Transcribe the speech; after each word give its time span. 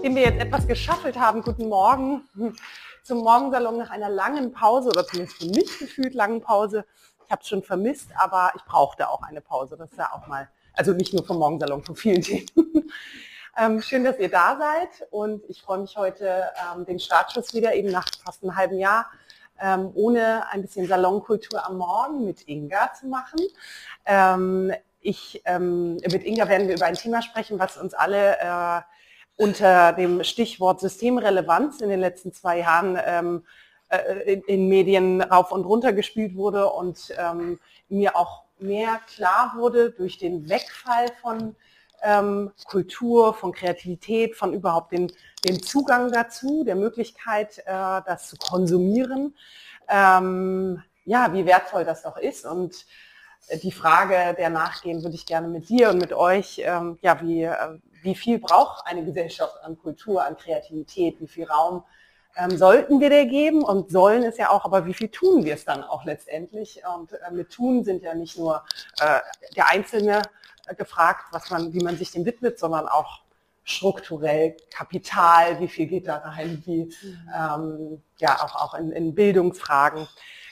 nachdem 0.00 0.16
wir 0.16 0.22
jetzt 0.22 0.40
etwas 0.40 0.66
geschaffelt 0.66 1.18
haben, 1.18 1.42
guten 1.42 1.68
Morgen 1.68 2.22
zum 3.02 3.18
Morgensalon 3.18 3.76
nach 3.76 3.90
einer 3.90 4.08
langen 4.08 4.50
Pause 4.50 4.88
oder 4.88 5.06
zumindest 5.06 5.36
für 5.36 5.44
mich 5.44 5.78
gefühlt 5.78 6.14
langen 6.14 6.40
Pause. 6.40 6.86
Ich 7.26 7.30
habe 7.30 7.42
es 7.42 7.48
schon 7.48 7.62
vermisst, 7.62 8.08
aber 8.16 8.50
ich 8.56 8.64
brauchte 8.64 9.10
auch 9.10 9.22
eine 9.22 9.42
Pause. 9.42 9.76
Das 9.76 9.90
ist 9.90 9.98
ja 9.98 10.10
auch 10.14 10.26
mal, 10.26 10.48
also 10.72 10.94
nicht 10.94 11.12
nur 11.12 11.26
vom 11.26 11.36
Morgensalon, 11.36 11.84
von 11.84 11.96
vielen 11.96 12.22
Themen. 12.22 12.46
ähm, 13.58 13.82
schön, 13.82 14.02
dass 14.02 14.18
ihr 14.18 14.30
da 14.30 14.56
seid 14.58 15.06
und 15.10 15.44
ich 15.50 15.60
freue 15.60 15.80
mich 15.80 15.98
heute, 15.98 16.44
ähm, 16.74 16.86
den 16.86 16.98
Startschuss 16.98 17.52
wieder 17.52 17.74
eben 17.74 17.90
nach 17.90 18.06
fast 18.24 18.42
einem 18.42 18.56
halben 18.56 18.78
Jahr 18.78 19.10
ähm, 19.60 19.90
ohne 19.92 20.50
ein 20.50 20.62
bisschen 20.62 20.86
Salonkultur 20.86 21.66
am 21.66 21.76
Morgen 21.76 22.24
mit 22.24 22.48
Inga 22.48 22.94
zu 22.94 23.06
machen. 23.06 23.40
Ähm, 24.06 24.72
ich, 25.02 25.42
ähm, 25.44 25.96
mit 25.96 26.24
Inga 26.24 26.48
werden 26.48 26.68
wir 26.68 26.76
über 26.76 26.86
ein 26.86 26.94
Thema 26.94 27.20
sprechen, 27.20 27.58
was 27.58 27.76
uns 27.76 27.92
alle 27.92 28.38
äh, 28.38 28.80
unter 29.40 29.94
dem 29.94 30.22
Stichwort 30.22 30.80
Systemrelevanz 30.80 31.80
in 31.80 31.88
den 31.88 32.00
letzten 32.00 32.30
zwei 32.30 32.58
Jahren 32.58 32.98
ähm, 33.02 33.44
äh, 33.88 34.34
in, 34.34 34.42
in, 34.42 34.68
Medien 34.68 35.22
rauf 35.22 35.50
und 35.50 35.64
runter 35.64 35.94
gespielt 35.94 36.36
wurde 36.36 36.68
und 36.68 37.14
ähm, 37.16 37.58
mir 37.88 38.16
auch 38.16 38.44
mehr 38.58 39.00
klar 39.14 39.54
wurde 39.56 39.92
durch 39.92 40.18
den 40.18 40.50
Wegfall 40.50 41.06
von 41.22 41.56
ähm, 42.02 42.52
Kultur, 42.66 43.32
von 43.32 43.52
Kreativität, 43.52 44.36
von 44.36 44.52
überhaupt 44.52 44.92
den, 44.92 45.10
den 45.42 45.62
Zugang 45.62 46.12
dazu, 46.12 46.62
der 46.62 46.76
Möglichkeit, 46.76 47.60
äh, 47.60 48.02
das 48.04 48.28
zu 48.28 48.36
konsumieren. 48.36 49.34
Ähm, 49.88 50.82
ja, 51.06 51.32
wie 51.32 51.46
wertvoll 51.46 51.86
das 51.86 52.02
doch 52.02 52.18
ist 52.18 52.44
und 52.44 52.84
die 53.62 53.72
Frage 53.72 54.34
der 54.36 54.50
nachgehen 54.50 55.02
würde 55.02 55.16
ich 55.16 55.24
gerne 55.24 55.48
mit 55.48 55.70
dir 55.70 55.88
und 55.88 55.98
mit 55.98 56.12
euch, 56.12 56.60
ähm, 56.62 56.98
ja, 57.00 57.22
wie, 57.22 57.44
äh, 57.44 57.78
wie 58.02 58.14
viel 58.14 58.38
braucht 58.38 58.86
eine 58.86 59.04
Gesellschaft 59.04 59.56
an 59.62 59.78
Kultur, 59.78 60.24
an 60.24 60.36
Kreativität, 60.36 61.20
wie 61.20 61.28
viel 61.28 61.44
Raum 61.44 61.84
ähm, 62.36 62.56
sollten 62.56 63.00
wir 63.00 63.10
der 63.10 63.26
geben 63.26 63.62
und 63.62 63.90
sollen 63.90 64.22
es 64.22 64.36
ja 64.36 64.50
auch, 64.50 64.64
aber 64.64 64.86
wie 64.86 64.94
viel 64.94 65.08
tun 65.08 65.44
wir 65.44 65.54
es 65.54 65.64
dann 65.64 65.82
auch 65.82 66.04
letztendlich? 66.04 66.82
Und 66.96 67.12
äh, 67.12 67.30
mit 67.32 67.50
tun 67.50 67.84
sind 67.84 68.02
ja 68.02 68.14
nicht 68.14 68.38
nur 68.38 68.64
äh, 69.00 69.20
der 69.56 69.68
Einzelne 69.68 70.22
äh, 70.66 70.74
gefragt, 70.74 71.24
was 71.32 71.50
man, 71.50 71.72
wie 71.72 71.82
man 71.82 71.96
sich 71.96 72.12
dem 72.12 72.24
widmet, 72.24 72.58
sondern 72.58 72.86
auch 72.86 73.22
strukturell 73.64 74.56
Kapital, 74.72 75.60
wie 75.60 75.68
viel 75.68 75.86
geht 75.86 76.08
da 76.08 76.16
rein, 76.18 76.62
wie 76.64 76.84
mhm. 76.84 77.30
ähm, 77.34 78.02
ja 78.18 78.36
auch, 78.42 78.54
auch 78.56 78.74
in, 78.74 78.90
in 78.92 79.14
Bildungsfragen. 79.14 80.08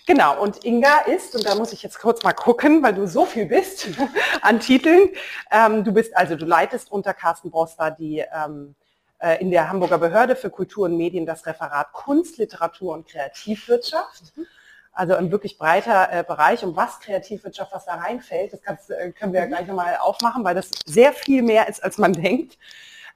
Genau, 0.08 0.40
und 0.40 0.64
Inga 0.64 1.00
ist, 1.00 1.34
und 1.34 1.44
da 1.44 1.54
muss 1.54 1.74
ich 1.74 1.82
jetzt 1.82 1.98
kurz 1.98 2.22
mal 2.22 2.32
gucken, 2.32 2.82
weil 2.82 2.94
du 2.94 3.06
so 3.06 3.26
viel 3.26 3.44
bist 3.44 3.88
an 4.40 4.58
Titeln, 4.58 5.10
ähm, 5.50 5.84
du 5.84 5.92
bist 5.92 6.16
also, 6.16 6.34
du 6.34 6.46
leitest 6.46 6.90
unter 6.90 7.12
Carsten 7.12 7.50
Broster 7.50 7.90
die 7.90 8.24
ähm, 8.32 8.74
äh, 9.18 9.38
in 9.42 9.50
der 9.50 9.68
Hamburger 9.68 9.98
Behörde 9.98 10.34
für 10.34 10.48
Kultur 10.48 10.86
und 10.86 10.96
Medien 10.96 11.26
das 11.26 11.44
Referat 11.44 11.92
Kunst, 11.92 12.38
Literatur 12.38 12.94
und 12.94 13.06
Kreativwirtschaft. 13.06 14.34
Mhm. 14.34 14.46
Also 14.92 15.14
ein 15.14 15.30
wirklich 15.30 15.58
breiter 15.58 16.10
äh, 16.10 16.24
Bereich, 16.24 16.64
um 16.64 16.74
was 16.74 17.00
Kreativwirtschaft, 17.00 17.70
was 17.74 17.84
da 17.84 17.96
reinfällt, 17.96 18.54
das 18.54 18.62
kannst, 18.62 18.90
äh, 18.90 19.12
können 19.12 19.34
wir 19.34 19.40
ja 19.40 19.46
mhm. 19.46 19.50
gleich 19.50 19.66
nochmal 19.66 19.98
aufmachen, 20.00 20.42
weil 20.42 20.54
das 20.54 20.70
sehr 20.86 21.12
viel 21.12 21.42
mehr 21.42 21.68
ist, 21.68 21.84
als 21.84 21.98
man 21.98 22.14
denkt. 22.14 22.56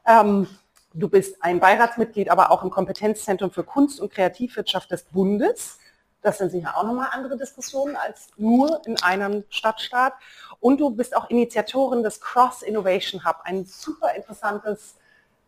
Ähm, 0.07 0.47
du 0.93 1.09
bist 1.09 1.43
ein 1.43 1.59
Beiratsmitglied, 1.59 2.29
aber 2.29 2.51
auch 2.51 2.63
im 2.63 2.69
Kompetenzzentrum 2.69 3.51
für 3.51 3.65
Kunst 3.65 3.99
und 3.99 4.13
Kreativwirtschaft 4.13 4.91
des 4.91 5.05
Bundes. 5.05 5.79
Das 6.23 6.39
sind 6.39 6.51
sicher 6.51 6.77
auch 6.77 6.85
nochmal 6.85 7.09
andere 7.13 7.37
Diskussionen 7.37 7.97
als 7.97 8.29
nur 8.37 8.81
in 8.87 9.01
einem 9.03 9.45
Stadtstaat. 9.51 10.15
Und 10.61 10.81
du 10.81 10.91
bist 10.91 11.17
auch 11.17 11.29
Initiatorin 11.31 12.05
des 12.05 12.21
Cross 12.21 12.63
Innovation 12.63 13.25
Hub, 13.25 13.41
ein 13.43 13.65
super 13.65 14.15
interessantes 14.15 14.95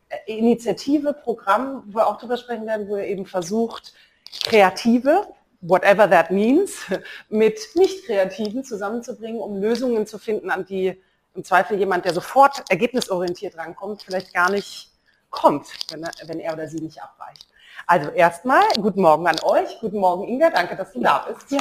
äh, 0.08 0.36
Initiative, 0.36 1.12
Programm, 1.12 1.84
wo 1.86 1.98
wir 1.98 2.08
auch 2.08 2.16
darüber 2.16 2.36
sprechen 2.36 2.66
werden, 2.66 2.88
wo 2.88 2.96
ihr 2.96 3.06
eben 3.06 3.24
versucht, 3.24 3.94
Kreative, 4.42 5.28
whatever 5.60 6.10
that 6.10 6.32
means, 6.32 6.80
mit 7.28 7.60
Nicht-Kreativen 7.74 8.64
zusammenzubringen, 8.64 9.40
um 9.40 9.60
Lösungen 9.60 10.08
zu 10.08 10.18
finden, 10.18 10.50
an 10.50 10.66
die 10.66 11.00
im 11.36 11.44
Zweifel 11.44 11.78
jemand, 11.78 12.04
der 12.04 12.14
sofort 12.14 12.64
ergebnisorientiert 12.68 13.56
rankommt, 13.56 14.02
vielleicht 14.02 14.34
gar 14.34 14.50
nicht 14.50 14.90
kommt, 15.30 15.66
wenn 15.90 16.02
er, 16.02 16.12
wenn 16.26 16.40
er 16.40 16.52
oder 16.52 16.68
sie 16.68 16.80
nicht 16.80 17.02
abweicht. 17.02 17.46
Also 17.86 18.10
erstmal, 18.10 18.62
guten 18.80 19.02
Morgen 19.02 19.26
an 19.26 19.36
euch. 19.42 19.78
Guten 19.80 19.98
Morgen, 19.98 20.26
Inga. 20.26 20.50
Danke, 20.50 20.74
dass 20.74 20.92
du 20.92 21.00
da 21.00 21.26
bist. 21.28 21.50
Ja. 21.50 21.58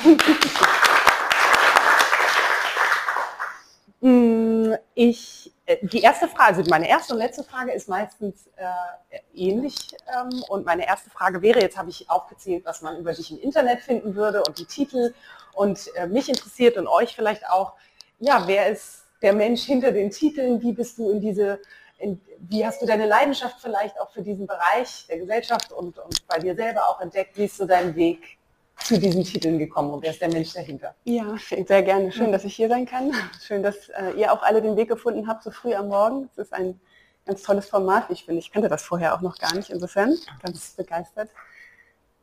Mm, 4.00 4.74
ich, 4.96 5.54
äh, 5.66 5.78
die 5.82 6.02
erste 6.02 6.28
Frage, 6.28 6.58
also 6.58 6.70
meine 6.70 6.88
erste 6.88 7.14
und 7.14 7.20
letzte 7.20 7.44
Frage 7.44 7.72
ist 7.72 7.90
meistens 7.90 8.48
äh, 8.56 9.18
ähnlich. 9.34 9.76
Ähm, 10.14 10.44
und 10.50 10.66
meine 10.66 10.88
erste 10.88 11.10
Frage 11.10 11.42
wäre, 11.42 11.62
jetzt 11.62 11.78
habe 11.78 11.90
ich 11.90 12.10
aufgezählt, 12.10 12.64
was 12.66 12.82
man 12.82 12.98
über 12.98 13.14
dich 13.14 13.32
im 13.32 13.40
Internet 13.40 13.82
finden 13.82 14.16
würde 14.16 14.44
und 14.44 14.58
die 14.60 14.66
Titel. 14.66 15.14
Und 15.54 15.90
äh, 15.96 16.08
mich 16.08 16.30
interessiert 16.30 16.78
und 16.78 16.88
euch 16.88 17.16
vielleicht 17.16 17.50
auch, 17.50 17.74
ja, 18.20 18.44
wer 18.46 18.68
ist 18.68 19.06
der 19.22 19.34
Mensch 19.34 19.64
hinter 19.64 19.92
den 19.92 20.10
Titeln? 20.10 20.62
Wie 20.62 20.74
bist 20.74 20.98
du 20.98 21.10
in 21.10 21.20
diese 21.20 21.60
in, 21.98 22.20
wie 22.50 22.66
hast 22.66 22.81
du 22.81 22.86
deine 22.86 23.06
Leidenschaft 23.06 23.58
vielleicht 23.62 24.00
auch 24.00 24.12
für 24.12 24.22
diesen 24.22 24.48
Bereich 24.48 25.06
der 25.08 25.20
Gesellschaft 25.20 25.72
und, 25.72 25.98
und 25.98 26.28
bei 26.28 26.40
dir 26.40 26.56
selber 26.56 26.88
auch 26.90 27.00
entdeckt? 27.02 27.38
Wie 27.38 27.46
ist 27.46 27.58
so 27.58 27.66
dein 27.66 27.96
Weg 27.96 28.38
zu 28.78 29.00
diesen 29.00 29.24
Titeln 29.24 29.59
gekommen 29.59 29.92
und 29.92 30.04
wer 30.04 30.12
ist 30.12 30.22
der 30.22 30.30
Mensch 30.30 30.54
dahinter? 30.54 30.96
Ja, 31.06 31.36
sehr 31.50 31.84
gerne. 31.84 32.12
Schön, 32.12 32.31
dass 32.31 32.44
ich 32.44 32.56
hier 32.56 32.70
sein 32.70 32.86
kann. 32.86 33.14
Schön, 33.42 33.64
dass 33.64 33.90
äh, 33.90 34.12
ihr 34.18 34.34
auch 34.34 34.42
alle 34.44 34.62
den 34.62 34.76
Weg 34.76 34.90
gefunden 34.90 35.28
habt, 35.28 35.44
so 35.44 35.52
früh 35.52 35.74
am 35.74 35.88
Morgen. 35.88 36.30
Es 36.34 36.38
ist 36.38 36.54
ein 36.54 36.80
ganz 37.26 37.44
tolles 37.44 37.70
Format, 37.70 38.10
wie 38.10 38.14
ich 38.14 38.25
finde. 38.25 38.40
Ich 38.40 38.52
kannte 38.52 38.70
das 38.70 38.84
vorher 38.84 39.14
auch 39.14 39.22
noch 39.22 39.38
gar 39.38 39.54
nicht, 39.56 39.70
insofern 39.70 40.18
ganz 40.42 40.72
begeistert. 40.72 41.30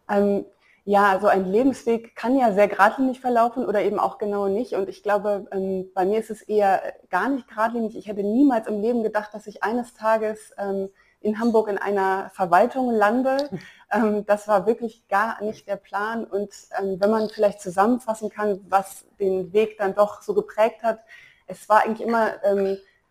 Ähm, 0.08 0.44
ja, 0.84 1.18
so 1.20 1.26
ein 1.26 1.44
Lebensweg 1.44 2.16
kann 2.16 2.38
ja 2.38 2.52
sehr 2.52 2.68
geradlinig 2.68 3.20
verlaufen 3.20 3.66
oder 3.66 3.82
eben 3.82 3.98
auch 3.98 4.18
genau 4.18 4.48
nicht. 4.48 4.74
Und 4.74 4.88
ich 4.88 5.02
glaube, 5.02 5.46
ähm, 5.52 5.90
bei 5.94 6.04
mir 6.04 6.18
ist 6.18 6.30
es 6.30 6.42
eher 6.42 6.82
gar 7.10 7.28
nicht 7.28 7.48
geradlinig. 7.48 7.96
Ich 7.96 8.06
hätte 8.06 8.22
niemals 8.22 8.66
im 8.66 8.80
Leben 8.80 9.02
gedacht, 9.02 9.34
dass 9.34 9.46
ich 9.46 9.62
eines 9.62 9.92
Tages 9.94 10.52
ähm, 10.58 10.88
in 11.20 11.38
Hamburg 11.38 11.68
in 11.68 11.76
einer 11.76 12.30
Verwaltung 12.34 12.90
lande. 12.90 13.48
Ähm, 13.92 14.24
das 14.24 14.46
war 14.46 14.66
wirklich 14.66 15.08
gar 15.08 15.42
nicht 15.42 15.66
der 15.66 15.74
Plan. 15.74 16.22
Und 16.22 16.52
wenn 16.80 17.10
man 17.10 17.28
vielleicht 17.28 17.60
zusammenfassen 17.60 18.30
kann, 18.30 18.64
was 18.68 19.04
den 19.18 19.52
Weg 19.52 19.78
dann 19.78 19.96
doch 19.96 20.22
so 20.22 20.32
geprägt 20.32 20.84
hat, 20.84 21.00
es 21.48 21.68
war 21.68 21.82
eigentlich 21.82 22.06
immer 22.06 22.34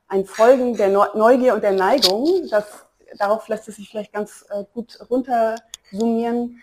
ein 0.07 0.23
Folgen 0.23 0.77
der 0.77 0.87
Neugier 0.87 1.53
und 1.53 1.63
der 1.65 1.73
Neigung. 1.73 2.47
Das, 2.49 2.85
darauf 3.17 3.49
lässt 3.49 3.67
es 3.67 3.75
sich 3.75 3.89
vielleicht 3.89 4.13
ganz 4.13 4.45
äh, 4.51 4.63
gut 4.73 4.97
runtersummieren 5.09 6.37
ähm, 6.37 6.61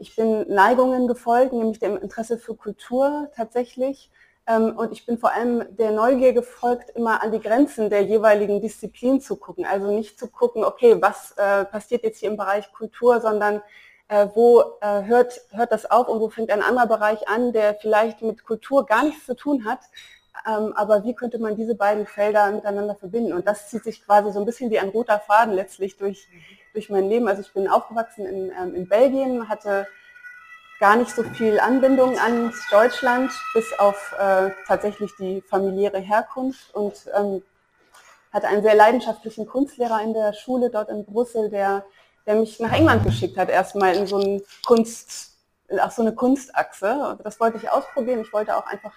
ich 0.00 0.16
bin 0.16 0.52
Neigungen 0.52 1.06
gefolgt, 1.06 1.52
nämlich 1.52 1.78
dem 1.78 1.96
Interesse 1.96 2.38
für 2.38 2.56
Kultur 2.56 3.30
tatsächlich. 3.36 4.10
Ähm, 4.46 4.76
und 4.76 4.92
ich 4.92 5.06
bin 5.06 5.18
vor 5.18 5.32
allem 5.32 5.64
der 5.76 5.92
Neugier 5.92 6.32
gefolgt, 6.32 6.90
immer 6.90 7.22
an 7.22 7.32
die 7.32 7.40
Grenzen 7.40 7.88
der 7.88 8.02
jeweiligen 8.02 8.60
Disziplin 8.60 9.20
zu 9.20 9.36
gucken. 9.36 9.64
Also 9.64 9.90
nicht 9.90 10.18
zu 10.18 10.28
gucken, 10.28 10.64
okay, 10.64 11.00
was 11.00 11.32
äh, 11.36 11.64
passiert 11.64 12.02
jetzt 12.02 12.18
hier 12.18 12.30
im 12.30 12.36
Bereich 12.36 12.72
Kultur, 12.72 13.20
sondern 13.20 13.62
äh, 14.08 14.26
wo 14.34 14.60
äh, 14.80 15.04
hört, 15.04 15.40
hört 15.50 15.72
das 15.72 15.90
auf 15.90 16.08
und 16.08 16.20
wo 16.20 16.28
fängt 16.28 16.50
ein 16.50 16.62
anderer 16.62 16.86
Bereich 16.86 17.26
an, 17.28 17.52
der 17.52 17.74
vielleicht 17.74 18.20
mit 18.22 18.44
Kultur 18.44 18.84
gar 18.84 19.04
nichts 19.04 19.24
zu 19.24 19.34
tun 19.34 19.64
hat. 19.64 19.80
Ähm, 20.46 20.72
aber 20.74 21.04
wie 21.04 21.14
könnte 21.14 21.38
man 21.38 21.56
diese 21.56 21.74
beiden 21.74 22.06
Felder 22.06 22.50
miteinander 22.50 22.96
verbinden? 22.96 23.32
Und 23.32 23.46
das 23.46 23.70
zieht 23.70 23.84
sich 23.84 24.04
quasi 24.04 24.32
so 24.32 24.40
ein 24.40 24.46
bisschen 24.46 24.70
wie 24.70 24.78
ein 24.78 24.88
roter 24.88 25.20
Faden 25.20 25.54
letztlich 25.54 25.96
durch 25.96 26.28
durch 26.74 26.90
mein 26.90 27.08
Leben. 27.08 27.28
Also 27.28 27.40
ich 27.40 27.52
bin 27.52 27.68
aufgewachsen 27.68 28.26
in, 28.26 28.52
ähm, 28.60 28.74
in 28.74 28.88
Belgien, 28.88 29.48
hatte 29.48 29.86
gar 30.80 30.96
nicht 30.96 31.10
so 31.10 31.22
viel 31.22 31.60
Anbindung 31.60 32.18
an 32.18 32.52
Deutschland, 32.70 33.30
bis 33.54 33.72
auf 33.78 34.14
äh, 34.18 34.50
tatsächlich 34.66 35.12
die 35.18 35.40
familiäre 35.40 36.00
Herkunft 36.00 36.74
und 36.74 36.94
ähm, 37.16 37.42
hatte 38.32 38.48
einen 38.48 38.62
sehr 38.62 38.74
leidenschaftlichen 38.74 39.46
Kunstlehrer 39.46 40.02
in 40.02 40.12
der 40.12 40.32
Schule 40.32 40.68
dort 40.70 40.88
in 40.88 41.04
Brüssel, 41.04 41.48
der, 41.48 41.84
der 42.26 42.34
mich 42.34 42.58
nach 42.58 42.72
England 42.72 43.04
geschickt 43.04 43.38
hat, 43.38 43.48
erstmal 43.48 43.94
in 43.94 44.08
so, 44.08 44.16
einen 44.16 44.42
Kunst, 44.66 45.36
auf 45.80 45.92
so 45.92 46.02
eine 46.02 46.14
Kunstachse. 46.14 47.18
Das 47.22 47.38
wollte 47.38 47.58
ich 47.58 47.70
ausprobieren. 47.70 48.20
Ich 48.20 48.32
wollte 48.32 48.56
auch 48.56 48.66
einfach 48.66 48.92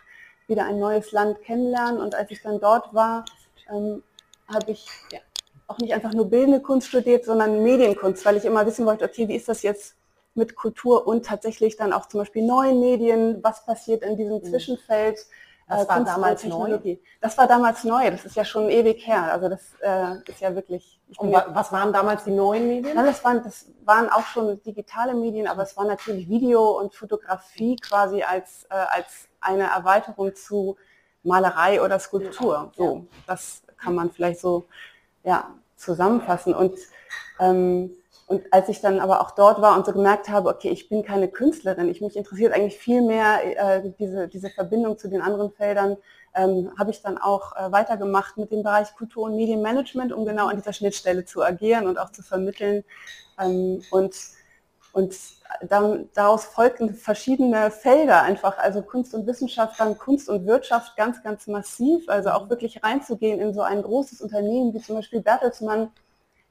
wieder 0.48 0.66
ein 0.66 0.80
neues 0.80 1.12
Land 1.12 1.42
kennenlernen 1.42 2.02
und 2.02 2.16
als 2.16 2.32
ich 2.32 2.42
dann 2.42 2.60
dort 2.60 2.94
war, 2.94 3.26
ähm, 3.70 4.04
habe 4.48 4.72
ich 4.72 4.88
ja, 5.12 5.20
auch 5.68 5.78
nicht 5.80 5.94
einfach 5.94 6.14
nur 6.14 6.30
bildende 6.30 6.62
Kunst 6.62 6.88
studiert, 6.88 7.26
sondern 7.26 7.64
Medienkunst, 7.64 8.26
weil 8.26 8.38
ich 8.38 8.46
immer 8.46 8.66
wissen 8.66 8.86
wollte, 8.86 9.06
okay, 9.06 9.28
wie 9.28 9.36
ist 9.36 9.50
das 9.50 9.62
jetzt 9.62 9.96
mit 10.34 10.56
Kultur 10.56 11.08
und 11.08 11.26
tatsächlich 11.26 11.76
dann 11.76 11.92
auch 11.92 12.08
zum 12.08 12.20
Beispiel 12.20 12.46
neuen 12.46 12.80
Medien, 12.80 13.44
was 13.44 13.66
passiert 13.66 14.04
in 14.04 14.16
diesem 14.16 14.36
mhm. 14.36 14.44
Zwischenfeld. 14.44 15.20
Das 15.68 15.84
äh, 15.84 15.90
war 15.90 16.04
damals 16.04 16.44
neu? 16.46 16.80
Das 17.20 17.38
war 17.38 17.48
damals 17.48 17.84
neu, 17.84 18.10
das 18.10 18.26
ist 18.26 18.36
ja 18.36 18.46
schon 18.46 18.70
ewig 18.70 19.06
her. 19.06 19.32
Also 19.34 19.50
das 19.50 19.76
äh, 19.82 20.30
ist 20.30 20.40
ja 20.40 20.56
wirklich. 20.56 21.00
Und 21.18 21.32
wa 21.32 21.46
was 21.50 21.72
waren 21.72 21.92
damals 21.92 22.24
die 22.24 22.32
neuen 22.32 22.68
Medien? 22.68 22.96
Ja, 22.96 23.04
das, 23.04 23.24
waren, 23.24 23.44
das 23.44 23.66
waren 23.84 24.10
auch 24.10 24.26
schon 24.26 24.62
digitale 24.64 25.14
Medien, 25.14 25.48
aber 25.48 25.64
es 25.64 25.76
war 25.76 25.86
natürlich 25.86 26.30
Video 26.30 26.80
und 26.80 26.96
Fotografie 26.96 27.76
quasi 27.76 28.24
als, 28.24 28.66
äh, 28.70 28.76
als 28.76 29.28
eine 29.42 29.64
Erweiterung 29.64 30.34
zu 30.36 30.78
Malerei 31.24 31.82
oder 31.82 32.00
Skulptur. 32.00 32.72
So, 32.76 33.06
das 33.26 33.62
kann 33.78 33.94
man 33.94 34.10
vielleicht 34.12 34.40
so 34.40 34.68
ja, 35.24 35.50
zusammenfassen. 35.76 36.54
Und, 36.54 36.78
ähm, 37.40 37.92
und 38.28 38.44
als 38.52 38.68
ich 38.68 38.82
dann 38.82 39.00
aber 39.00 39.22
auch 39.22 39.32
dort 39.32 39.62
war 39.62 39.78
und 39.78 39.86
so 39.86 39.94
gemerkt 39.94 40.28
habe, 40.28 40.50
okay, 40.50 40.70
ich 40.70 40.90
bin 40.90 41.02
keine 41.02 41.30
Künstlerin, 41.30 41.90
ich 41.90 42.02
mich 42.02 42.18
interessiert 42.18 42.54
eigentlich 42.54 42.78
viel 42.78 43.02
mehr 43.02 43.40
äh, 43.44 43.90
diese, 43.98 44.28
diese 44.28 44.50
Verbindung 44.50 44.98
zu 44.98 45.08
den 45.08 45.22
anderen 45.22 45.52
Feldern, 45.52 45.96
ähm, 46.36 46.72
habe 46.78 46.92
ich 46.92 47.02
dann 47.02 47.18
auch 47.18 47.56
äh, 47.56 47.72
weitergemacht 47.72 48.38
mit 48.38 48.52
dem 48.52 48.64
Bereich 48.64 48.94
Kultur- 48.96 49.24
und 49.24 49.38
Medienmanagement, 49.38 50.12
um 50.12 50.26
genau 50.26 50.48
an 50.48 50.58
dieser 50.58 50.74
Schnittstelle 50.74 51.24
zu 51.24 51.42
agieren 51.42 51.88
und 51.88 51.98
auch 51.98 52.12
zu 52.12 52.22
vermitteln. 52.22 52.84
Ähm, 53.40 53.82
und 53.92 54.14
und 54.94 55.16
dann, 55.62 56.10
daraus 56.16 56.46
folgten 56.46 56.96
verschiedene 56.96 57.70
Felder 57.70 58.24
einfach, 58.24 58.58
also 58.58 58.82
Kunst 58.82 59.14
und 59.14 59.28
Wissenschaft, 59.28 59.80
dann 59.80 59.96
Kunst 59.98 60.28
und 60.28 60.48
Wirtschaft 60.48 60.96
ganz, 60.98 61.22
ganz 61.22 61.46
massiv, 61.46 62.10
also 62.10 62.32
auch 62.32 62.50
wirklich 62.50 62.84
reinzugehen 62.84 63.40
in 63.40 63.54
so 63.54 63.62
ein 63.62 63.84
großes 63.84 64.22
Unternehmen 64.22 64.74
wie 64.74 64.82
zum 64.82 64.96
Beispiel 64.96 65.22
Bertelsmann, 65.22 65.92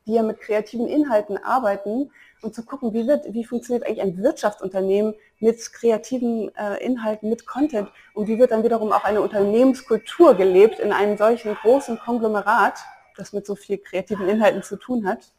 die 0.06 0.14
ja 0.14 0.22
mit 0.22 0.40
kreativen 0.40 0.86
Inhalten 0.86 1.36
arbeiten 1.42 2.10
und 2.42 2.54
zu 2.54 2.64
gucken, 2.64 2.92
wie, 2.92 3.06
wird, 3.06 3.32
wie 3.32 3.44
funktioniert 3.44 3.86
eigentlich 3.86 4.02
ein 4.02 4.18
Wirtschaftsunternehmen 4.18 5.14
mit 5.40 5.72
kreativen 5.72 6.54
äh, 6.56 6.82
Inhalten, 6.84 7.28
mit 7.28 7.46
Content 7.46 7.88
und 8.14 8.28
wie 8.28 8.38
wird 8.38 8.52
dann 8.52 8.62
wiederum 8.62 8.92
auch 8.92 9.04
eine 9.04 9.20
Unternehmenskultur 9.20 10.34
gelebt 10.34 10.78
in 10.78 10.92
einem 10.92 11.16
solchen 11.16 11.54
großen 11.54 11.98
Konglomerat, 11.98 12.78
das 13.16 13.32
mit 13.32 13.46
so 13.46 13.54
viel 13.54 13.78
kreativen 13.78 14.28
Inhalten 14.28 14.62
zu 14.62 14.76
tun 14.76 15.06
hat. 15.06 15.32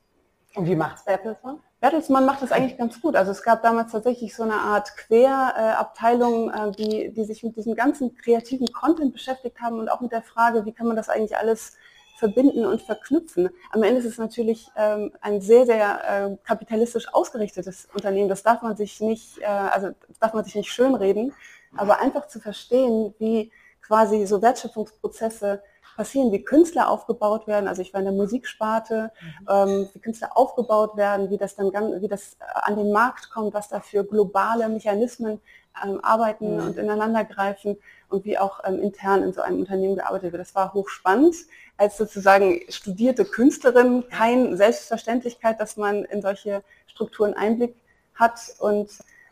Und 0.56 0.68
wie 0.68 0.75
macht 0.75 0.98
es 0.98 1.06
Bertelsmann? 1.06 1.60
Bertelsmann 1.80 2.25
macht 2.25 2.42
das 2.42 2.52
eigentlich 2.52 2.78
ganz 2.78 3.00
gut. 3.00 3.16
Also 3.16 3.31
es 3.31 3.44
gab 3.44 3.62
damals 3.62 3.92
tatsächlich 3.92 4.36
so 4.36 4.42
eine 4.42 4.56
Art 4.56 4.98
Querabteilung, 4.98 6.50
äh, 6.50 6.72
die, 6.72 7.13
die 7.13 7.24
sich 7.25 7.44
mit 7.44 7.56
diesem 7.56 7.75
ganzen 7.75 8.16
kreativen 8.16 8.68
Content 8.74 9.13
beschäftigt 9.13 9.62
haben 9.62 9.80
und 9.80 9.90
auch 9.90 10.02
mit 10.02 10.12
der 10.12 10.24
Frage, 10.24 10.66
wie 10.66 10.74
kann 10.74 10.88
man 10.88 10.96
das 10.96 11.10
eigentlich 11.10 11.38
alles 11.38 11.78
verbinden 12.18 12.66
und 12.66 12.81
verknüpfen. 12.81 13.50
Am 13.72 13.84
Ende 13.84 14.00
ist 14.00 14.06
es 14.06 14.18
natürlich 14.18 14.69
ähm, 14.75 15.12
ein 15.22 15.40
sehr, 15.40 15.66
sehr 15.66 16.02
äh, 16.04 16.38
kapitalistisch 16.44 17.14
ausgerichtetes 17.14 17.88
Unternehmen. 17.94 18.28
Das 18.28 18.44
darf 18.44 18.64
man 18.64 18.75
sich 18.75 19.00
nicht, 19.00 19.40
äh, 19.40 19.46
also 19.46 19.92
darf 20.19 20.34
man 20.34 20.44
sich 20.44 20.56
nicht 20.56 20.72
schönreden, 20.72 21.34
aber 21.75 22.00
einfach 22.00 22.28
zu 22.28 22.40
verstehen, 22.40 23.14
wie 23.19 23.52
quasi 23.81 24.25
so 24.25 24.42
Wertschöpfungsprozesse 24.42 25.62
passieren, 25.96 26.31
wie 26.31 26.44
Künstler 26.44 26.90
aufgebaut 26.90 27.48
werden. 27.48 27.68
Also 27.68 27.81
ich 27.81 27.94
war 27.94 28.00
in 28.00 28.06
der 28.06 28.14
Musiksparte, 28.14 29.12
mhm. 29.22 29.48
ähm, 29.50 29.90
wie 29.94 30.00
Künstler 30.00 30.31
aufgebaut 30.36 30.98
werden, 30.98 31.30
wie 31.30 31.38
das 31.38 31.56
dann 31.56 31.72
ganz, 31.72 32.02
wie 32.02 32.08
das 32.08 32.34
äh, 32.40 32.46
an 32.63 32.78
den 32.78 32.92
Markt 32.92 33.30
kommt, 33.30 33.54
was 33.54 33.68
da 33.68 33.80
für 33.80 34.04
globale 34.04 34.70
Mechanismen 34.70 35.40
ähm, 35.84 36.00
arbeiten 36.04 36.56
mhm. 36.56 36.68
und 36.68 36.78
ineinandergreifen 36.78 37.78
und 38.09 38.25
wie 38.25 38.38
auch 38.38 38.62
ähm, 38.63 38.80
intern 38.81 39.24
in 39.24 39.33
so 39.33 39.42
einem 39.42 39.59
Unternehmen 39.59 39.95
gearbeitet 39.95 40.31
wird. 40.31 40.42
Das 40.42 40.56
war 40.56 40.74
hochspannend. 40.74 41.36
Als 41.77 41.98
sozusagen 41.98 42.62
studierte 42.69 43.25
Künstlerin 43.25 44.06
keine 44.09 44.56
Selbstverständlichkeit, 44.57 45.59
dass 45.59 45.77
man 45.77 46.06
in 46.06 46.21
solche 46.21 46.63
Strukturen 46.88 47.33
Einblick 47.33 47.75
hat. 48.15 48.39
Und 48.59 48.89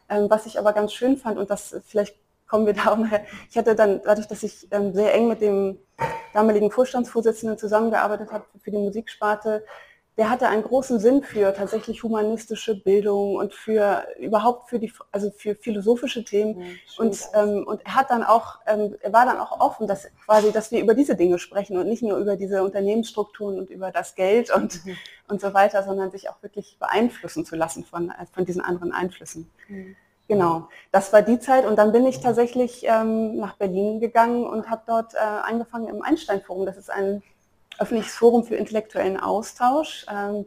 ähm, 0.09 0.29
was 0.29 0.45
ich 0.45 0.59
aber 0.59 0.73
ganz 0.73 0.93
schön 0.93 1.17
fand, 1.17 1.37
und 1.37 1.49
das 1.49 1.75
vielleicht 1.85 2.15
kommen 2.47 2.65
wir 2.65 2.73
da 2.73 2.91
auch 2.91 2.97
nachher. 2.97 3.25
Ich 3.49 3.57
hatte 3.57 3.75
dann, 3.75 4.01
dadurch, 4.03 4.27
dass 4.27 4.43
ich 4.43 4.67
ähm, 4.71 4.93
sehr 4.93 5.13
eng 5.13 5.27
mit 5.27 5.41
dem 5.41 5.79
damaligen 6.33 6.71
Vorstandsvorsitzenden 6.71 7.57
zusammengearbeitet 7.57 8.31
habe 8.31 8.45
für 8.61 8.71
die 8.71 8.77
Musiksparte, 8.77 9.65
der 10.17 10.29
hatte 10.29 10.47
einen 10.47 10.63
großen 10.63 10.99
Sinn 10.99 11.23
für 11.23 11.53
tatsächlich 11.53 12.01
humanistische 12.03 12.75
Bildung 12.75 13.35
und 13.35 13.53
für 13.53 14.05
überhaupt 14.17 14.69
für 14.69 14.79
die, 14.79 14.91
also 15.11 15.29
für 15.31 15.55
philosophische 15.55 16.23
Themen. 16.23 16.61
Ja, 16.61 16.67
und, 16.97 17.19
ähm, 17.33 17.67
und 17.67 17.85
er 17.85 17.95
hat 17.95 18.11
dann 18.11 18.23
auch, 18.23 18.59
ähm, 18.65 18.95
er 19.01 19.11
war 19.11 19.25
dann 19.25 19.39
auch 19.39 19.59
offen, 19.59 19.87
dass 19.87 20.07
quasi, 20.23 20.53
dass 20.53 20.71
wir 20.71 20.81
über 20.81 20.93
diese 20.93 21.15
Dinge 21.15 21.37
sprechen 21.37 21.77
und 21.77 21.87
nicht 21.87 22.01
nur 22.01 22.17
über 22.17 22.37
diese 22.37 22.63
Unternehmensstrukturen 22.63 23.59
und 23.59 23.69
über 23.69 23.91
das 23.91 24.15
Geld 24.15 24.55
und, 24.55 24.85
mhm. 24.85 24.95
und 25.27 25.41
so 25.41 25.53
weiter, 25.53 25.83
sondern 25.83 26.11
sich 26.11 26.29
auch 26.29 26.41
wirklich 26.41 26.77
beeinflussen 26.79 27.45
zu 27.45 27.57
lassen 27.57 27.83
von, 27.83 28.13
von 28.31 28.45
diesen 28.45 28.61
anderen 28.61 28.93
Einflüssen. 28.93 29.51
Mhm. 29.67 29.97
Genau, 30.27 30.69
das 30.91 31.13
war 31.13 31.21
die 31.21 31.39
Zeit 31.39 31.65
und 31.65 31.75
dann 31.75 31.91
bin 31.91 32.07
ich 32.07 32.19
tatsächlich 32.19 32.83
ähm, 32.87 33.35
nach 33.35 33.57
Berlin 33.57 33.99
gegangen 33.99 34.47
und 34.47 34.71
habe 34.71 34.81
dort 34.87 35.13
äh, 35.13 35.17
angefangen 35.17 35.87
im 35.87 36.01
Einstein-Forum. 36.01 36.65
Das 36.65 36.77
ist 36.77 36.89
ein 36.89 37.21
öffentliches 37.79 38.15
Forum 38.15 38.43
für 38.43 38.55
intellektuellen 38.55 39.19
Austausch, 39.19 40.05
ähm, 40.11 40.45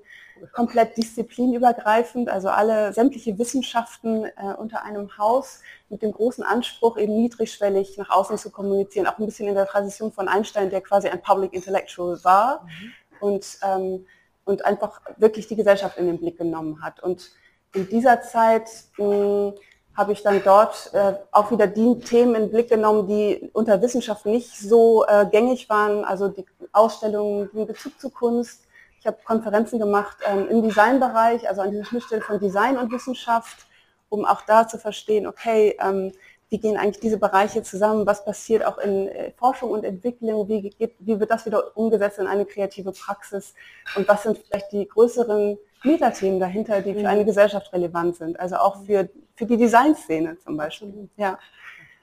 komplett 0.52 0.96
disziplinübergreifend, 0.96 2.28
also 2.28 2.48
alle 2.48 2.92
sämtliche 2.92 3.38
Wissenschaften 3.38 4.24
äh, 4.24 4.54
unter 4.56 4.84
einem 4.84 5.18
Haus 5.18 5.62
mit 5.88 6.02
dem 6.02 6.12
großen 6.12 6.44
Anspruch, 6.44 6.96
eben 6.96 7.16
niedrigschwellig 7.16 7.98
nach 7.98 8.10
außen 8.10 8.38
zu 8.38 8.50
kommunizieren, 8.50 9.06
auch 9.06 9.18
ein 9.18 9.26
bisschen 9.26 9.48
in 9.48 9.54
der 9.54 9.66
Tradition 9.66 10.12
von 10.12 10.28
Einstein, 10.28 10.70
der 10.70 10.80
quasi 10.80 11.08
ein 11.08 11.22
Public 11.22 11.52
Intellectual 11.52 12.22
war 12.22 12.64
mhm. 12.64 12.92
und, 13.20 13.58
ähm, 13.62 14.06
und 14.44 14.64
einfach 14.64 15.00
wirklich 15.16 15.48
die 15.48 15.56
Gesellschaft 15.56 15.98
in 15.98 16.06
den 16.06 16.18
Blick 16.18 16.38
genommen 16.38 16.82
hat. 16.82 17.02
Und 17.02 17.30
in 17.74 17.88
dieser 17.88 18.22
Zeit 18.22 18.68
mh, 18.96 19.54
habe 19.98 20.12
ich 20.12 20.22
dann 20.22 20.40
dort 20.44 20.90
äh, 20.94 21.14
auch 21.32 21.50
wieder 21.50 21.66
die 21.66 21.98
Themen 21.98 22.36
in 22.36 22.42
den 22.42 22.50
Blick 22.52 22.68
genommen, 22.68 23.08
die 23.08 23.50
unter 23.52 23.82
Wissenschaft 23.82 24.26
nicht 24.26 24.56
so 24.56 25.04
äh, 25.04 25.26
gängig 25.26 25.68
waren, 25.68 26.04
also 26.04 26.28
die 26.28 26.46
Ausstellungen, 26.72 27.50
den 27.52 27.66
Bezug 27.66 27.98
zu 27.98 28.08
Kunst. 28.08 28.62
Ich 29.00 29.08
habe 29.08 29.18
Konferenzen 29.24 29.80
gemacht 29.80 30.16
ähm, 30.24 30.46
im 30.50 30.62
Designbereich, 30.62 31.48
also 31.48 31.62
an 31.62 31.72
dieser 31.72 31.84
Schnittstelle 31.84 32.22
von 32.22 32.38
Design 32.38 32.78
und 32.78 32.92
Wissenschaft, 32.92 33.66
um 34.08 34.24
auch 34.24 34.42
da 34.42 34.68
zu 34.68 34.78
verstehen, 34.78 35.26
okay, 35.26 35.76
ähm, 35.80 36.12
wie 36.48 36.58
gehen 36.58 36.76
eigentlich 36.76 37.00
diese 37.00 37.18
Bereiche 37.18 37.64
zusammen, 37.64 38.06
was 38.06 38.24
passiert 38.24 38.64
auch 38.64 38.78
in 38.78 39.08
äh, 39.08 39.32
Forschung 39.32 39.72
und 39.72 39.82
Entwicklung, 39.82 40.46
wie, 40.48 40.70
geht, 40.70 40.94
wie 41.00 41.18
wird 41.18 41.32
das 41.32 41.44
wieder 41.44 41.76
umgesetzt 41.76 42.20
in 42.20 42.28
eine 42.28 42.46
kreative 42.46 42.92
Praxis? 42.92 43.52
Und 43.96 44.06
was 44.06 44.22
sind 44.22 44.38
vielleicht 44.38 44.70
die 44.70 44.86
größeren 44.86 45.58
Metathemen 45.84 46.40
dahinter, 46.40 46.80
die 46.80 46.94
für 46.94 47.00
mhm. 47.00 47.06
eine 47.06 47.24
Gesellschaft 47.24 47.72
relevant 47.72 48.16
sind. 48.16 48.38
Also 48.40 48.56
auch 48.56 48.84
für, 48.84 49.08
für 49.36 49.46
die 49.46 49.56
Designszene 49.56 50.38
zum 50.38 50.56
Beispiel. 50.56 51.08
Ja, 51.16 51.38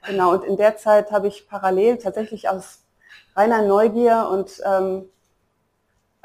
genau. 0.06 0.32
Und 0.32 0.44
in 0.44 0.56
der 0.56 0.76
Zeit 0.76 1.10
habe 1.10 1.28
ich 1.28 1.48
parallel 1.48 1.98
tatsächlich 1.98 2.48
aus 2.48 2.82
reiner 3.34 3.62
Neugier 3.62 4.28
und 4.30 4.62
ähm, 4.64 5.08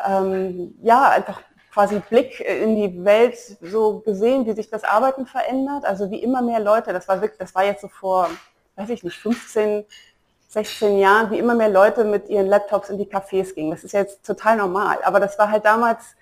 ähm, 0.05 0.75
ja, 0.81 1.09
einfach 1.09 1.41
quasi 1.73 1.99
Blick 1.99 2.39
in 2.39 2.75
die 2.75 3.03
Welt 3.03 3.37
so 3.61 3.99
gesehen, 3.99 4.45
wie 4.45 4.53
sich 4.53 4.69
das 4.69 4.83
Arbeiten 4.83 5.25
verändert. 5.25 5.85
Also 5.85 6.11
wie 6.11 6.21
immer 6.21 6.41
mehr 6.41 6.59
Leute, 6.59 6.93
das 6.93 7.07
war 7.07 7.21
wirklich, 7.21 7.39
das 7.39 7.55
war 7.55 7.63
jetzt 7.63 7.81
so 7.81 7.87
vor, 7.87 8.29
weiß 8.75 8.89
ich 8.89 9.03
nicht, 9.03 9.17
15, 9.17 9.85
16 10.49 10.97
Jahren, 10.97 11.31
wie 11.31 11.39
immer 11.39 11.55
mehr 11.55 11.69
Leute 11.69 12.03
mit 12.03 12.27
ihren 12.27 12.47
Laptops 12.47 12.89
in 12.89 12.97
die 12.97 13.05
Cafés 13.05 13.53
gingen. 13.53 13.71
Das 13.71 13.85
ist 13.85 13.93
jetzt 13.93 14.25
total 14.25 14.57
normal. 14.57 14.97
Aber 15.03 15.19
das 15.19 15.39
war 15.39 15.49
halt 15.49 15.63
damals 15.63 16.15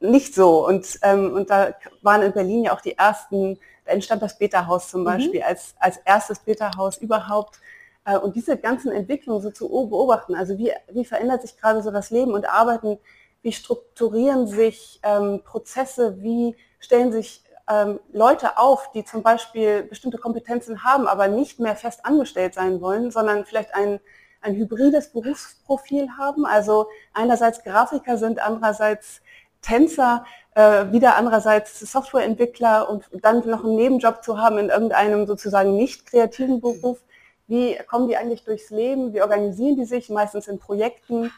nicht 0.00 0.34
so. 0.34 0.66
Und, 0.66 0.98
ähm, 1.02 1.32
und 1.32 1.50
da 1.50 1.74
waren 2.02 2.22
in 2.22 2.32
Berlin 2.32 2.64
ja 2.64 2.74
auch 2.74 2.80
die 2.80 2.96
ersten, 2.96 3.58
da 3.84 3.92
entstand 3.92 4.22
das 4.22 4.38
Beta-Haus 4.38 4.88
zum 4.88 5.02
mhm. 5.02 5.06
Beispiel 5.06 5.40
mhm. 5.40 5.46
als, 5.46 5.74
als 5.78 5.98
erstes 5.98 6.38
Beta-Haus 6.40 6.98
überhaupt. 6.98 7.60
Äh, 8.04 8.18
und 8.18 8.36
diese 8.36 8.56
ganzen 8.56 8.92
Entwicklungen 8.92 9.42
so 9.42 9.50
zu 9.50 9.68
beobachten, 9.68 10.34
also 10.34 10.56
wie, 10.58 10.72
wie 10.90 11.04
verändert 11.04 11.42
sich 11.42 11.56
gerade 11.56 11.82
so 11.82 11.90
das 11.90 12.10
Leben 12.10 12.32
und 12.32 12.48
Arbeiten, 12.48 12.98
wie 13.42 13.52
strukturieren 13.52 14.46
sich 14.46 15.00
ähm, 15.02 15.42
Prozesse, 15.44 16.20
wie 16.20 16.56
stellen 16.80 17.12
sich 17.12 17.44
ähm, 17.68 18.00
Leute 18.12 18.58
auf, 18.58 18.90
die 18.92 19.04
zum 19.04 19.22
Beispiel 19.22 19.82
bestimmte 19.82 20.18
Kompetenzen 20.18 20.84
haben, 20.84 21.06
aber 21.06 21.28
nicht 21.28 21.60
mehr 21.60 21.76
fest 21.76 22.04
angestellt 22.04 22.54
sein 22.54 22.80
wollen, 22.80 23.10
sondern 23.10 23.44
vielleicht 23.44 23.74
ein, 23.74 24.00
ein 24.40 24.54
hybrides 24.54 25.12
Berufsprofil 25.12 26.08
haben. 26.18 26.46
Also 26.46 26.88
einerseits 27.12 27.62
Grafiker 27.62 28.18
sind, 28.18 28.40
andererseits 28.40 29.20
Tänzer, 29.66 30.24
äh, 30.54 30.92
wieder 30.92 31.16
andererseits 31.16 31.80
Softwareentwickler 31.80 32.88
und 32.88 33.04
dann 33.20 33.46
noch 33.48 33.64
einen 33.64 33.76
Nebenjob 33.76 34.22
zu 34.22 34.38
haben 34.38 34.58
in 34.58 34.68
irgendeinem 34.68 35.26
sozusagen 35.26 35.76
nicht 35.76 36.06
kreativen 36.06 36.60
Beruf. 36.60 37.02
Wie 37.48 37.76
kommen 37.88 38.08
die 38.08 38.16
eigentlich 38.16 38.44
durchs 38.44 38.70
Leben? 38.70 39.12
Wie 39.12 39.22
organisieren 39.22 39.76
die 39.76 39.84
sich? 39.84 40.08
Meistens 40.08 40.48
in 40.48 40.58
Projekten. 40.58 41.32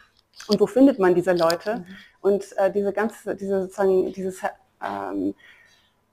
Und 0.46 0.60
wo 0.60 0.66
findet 0.66 0.98
man 0.98 1.14
diese 1.14 1.32
Leute? 1.32 1.76
Mhm. 1.78 1.86
Und 2.20 2.58
äh, 2.58 2.70
diese 2.70 2.92
ganze, 2.92 3.34
diese 3.34 3.62
sozusagen, 3.62 4.12
dieses, 4.12 4.40
ähm, 4.84 5.34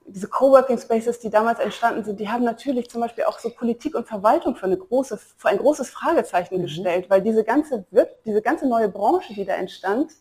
diese 0.06 0.28
Coworking 0.28 0.78
Spaces, 0.78 1.20
die 1.20 1.30
damals 1.30 1.58
entstanden 1.58 2.04
sind, 2.04 2.18
die 2.18 2.28
haben 2.28 2.44
natürlich 2.44 2.88
zum 2.88 3.00
Beispiel 3.02 3.24
auch 3.24 3.38
so 3.38 3.50
Politik 3.50 3.94
und 3.94 4.06
Verwaltung 4.06 4.56
für, 4.56 4.66
eine 4.66 4.76
große, 4.76 5.18
für 5.36 5.48
ein 5.48 5.58
großes 5.58 5.90
Fragezeichen 5.90 6.58
mhm. 6.58 6.62
gestellt, 6.62 7.10
weil 7.10 7.22
diese 7.22 7.44
ganze, 7.44 7.84
diese 8.24 8.42
ganze 8.42 8.66
neue 8.66 8.88
Branche, 8.88 9.34
die 9.34 9.44
da 9.44 9.54
entstand, 9.54 10.12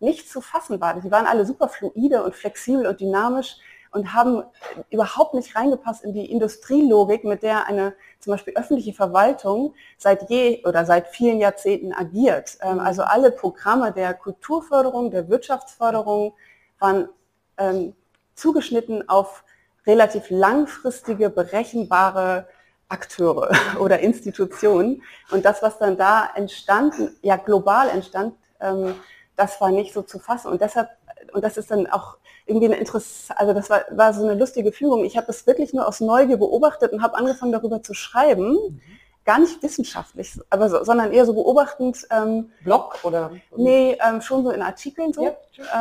nicht 0.00 0.30
zu 0.30 0.40
fassen 0.40 0.80
war. 0.80 1.00
Sie 1.00 1.10
waren 1.10 1.26
alle 1.26 1.46
super 1.46 1.68
fluide 1.68 2.22
und 2.22 2.34
flexibel 2.34 2.86
und 2.86 3.00
dynamisch 3.00 3.56
und 3.90 4.12
haben 4.12 4.42
überhaupt 4.90 5.34
nicht 5.34 5.56
reingepasst 5.56 6.04
in 6.04 6.12
die 6.12 6.30
Industrielogik, 6.30 7.24
mit 7.24 7.42
der 7.42 7.66
eine 7.66 7.94
zum 8.20 8.32
Beispiel 8.32 8.54
öffentliche 8.54 8.92
Verwaltung 8.92 9.74
seit 9.96 10.28
je 10.28 10.64
oder 10.64 10.84
seit 10.84 11.08
vielen 11.08 11.40
Jahrzehnten 11.40 11.92
agiert. 11.92 12.58
Ähm, 12.60 12.78
also 12.78 13.02
alle 13.02 13.30
Programme 13.30 13.92
der 13.92 14.14
Kulturförderung, 14.14 15.10
der 15.10 15.28
Wirtschaftsförderung 15.28 16.34
waren 16.78 17.08
ähm, 17.56 17.94
zugeschnitten 18.34 19.08
auf 19.08 19.44
relativ 19.86 20.30
langfristige, 20.30 21.30
berechenbare 21.30 22.48
Akteure 22.88 23.50
oder 23.80 24.00
Institutionen. 24.00 25.02
Und 25.30 25.44
das, 25.44 25.62
was 25.62 25.78
dann 25.78 25.96
da 25.96 26.30
entstand, 26.34 26.94
ja 27.22 27.36
global 27.36 27.88
entstand, 27.88 28.34
ähm, 28.60 28.94
das 29.36 29.60
war 29.60 29.70
nicht 29.70 29.92
so 29.92 30.02
zu 30.02 30.18
fassen. 30.18 30.48
Und 30.48 30.60
deshalb, 30.60 30.88
und 31.32 31.44
das 31.44 31.56
ist 31.56 31.70
dann 31.70 31.86
auch 31.86 32.16
irgendwie 32.46 32.66
eine 32.66 32.76
interessante, 32.76 33.40
also 33.40 33.52
das 33.52 33.70
war, 33.70 33.84
war 33.90 34.12
so 34.12 34.22
eine 34.24 34.34
lustige 34.34 34.72
Fügung. 34.72 35.04
Ich 35.04 35.16
habe 35.16 35.26
das 35.26 35.46
wirklich 35.46 35.72
nur 35.72 35.86
aus 35.86 36.00
Neugier 36.00 36.36
beobachtet 36.36 36.92
und 36.92 37.02
habe 37.02 37.16
angefangen 37.16 37.52
darüber 37.52 37.82
zu 37.82 37.94
schreiben. 37.94 38.52
Mhm. 38.52 38.80
Gar 39.24 39.40
nicht 39.40 39.60
wissenschaftlich, 39.60 40.38
aber 40.50 40.68
so, 40.70 40.84
sondern 40.84 41.12
eher 41.12 41.26
so 41.26 41.34
beobachtend. 41.34 42.06
Ähm, 42.10 42.52
Blog 42.62 43.00
oder? 43.02 43.32
Nee, 43.56 43.98
ähm, 44.00 44.20
schon 44.20 44.44
so 44.44 44.50
in 44.50 44.62
Artikeln 44.62 45.12
so. 45.12 45.24
Ja, 45.24 45.34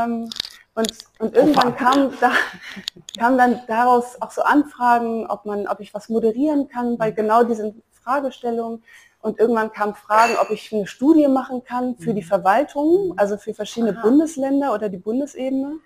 ähm, 0.04 0.30
und, 0.74 0.92
und 1.20 1.36
irgendwann 1.36 1.76
kam, 1.76 2.12
da, 2.20 2.32
kam 3.18 3.38
dann 3.38 3.62
daraus 3.68 4.20
auch 4.22 4.32
so 4.32 4.42
Anfragen, 4.42 5.28
ob 5.28 5.46
man, 5.46 5.68
ob 5.68 5.80
ich 5.80 5.94
was 5.94 6.10
moderieren 6.10 6.68
kann 6.68 6.98
bei 6.98 7.12
mhm. 7.12 7.16
genau 7.16 7.44
diesen 7.44 7.84
Fragestellungen. 8.04 8.84
Und 9.26 9.40
irgendwann 9.40 9.72
kamen 9.72 9.96
Fragen, 9.96 10.36
ob 10.40 10.52
ich 10.52 10.72
eine 10.72 10.86
Studie 10.86 11.28
machen 11.28 11.64
kann 11.64 11.98
für 11.98 12.14
die 12.14 12.22
mhm. 12.22 12.28
Verwaltung, 12.28 13.16
also 13.18 13.38
für 13.38 13.56
verschiedene 13.56 13.98
Aha. 13.98 14.04
Bundesländer 14.04 14.72
oder 14.72 14.88
die 14.88 15.00
Bundesebene. 15.00 15.80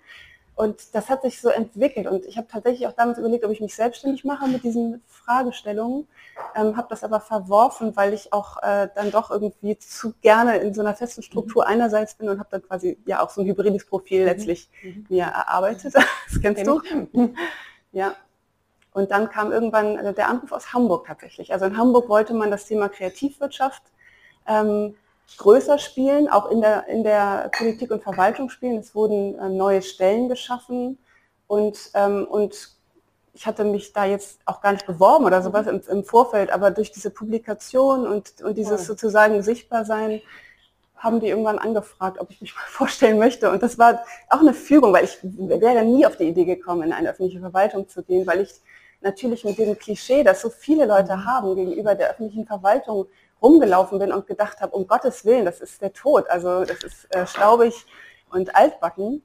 Und 0.56 0.94
das 0.94 1.08
hat 1.08 1.22
sich 1.22 1.40
so 1.40 1.48
entwickelt. 1.48 2.06
Und 2.06 2.26
ich 2.26 2.36
habe 2.36 2.48
tatsächlich 2.48 2.86
auch 2.86 2.92
damals 2.92 3.16
überlegt, 3.16 3.46
ob 3.46 3.50
ich 3.50 3.62
mich 3.62 3.74
selbstständig 3.74 4.26
mache 4.26 4.46
mit 4.46 4.62
diesen 4.62 5.02
Fragestellungen, 5.06 6.06
ähm, 6.54 6.76
habe 6.76 6.88
das 6.90 7.02
aber 7.02 7.18
verworfen, 7.18 7.96
weil 7.96 8.12
ich 8.12 8.30
auch 8.34 8.62
äh, 8.62 8.88
dann 8.94 9.10
doch 9.10 9.30
irgendwie 9.30 9.78
zu 9.78 10.12
gerne 10.20 10.58
in 10.58 10.74
so 10.74 10.82
einer 10.82 10.94
festen 10.94 11.22
Struktur 11.22 11.64
mhm. 11.64 11.70
einerseits 11.70 12.16
bin 12.16 12.28
und 12.28 12.40
habe 12.40 12.50
dann 12.50 12.62
quasi 12.62 12.98
ja 13.06 13.22
auch 13.22 13.30
so 13.30 13.40
ein 13.40 13.46
hybrides 13.46 13.86
Profil 13.86 14.20
mhm. 14.20 14.26
letztlich 14.26 14.68
mhm. 14.82 15.06
mir 15.08 15.24
erarbeitet. 15.24 15.94
Das 16.28 16.42
kennst 16.42 16.66
du? 16.66 16.82
ja. 17.92 18.14
Und 18.92 19.10
dann 19.10 19.30
kam 19.30 19.52
irgendwann 19.52 19.96
äh, 19.98 20.12
der 20.12 20.28
Anruf 20.28 20.52
aus 20.52 20.72
Hamburg 20.72 21.06
tatsächlich. 21.06 21.52
Also 21.52 21.66
in 21.66 21.76
Hamburg 21.76 22.08
wollte 22.08 22.34
man 22.34 22.50
das 22.50 22.66
Thema 22.66 22.88
Kreativwirtschaft 22.88 23.82
ähm, 24.46 24.96
größer 25.36 25.78
spielen, 25.78 26.28
auch 26.28 26.50
in 26.50 26.60
der, 26.60 26.88
in 26.88 27.04
der 27.04 27.50
Politik 27.56 27.90
und 27.90 28.02
Verwaltung 28.02 28.50
spielen. 28.50 28.78
Es 28.78 28.94
wurden 28.94 29.38
äh, 29.38 29.48
neue 29.48 29.82
Stellen 29.82 30.28
geschaffen 30.28 30.98
und, 31.46 31.90
ähm, 31.94 32.26
und 32.28 32.70
ich 33.32 33.46
hatte 33.46 33.64
mich 33.64 33.92
da 33.92 34.04
jetzt 34.04 34.40
auch 34.44 34.60
gar 34.60 34.72
nicht 34.72 34.86
beworben 34.86 35.24
oder 35.24 35.40
sowas 35.40 35.66
im, 35.66 35.80
im 35.88 36.04
Vorfeld, 36.04 36.50
aber 36.50 36.70
durch 36.70 36.90
diese 36.90 37.10
Publikation 37.10 38.06
und, 38.06 38.42
und 38.42 38.58
dieses 38.58 38.86
sozusagen 38.86 39.42
Sichtbarsein 39.42 40.20
haben 40.96 41.20
die 41.20 41.28
irgendwann 41.28 41.58
angefragt, 41.58 42.18
ob 42.20 42.30
ich 42.30 42.40
mich 42.40 42.54
mal 42.54 42.60
vorstellen 42.66 43.18
möchte. 43.18 43.50
Und 43.50 43.62
das 43.62 43.78
war 43.78 44.04
auch 44.28 44.40
eine 44.40 44.52
Fügung, 44.52 44.92
weil 44.92 45.04
ich 45.04 45.18
wäre 45.22 45.84
nie 45.84 46.04
auf 46.06 46.16
die 46.16 46.24
Idee 46.24 46.44
gekommen, 46.44 46.82
in 46.82 46.92
eine 46.92 47.10
öffentliche 47.10 47.40
Verwaltung 47.40 47.88
zu 47.88 48.02
gehen, 48.02 48.26
weil 48.26 48.40
ich 48.40 48.50
natürlich 49.00 49.44
mit 49.44 49.58
dem 49.58 49.78
Klischee, 49.78 50.22
das 50.22 50.40
so 50.40 50.50
viele 50.50 50.86
Leute 50.86 51.16
mhm. 51.16 51.24
haben 51.24 51.56
gegenüber 51.56 51.94
der 51.94 52.10
öffentlichen 52.10 52.46
Verwaltung, 52.46 53.06
rumgelaufen 53.42 53.98
bin 53.98 54.12
und 54.12 54.26
gedacht 54.26 54.60
habe, 54.60 54.76
um 54.76 54.86
Gottes 54.86 55.24
Willen, 55.24 55.44
das 55.44 55.60
ist 55.60 55.80
der 55.80 55.92
Tod. 55.92 56.28
Also 56.28 56.64
das 56.64 56.82
ist 56.84 57.14
äh, 57.14 57.26
staubig 57.26 57.86
und 58.30 58.54
altbacken. 58.54 59.22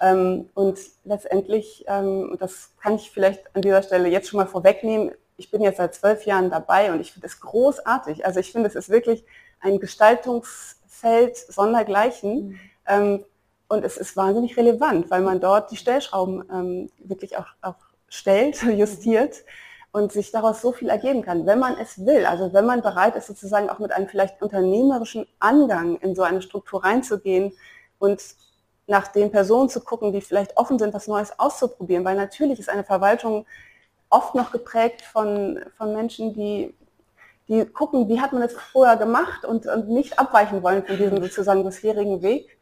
Ähm, 0.00 0.48
und 0.54 0.78
letztendlich, 1.04 1.84
ähm, 1.86 2.36
das 2.38 2.72
kann 2.80 2.94
ich 2.94 3.10
vielleicht 3.10 3.54
an 3.54 3.62
dieser 3.62 3.82
Stelle 3.82 4.08
jetzt 4.08 4.28
schon 4.28 4.38
mal 4.38 4.46
vorwegnehmen, 4.46 5.12
ich 5.36 5.50
bin 5.50 5.62
jetzt 5.62 5.78
seit 5.78 5.94
zwölf 5.94 6.26
Jahren 6.26 6.50
dabei 6.50 6.92
und 6.92 7.00
ich 7.00 7.12
finde 7.12 7.26
es 7.26 7.40
großartig. 7.40 8.26
Also 8.26 8.40
ich 8.40 8.52
finde, 8.52 8.68
es 8.68 8.74
ist 8.74 8.90
wirklich 8.90 9.24
ein 9.60 9.78
Gestaltungsfeld 9.78 11.36
sondergleichen. 11.36 12.48
Mhm. 12.48 12.60
Ähm, 12.86 13.24
und 13.68 13.84
es 13.84 13.96
ist 13.96 14.16
wahnsinnig 14.16 14.56
relevant, 14.56 15.10
weil 15.10 15.22
man 15.22 15.40
dort 15.40 15.70
die 15.70 15.76
Stellschrauben 15.76 16.44
ähm, 16.52 16.90
wirklich 16.98 17.38
auch, 17.38 17.46
auch 17.62 17.76
stellt, 18.10 18.62
justiert 18.76 19.44
und 19.92 20.12
sich 20.12 20.30
daraus 20.30 20.60
so 20.60 20.72
viel 20.72 20.88
ergeben 20.88 21.22
kann, 21.22 21.46
wenn 21.46 21.58
man 21.58 21.76
es 21.78 22.04
will. 22.04 22.26
Also 22.26 22.52
wenn 22.52 22.66
man 22.66 22.82
bereit 22.82 23.16
ist, 23.16 23.26
sozusagen 23.26 23.70
auch 23.70 23.78
mit 23.78 23.92
einem 23.92 24.08
vielleicht 24.08 24.42
unternehmerischen 24.42 25.26
Angang 25.38 25.96
in 25.96 26.14
so 26.14 26.22
eine 26.22 26.42
Struktur 26.42 26.84
reinzugehen 26.84 27.52
und 27.98 28.22
nach 28.86 29.08
den 29.08 29.30
Personen 29.30 29.68
zu 29.68 29.80
gucken, 29.80 30.12
die 30.12 30.20
vielleicht 30.20 30.56
offen 30.56 30.78
sind, 30.78 30.92
was 30.92 31.06
Neues 31.06 31.38
auszuprobieren. 31.38 32.04
Weil 32.04 32.16
natürlich 32.16 32.58
ist 32.58 32.68
eine 32.68 32.84
Verwaltung 32.84 33.46
oft 34.10 34.34
noch 34.34 34.52
geprägt 34.52 35.02
von, 35.02 35.60
von 35.76 35.94
Menschen, 35.94 36.34
die, 36.34 36.74
die 37.48 37.64
gucken, 37.64 38.08
wie 38.08 38.20
hat 38.20 38.32
man 38.32 38.42
es 38.42 38.52
vorher 38.52 38.96
gemacht 38.96 39.44
und, 39.44 39.66
und 39.66 39.88
nicht 39.88 40.18
abweichen 40.18 40.62
wollen 40.62 40.84
von 40.84 40.96
diesem 40.96 41.22
sozusagen 41.22 41.64
bisherigen 41.64 42.22
Weg. 42.22 42.58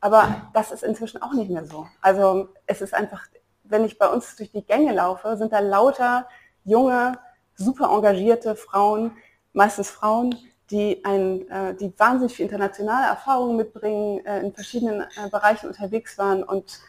Aber 0.00 0.50
das 0.52 0.72
ist 0.72 0.82
inzwischen 0.82 1.22
auch 1.22 1.32
nicht 1.32 1.50
mehr 1.50 1.64
so. 1.64 1.86
Also 2.00 2.48
es 2.66 2.80
ist 2.80 2.94
einfach, 2.94 3.22
wenn 3.72 3.84
ich 3.84 3.98
bei 3.98 4.06
uns 4.06 4.36
durch 4.36 4.52
die 4.52 4.64
Gänge 4.64 4.92
laufe, 4.92 5.36
sind 5.36 5.52
da 5.52 5.58
lauter 5.58 6.28
junge, 6.64 7.18
super 7.56 7.90
engagierte 7.90 8.54
Frauen, 8.54 9.16
meistens 9.52 9.90
Frauen, 9.90 10.36
die, 10.70 11.04
ein, 11.04 11.48
äh, 11.50 11.74
die 11.74 11.92
wahnsinnig 11.98 12.34
viel 12.36 12.46
internationale 12.46 13.06
Erfahrungen 13.06 13.56
mitbringen, 13.56 14.24
äh, 14.24 14.40
in 14.40 14.54
verschiedenen 14.54 15.02
äh, 15.02 15.28
Bereichen 15.30 15.66
unterwegs 15.66 16.16
waren 16.18 16.44
und 16.44 16.80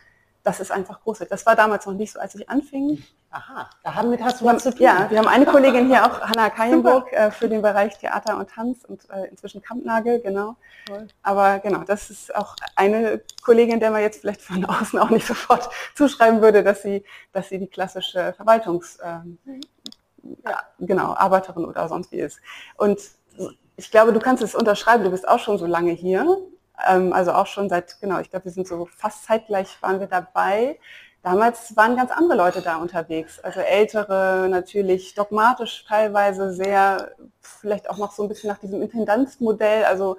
das 0.43 0.59
ist 0.59 0.71
einfach 0.71 1.01
großartig. 1.01 1.29
Das 1.29 1.45
war 1.45 1.55
damals 1.55 1.85
noch 1.85 1.93
nicht 1.93 2.12
so, 2.12 2.19
als 2.19 2.35
ich 2.35 2.50
anfing. 2.50 3.01
Aha, 3.31 3.69
damit 3.83 4.21
hast 4.21 4.41
du 4.41 4.45
was 4.45 4.62
zu 4.62 4.71
tun. 4.71 4.81
Ja, 4.81 5.09
wir 5.09 5.17
haben 5.17 5.27
eine 5.27 5.45
Kollegin 5.45 5.88
hier 5.88 6.05
auch, 6.05 6.21
Hanna 6.21 6.50
Kajenburg, 6.50 7.12
äh, 7.13 7.31
für 7.31 7.47
den 7.47 7.62
Bereich 7.62 7.97
Theater 7.97 8.38
und 8.38 8.50
Tanz 8.50 8.83
und 8.85 9.09
äh, 9.09 9.25
inzwischen 9.29 9.62
Kampnagel, 9.62 10.19
genau. 10.19 10.55
Cool. 10.89 11.07
Aber 11.23 11.59
genau, 11.59 11.83
das 11.83 12.09
ist 12.09 12.35
auch 12.35 12.55
eine 12.75 13.21
Kollegin, 13.43 13.79
der 13.79 13.89
man 13.89 14.01
jetzt 14.01 14.21
vielleicht 14.21 14.41
von 14.41 14.65
außen 14.65 15.00
auch 15.00 15.09
nicht 15.09 15.25
sofort 15.27 15.69
zuschreiben 15.95 16.41
würde, 16.41 16.62
dass 16.63 16.83
sie, 16.83 17.03
dass 17.31 17.50
sie 17.50 17.57
die 17.57 17.67
klassische 17.67 18.33
Verwaltungs, 18.33 19.00
ähm, 19.03 19.39
ja, 20.45 20.62
genau, 20.79 21.13
Arbeiterin 21.15 21.65
oder 21.65 21.88
sonst 21.88 22.12
wie 22.12 22.19
ist. 22.19 22.39
Und 22.77 23.00
ich 23.77 23.89
glaube, 23.89 24.13
du 24.13 24.19
kannst 24.19 24.43
es 24.43 24.55
unterschreiben, 24.55 25.03
du 25.03 25.09
bist 25.09 25.27
auch 25.27 25.39
schon 25.39 25.57
so 25.57 25.65
lange 25.65 25.91
hier 25.91 26.38
ähm, 26.88 27.13
also 27.13 27.34
auch 27.34 27.48
schon 27.48 27.70
seit, 27.70 28.00
genau, 28.01 28.20
ich 28.20 28.30
glaube, 28.30 28.46
wir 28.46 28.51
sind 28.51 28.68
so 28.68 28.88
fast 28.98 29.25
zeitgleich 29.25 29.82
waren 29.82 30.00
wir 30.00 30.08
dabei. 30.08 30.80
Damals 31.22 31.75
waren 31.77 31.96
ganz 31.96 32.12
andere 32.12 32.38
Leute 32.38 32.62
da 32.62 32.77
unterwegs, 32.77 33.39
also 33.39 33.62
ältere, 33.62 34.48
natürlich 34.50 35.15
dogmatisch 35.15 35.86
teilweise 35.88 36.53
sehr, 36.53 37.12
vielleicht 37.39 37.89
auch 37.89 37.98
noch 37.98 38.12
so 38.12 38.24
ein 38.24 38.30
bisschen 38.30 38.50
nach 38.50 38.60
diesem 38.60 38.82
Intendanzmodell, 38.82 39.86
also 39.86 40.18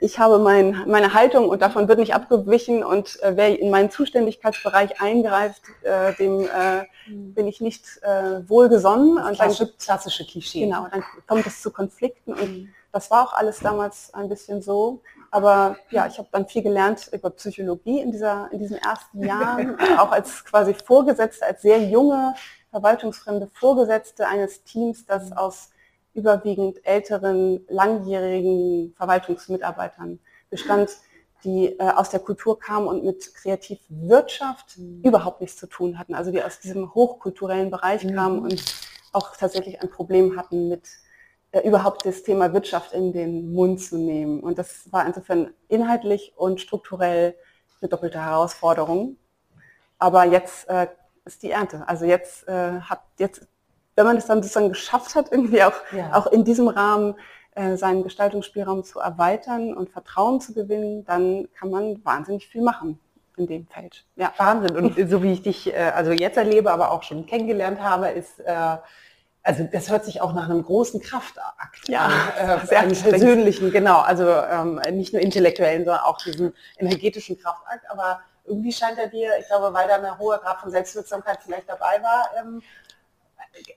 ich 0.00 0.18
habe 0.18 0.38
mein, 0.38 0.84
meine 0.86 1.12
Haltung 1.12 1.48
und 1.48 1.60
davon 1.60 1.86
wird 1.86 1.98
nicht 1.98 2.14
abgewichen 2.14 2.82
und 2.82 3.22
äh, 3.22 3.36
wer 3.36 3.58
in 3.58 3.70
meinen 3.70 3.90
Zuständigkeitsbereich 3.90 5.00
eingreift, 5.00 5.62
äh, 5.82 6.14
dem 6.14 6.40
äh, 6.40 6.86
mhm. 7.06 7.34
bin 7.34 7.46
ich 7.46 7.60
nicht 7.60 7.84
äh, 8.02 8.48
wohlgesonnen. 8.48 9.16
Das 9.16 9.26
und 9.26 9.34
klassische, 9.34 9.66
dann, 9.66 9.78
klassische 9.78 10.26
Klischee. 10.26 10.60
Genau, 10.64 10.86
dann 10.90 11.04
kommt 11.26 11.46
es 11.46 11.60
zu 11.60 11.70
Konflikten 11.70 12.32
und 12.32 12.50
mhm. 12.50 12.68
das 12.92 13.10
war 13.10 13.24
auch 13.24 13.34
alles 13.34 13.60
damals 13.60 14.12
ein 14.14 14.28
bisschen 14.28 14.62
so. 14.62 15.02
Aber 15.30 15.76
ja, 15.90 16.06
ich 16.06 16.18
habe 16.18 16.28
dann 16.32 16.48
viel 16.48 16.62
gelernt 16.62 17.08
über 17.12 17.30
Psychologie 17.30 18.00
in, 18.00 18.10
dieser, 18.10 18.48
in 18.52 18.58
diesen 18.58 18.76
ersten 18.78 19.24
Jahren, 19.24 19.78
auch 19.98 20.10
als 20.10 20.44
quasi 20.44 20.74
Vorgesetzte, 20.74 21.46
als 21.46 21.62
sehr 21.62 21.82
junge, 21.82 22.34
verwaltungsfremde 22.70 23.48
Vorgesetzte 23.52 24.26
eines 24.26 24.64
Teams, 24.64 25.06
das 25.06 25.32
aus 25.32 25.70
überwiegend 26.14 26.84
älteren, 26.84 27.64
langjährigen 27.68 28.94
Verwaltungsmitarbeitern 28.96 30.18
bestand, 30.50 30.90
die 31.44 31.66
äh, 31.66 31.90
aus 31.90 32.10
der 32.10 32.20
Kultur 32.20 32.58
kamen 32.58 32.86
und 32.86 33.04
mit 33.04 33.34
Kreativwirtschaft 33.34 34.78
mhm. 34.78 35.02
überhaupt 35.04 35.40
nichts 35.40 35.56
zu 35.56 35.66
tun 35.66 35.98
hatten. 35.98 36.14
Also 36.14 36.32
die 36.32 36.42
aus 36.42 36.60
diesem 36.60 36.94
hochkulturellen 36.94 37.70
Bereich 37.70 38.04
mhm. 38.04 38.14
kamen 38.14 38.38
und 38.40 38.62
auch 39.12 39.36
tatsächlich 39.36 39.80
ein 39.80 39.90
Problem 39.90 40.36
hatten 40.36 40.68
mit 40.68 40.88
überhaupt 41.58 42.06
das 42.06 42.22
Thema 42.22 42.52
Wirtschaft 42.52 42.92
in 42.92 43.12
den 43.12 43.52
Mund 43.52 43.80
zu 43.80 43.98
nehmen. 43.98 44.40
Und 44.40 44.58
das 44.58 44.90
war 44.92 45.06
insofern 45.06 45.52
inhaltlich 45.68 46.32
und 46.36 46.60
strukturell 46.60 47.34
eine 47.80 47.88
doppelte 47.88 48.24
Herausforderung. 48.24 49.16
Aber 49.98 50.24
jetzt 50.24 50.68
äh, 50.68 50.86
ist 51.24 51.42
die 51.42 51.50
Ernte. 51.50 51.88
Also 51.88 52.04
jetzt 52.04 52.46
äh, 52.48 52.80
hat 52.80 53.02
jetzt, 53.18 53.46
wenn 53.96 54.06
man 54.06 54.16
es 54.16 54.26
dann 54.26 54.42
sozusagen 54.42 54.68
geschafft 54.68 55.14
hat, 55.14 55.32
irgendwie 55.32 55.62
auch, 55.62 55.74
ja. 55.92 56.14
auch 56.14 56.26
in 56.28 56.44
diesem 56.44 56.68
Rahmen 56.68 57.16
äh, 57.54 57.76
seinen 57.76 58.04
Gestaltungsspielraum 58.04 58.84
zu 58.84 59.00
erweitern 59.00 59.74
und 59.74 59.90
Vertrauen 59.90 60.40
zu 60.40 60.54
gewinnen, 60.54 61.04
dann 61.04 61.48
kann 61.58 61.70
man 61.70 62.04
wahnsinnig 62.04 62.46
viel 62.48 62.62
machen 62.62 63.00
in 63.36 63.46
dem 63.46 63.66
Feld. 63.66 64.04
Ja, 64.16 64.32
Wahnsinn. 64.36 64.76
Und 64.76 65.10
so 65.10 65.22
wie 65.22 65.32
ich 65.32 65.42
dich 65.42 65.72
äh, 65.72 65.92
also 65.94 66.12
jetzt 66.12 66.36
erlebe, 66.36 66.70
aber 66.70 66.92
auch 66.92 67.02
schon 67.02 67.26
kennengelernt 67.26 67.80
habe, 67.80 68.08
ist 68.08 68.40
äh, 68.40 68.76
also 69.42 69.64
das 69.70 69.90
hört 69.90 70.04
sich 70.04 70.20
auch 70.20 70.32
nach 70.32 70.48
einem 70.48 70.62
großen 70.62 71.00
Kraftakt 71.00 71.88
ja, 71.88 72.06
an, 72.06 72.12
äh, 72.70 72.74
einem 72.76 72.96
persönlichen, 72.96 73.70
genau, 73.70 74.00
also 74.00 74.28
ähm, 74.28 74.80
nicht 74.92 75.12
nur 75.12 75.22
intellektuellen, 75.22 75.84
sondern 75.84 76.04
auch 76.04 76.18
diesen 76.18 76.52
energetischen 76.78 77.38
Kraftakt, 77.38 77.90
aber 77.90 78.20
irgendwie 78.44 78.72
scheint 78.72 78.98
er 78.98 79.06
dir, 79.06 79.30
ich 79.38 79.46
glaube, 79.46 79.72
weil 79.72 79.88
da 79.88 79.96
eine 79.96 80.18
hohe 80.18 80.38
Grad 80.38 80.60
von 80.60 80.70
Selbstwirksamkeit 80.70 81.38
vielleicht 81.42 81.68
dabei 81.68 82.02
war, 82.02 82.30
ähm, 82.38 82.62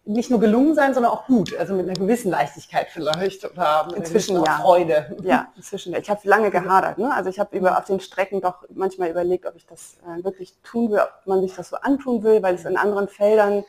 nicht 0.06 0.30
nur 0.30 0.40
gelungen 0.40 0.76
sein, 0.76 0.94
sondern 0.94 1.12
auch 1.12 1.26
gut, 1.26 1.56
also 1.56 1.74
mit 1.74 1.90
einer 1.90 1.98
gewissen 1.98 2.30
Leichtigkeit 2.30 2.88
vielleicht 2.90 3.44
oder 3.46 3.86
mit 3.88 3.98
inzwischen 3.98 4.36
ja. 4.44 4.60
Freude. 4.60 5.18
Ja, 5.24 5.48
inzwischen. 5.56 5.96
Ich 5.96 6.10
habe 6.10 6.22
lange 6.26 6.52
gehadert. 6.52 6.98
Ne? 6.98 7.12
Also 7.12 7.30
ich 7.30 7.40
habe 7.40 7.58
über 7.58 7.78
auf 7.78 7.86
den 7.86 8.00
Strecken 8.00 8.40
doch 8.42 8.64
manchmal 8.70 9.10
überlegt, 9.10 9.46
ob 9.46 9.56
ich 9.56 9.66
das 9.66 9.98
äh, 10.06 10.24
wirklich 10.24 10.54
tun 10.64 10.92
will, 10.92 11.00
ob 11.00 11.26
man 11.26 11.42
sich 11.42 11.56
das 11.56 11.70
so 11.70 11.78
antun 11.78 12.24
will, 12.24 12.44
weil 12.44 12.56
es 12.56 12.66
in 12.66 12.78
anderen 12.78 13.08
Feldern 13.08 13.66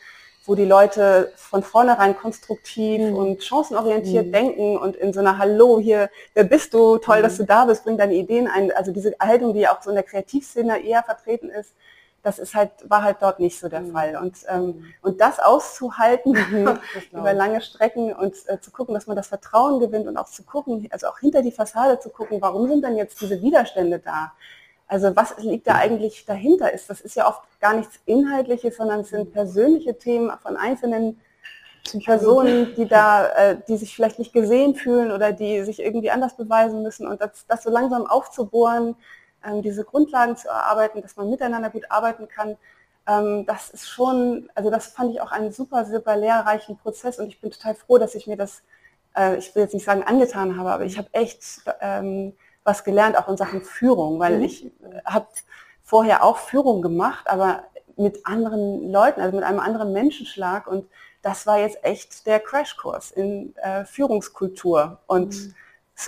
wo 0.46 0.54
die 0.54 0.64
Leute 0.64 1.32
von 1.36 1.62
vornherein 1.62 2.16
konstruktiv 2.16 3.00
mhm. 3.00 3.16
und 3.16 3.42
chancenorientiert 3.42 4.26
mhm. 4.26 4.32
denken 4.32 4.76
und 4.76 4.94
in 4.96 5.12
so 5.12 5.20
einer 5.20 5.38
Hallo 5.38 5.80
hier, 5.80 6.10
wer 6.34 6.44
bist 6.44 6.74
du, 6.74 6.98
toll, 6.98 7.18
mhm. 7.18 7.22
dass 7.22 7.36
du 7.38 7.44
da 7.44 7.64
bist, 7.64 7.84
bring 7.84 7.96
deine 7.96 8.14
Ideen 8.14 8.46
ein. 8.46 8.70
Also 8.72 8.92
diese 8.92 9.14
Haltung, 9.18 9.54
die 9.54 9.66
auch 9.66 9.80
so 9.82 9.90
in 9.90 9.96
der 9.96 10.04
Kreativszene 10.04 10.84
eher 10.84 11.02
vertreten 11.02 11.48
ist, 11.48 11.72
das 12.22 12.38
ist 12.38 12.54
halt, 12.54 12.70
war 12.88 13.02
halt 13.02 13.18
dort 13.20 13.38
nicht 13.38 13.58
so 13.58 13.68
der 13.68 13.80
mhm. 13.80 13.92
Fall. 13.92 14.16
Und, 14.16 14.38
ähm, 14.48 14.66
mhm. 14.66 14.94
und 15.02 15.20
das 15.20 15.38
auszuhalten 15.38 16.32
mhm, 16.32 16.78
über 17.12 17.32
lange 17.32 17.60
Strecken 17.62 18.12
und 18.12 18.34
äh, 18.46 18.60
zu 18.60 18.70
gucken, 18.70 18.94
dass 18.94 19.06
man 19.06 19.16
das 19.16 19.28
Vertrauen 19.28 19.80
gewinnt 19.80 20.06
und 20.06 20.16
auch 20.16 20.28
zu 20.28 20.42
gucken, 20.42 20.88
also 20.90 21.06
auch 21.06 21.18
hinter 21.18 21.42
die 21.42 21.52
Fassade 21.52 22.00
zu 22.00 22.10
gucken, 22.10 22.40
warum 22.40 22.68
sind 22.68 22.84
denn 22.84 22.96
jetzt 22.96 23.20
diese 23.20 23.40
Widerstände 23.40 23.98
da? 23.98 24.32
Also 24.86 25.14
was 25.16 25.36
liegt 25.38 25.66
da 25.66 25.76
eigentlich 25.76 26.24
dahinter? 26.26 26.72
Ist 26.72 26.90
das 26.90 27.00
ist 27.00 27.16
ja 27.16 27.28
oft 27.28 27.42
gar 27.60 27.74
nichts 27.74 27.98
Inhaltliches, 28.04 28.76
sondern 28.76 29.00
es 29.00 29.10
sind 29.10 29.32
persönliche 29.32 29.98
Themen 29.98 30.30
von 30.42 30.56
einzelnen 30.56 31.20
Personen, 32.04 32.74
die 32.74 32.86
da, 32.86 33.26
äh, 33.28 33.56
die 33.68 33.76
sich 33.76 33.94
vielleicht 33.94 34.18
nicht 34.18 34.32
gesehen 34.32 34.74
fühlen 34.74 35.12
oder 35.12 35.32
die 35.32 35.62
sich 35.64 35.80
irgendwie 35.80 36.10
anders 36.10 36.36
beweisen 36.36 36.82
müssen. 36.82 37.06
Und 37.06 37.20
das, 37.20 37.46
das 37.46 37.62
so 37.62 37.70
langsam 37.70 38.06
aufzubohren, 38.06 38.96
ähm, 39.44 39.62
diese 39.62 39.84
Grundlagen 39.84 40.36
zu 40.36 40.48
erarbeiten, 40.48 41.02
dass 41.02 41.16
man 41.16 41.30
miteinander 41.30 41.70
gut 41.70 41.90
arbeiten 41.90 42.28
kann, 42.28 42.56
ähm, 43.06 43.44
das 43.46 43.70
ist 43.70 43.88
schon, 43.88 44.48
also 44.54 44.70
das 44.70 44.86
fand 44.86 45.12
ich 45.12 45.20
auch 45.20 45.30
einen 45.30 45.52
super, 45.52 45.84
super 45.84 46.16
lehrreichen 46.16 46.76
Prozess. 46.78 47.18
Und 47.18 47.28
ich 47.28 47.40
bin 47.40 47.50
total 47.50 47.74
froh, 47.74 47.98
dass 47.98 48.14
ich 48.14 48.26
mir 48.26 48.36
das, 48.36 48.62
äh, 49.16 49.36
ich 49.36 49.54
will 49.54 49.62
jetzt 49.62 49.74
nicht 49.74 49.84
sagen 49.84 50.02
angetan 50.02 50.56
habe, 50.56 50.72
aber 50.72 50.84
ich 50.84 50.96
habe 50.96 51.08
echt 51.12 51.42
ähm, 51.80 52.34
was 52.64 52.84
gelernt, 52.84 53.16
auch 53.18 53.28
in 53.28 53.36
Sachen 53.36 53.62
Führung, 53.62 54.18
weil 54.18 54.38
mhm. 54.38 54.44
ich 54.44 54.70
habe 55.04 55.26
vorher 55.82 56.24
auch 56.24 56.38
Führung 56.38 56.82
gemacht, 56.82 57.28
aber 57.28 57.64
mit 57.96 58.26
anderen 58.26 58.90
Leuten, 58.90 59.20
also 59.20 59.36
mit 59.36 59.44
einem 59.44 59.60
anderen 59.60 59.92
Menschenschlag 59.92 60.66
und 60.66 60.86
das 61.22 61.46
war 61.46 61.58
jetzt 61.58 61.82
echt 61.84 62.26
der 62.26 62.40
Crashkurs 62.40 63.10
in 63.10 63.56
äh, 63.56 63.84
Führungskultur 63.84 64.98
und 65.06 65.34
mhm 65.34 65.54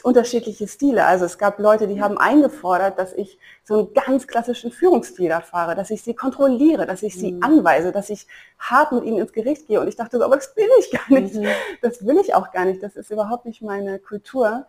unterschiedliche 0.02 0.66
Stile. 0.66 1.06
Also 1.06 1.25
es 1.25 1.38
gab 1.38 1.58
Leute, 1.58 1.86
die 1.86 2.02
haben 2.02 2.18
eingefordert, 2.18 2.98
dass 2.98 3.12
ich 3.12 3.38
so 3.62 3.78
einen 3.78 3.94
ganz 3.94 4.26
klassischen 4.26 4.72
Führungsstil 4.72 5.30
erfahre, 5.30 5.76
dass 5.76 5.90
ich 5.90 6.02
sie 6.02 6.14
kontrolliere, 6.14 6.86
dass 6.86 7.02
ich 7.02 7.14
sie 7.14 7.32
mhm. 7.32 7.42
anweise, 7.42 7.92
dass 7.92 8.10
ich 8.10 8.26
hart 8.58 8.92
mit 8.92 9.04
ihnen 9.04 9.18
ins 9.18 9.32
Gericht 9.32 9.68
gehe. 9.68 9.80
Und 9.80 9.86
ich 9.86 9.96
dachte, 9.96 10.22
aber 10.22 10.36
das 10.36 10.56
will 10.56 10.68
ich 10.80 10.90
gar 10.90 11.08
nicht. 11.08 11.34
Mhm. 11.34 11.46
Das 11.82 12.04
will 12.04 12.18
ich 12.18 12.34
auch 12.34 12.50
gar 12.50 12.64
nicht. 12.64 12.82
Das 12.82 12.96
ist 12.96 13.10
überhaupt 13.10 13.46
nicht 13.46 13.62
meine 13.62 13.98
Kultur. 14.00 14.66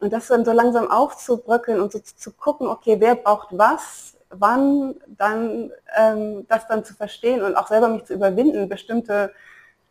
Und 0.00 0.12
das 0.12 0.28
dann 0.28 0.44
so 0.44 0.52
langsam 0.52 0.90
aufzubröckeln 0.90 1.80
und 1.80 1.92
so 1.92 1.98
zu 1.98 2.32
gucken, 2.32 2.66
okay, 2.66 2.96
wer 2.98 3.14
braucht 3.14 3.48
was, 3.50 4.16
wann, 4.30 4.94
dann 5.06 5.70
ähm, 5.96 6.46
das 6.48 6.66
dann 6.66 6.84
zu 6.84 6.94
verstehen 6.94 7.42
und 7.42 7.56
auch 7.56 7.66
selber 7.66 7.88
mich 7.88 8.04
zu 8.04 8.14
überwinden, 8.14 8.68
bestimmte 8.68 9.32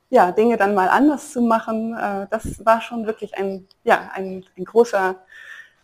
ja, 0.10 0.32
Dinge 0.32 0.58
dann 0.58 0.74
mal 0.74 0.90
anders 0.90 1.32
zu 1.32 1.42
machen, 1.42 1.96
äh, 1.96 2.28
das 2.32 2.66
war 2.66 2.82
schon 2.82 3.06
wirklich 3.06 3.38
ein, 3.38 3.68
ja, 3.84 4.10
ein, 4.14 4.44
ein, 4.58 4.66
großer 4.66 5.16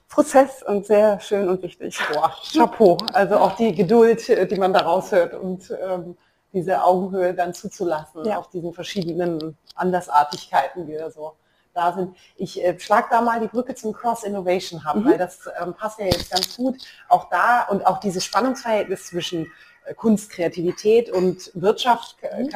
Prozess 0.10 0.64
und 0.64 0.86
sehr 0.86 1.20
schön 1.20 1.48
und 1.48 1.62
wichtig. 1.62 2.00
Boah, 2.12 2.34
Chapeau. 2.52 2.98
Also 3.14 3.36
auch 3.38 3.56
die 3.56 3.74
Geduld, 3.74 4.28
äh, 4.30 4.48
die 4.48 4.56
man 4.56 4.74
da 4.74 4.80
raushört 4.82 5.36
und 5.36 5.72
ähm, 5.80 6.18
diese 6.54 6.84
Augenhöhe 6.84 7.34
dann 7.34 7.54
zuzulassen 7.54 8.26
ja. 8.26 8.38
auf 8.38 8.50
diesen 8.50 8.74
verschiedenen 8.74 9.58
Andersartigkeiten, 9.76 10.88
die 10.88 10.94
da 10.94 11.12
so 11.12 11.34
da 11.76 11.94
sind. 11.94 12.16
Ich 12.38 12.64
äh, 12.64 12.80
schlage 12.80 13.08
da 13.12 13.22
mal 13.22 13.40
die 13.40 13.48
Brücke 13.48 13.76
zum 13.76 13.94
Cross 13.94 14.24
Innovation 14.24 14.86
Hub, 14.86 14.96
mhm. 14.96 15.06
weil 15.06 15.18
das 15.18 15.50
ähm, 15.62 15.74
passt 15.74 16.00
ja 16.00 16.06
jetzt 16.06 16.32
ganz 16.32 16.56
gut. 16.58 16.78
Auch 17.10 17.30
da 17.30 17.64
und 17.64 17.86
auch 17.86 18.00
dieses 18.00 18.24
Spannungsverhältnis 18.24 19.08
zwischen 19.08 19.52
Kunst, 19.94 20.32
Kreativität 20.32 21.12
und 21.12 21.52
Wirtschaft, 21.54 22.18
mhm. 22.24 22.50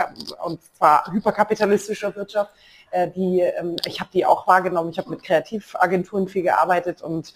und 0.44 0.60
zwar 0.76 1.12
hyperkapitalistischer 1.12 2.16
Wirtschaft, 2.16 2.52
äh, 2.92 3.10
die, 3.10 3.42
ähm, 3.42 3.76
ich 3.86 4.00
habe 4.00 4.10
die 4.12 4.26
auch 4.26 4.48
wahrgenommen, 4.48 4.90
ich 4.90 4.98
habe 4.98 5.10
mit 5.10 5.24
Kreativagenturen 5.24 6.28
viel 6.28 6.44
gearbeitet 6.44 7.02
und 7.02 7.34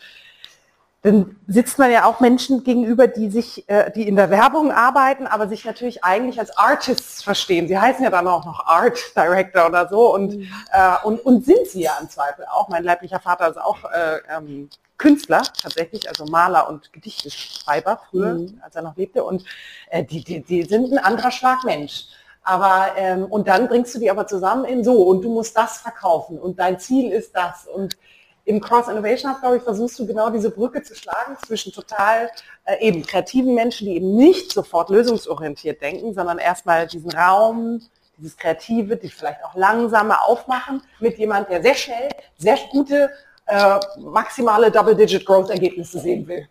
dann 1.04 1.36
sitzt 1.48 1.78
man 1.80 1.92
ja 1.92 2.06
auch 2.06 2.22
Menschen 2.22 2.64
gegenüber, 2.64 3.08
die 3.08 3.30
sich, 3.30 3.68
äh, 3.68 3.92
die 3.92 4.08
in 4.08 4.16
der 4.16 4.30
Werbung 4.30 4.72
arbeiten, 4.72 5.28
aber 5.28 5.50
sich 5.50 5.66
natürlich 5.66 6.02
eigentlich 6.02 6.40
als 6.40 6.58
Artists 6.58 7.22
verstehen. 7.22 7.68
Sie 7.68 7.78
heißen 7.78 8.06
ja 8.06 8.10
dann 8.10 8.26
auch 8.26 8.46
noch 8.46 8.66
Art 8.66 8.98
Director 9.14 9.68
oder 9.68 9.90
so 9.90 10.14
und, 10.14 10.38
mhm. 10.38 10.50
äh, 10.72 10.96
und, 11.04 11.20
und 11.26 11.44
sind 11.44 11.68
sie 11.68 11.82
ja 11.82 11.98
im 12.02 12.10
Zweifel 12.10 12.46
auch. 12.50 12.70
Mein 12.70 12.86
leiblicher 12.86 13.20
Vater 13.20 13.50
ist 13.50 13.60
auch 13.60 13.84
äh, 13.84 14.20
ähm, 14.34 14.70
Künstler 14.98 15.44
tatsächlich, 15.62 16.08
also 16.08 16.24
Maler 16.24 16.70
und 16.70 16.94
Gedichteschreiber 16.94 18.00
früher, 18.10 18.36
mhm. 18.36 18.62
als 18.64 18.74
er 18.74 18.84
noch 18.84 18.96
lebte. 18.96 19.26
Und 19.26 19.44
äh, 19.90 20.06
die, 20.06 20.24
die, 20.24 20.42
die 20.42 20.64
sind 20.64 20.94
ein 20.94 21.00
anderer 21.00 21.32
Schlag 21.32 21.66
Mensch. 21.66 22.06
Aber 22.44 22.94
ähm, 22.96 23.26
und 23.26 23.50
dann 23.50 23.68
bringst 23.68 23.94
du 23.94 24.00
die 24.00 24.10
aber 24.10 24.26
zusammen 24.26 24.64
in 24.64 24.86
so 24.86 25.04
und 25.04 25.22
du 25.22 25.34
musst 25.34 25.58
das 25.58 25.80
verkaufen 25.80 26.40
und 26.40 26.60
dein 26.60 26.80
Ziel 26.80 27.12
ist 27.12 27.36
das. 27.36 27.68
Und 27.68 27.98
im 28.46 28.60
Cross 28.60 28.90
Innovation 28.90 29.32
Hub, 29.32 29.40
glaube 29.40 29.58
ich, 29.58 29.64
versuchst 29.64 29.98
du 30.00 30.06
genau 30.06 30.30
diese 30.30 30.50
Brücke 30.50 30.84
zu 30.84 30.96
schlagen 30.96 31.38
zwischen 31.46 31.72
total 31.72 32.30
äh, 32.66 32.86
eben 32.86 33.04
kreativen 33.06 33.54
Menschen, 33.54 33.88
die 33.88 33.96
eben 33.96 34.16
nicht 34.16 34.52
sofort 34.52 34.90
lösungsorientiert 34.90 35.82
denken, 35.82 36.14
sondern 36.14 36.38
erstmal 36.40 36.88
diesen 36.88 37.12
Raum, 37.12 37.82
dieses 38.18 38.38
Kreative, 38.38 38.98
die 38.98 39.10
vielleicht 39.10 39.44
auch 39.46 39.56
langsamer 39.56 40.24
aufmachen, 40.24 40.82
mit 41.00 41.18
jemand, 41.18 41.50
der 41.50 41.62
sehr 41.62 41.76
schnell, 41.76 42.10
sehr 42.38 42.58
gute 42.72 43.10
äh, 43.46 43.80
maximale 43.98 44.72
Double-Digit-Growth-Ergebnisse 44.72 46.00
sehen 46.00 46.28
will. 46.28 46.48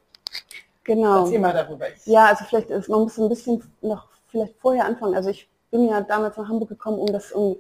Genau. 0.85 1.25
Erzähl 1.25 1.39
mal 1.39 1.53
darüber. 1.53 1.87
Ja, 2.05 2.27
also 2.27 2.45
vielleicht, 2.45 2.71
ist, 2.71 2.89
man 2.89 3.01
muss 3.01 3.19
ein 3.19 3.29
bisschen 3.29 3.63
noch 3.83 4.09
vielleicht 4.29 4.57
vorher 4.61 4.87
anfangen. 4.87 5.15
Also 5.15 5.31
ich 5.31 5.49
bin 5.73 5.89
ja 5.89 6.03
damals 6.03 6.37
nach 6.37 6.49
Hamburg 6.49 6.69
gekommen, 6.69 6.99
um 6.99 7.13
das 7.13 7.33
um 7.33 7.57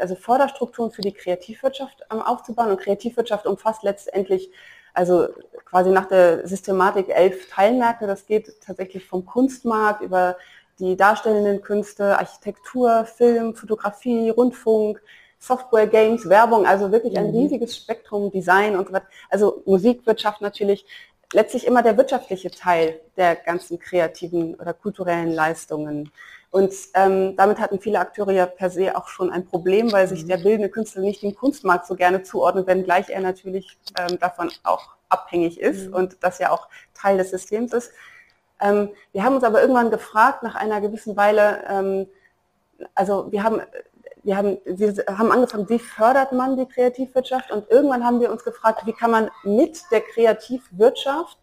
also 0.00 0.16
Förderstrukturen 0.16 0.90
für 0.90 1.02
die 1.02 1.12
Kreativwirtschaft 1.12 2.02
ähm, 2.10 2.20
aufzubauen. 2.20 2.70
Und 2.70 2.80
Kreativwirtschaft 2.80 3.46
umfasst 3.46 3.84
letztendlich 3.84 4.50
also 4.94 5.28
quasi 5.64 5.90
nach 5.90 6.06
der 6.06 6.46
Systematik 6.48 7.08
elf 7.10 7.48
Teilmärkte. 7.50 8.06
Das 8.06 8.26
geht 8.26 8.60
tatsächlich 8.60 9.06
vom 9.06 9.24
Kunstmarkt 9.24 10.02
über 10.02 10.36
die 10.78 10.96
darstellenden 10.96 11.62
Künste, 11.62 12.18
Architektur, 12.18 13.04
Film, 13.04 13.54
Fotografie, 13.54 14.30
Rundfunk, 14.30 15.00
Software, 15.38 15.86
Games, 15.86 16.28
Werbung, 16.28 16.66
also 16.66 16.90
wirklich 16.90 17.18
ein 17.18 17.28
mhm. 17.30 17.36
riesiges 17.36 17.76
Spektrum, 17.76 18.30
Design 18.30 18.76
und 18.76 18.88
so 18.88 18.92
weiter. 18.94 19.06
Also 19.28 19.62
Musikwirtschaft 19.66 20.40
natürlich, 20.40 20.86
letztlich 21.32 21.66
immer 21.66 21.82
der 21.82 21.96
wirtschaftliche 21.96 22.50
Teil 22.50 23.00
der 23.16 23.36
ganzen 23.36 23.78
kreativen 23.78 24.54
oder 24.54 24.72
kulturellen 24.74 25.32
Leistungen. 25.32 26.12
Und 26.52 26.74
ähm, 26.92 27.34
damit 27.34 27.58
hatten 27.58 27.80
viele 27.80 27.98
Akteure 27.98 28.30
ja 28.30 28.44
per 28.44 28.68
se 28.68 28.94
auch 28.94 29.08
schon 29.08 29.30
ein 29.30 29.46
Problem, 29.46 29.90
weil 29.90 30.06
sich 30.06 30.24
mhm. 30.24 30.28
der 30.28 30.36
bildende 30.36 30.68
Künstler 30.68 31.00
nicht 31.00 31.22
dem 31.22 31.34
Kunstmarkt 31.34 31.86
so 31.86 31.96
gerne 31.96 32.22
zuordnet, 32.22 32.66
wenngleich 32.66 33.08
er 33.08 33.22
natürlich 33.22 33.78
ähm, 33.98 34.18
davon 34.18 34.50
auch 34.62 34.90
abhängig 35.08 35.58
ist 35.58 35.88
mhm. 35.88 35.94
und 35.94 36.16
das 36.20 36.38
ja 36.38 36.50
auch 36.50 36.68
Teil 36.92 37.16
des 37.16 37.30
Systems 37.30 37.72
ist. 37.72 37.92
Ähm, 38.60 38.90
wir 39.12 39.24
haben 39.24 39.34
uns 39.34 39.44
aber 39.44 39.62
irgendwann 39.62 39.90
gefragt, 39.90 40.42
nach 40.42 40.54
einer 40.54 40.82
gewissen 40.82 41.16
Weile, 41.16 41.64
ähm, 41.70 42.06
also 42.94 43.32
wir 43.32 43.42
haben 43.42 43.62
wir 44.24 44.36
haben, 44.36 44.58
wir 44.64 44.94
haben 45.08 45.32
angefangen, 45.32 45.68
wie 45.68 45.78
fördert 45.78 46.32
man 46.32 46.56
die 46.56 46.66
Kreativwirtschaft? 46.66 47.50
Und 47.50 47.68
irgendwann 47.70 48.04
haben 48.04 48.20
wir 48.20 48.30
uns 48.30 48.44
gefragt, 48.44 48.86
wie 48.86 48.92
kann 48.92 49.10
man 49.10 49.30
mit 49.42 49.82
der 49.90 50.00
Kreativwirtschaft 50.00 51.38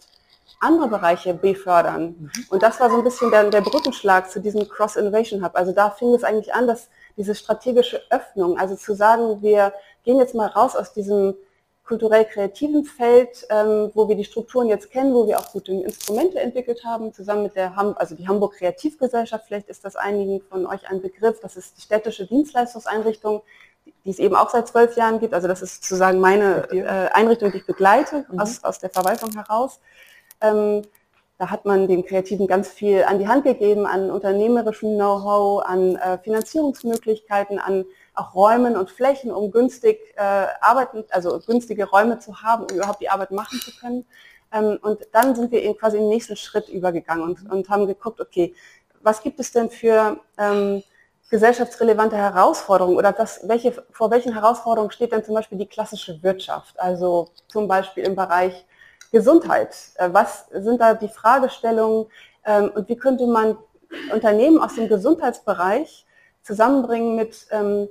andere 0.59 0.87
Bereiche 0.87 1.33
befördern? 1.33 2.15
Mhm. 2.19 2.31
Und 2.49 2.63
das 2.63 2.79
war 2.79 2.89
so 2.89 2.97
ein 2.97 3.03
bisschen 3.03 3.31
der, 3.31 3.49
der 3.49 3.61
Brückenschlag 3.61 4.29
zu 4.29 4.39
diesem 4.39 4.67
Cross-Innovation 4.67 5.43
Hub. 5.43 5.51
Also 5.55 5.71
da 5.71 5.89
fing 5.89 6.13
es 6.13 6.23
eigentlich 6.23 6.53
an, 6.53 6.67
dass 6.67 6.89
diese 7.17 7.35
strategische 7.35 8.01
Öffnung, 8.09 8.57
also 8.57 8.75
zu 8.75 8.93
sagen, 8.95 9.41
wir 9.41 9.73
gehen 10.03 10.17
jetzt 10.17 10.35
mal 10.35 10.47
raus 10.47 10.75
aus 10.75 10.93
diesem 10.93 11.35
kulturell-kreativen 11.89 12.85
Feld, 12.85 13.47
ähm, 13.49 13.89
wo 13.95 14.07
wir 14.07 14.15
die 14.15 14.23
Strukturen 14.23 14.67
jetzt 14.67 14.91
kennen, 14.91 15.11
wo 15.11 15.27
wir 15.27 15.39
auch 15.39 15.51
gute 15.51 15.71
Instrumente 15.71 16.39
entwickelt 16.39 16.85
haben, 16.85 17.11
zusammen 17.13 17.43
mit 17.43 17.55
der 17.55 17.75
Ham 17.75 17.95
also 17.97 18.13
die 18.13 18.27
Hamburg 18.27 18.53
Kreativgesellschaft, 18.57 19.45
vielleicht 19.47 19.69
ist 19.69 19.83
das 19.83 19.95
einigen 19.95 20.39
von 20.41 20.67
euch 20.67 20.87
ein 20.87 21.01
Begriff, 21.01 21.39
das 21.41 21.57
ist 21.57 21.77
die 21.77 21.81
städtische 21.81 22.27
Dienstleistungseinrichtung, 22.27 23.41
die 24.05 24.11
es 24.11 24.19
eben 24.19 24.35
auch 24.35 24.51
seit 24.51 24.67
zwölf 24.67 24.95
Jahren 24.97 25.19
gibt. 25.19 25.33
Also 25.33 25.47
das 25.47 25.63
ist 25.63 25.83
sozusagen 25.83 26.19
meine 26.19 26.69
äh, 26.71 27.09
Einrichtung, 27.11 27.51
die 27.51 27.57
ich 27.57 27.65
begleite 27.65 28.23
mhm. 28.29 28.39
aus, 28.39 28.63
aus 28.63 28.77
der 28.77 28.91
Verwaltung 28.91 29.31
heraus. 29.33 29.79
Ähm, 30.41 30.83
da 31.37 31.49
hat 31.49 31.63
man 31.63 31.87
den 31.87 32.05
Kreativen 32.05 32.47
ganz 32.47 32.67
viel 32.67 33.03
an 33.03 33.17
die 33.17 33.29
Hand 33.29 33.45
gegeben, 33.45 33.85
an 33.85 34.11
unternehmerischem 34.11 34.95
Know-how, 34.95 35.63
an 35.65 35.95
äh, 35.95 36.17
Finanzierungsmöglichkeiten, 36.17 37.59
an 37.59 37.85
auch 38.13 38.35
Räumen 38.35 38.75
und 38.75 38.91
Flächen, 38.91 39.31
um 39.31 39.49
günstig 39.49 39.99
äh, 40.17 40.47
arbeiten, 40.59 41.05
also 41.11 41.39
günstige 41.39 41.85
Räume 41.85 42.19
zu 42.19 42.41
haben, 42.41 42.65
um 42.69 42.75
überhaupt 42.75 43.01
die 43.01 43.09
Arbeit 43.09 43.31
machen 43.31 43.57
zu 43.59 43.71
können. 43.79 44.05
Ähm, 44.51 44.79
und 44.81 45.07
dann 45.13 45.33
sind 45.33 45.51
wir 45.51 45.61
eben 45.63 45.77
quasi 45.77 45.97
im 45.97 46.09
nächsten 46.09 46.35
Schritt 46.35 46.67
übergegangen 46.67 47.23
und, 47.23 47.49
und 47.49 47.69
haben 47.69 47.87
geguckt, 47.87 48.19
okay, 48.19 48.53
was 49.01 49.23
gibt 49.23 49.39
es 49.39 49.53
denn 49.53 49.69
für 49.69 50.19
ähm, 50.37 50.83
gesellschaftsrelevante 51.29 52.17
Herausforderungen 52.17 52.97
oder 52.97 53.15
was, 53.17 53.47
welche, 53.47 53.71
vor 53.91 54.11
welchen 54.11 54.33
Herausforderungen 54.33 54.91
steht 54.91 55.11
denn 55.13 55.23
zum 55.23 55.35
Beispiel 55.35 55.57
die 55.57 55.67
klassische 55.67 56.21
Wirtschaft? 56.21 56.77
Also 56.79 57.29
zum 57.47 57.67
Beispiel 57.69 58.03
im 58.03 58.15
Bereich 58.15 58.65
Gesundheit. 59.11 59.75
Äh, 59.95 60.09
was 60.11 60.47
sind 60.51 60.79
da 60.81 60.93
die 60.93 61.09
Fragestellungen 61.09 62.07
ähm, 62.45 62.71
und 62.73 62.89
wie 62.89 62.97
könnte 62.97 63.27
man 63.27 63.57
Unternehmen 64.13 64.59
aus 64.59 64.75
dem 64.75 64.87
Gesundheitsbereich 64.87 66.05
zusammenbringen 66.43 67.15
mit, 67.15 67.47
ähm, 67.51 67.89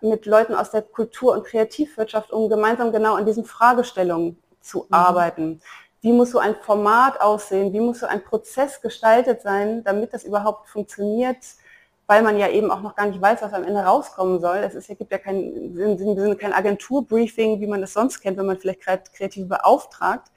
mit 0.00 0.26
Leuten 0.26 0.54
aus 0.54 0.70
der 0.70 0.82
Kultur- 0.82 1.34
und 1.34 1.44
Kreativwirtschaft, 1.44 2.32
um 2.32 2.48
gemeinsam 2.48 2.92
genau 2.92 3.14
an 3.14 3.26
diesen 3.26 3.44
Fragestellungen 3.44 4.38
zu 4.60 4.80
mhm. 4.80 4.94
arbeiten. 4.94 5.60
Wie 6.00 6.12
muss 6.12 6.32
so 6.32 6.38
ein 6.38 6.54
Format 6.56 7.20
aussehen? 7.20 7.72
Wie 7.72 7.80
muss 7.80 8.00
so 8.00 8.06
ein 8.06 8.22
Prozess 8.22 8.80
gestaltet 8.80 9.42
sein, 9.42 9.82
damit 9.84 10.12
das 10.12 10.24
überhaupt 10.24 10.68
funktioniert? 10.68 11.38
Weil 12.06 12.22
man 12.22 12.36
ja 12.36 12.48
eben 12.48 12.70
auch 12.70 12.82
noch 12.82 12.94
gar 12.94 13.06
nicht 13.06 13.20
weiß, 13.20 13.40
was 13.40 13.52
am 13.52 13.64
Ende 13.64 13.80
rauskommen 13.80 14.40
soll. 14.40 14.58
Es 14.58 14.74
ist, 14.74 14.88
gibt 14.88 15.10
ja 15.10 15.18
kein, 15.18 15.42
in 15.42 15.96
diesem 15.96 16.16
Sinne 16.16 16.36
kein 16.36 16.52
Agenturbriefing, 16.52 17.60
wie 17.60 17.66
man 17.66 17.80
das 17.80 17.94
sonst 17.94 18.20
kennt, 18.20 18.36
wenn 18.36 18.46
man 18.46 18.58
vielleicht 18.58 18.82
Kreative 18.82 19.46
beauftragt, 19.46 20.30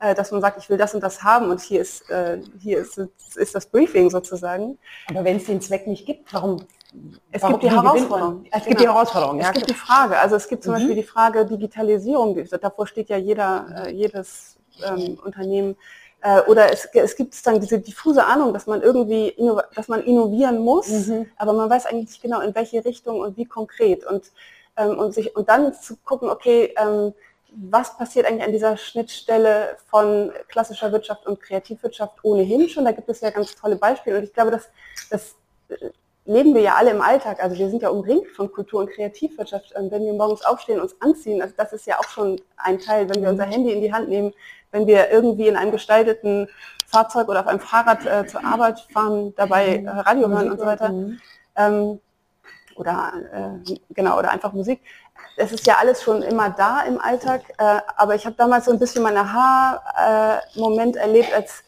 äh, 0.00 0.14
dass 0.14 0.32
man 0.32 0.42
sagt, 0.42 0.58
ich 0.58 0.68
will 0.68 0.76
das 0.76 0.94
und 0.94 1.02
das 1.02 1.22
haben 1.22 1.50
und 1.50 1.60
hier 1.60 1.80
ist, 1.80 2.10
äh, 2.10 2.40
hier 2.60 2.78
ist, 2.78 3.00
ist 3.36 3.54
das 3.54 3.66
Briefing 3.66 4.10
sozusagen. 4.10 4.78
Aber 5.08 5.24
wenn 5.24 5.36
es 5.36 5.46
den 5.46 5.60
Zweck 5.62 5.86
nicht 5.86 6.04
gibt, 6.04 6.32
warum 6.34 6.66
es 7.32 7.42
warum 7.42 7.58
gibt 7.58 7.64
die 7.64 7.76
Herausforderung. 7.76 8.44
Es 8.50 8.64
gibt 8.64 8.80
die 8.80 8.84
genau. 8.84 8.94
Herausforderung. 8.94 9.40
Ja, 9.40 9.48
es 9.48 9.54
gibt 9.54 9.70
die 9.70 9.74
Frage. 9.74 10.18
Also 10.18 10.36
es 10.36 10.48
gibt 10.48 10.62
zum 10.62 10.72
mhm. 10.72 10.78
Beispiel 10.78 10.94
die 10.94 11.02
Frage 11.02 11.44
Digitalisierung. 11.44 12.38
Davor 12.60 12.86
steht 12.86 13.08
ja 13.08 13.16
jeder, 13.16 13.86
äh, 13.86 13.90
jedes 13.90 14.58
ähm, 14.86 15.18
Unternehmen. 15.24 15.76
Äh, 16.24 16.40
oder 16.46 16.72
es, 16.72 16.86
es 16.86 17.16
gibt 17.16 17.46
dann 17.46 17.60
diese 17.60 17.78
diffuse 17.78 18.24
Ahnung, 18.24 18.54
dass 18.54 18.66
man 18.66 18.80
irgendwie, 18.80 19.36
dass 19.74 19.88
man 19.88 20.02
innovieren 20.02 20.58
muss, 20.58 20.88
mhm. 20.88 21.26
aber 21.36 21.52
man 21.52 21.68
weiß 21.68 21.84
eigentlich 21.84 22.08
nicht 22.08 22.22
genau, 22.22 22.40
in 22.40 22.54
welche 22.54 22.82
Richtung 22.82 23.20
und 23.20 23.36
wie 23.36 23.44
konkret. 23.44 24.06
Und, 24.06 24.32
ähm, 24.78 24.98
und, 24.98 25.12
sich, 25.12 25.36
und 25.36 25.50
dann 25.50 25.74
zu 25.74 25.96
gucken, 25.96 26.30
okay, 26.30 26.74
ähm, 26.78 27.12
was 27.54 27.98
passiert 27.98 28.24
eigentlich 28.24 28.42
an 28.42 28.52
dieser 28.52 28.78
Schnittstelle 28.78 29.76
von 29.90 30.32
klassischer 30.48 30.90
Wirtschaft 30.92 31.26
und 31.26 31.40
Kreativwirtschaft 31.40 32.24
ohnehin 32.24 32.70
schon? 32.70 32.86
Da 32.86 32.92
gibt 32.92 33.08
es 33.10 33.20
ja 33.20 33.28
ganz 33.28 33.54
tolle 33.54 33.76
Beispiele. 33.76 34.16
Und 34.16 34.24
ich 34.24 34.32
glaube, 34.32 34.50
dass 34.50 34.70
das 35.10 35.34
leben 36.24 36.54
wir 36.54 36.62
ja 36.62 36.74
alle 36.76 36.90
im 36.90 37.02
Alltag. 37.02 37.42
Also 37.42 37.58
wir 37.58 37.68
sind 37.68 37.82
ja 37.82 37.90
umringt 37.90 38.28
von 38.28 38.50
Kultur- 38.50 38.80
und 38.80 38.90
Kreativwirtschaft. 38.90 39.76
Und 39.76 39.90
wenn 39.90 40.04
wir 40.04 40.14
morgens 40.14 40.42
aufstehen, 40.44 40.80
uns 40.80 40.96
anziehen, 41.00 41.42
also 41.42 41.54
das 41.56 41.74
ist 41.74 41.86
ja 41.86 41.98
auch 41.98 42.08
schon 42.08 42.40
ein 42.56 42.78
Teil, 42.78 43.08
wenn 43.10 43.22
wir 43.22 43.28
unser 43.28 43.44
Handy 43.44 43.72
in 43.72 43.82
die 43.82 43.92
Hand 43.92 44.08
nehmen, 44.08 44.32
wenn 44.74 44.88
wir 44.88 45.08
irgendwie 45.10 45.46
in 45.46 45.56
einem 45.56 45.70
gestalteten 45.70 46.48
Fahrzeug 46.88 47.28
oder 47.28 47.40
auf 47.40 47.46
einem 47.46 47.60
Fahrrad 47.60 48.04
äh, 48.04 48.26
zur 48.26 48.44
Arbeit 48.44 48.80
fahren, 48.92 49.32
dabei 49.36 49.76
äh, 49.76 49.88
Radio 49.88 50.28
hören 50.28 50.50
und 50.50 50.58
so 50.58 50.66
weiter. 50.66 50.92
Ähm, 51.56 52.00
oder 52.74 53.12
äh, 53.32 53.74
genau, 53.90 54.18
oder 54.18 54.32
einfach 54.32 54.52
Musik. 54.52 54.80
Es 55.36 55.52
ist 55.52 55.64
ja 55.64 55.76
alles 55.78 56.02
schon 56.02 56.22
immer 56.22 56.50
da 56.50 56.82
im 56.82 57.00
Alltag, 57.00 57.42
äh, 57.58 57.80
aber 57.96 58.16
ich 58.16 58.26
habe 58.26 58.34
damals 58.34 58.64
so 58.64 58.72
ein 58.72 58.80
bisschen 58.80 59.04
meinen 59.04 59.18
Aha-Moment 59.18 60.96
erlebt, 60.96 61.32
als, 61.32 61.62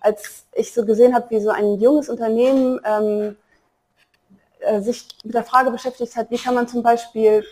als 0.00 0.44
ich 0.52 0.74
so 0.74 0.84
gesehen 0.84 1.14
habe, 1.14 1.30
wie 1.30 1.40
so 1.40 1.48
ein 1.48 1.80
junges 1.80 2.10
Unternehmen 2.10 2.78
ähm, 2.84 3.36
äh, 4.58 4.82
sich 4.82 5.08
mit 5.24 5.32
der 5.32 5.44
Frage 5.44 5.70
beschäftigt 5.70 6.14
hat, 6.14 6.30
wie 6.30 6.36
kann 6.36 6.54
man 6.54 6.68
zum 6.68 6.82
Beispiel 6.82 7.42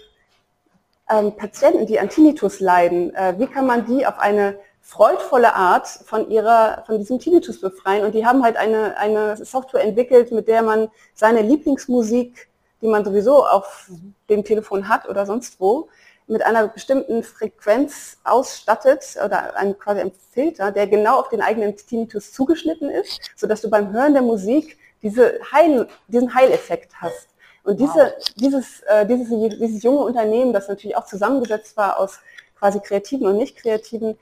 ähm, 1.08 1.34
Patienten, 1.34 1.86
die 1.86 1.98
an 1.98 2.10
Tinnitus 2.10 2.60
leiden, 2.60 3.14
äh, 3.14 3.34
wie 3.38 3.46
kann 3.46 3.64
man 3.64 3.86
die 3.86 4.06
auf 4.06 4.18
eine 4.18 4.58
freudvolle 4.88 5.54
Art 5.54 5.86
von 5.86 6.30
ihrer, 6.30 6.82
von 6.86 6.96
diesem 6.96 7.18
Tinnitus 7.18 7.60
befreien. 7.60 8.06
Und 8.06 8.14
die 8.14 8.24
haben 8.24 8.42
halt 8.42 8.56
eine, 8.56 8.96
eine 8.96 9.36
Software 9.36 9.84
entwickelt, 9.84 10.32
mit 10.32 10.48
der 10.48 10.62
man 10.62 10.88
seine 11.12 11.42
Lieblingsmusik, 11.42 12.48
die 12.80 12.86
man 12.86 13.04
sowieso 13.04 13.46
auf 13.46 13.90
dem 14.30 14.44
Telefon 14.44 14.88
hat 14.88 15.06
oder 15.06 15.26
sonst 15.26 15.60
wo, 15.60 15.90
mit 16.26 16.42
einer 16.42 16.68
bestimmten 16.68 17.22
Frequenz 17.22 18.16
ausstattet 18.24 19.16
oder 19.22 19.54
ein, 19.58 19.78
quasi 19.78 20.00
ein 20.00 20.12
Filter, 20.32 20.72
der 20.72 20.86
genau 20.86 21.20
auf 21.20 21.28
den 21.28 21.42
eigenen 21.42 21.76
Tinnitus 21.76 22.32
zugeschnitten 22.32 22.88
ist, 22.88 23.20
sodass 23.36 23.60
du 23.60 23.68
beim 23.68 23.92
Hören 23.92 24.14
der 24.14 24.22
Musik 24.22 24.78
diese 25.02 25.38
Heil, 25.52 25.86
diesen 26.06 26.34
Heileffekt 26.34 26.94
hast. 26.94 27.28
Und 27.62 27.78
diese, 27.78 27.92
wow. 27.92 28.34
dieses, 28.36 28.80
äh, 28.88 29.04
dieses, 29.04 29.28
dieses 29.58 29.82
junge 29.82 30.00
Unternehmen, 30.00 30.54
das 30.54 30.66
natürlich 30.66 30.96
auch 30.96 31.04
zusammengesetzt 31.04 31.76
war 31.76 32.00
aus 32.00 32.20
quasi 32.58 32.80
Kreativen 32.80 33.26
und 33.26 33.36
Nicht-Kreativen, 33.36 34.18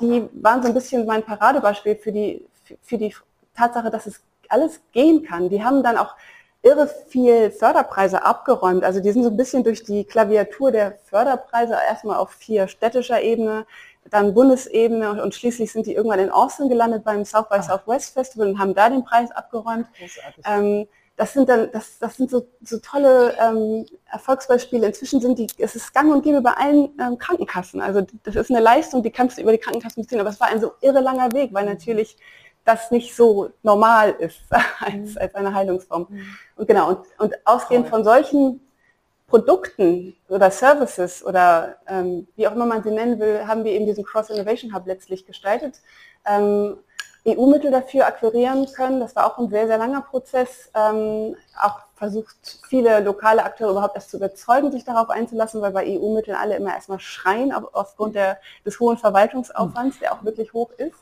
die 0.00 0.28
waren 0.32 0.62
so 0.62 0.68
ein 0.68 0.74
bisschen 0.74 1.06
mein 1.06 1.22
Paradebeispiel 1.22 1.96
für 1.96 2.12
die, 2.12 2.46
für 2.82 2.98
die 2.98 3.14
Tatsache, 3.56 3.90
dass 3.90 4.06
es 4.06 4.22
alles 4.48 4.80
gehen 4.92 5.24
kann. 5.24 5.48
Die 5.48 5.62
haben 5.62 5.82
dann 5.82 5.96
auch 5.96 6.14
irre 6.62 6.88
viel 7.08 7.50
Förderpreise 7.50 8.24
abgeräumt. 8.24 8.84
Also 8.84 9.00
die 9.00 9.10
sind 9.12 9.22
so 9.22 9.30
ein 9.30 9.36
bisschen 9.36 9.64
durch 9.64 9.82
die 9.82 10.04
Klaviatur 10.04 10.72
der 10.72 10.98
Förderpreise 11.04 11.74
erstmal 11.88 12.18
auf 12.18 12.30
vier 12.32 12.68
städtischer 12.68 13.22
Ebene, 13.22 13.66
dann 14.10 14.34
Bundesebene 14.34 15.22
und 15.22 15.34
schließlich 15.34 15.72
sind 15.72 15.86
die 15.86 15.94
irgendwann 15.94 16.18
in 16.18 16.30
Austin 16.30 16.68
gelandet 16.68 17.04
beim 17.04 17.24
South 17.24 17.48
by 17.48 17.56
ah. 17.56 17.62
Southwest 17.62 18.12
Festival 18.12 18.48
und 18.48 18.58
haben 18.58 18.74
da 18.74 18.88
den 18.88 19.04
Preis 19.04 19.30
abgeräumt. 19.30 19.86
Ähm, 20.44 20.86
das 21.20 21.34
sind 21.34 21.50
dann, 21.50 21.70
das, 21.70 21.98
das 21.98 22.16
sind 22.16 22.30
so, 22.30 22.46
so 22.62 22.78
tolle 22.78 23.36
ähm, 23.38 23.84
Erfolgsbeispiele. 24.10 24.86
Inzwischen 24.86 25.20
sind 25.20 25.38
die, 25.38 25.48
es 25.58 25.76
ist 25.76 25.92
gang 25.92 26.10
und 26.10 26.22
gäbe 26.22 26.40
bei 26.40 26.52
allen 26.52 26.98
ähm, 26.98 27.18
Krankenkassen. 27.18 27.82
Also 27.82 28.06
das 28.22 28.36
ist 28.36 28.50
eine 28.50 28.60
Leistung, 28.60 29.02
die 29.02 29.10
kannst 29.10 29.36
du 29.36 29.42
über 29.42 29.52
die 29.52 29.58
Krankenkassen 29.58 30.02
beziehen, 30.02 30.18
aber 30.18 30.30
es 30.30 30.40
war 30.40 30.48
ein 30.48 30.62
so 30.62 30.72
irre 30.80 31.00
langer 31.00 31.30
Weg, 31.32 31.52
weil 31.52 31.66
natürlich 31.66 32.16
das 32.64 32.90
nicht 32.90 33.14
so 33.14 33.50
normal 33.62 34.12
ist 34.18 34.40
als, 34.80 34.94
mhm. 35.14 35.18
als 35.18 35.34
eine 35.34 35.52
Heilungsform. 35.52 36.06
Mhm. 36.08 36.36
Und 36.56 36.66
genau, 36.66 36.88
und, 36.88 37.00
und 37.18 37.34
ausgehend 37.44 37.88
von 37.88 38.02
solchen 38.02 38.66
Produkten 39.26 40.16
oder 40.30 40.50
Services 40.50 41.22
oder 41.22 41.76
ähm, 41.86 42.28
wie 42.34 42.48
auch 42.48 42.52
immer 42.52 42.64
man 42.64 42.82
sie 42.82 42.92
nennen 42.92 43.20
will, 43.20 43.46
haben 43.46 43.64
wir 43.64 43.72
eben 43.72 43.84
diesen 43.84 44.04
Cross 44.04 44.30
Innovation 44.30 44.74
Hub 44.74 44.86
letztlich 44.86 45.26
gestaltet. 45.26 45.82
Ähm, 46.24 46.78
EU-Mittel 47.26 47.70
dafür 47.70 48.06
akquirieren 48.06 48.66
können. 48.72 49.00
Das 49.00 49.14
war 49.14 49.26
auch 49.26 49.38
ein 49.38 49.50
sehr, 49.50 49.66
sehr 49.66 49.78
langer 49.78 50.02
Prozess. 50.02 50.70
Ähm, 50.74 51.36
auch 51.60 51.80
versucht, 51.94 52.60
viele 52.68 53.00
lokale 53.00 53.44
Akteure 53.44 53.72
überhaupt 53.72 53.94
erst 53.94 54.10
zu 54.10 54.16
überzeugen, 54.16 54.72
sich 54.72 54.84
darauf 54.84 55.10
einzulassen, 55.10 55.60
weil 55.60 55.72
bei 55.72 55.86
EU-Mitteln 55.86 56.36
alle 56.36 56.56
immer 56.56 56.74
erstmal 56.74 57.00
schreien, 57.00 57.52
aufgrund 57.52 58.14
der, 58.14 58.38
des 58.64 58.80
hohen 58.80 58.96
Verwaltungsaufwands, 58.96 59.98
der 59.98 60.14
auch 60.14 60.24
wirklich 60.24 60.52
hoch 60.54 60.70
ist. 60.78 60.96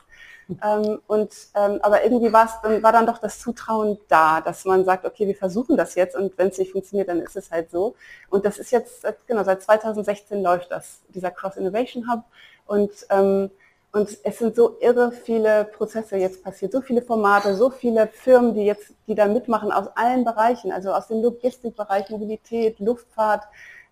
Ähm, 0.63 0.99
und, 1.05 1.31
ähm, 1.55 1.79
aber 1.83 2.03
irgendwie 2.03 2.31
dann, 2.31 2.83
war 2.83 2.91
dann 2.91 3.05
doch 3.05 3.19
das 3.19 3.39
Zutrauen 3.39 3.99
da, 4.07 4.41
dass 4.41 4.65
man 4.65 4.83
sagt, 4.83 5.05
okay, 5.05 5.27
wir 5.27 5.35
versuchen 5.35 5.77
das 5.77 5.93
jetzt 5.93 6.15
und 6.15 6.37
wenn 6.37 6.47
es 6.47 6.57
nicht 6.57 6.71
funktioniert, 6.71 7.07
dann 7.07 7.21
ist 7.21 7.35
es 7.35 7.51
halt 7.51 7.69
so. 7.69 7.95
Und 8.29 8.45
das 8.45 8.57
ist 8.57 8.71
jetzt, 8.71 9.05
genau, 9.27 9.43
seit 9.43 9.61
2016 9.61 10.41
läuft 10.41 10.71
das, 10.71 11.01
dieser 11.09 11.29
Cross 11.31 11.57
Innovation 11.57 12.11
Hub. 12.11 12.23
Und 12.65 12.91
ähm, 13.09 13.51
und 13.91 14.17
es 14.23 14.37
sind 14.37 14.55
so 14.55 14.77
irre 14.81 15.11
viele 15.11 15.65
Prozesse 15.65 16.17
jetzt 16.17 16.43
passiert, 16.43 16.71
so 16.71 16.81
viele 16.81 17.01
Formate, 17.01 17.55
so 17.55 17.69
viele 17.71 18.07
Firmen, 18.07 18.53
die 18.53 18.65
jetzt, 18.65 18.93
die 19.07 19.15
da 19.15 19.25
mitmachen 19.25 19.71
aus 19.71 19.87
allen 19.95 20.23
Bereichen, 20.23 20.71
also 20.71 20.91
aus 20.91 21.07
dem 21.07 21.23
Logistikbereich, 21.23 22.09
Mobilität, 22.09 22.79
Luftfahrt, 22.79 23.45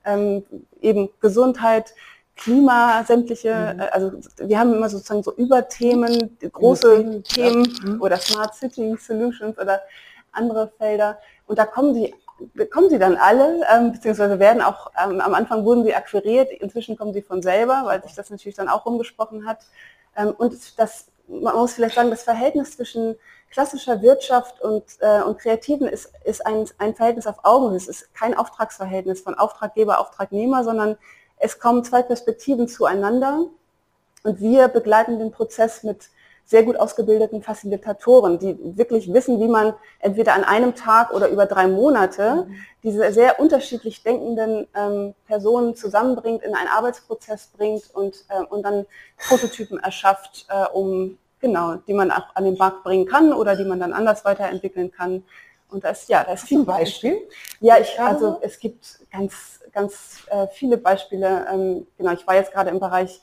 ähm, 0.05 0.43
eben 0.81 1.09
Gesundheit, 1.19 1.95
Klima, 2.35 3.03
sämtliche, 3.05 3.73
mhm. 3.73 3.79
Äh, 3.79 3.87
also 3.91 4.11
wir 4.37 4.59
haben 4.59 4.73
immer 4.73 4.89
sozusagen 4.89 5.23
so 5.23 5.33
Überthemen, 5.35 6.37
große 6.51 6.99
mhm. 6.99 7.23
Themen 7.23 7.65
ja. 7.65 7.89
Mhm. 7.89 8.01
oder 8.01 8.17
Smart 8.17 8.53
City 8.53 8.95
Solutions 8.99 9.57
oder 9.57 9.81
andere 10.31 10.71
Felder. 10.77 11.17
Und 11.47 11.57
da 11.57 11.65
kommen 11.65 11.95
die 11.95 12.13
kommen 12.71 12.89
sie 12.89 12.99
dann 12.99 13.15
alle, 13.15 13.61
ähm, 13.73 13.91
beziehungsweise 13.91 14.39
werden 14.39 14.61
auch, 14.61 14.91
ähm, 15.01 15.21
am 15.21 15.33
Anfang 15.33 15.65
wurden 15.65 15.83
sie 15.83 15.95
akquiriert, 15.95 16.51
inzwischen 16.51 16.97
kommen 16.97 17.13
sie 17.13 17.21
von 17.21 17.41
selber, 17.41 17.83
weil 17.85 18.03
sich 18.03 18.13
das 18.13 18.29
natürlich 18.29 18.55
dann 18.55 18.69
auch 18.69 18.85
rumgesprochen 18.85 19.47
hat. 19.47 19.59
Ähm, 20.15 20.33
und 20.37 20.79
das, 20.79 21.07
man 21.27 21.55
muss 21.55 21.73
vielleicht 21.73 21.95
sagen, 21.95 22.09
das 22.09 22.23
Verhältnis 22.23 22.75
zwischen 22.75 23.15
klassischer 23.49 24.01
Wirtschaft 24.01 24.61
und, 24.61 24.83
äh, 24.99 25.21
und 25.21 25.39
Kreativen 25.39 25.87
ist, 25.87 26.11
ist 26.25 26.45
ein, 26.45 26.65
ein 26.77 26.95
Verhältnis 26.95 27.27
auf 27.27 27.43
Augenhöhe. 27.43 27.77
Es 27.77 27.87
ist 27.87 28.13
kein 28.13 28.37
Auftragsverhältnis 28.37 29.21
von 29.21 29.35
Auftraggeber, 29.35 29.99
Auftragnehmer, 29.99 30.63
sondern 30.63 30.97
es 31.37 31.59
kommen 31.59 31.83
zwei 31.83 32.01
Perspektiven 32.01 32.67
zueinander 32.67 33.45
und 34.23 34.39
wir 34.39 34.67
begleiten 34.67 35.19
den 35.19 35.31
Prozess 35.31 35.83
mit 35.83 36.09
sehr 36.47 36.63
gut 36.63 36.79
ausgebildeten 36.79 37.43
Facilitatoren, 37.43 38.39
die 38.39 38.57
wirklich 38.77 39.11
wissen, 39.13 39.41
wie 39.41 39.49
man 39.49 39.73
entweder 39.99 40.33
an 40.33 40.45
einem 40.45 40.75
Tag 40.75 41.13
oder 41.13 41.27
über 41.27 41.45
drei 41.45 41.67
Monate 41.67 42.47
mhm. 42.47 42.55
diese 42.83 43.11
sehr 43.11 43.41
unterschiedlich 43.41 44.01
denkenden 44.01 44.65
ähm, 44.73 45.13
Personen 45.27 45.75
zusammenbringt, 45.75 46.43
in 46.43 46.55
einen 46.55 46.69
Arbeitsprozess 46.69 47.47
bringt 47.47 47.93
und, 47.93 48.23
äh, 48.29 48.43
und 48.45 48.63
dann 48.63 48.85
Prototypen 49.27 49.77
erschafft, 49.77 50.47
äh, 50.47 50.65
um 50.73 51.17
genau, 51.41 51.75
die 51.85 51.93
man 51.93 52.11
auch 52.11 52.33
an 52.33 52.45
den 52.45 52.57
Markt 52.57 52.81
bringen 52.85 53.05
kann 53.05 53.33
oder 53.33 53.57
die 53.57 53.65
man 53.65 53.81
dann 53.81 53.91
anders 53.91 54.23
weiterentwickeln 54.23 54.89
kann. 54.89 55.23
Und 55.69 55.83
das, 55.83 56.07
ja, 56.07 56.23
da 56.23 56.31
ist 56.31 56.45
viel 56.45 56.63
Beispiel. 56.63 57.27
Ja, 57.59 57.77
ich, 57.77 57.99
also 57.99 58.37
es 58.41 58.57
gibt 58.57 59.01
ganz, 59.11 59.59
ganz 59.73 60.23
äh, 60.29 60.47
viele 60.47 60.77
Beispiele. 60.77 61.45
Ähm, 61.51 61.87
genau, 61.97 62.13
ich 62.13 62.25
war 62.25 62.35
jetzt 62.35 62.53
gerade 62.53 62.69
im 62.69 62.79
Bereich 62.79 63.21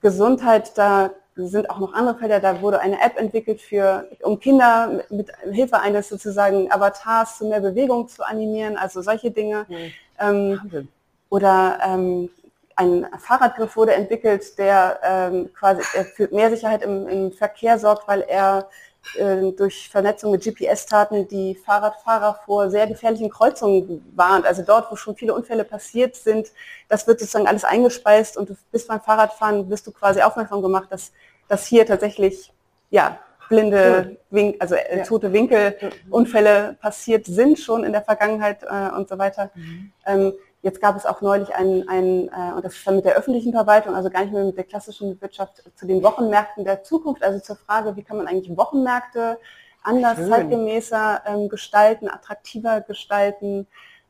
Gesundheit, 0.00 0.78
da 0.78 1.10
sind 1.36 1.70
auch 1.70 1.78
noch 1.78 1.94
andere 1.94 2.18
Felder, 2.18 2.40
da 2.40 2.60
wurde 2.60 2.80
eine 2.80 3.00
App 3.00 3.18
entwickelt 3.18 3.60
für, 3.60 4.08
um 4.22 4.38
Kinder 4.40 5.02
mit 5.10 5.30
Hilfe 5.50 5.80
eines 5.80 6.08
sozusagen 6.08 6.70
Avatars 6.70 7.38
zu 7.38 7.46
mehr 7.46 7.60
Bewegung 7.60 8.08
zu 8.08 8.26
animieren, 8.26 8.76
also 8.76 9.02
solche 9.02 9.30
Dinge. 9.30 9.66
Mhm. 9.68 9.92
Ähm, 10.18 10.88
oder 11.30 11.78
ähm, 11.84 12.30
ein 12.76 13.06
Fahrradgriff 13.18 13.76
wurde 13.76 13.94
entwickelt, 13.94 14.58
der 14.58 15.00
ähm, 15.02 15.50
quasi 15.52 15.82
für 16.14 16.28
mehr 16.34 16.50
Sicherheit 16.50 16.82
im, 16.82 17.06
im, 17.08 17.32
Verkehr 17.32 17.78
sorgt, 17.78 18.08
weil 18.08 18.22
er 18.22 18.68
äh, 19.16 19.52
durch 19.52 19.88
Vernetzung 19.88 20.30
mit 20.30 20.42
GPS-Daten 20.42 21.26
die 21.28 21.54
Fahrradfahrer 21.54 22.40
vor 22.44 22.70
sehr 22.70 22.86
gefährlichen 22.86 23.30
Kreuzungen 23.30 24.04
warnt. 24.14 24.46
Also 24.46 24.62
dort, 24.62 24.90
wo 24.90 24.96
schon 24.96 25.16
viele 25.16 25.34
Unfälle 25.34 25.64
passiert 25.64 26.16
sind, 26.16 26.52
das 26.88 27.06
wird 27.06 27.20
sozusagen 27.20 27.46
alles 27.46 27.64
eingespeist 27.64 28.36
und 28.36 28.50
du 28.50 28.56
bist 28.70 28.88
beim 28.88 29.00
Fahrradfahren, 29.00 29.68
wirst 29.70 29.86
du 29.86 29.92
quasi 29.92 30.20
aufmerksam 30.22 30.62
gemacht, 30.62 30.88
dass, 30.90 31.12
dass 31.48 31.66
hier 31.66 31.86
tatsächlich 31.86 32.52
ja, 32.90 33.18
blinde, 33.48 34.16
Wink, 34.30 34.56
also 34.60 34.76
äh, 34.76 34.98
ja. 34.98 35.04
tote 35.04 35.32
Winkelunfälle 35.32 36.76
passiert 36.80 37.26
sind 37.26 37.58
schon 37.58 37.84
in 37.84 37.92
der 37.92 38.02
Vergangenheit 38.02 38.62
äh, 38.62 38.94
und 38.96 39.08
so 39.08 39.18
weiter. 39.18 39.50
Mhm. 39.54 39.92
Ähm, 40.06 40.32
Jetzt 40.62 40.80
gab 40.80 40.94
es 40.96 41.06
auch 41.06 41.22
neulich 41.22 41.54
einen, 41.54 41.88
einen 41.88 42.28
äh, 42.28 42.52
und 42.54 42.64
das 42.64 42.74
ist 42.74 42.86
dann 42.86 42.96
mit 42.96 43.06
der 43.06 43.16
öffentlichen 43.16 43.52
Verwaltung, 43.52 43.94
also 43.94 44.10
gar 44.10 44.22
nicht 44.22 44.32
mehr 44.32 44.44
mit 44.44 44.56
der 44.56 44.64
klassischen 44.64 45.20
Wirtschaft, 45.20 45.62
zu 45.74 45.86
den 45.86 46.02
Wochenmärkten 46.02 46.64
der 46.64 46.82
Zukunft, 46.82 47.22
also 47.22 47.40
zur 47.40 47.56
Frage, 47.56 47.96
wie 47.96 48.02
kann 48.02 48.18
man 48.18 48.26
eigentlich 48.26 48.54
Wochenmärkte 48.56 49.38
anders, 49.82 50.16
Schön. 50.16 50.28
zeitgemäßer 50.28 51.22
ähm, 51.26 51.48
gestalten, 51.48 52.08
attraktiver 52.08 52.82
gestalten. 52.82 53.66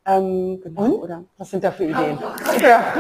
Ähm, 0.07 0.61
genau, 0.63 0.83
und? 0.83 0.93
oder? 0.95 1.25
Was 1.37 1.51
sind 1.51 1.63
da 1.63 1.71
für 1.71 1.85
Ideen? 1.85 2.19
Ja, 2.61 2.95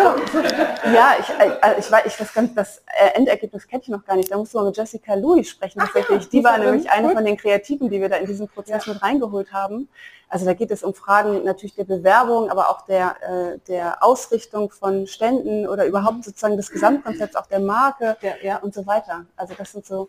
ja 0.93 1.15
ich, 1.19 1.29
äh, 1.31 1.79
ich, 1.79 1.91
weiß, 1.91 2.03
ich 2.07 2.21
weiß 2.21 2.35
ganz, 2.35 2.55
das 2.55 2.83
äh, 2.87 3.17
Endergebnis 3.17 3.67
kenne 3.67 3.83
ich 3.83 3.89
noch 3.89 4.05
gar 4.05 4.17
nicht. 4.17 4.31
Da 4.31 4.37
musst 4.37 4.53
du 4.53 4.59
mal 4.59 4.67
mit 4.67 4.77
Jessica 4.77 5.15
Louis 5.15 5.49
sprechen. 5.49 5.81
Tatsächlich. 5.81 6.25
Ja, 6.25 6.29
die 6.31 6.45
war 6.45 6.59
nämlich 6.59 6.91
eine 6.91 7.11
von 7.13 7.25
den 7.25 7.39
Kreativen, 7.39 7.89
die 7.89 8.01
wir 8.01 8.11
da 8.11 8.17
in 8.17 8.27
diesen 8.27 8.49
Prozess 8.49 8.85
ja. 8.87 8.93
mit 8.93 9.03
reingeholt 9.03 9.53
haben. 9.53 9.89
Also 10.29 10.45
da 10.45 10.53
geht 10.53 10.71
es 10.71 10.85
um 10.85 10.95
Fragen 10.95 11.43
natürlich 11.45 11.75
der 11.75 11.85
Bewerbung, 11.85 12.51
aber 12.51 12.71
auch 12.71 12.83
der, 12.83 13.17
äh, 13.23 13.59
der 13.67 14.05
Ausrichtung 14.05 14.71
von 14.71 15.07
Ständen 15.07 15.67
oder 15.67 15.87
überhaupt 15.87 16.19
mhm. 16.19 16.23
sozusagen 16.23 16.57
des 16.57 16.71
Gesamtkonzepts, 16.71 17.35
auch 17.35 17.47
der 17.47 17.61
Marke 17.61 18.17
ja, 18.43 18.59
und 18.59 18.75
so 18.75 18.87
weiter. 18.87 19.25
Also 19.37 19.55
das 19.57 19.73
sind 19.73 19.87
so, 19.87 20.09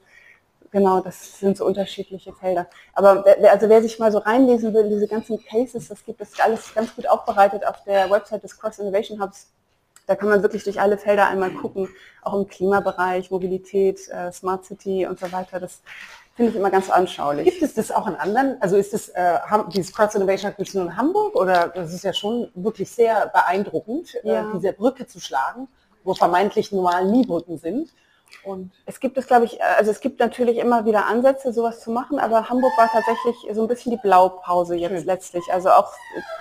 genau, 0.71 1.01
das 1.01 1.39
sind 1.39 1.57
so 1.57 1.65
unterschiedliche 1.65 2.33
Felder. 2.33 2.67
Aber 2.93 3.23
wer, 3.25 3.51
also 3.51 3.69
wer 3.69 3.81
sich 3.81 3.99
mal 3.99 4.11
so 4.11 4.19
reinlesen 4.19 4.73
will, 4.73 4.89
diese 4.89 5.07
ganzen 5.07 5.43
Cases, 5.43 5.87
das 5.87 6.05
gibt 6.05 6.21
es 6.21 6.39
alles 6.39 6.73
ganz 6.73 6.95
gut 6.95 7.07
aufbereitet 7.07 7.65
auf 7.65 7.83
der 7.83 8.09
Website 8.09 8.43
des 8.43 8.59
Cross 8.59 8.79
Innovation 8.79 9.21
Hubs. 9.21 9.51
Da 10.07 10.15
kann 10.15 10.29
man 10.29 10.41
wirklich 10.41 10.63
durch 10.63 10.81
alle 10.81 10.97
Felder 10.97 11.27
einmal 11.27 11.51
gucken, 11.51 11.87
auch 12.23 12.33
im 12.33 12.47
Klimabereich, 12.47 13.31
Mobilität, 13.31 14.09
äh, 14.09 14.31
Smart 14.31 14.65
City 14.65 15.05
und 15.05 15.19
so 15.19 15.31
weiter. 15.31 15.59
Das 15.59 15.81
Finde 16.35 16.51
ich 16.51 16.57
immer 16.57 16.71
ganz 16.71 16.89
anschaulich. 16.89 17.45
Gibt 17.45 17.61
es 17.61 17.73
das 17.73 17.91
auch 17.91 18.07
in 18.07 18.15
anderen? 18.15 18.55
Also 18.61 18.77
ist 18.77 18.93
das, 18.93 19.09
äh, 19.09 19.37
dieses 19.73 19.93
Cross 19.93 20.15
Innovation 20.15 20.51
Hub 20.57 20.73
nur 20.73 20.85
in 20.85 20.97
Hamburg 20.97 21.35
oder 21.35 21.67
das 21.67 21.93
ist 21.93 22.03
ja 22.03 22.13
schon 22.13 22.49
wirklich 22.55 22.89
sehr 22.89 23.27
beeindruckend, 23.27 24.15
äh, 24.23 24.27
ja. 24.27 24.49
äh, 24.49 24.53
diese 24.55 24.71
Brücke 24.73 25.05
zu 25.07 25.19
schlagen, 25.19 25.67
wo 26.03 26.13
vermeintlich 26.13 26.71
normal 26.71 27.05
nie 27.05 27.25
Brücken 27.25 27.57
sind. 27.57 27.89
Und 28.43 28.71
es 28.85 28.99
gibt 28.99 29.17
es, 29.17 29.27
glaube 29.27 29.45
ich, 29.45 29.63
also 29.63 29.91
es 29.91 29.99
gibt 29.99 30.19
natürlich 30.19 30.57
immer 30.57 30.85
wieder 30.85 31.05
Ansätze, 31.05 31.53
sowas 31.53 31.79
zu 31.81 31.91
machen, 31.91 32.19
aber 32.19 32.49
Hamburg 32.49 32.71
war 32.77 32.89
tatsächlich 32.91 33.35
so 33.53 33.61
ein 33.61 33.67
bisschen 33.67 33.91
die 33.91 33.97
Blaupause 33.97 34.75
jetzt 34.75 34.91
Schön. 34.91 35.05
letztlich. 35.05 35.43
Also 35.51 35.69
auch, 35.69 35.93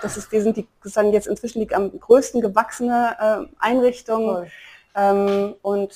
das 0.02 0.16
ist, 0.16 0.32
wir 0.32 0.42
sind 0.42 0.56
die 0.56 0.66
sozusagen 0.82 1.12
jetzt 1.12 1.26
inzwischen 1.26 1.60
die 1.60 1.74
am 1.74 1.98
größten 1.98 2.40
gewachsene 2.40 3.16
äh, 3.50 3.54
Einrichtung 3.58 4.46
ähm, 4.94 5.54
und, 5.62 5.94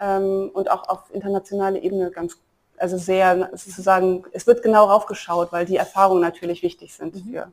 ähm, 0.00 0.50
und 0.52 0.70
auch 0.70 0.88
auf 0.88 1.02
internationaler 1.12 1.82
Ebene 1.82 2.10
ganz 2.10 2.38
also 2.78 2.96
sehr 2.96 3.50
sozusagen, 3.52 4.24
es 4.32 4.46
wird 4.46 4.62
genau 4.62 4.86
raufgeschaut, 4.86 5.52
weil 5.52 5.66
die 5.66 5.76
Erfahrungen 5.76 6.20
natürlich 6.20 6.62
wichtig 6.62 6.92
sind 6.94 7.14
mhm. 7.14 7.30
für 7.30 7.52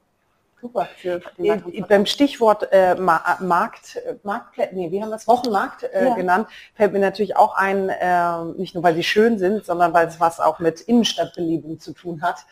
Super. 0.61 0.87
Für 0.97 1.21
den 1.37 1.85
Beim 1.87 2.05
Stichwort 2.05 2.67
äh, 2.71 2.95
Markt, 2.95 3.95
äh, 3.95 4.15
Marktplätze, 4.23 4.75
nee, 4.75 4.91
wie 4.91 5.01
haben 5.01 5.09
wir 5.09 5.15
es, 5.15 5.27
Wochenmarkt 5.27 5.83
äh, 5.83 6.07
ja. 6.07 6.15
genannt, 6.15 6.47
fällt 6.75 6.93
mir 6.93 6.99
natürlich 6.99 7.37
auch 7.37 7.55
ein, 7.55 7.89
äh, 7.89 8.43
nicht 8.57 8.75
nur 8.75 8.83
weil 8.83 8.95
sie 8.95 9.03
schön 9.03 9.39
sind, 9.39 9.65
sondern 9.65 9.93
weil 9.93 10.07
es 10.07 10.19
was 10.19 10.39
auch 10.39 10.59
mit 10.59 10.81
Innenstadtbelebung 10.81 11.79
zu 11.79 11.93
tun 11.93 12.21
hat. 12.21 12.45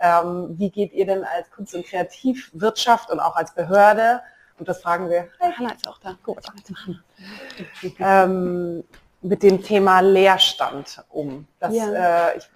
Ähm, 0.00 0.54
wie 0.58 0.70
geht 0.70 0.92
ihr 0.92 1.06
denn 1.06 1.24
als 1.24 1.50
Kunst- 1.50 1.74
und 1.74 1.86
Kreativwirtschaft 1.86 3.10
und 3.10 3.20
auch 3.20 3.36
als 3.36 3.54
Behörde, 3.54 4.20
und 4.58 4.68
das 4.68 4.82
fragen 4.82 5.08
wir, 5.08 5.28
Hanna 5.40 5.72
ist 5.72 5.88
auch 5.88 5.98
da, 5.98 6.16
Gut. 6.22 6.38
ähm, 7.98 8.84
mit 9.22 9.42
dem 9.42 9.62
Thema 9.62 10.00
Leerstand 10.00 11.02
um. 11.08 11.46
Das, 11.58 11.74
ja. 11.74 12.28
äh, 12.28 12.38
ich 12.38 12.48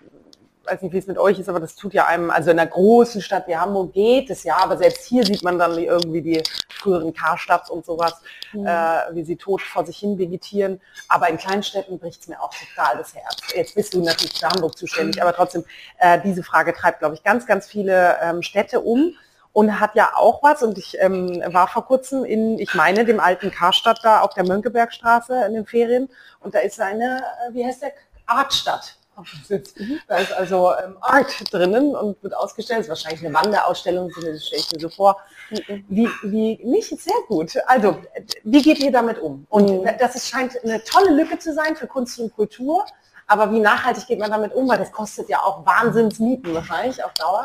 weiß 0.68 0.82
nicht, 0.82 0.92
wie 0.92 0.98
es 0.98 1.06
mit 1.06 1.18
euch 1.18 1.38
ist, 1.38 1.48
aber 1.48 1.60
das 1.60 1.74
tut 1.74 1.94
ja 1.94 2.06
einem, 2.06 2.30
also 2.30 2.50
in 2.50 2.58
einer 2.58 2.68
großen 2.68 3.20
Stadt 3.20 3.48
wie 3.48 3.56
Hamburg 3.56 3.92
geht 3.92 4.30
es 4.30 4.44
ja, 4.44 4.56
aber 4.56 4.76
selbst 4.76 5.04
hier 5.06 5.24
sieht 5.24 5.42
man 5.42 5.58
dann 5.58 5.78
irgendwie 5.78 6.22
die 6.22 6.42
früheren 6.68 7.12
Karstadts 7.12 7.70
und 7.70 7.84
sowas, 7.84 8.20
mhm. 8.52 8.66
äh, 8.66 9.14
wie 9.14 9.24
sie 9.24 9.36
tot 9.36 9.62
vor 9.62 9.84
sich 9.84 9.98
hin 9.98 10.18
vegetieren. 10.18 10.80
Aber 11.08 11.28
in 11.28 11.38
Kleinstädten 11.38 11.98
bricht 11.98 12.22
es 12.22 12.28
mir 12.28 12.40
auch 12.40 12.52
total 12.54 12.98
das 12.98 13.14
Herz. 13.14 13.36
Jetzt 13.54 13.74
bist 13.74 13.94
du 13.94 14.02
natürlich 14.02 14.38
für 14.38 14.48
Hamburg 14.48 14.76
zuständig, 14.76 15.16
mhm. 15.16 15.22
aber 15.22 15.34
trotzdem, 15.34 15.64
äh, 15.98 16.20
diese 16.22 16.42
Frage 16.42 16.72
treibt, 16.72 17.00
glaube 17.00 17.14
ich, 17.14 17.22
ganz, 17.22 17.46
ganz 17.46 17.66
viele 17.66 18.16
ähm, 18.22 18.42
Städte 18.42 18.80
um 18.80 19.14
und 19.52 19.80
hat 19.80 19.94
ja 19.94 20.12
auch 20.14 20.42
was. 20.42 20.62
Und 20.62 20.78
ich 20.78 20.96
ähm, 21.00 21.42
war 21.46 21.68
vor 21.68 21.84
kurzem 21.86 22.24
in, 22.24 22.58
ich 22.58 22.74
meine, 22.74 23.04
dem 23.04 23.20
alten 23.20 23.50
Karstadt 23.50 24.00
da 24.02 24.20
auf 24.20 24.34
der 24.34 24.44
Mönckebergstraße 24.44 25.46
in 25.46 25.54
den 25.54 25.66
Ferien. 25.66 26.08
Und 26.40 26.54
da 26.54 26.60
ist 26.60 26.80
eine, 26.80 27.22
äh, 27.48 27.54
wie 27.54 27.64
heißt 27.64 27.82
der, 27.82 27.92
Artstadt. 28.26 28.97
Mhm. 29.18 30.00
Da 30.06 30.18
ist 30.18 30.32
also 30.32 30.72
ähm, 30.72 30.96
Art 31.00 31.52
drinnen 31.52 31.94
und 31.94 32.22
wird 32.22 32.36
ausgestellt. 32.36 32.80
Das 32.80 32.86
ist 32.86 32.90
wahrscheinlich 32.90 33.24
eine 33.24 33.34
Wanderausstellung, 33.34 34.08
das 34.08 34.46
stelle 34.46 34.62
ich 34.62 34.72
mir 34.72 34.80
so 34.80 34.88
vor. 34.88 35.16
Mhm. 35.50 35.84
Wie, 35.88 36.08
wie, 36.22 36.60
nicht 36.64 36.88
sehr 36.88 37.20
gut. 37.26 37.52
Also, 37.66 37.98
wie 38.44 38.62
geht 38.62 38.78
ihr 38.80 38.92
damit 38.92 39.18
um? 39.18 39.46
Und 39.48 39.82
mhm. 39.82 39.88
das 39.98 40.14
ist, 40.14 40.28
scheint 40.28 40.62
eine 40.62 40.82
tolle 40.84 41.10
Lücke 41.10 41.38
zu 41.38 41.52
sein 41.54 41.76
für 41.76 41.86
Kunst 41.86 42.18
und 42.18 42.34
Kultur. 42.34 42.84
Aber 43.26 43.52
wie 43.52 43.60
nachhaltig 43.60 44.06
geht 44.06 44.18
man 44.18 44.30
damit 44.30 44.54
um? 44.54 44.68
Weil 44.68 44.78
das 44.78 44.90
kostet 44.90 45.28
ja 45.28 45.40
auch 45.42 45.64
Wahnsinnsmieten 45.66 46.54
wahrscheinlich 46.54 47.04
auf 47.04 47.12
Dauer. 47.14 47.44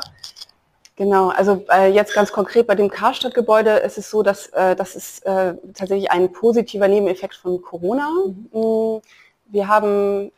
Genau, 0.95 1.29
also 1.29 1.65
äh, 1.71 1.91
jetzt 1.91 2.13
ganz 2.13 2.31
konkret 2.31 2.67
bei 2.67 2.75
dem 2.75 2.89
Karstadt-Gebäude 2.89 3.77
ist 3.77 3.97
es 3.97 4.11
so, 4.11 4.21
dass 4.21 4.47
äh, 4.49 4.75
das 4.75 4.95
ist 4.95 5.25
äh, 5.25 5.55
tatsächlich 5.73 6.11
ein 6.11 6.31
positiver 6.31 6.87
Nebeneffekt 6.87 7.35
von 7.35 7.61
Corona. 7.61 8.09
Mhm. 8.11 8.49
Mm, 8.53 9.01
wir 9.47 9.67
haben 9.67 10.31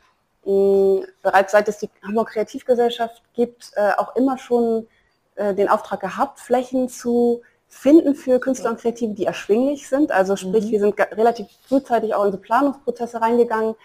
mh, 0.45 0.51
mm, 0.53 1.05
bereits 1.21 1.51
seit 1.51 1.67
es 1.67 1.79
die 1.79 1.89
Hamburg 2.03 2.29
Kreativgesellschaft 2.29 3.21
gibt, 3.33 3.71
äh, 3.75 3.91
auch 3.97 4.15
immer 4.15 4.37
schon 4.37 4.87
äh, 5.35 5.53
den 5.53 5.69
Auftrag 5.69 5.99
gehabt, 5.99 6.39
Flächen 6.39 6.89
zu 6.89 7.41
finden 7.67 8.15
für 8.15 8.39
Künstler 8.39 8.71
und 8.71 8.79
Kreative, 8.79 9.13
die 9.13 9.25
erschwinglich 9.25 9.89
sind. 9.89 10.11
Also 10.11 10.35
sprich, 10.35 10.65
mhm. 10.67 10.71
wir 10.71 10.79
sind 10.79 10.99
relativ 10.99 11.47
frühzeitig 11.67 12.13
auch 12.15 12.25
in 12.25 12.31
so 12.31 12.37
Planungsprozesse 12.37 13.19
reingegangen, 13.21 13.75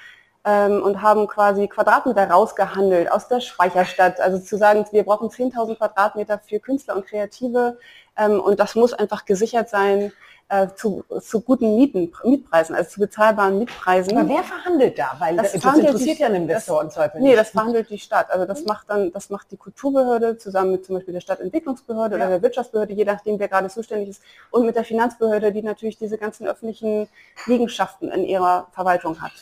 ähm, 0.44 0.83
und 0.83 1.03
haben 1.03 1.26
quasi 1.26 1.68
Quadratmeter 1.68 2.31
rausgehandelt 2.31 3.11
aus 3.11 3.29
der 3.29 3.40
Speicherstadt. 3.40 4.20
Also 4.20 4.38
zu 4.38 4.57
sagen, 4.57 4.85
wir 4.90 5.05
brauchen 5.05 5.29
10.000 5.29 5.76
Quadratmeter 5.76 6.38
für 6.38 6.61
Künstler 6.61 6.96
und 6.96 7.07
Kreative 7.07 7.79
ähm, 8.16 8.40
und 8.40 8.59
das 8.61 8.74
muss 8.74 8.92
einfach 8.92 9.24
gesichert 9.24 9.68
sein 9.68 10.12
äh, 10.48 10.68
zu, 10.74 11.05
zu 11.20 11.40
guten 11.42 11.76
Mieten, 11.76 12.12
Mietpreisen, 12.24 12.74
also 12.74 12.90
zu 12.90 13.00
bezahlbaren 13.00 13.59
Mietpreisen. 13.59 14.16
Aber 14.16 14.29
wer 14.29 14.42
verhandelt 14.42 14.98
da? 14.98 15.14
Weil 15.18 15.37
das, 15.37 15.53
das 15.53 15.76
interessiert 15.76 16.18
die, 16.18 16.22
ja 16.22 16.26
einen 16.26 16.42
Investor 16.42 16.81
und 16.81 16.92
Zweifel 16.92 17.20
Nee, 17.20 17.37
das 17.37 17.50
verhandelt 17.50 17.88
die 17.88 17.98
Stadt. 17.98 18.31
Also 18.31 18.46
das 18.46 18.64
macht 18.64 18.90
dann, 18.90 19.12
das 19.12 19.31
macht 19.31 19.53
die 19.53 19.57
Kulturbehörde 19.57 20.38
zusammen 20.38 20.72
mit 20.72 20.85
zum 20.85 20.96
Beispiel 20.96 21.14
der 21.14 21.20
Stadtentwicklungsbehörde 21.20 22.16
ja. 22.16 22.22
oder 22.22 22.31
der 22.31 22.42
Wirtschaftsbehörde, 22.42 22.94
je 22.94 23.05
nachdem, 23.05 23.38
wer 23.38 23.48
gerade 23.48 23.68
zuständig 23.68 24.09
ist, 24.09 24.22
und 24.50 24.66
mit 24.66 24.74
der 24.74 24.85
Finanzbehörde, 24.85 25.53
die 25.53 25.62
natürlich 25.62 25.98
diese 25.98 26.18
ganzen 26.18 26.48
öffentlichen 26.48 27.09
Liegenschaften 27.46 28.11
in 28.11 28.24
ihrer 28.24 28.66
Verwaltung 28.72 29.20
hat 29.20 29.33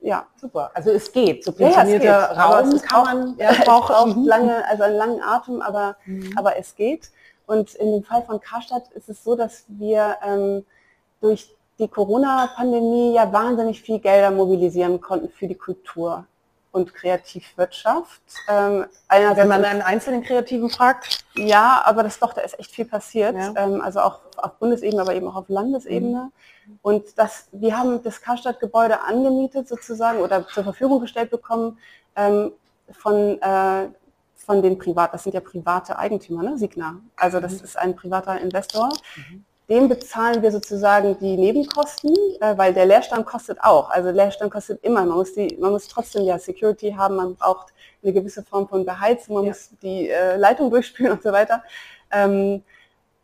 ja, 0.00 0.26
super. 0.36 0.70
Also 0.74 0.90
es 0.90 1.10
geht. 1.12 1.44
Subventionierter 1.44 2.04
ja, 2.04 2.32
ja, 2.32 2.44
Raum 2.44 2.68
es 2.68 2.82
kann 2.82 3.04
man, 3.04 3.36
ja, 3.38 3.50
es 3.50 3.64
braucht 3.64 4.16
mhm. 4.16 4.24
lange, 4.24 4.68
also 4.68 4.82
einen 4.84 4.96
langen 4.96 5.22
Atem, 5.22 5.60
aber, 5.60 5.96
mhm. 6.06 6.32
aber 6.36 6.56
es 6.56 6.74
geht. 6.74 7.10
Und 7.46 7.74
in 7.74 7.92
dem 7.92 8.04
Fall 8.04 8.22
von 8.22 8.40
Karstadt 8.40 8.88
ist 8.92 9.08
es 9.08 9.24
so, 9.24 9.34
dass 9.34 9.64
wir 9.68 10.16
ähm, 10.22 10.64
durch 11.20 11.54
die 11.78 11.88
Corona-Pandemie 11.88 13.14
ja 13.14 13.32
wahnsinnig 13.32 13.80
viel 13.82 13.98
Gelder 13.98 14.30
mobilisieren 14.30 15.00
konnten 15.00 15.28
für 15.30 15.46
die 15.46 15.54
Kultur 15.54 16.26
und 16.78 16.94
Kreativwirtschaft. 16.94 18.22
Ähm, 18.48 18.86
Wenn 19.08 19.48
man 19.48 19.64
einen 19.64 19.82
einzelnen 19.82 20.22
Kreativen 20.22 20.70
fragt? 20.70 21.24
Ja, 21.34 21.82
aber 21.84 22.02
das 22.02 22.18
doch, 22.18 22.32
da 22.32 22.40
ist 22.40 22.58
echt 22.58 22.70
viel 22.70 22.84
passiert. 22.84 23.36
Ja. 23.36 23.52
Ähm, 23.56 23.80
also 23.80 24.00
auch 24.00 24.20
auf 24.36 24.54
Bundesebene, 24.58 25.02
aber 25.02 25.14
eben 25.14 25.28
auch 25.28 25.36
auf 25.36 25.48
Landesebene. 25.48 26.30
Mhm. 26.66 26.78
Und 26.82 27.18
das, 27.18 27.48
wir 27.52 27.76
haben 27.76 28.02
das 28.02 28.20
Karstadt-Gebäude 28.20 29.02
angemietet 29.02 29.68
sozusagen 29.68 30.20
oder 30.20 30.46
zur 30.46 30.64
Verfügung 30.64 31.00
gestellt 31.00 31.30
bekommen 31.30 31.78
ähm, 32.16 32.52
von, 32.92 33.40
äh, 33.42 33.88
von 34.36 34.62
den 34.62 34.78
Privat, 34.78 35.12
das 35.12 35.24
sind 35.24 35.34
ja 35.34 35.40
private 35.40 35.98
Eigentümer, 35.98 36.42
ne? 36.42 36.58
Signa. 36.58 37.00
Also 37.16 37.40
das 37.40 37.58
mhm. 37.58 37.64
ist 37.64 37.78
ein 37.78 37.96
privater 37.96 38.40
Investor. 38.40 38.88
Mhm. 39.16 39.44
Dem 39.68 39.88
bezahlen 39.88 40.42
wir 40.42 40.50
sozusagen 40.50 41.18
die 41.18 41.36
Nebenkosten, 41.36 42.14
äh, 42.40 42.56
weil 42.56 42.72
der 42.72 42.86
Leerstand 42.86 43.26
kostet 43.26 43.58
auch. 43.62 43.90
Also 43.90 44.10
Leerstand 44.10 44.50
kostet 44.50 44.82
immer. 44.82 45.04
Man 45.04 45.18
muss, 45.18 45.34
die, 45.34 45.56
man 45.60 45.72
muss 45.72 45.88
trotzdem 45.88 46.24
ja 46.24 46.38
Security 46.38 46.92
haben, 46.92 47.16
man 47.16 47.36
braucht 47.36 47.74
eine 48.02 48.12
gewisse 48.12 48.42
Form 48.42 48.68
von 48.68 48.86
Beheizung, 48.86 49.34
man 49.34 49.44
ja. 49.44 49.50
muss 49.50 49.70
die 49.82 50.08
äh, 50.08 50.36
Leitung 50.36 50.70
durchspülen 50.70 51.12
und 51.14 51.22
so 51.22 51.32
weiter. 51.32 51.62
Ähm, 52.10 52.62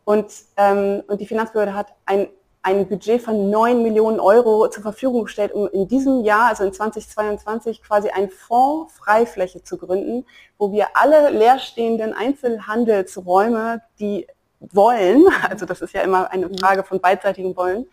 und, 0.05 0.27
ähm, 0.59 1.03
und 1.07 1.21
die 1.21 1.27
Finanzbehörde 1.27 1.75
hat 1.75 1.95
ein 2.05 2.29
ein 2.65 2.89
Budget 2.89 3.21
von 3.21 3.51
9 3.51 3.83
Millionen 3.83 4.19
Euro 4.19 4.69
zur 4.71 4.83
Verfügung 4.83 5.25
gestellt, 5.25 5.53
um 5.53 5.69
in 5.69 5.87
diesem 5.87 6.25
Jahr, 6.25 6.49
also 6.49 6.65
in 6.65 6.73
2022, 6.73 7.83
quasi 7.83 8.09
einen 8.09 8.31
Fonds 8.31 8.95
Freifläche 8.95 9.63
zu 9.63 9.77
gründen, 9.77 10.25
wo 10.57 10.73
wir 10.73 10.89
alle 10.95 11.29
leerstehenden 11.29 12.15
Einzelhandelsräume, 12.15 13.83
die 14.01 14.27
wollen, 14.73 15.27
also 15.49 15.67
das 15.67 15.81
ist 15.81 15.95
ja 15.95 16.03
immer 16.03 16.31
eine 16.31 16.49
mhm. 16.49 16.59
Frage 16.59 16.85
von 16.85 17.01
beidseitigem 17.01 17.57
Wollen, 17.57 17.87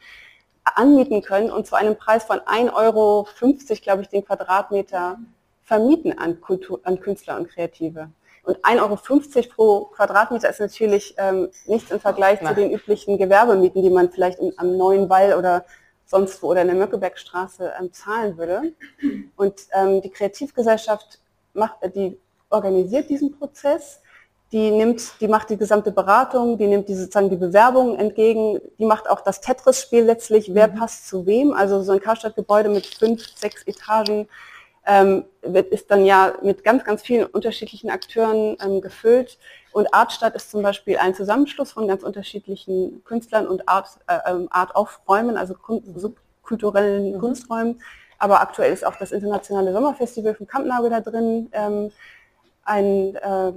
anmieten 0.63 1.21
können 1.21 1.51
und 1.51 1.65
zu 1.65 1.75
einem 1.75 1.95
Preis 1.95 2.23
von 2.23 2.39
1,50 2.39 2.73
Euro, 2.73 3.27
glaube 3.81 4.01
ich, 4.03 4.09
den 4.09 4.23
Quadratmeter 4.25 5.17
vermieten 5.63 6.17
an, 6.17 6.39
Kultur, 6.41 6.79
an 6.83 6.99
Künstler 6.99 7.37
und 7.37 7.49
Kreative. 7.49 8.09
Und 8.43 8.57
1,50 8.65 8.79
Euro 8.81 9.49
pro 9.55 9.85
Quadratmeter 9.85 10.49
ist 10.49 10.59
natürlich 10.59 11.15
ähm, 11.17 11.49
nichts 11.65 11.91
im 11.91 11.99
Vergleich 11.99 12.39
Na. 12.41 12.49
zu 12.49 12.55
den 12.55 12.71
üblichen 12.71 13.17
Gewerbemieten, 13.17 13.81
die 13.81 13.89
man 13.89 14.11
vielleicht 14.11 14.39
in, 14.39 14.53
am 14.57 14.77
Neuen 14.77 15.09
Wall 15.09 15.33
oder 15.35 15.65
sonst 16.05 16.41
wo 16.41 16.47
oder 16.47 16.61
in 16.61 16.67
der 16.67 16.75
Möckebergstraße 16.75 17.73
ähm, 17.79 17.93
zahlen 17.93 18.37
würde. 18.37 18.73
Und 19.35 19.61
ähm, 19.73 20.01
die 20.01 20.09
Kreativgesellschaft 20.09 21.19
macht, 21.53 21.77
die 21.95 22.19
organisiert 22.49 23.09
diesen 23.09 23.37
Prozess, 23.37 24.01
die 24.51 24.69
nimmt, 24.71 25.13
die 25.21 25.27
macht 25.27 25.49
die 25.49 25.57
gesamte 25.57 25.91
Beratung, 25.91 26.57
die 26.57 26.67
nimmt 26.67 26.89
die 26.89 26.95
sozusagen 26.95 27.29
die 27.29 27.37
Bewerbungen 27.37 27.97
entgegen, 27.97 28.59
die 28.77 28.85
macht 28.85 29.09
auch 29.09 29.21
das 29.21 29.39
Tetris-Spiel 29.39 30.03
letztlich, 30.03 30.53
wer 30.53 30.67
mhm. 30.67 30.75
passt 30.75 31.07
zu 31.07 31.25
wem. 31.25 31.53
Also 31.53 31.81
so 31.83 31.93
ein 31.93 32.01
Karstadt-Gebäude 32.01 32.69
mit 32.69 32.85
fünf, 32.85 33.25
sechs 33.37 33.63
Etagen 33.63 34.27
ähm, 34.85 35.25
wird, 35.41 35.71
ist 35.71 35.89
dann 35.89 36.05
ja 36.05 36.33
mit 36.41 36.63
ganz, 36.63 36.83
ganz 36.83 37.01
vielen 37.01 37.25
unterschiedlichen 37.27 37.89
Akteuren 37.89 38.57
ähm, 38.63 38.81
gefüllt. 38.81 39.37
Und 39.71 39.93
Artstadt 39.93 40.35
ist 40.35 40.51
zum 40.51 40.63
Beispiel 40.63 40.97
ein 40.97 41.15
Zusammenschluss 41.15 41.71
von 41.71 41.87
ganz 41.87 42.03
unterschiedlichen 42.03 43.03
Künstlern 43.05 43.47
und 43.47 43.69
Art, 43.69 43.87
äh, 44.07 44.17
ähm, 44.29 44.47
Art 44.51 44.75
of 44.75 44.99
Räumen, 45.07 45.37
also 45.37 45.55
subkulturellen 45.95 47.13
mhm. 47.13 47.19
Kunsträumen. 47.19 47.81
Aber 48.17 48.41
aktuell 48.41 48.73
ist 48.73 48.85
auch 48.85 48.97
das 48.97 49.13
internationale 49.13 49.71
Sommerfestival 49.71 50.35
von 50.35 50.45
Kampnagel 50.45 50.89
da 50.89 50.99
drin. 50.99 51.49
Ähm, 51.53 51.91
ein, 52.63 53.15
äh, 53.15 53.53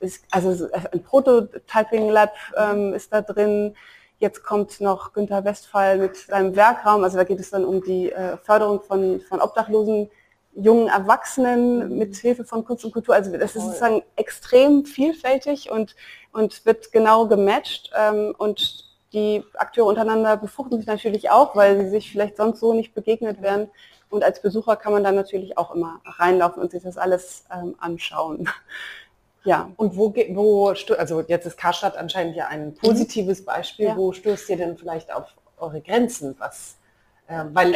ist, 0.00 0.24
also 0.30 0.68
ein 0.92 1.02
Prototyping 1.02 2.10
Lab 2.10 2.34
ähm, 2.56 2.94
ist 2.94 3.12
da 3.12 3.20
drin. 3.20 3.76
Jetzt 4.18 4.42
kommt 4.42 4.80
noch 4.80 5.12
Günter 5.12 5.44
Westphal 5.44 5.98
mit 5.98 6.16
seinem 6.16 6.56
Werkraum. 6.56 7.04
Also 7.04 7.16
da 7.16 7.24
geht 7.24 7.40
es 7.40 7.50
dann 7.50 7.64
um 7.64 7.82
die 7.82 8.10
äh, 8.12 8.36
Förderung 8.38 8.80
von, 8.82 9.20
von 9.20 9.40
obdachlosen 9.40 10.10
jungen 10.54 10.88
Erwachsenen 10.88 11.90
mhm. 11.90 11.98
mit 11.98 12.16
Hilfe 12.16 12.44
von 12.44 12.64
Kunst 12.64 12.84
und 12.84 12.92
Kultur. 12.92 13.14
Also 13.14 13.30
das 13.36 13.56
ist 13.56 13.64
sozusagen 13.64 14.02
extrem 14.16 14.84
vielfältig 14.84 15.70
und, 15.70 15.94
und 16.32 16.64
wird 16.66 16.92
genau 16.92 17.26
gematcht. 17.26 17.90
Ähm, 17.96 18.34
und 18.36 18.84
die 19.12 19.42
Akteure 19.54 19.86
untereinander 19.86 20.36
befruchten 20.36 20.78
sich 20.78 20.86
natürlich 20.86 21.30
auch, 21.30 21.56
weil 21.56 21.80
sie 21.80 21.90
sich 21.90 22.10
vielleicht 22.10 22.36
sonst 22.36 22.60
so 22.60 22.74
nicht 22.74 22.94
begegnet 22.94 23.42
wären. 23.42 23.68
Und 24.10 24.24
als 24.24 24.42
Besucher 24.42 24.76
kann 24.76 24.92
man 24.92 25.04
dann 25.04 25.14
natürlich 25.14 25.56
auch 25.56 25.74
immer 25.74 26.00
reinlaufen 26.04 26.60
und 26.60 26.72
sich 26.72 26.82
das 26.82 26.98
alles 26.98 27.44
ähm, 27.52 27.74
anschauen. 27.78 28.48
Ja. 29.44 29.70
Und 29.78 29.96
wo, 29.96 30.14
wo 30.14 30.68
also 30.98 31.24
jetzt 31.26 31.46
ist 31.46 31.56
Karstadt 31.56 31.96
anscheinend 31.96 32.36
ja 32.36 32.48
ein 32.48 32.74
positives 32.74 33.42
Beispiel, 33.42 33.86
ja. 33.86 33.96
wo 33.96 34.12
stößt 34.12 34.50
ihr 34.50 34.58
denn 34.58 34.76
vielleicht 34.76 35.10
auf 35.10 35.34
eure 35.56 35.80
Grenzen? 35.80 36.34
Was, 36.38 36.76
äh, 37.26 37.44
weil 37.52 37.74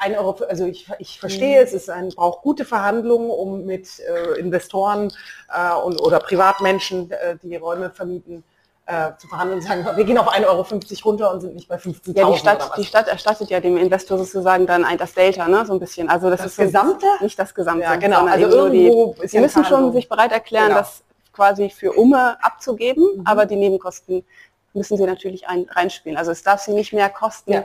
ein 0.00 0.16
Euro, 0.16 0.44
also 0.44 0.66
ich, 0.66 0.88
ich 0.98 1.18
verstehe, 1.18 1.58
mhm. 1.58 1.64
es 1.64 1.72
ist 1.72 1.90
ein, 1.90 2.10
braucht 2.10 2.42
gute 2.42 2.64
Verhandlungen, 2.64 3.30
um 3.30 3.64
mit 3.64 3.98
äh, 4.00 4.38
Investoren 4.38 5.12
äh, 5.52 5.74
und, 5.74 6.00
oder 6.00 6.20
Privatmenschen, 6.20 7.10
äh, 7.10 7.36
die 7.42 7.56
Räume 7.56 7.90
vermieten, 7.90 8.44
äh, 8.90 9.16
zu 9.18 9.28
verhandeln 9.28 9.60
und 9.60 9.64
sagen, 9.64 9.86
wir 9.96 10.04
gehen 10.04 10.18
auf 10.18 10.28
1,50 10.28 10.46
Euro 10.46 10.66
runter 11.04 11.32
und 11.32 11.40
sind 11.40 11.54
nicht 11.54 11.68
bei 11.68 11.76
15.000 11.76 12.18
Ja, 12.18 12.30
die 12.30 12.38
Stadt, 12.38 12.72
die 12.76 12.84
Stadt 12.84 13.08
erstattet 13.08 13.48
ja 13.48 13.60
dem 13.60 13.76
Investor 13.76 14.18
sozusagen 14.18 14.66
dann 14.66 14.84
ein, 14.84 14.98
das 14.98 15.14
Delta, 15.14 15.46
ne, 15.46 15.64
so 15.64 15.74
ein 15.74 15.78
bisschen. 15.78 16.08
Also 16.08 16.28
das, 16.28 16.38
das 16.42 16.52
ist 16.52 16.56
Gesamte? 16.58 17.06
So, 17.18 17.24
nicht 17.24 17.38
das 17.38 17.54
Gesamte. 17.54 17.84
Ja, 17.84 17.96
genau. 17.96 18.26
Also 18.26 18.48
irgendwo 18.48 19.14
die, 19.22 19.28
Sie 19.28 19.38
müssen 19.38 19.64
schon 19.64 19.92
sich 19.92 20.08
bereit 20.08 20.32
erklären, 20.32 20.68
genau. 20.68 20.80
das 20.80 21.04
quasi 21.32 21.70
für 21.70 21.92
Umme 21.92 22.36
abzugeben, 22.42 23.18
mhm. 23.18 23.26
aber 23.26 23.46
die 23.46 23.56
Nebenkosten 23.56 24.24
müssen 24.74 24.96
Sie 24.96 25.04
natürlich 25.04 25.46
ein, 25.46 25.66
reinspielen. 25.70 26.18
Also 26.18 26.32
es 26.32 26.42
darf 26.42 26.60
Sie 26.60 26.72
nicht 26.72 26.92
mehr 26.92 27.10
kosten, 27.10 27.52
ja 27.52 27.62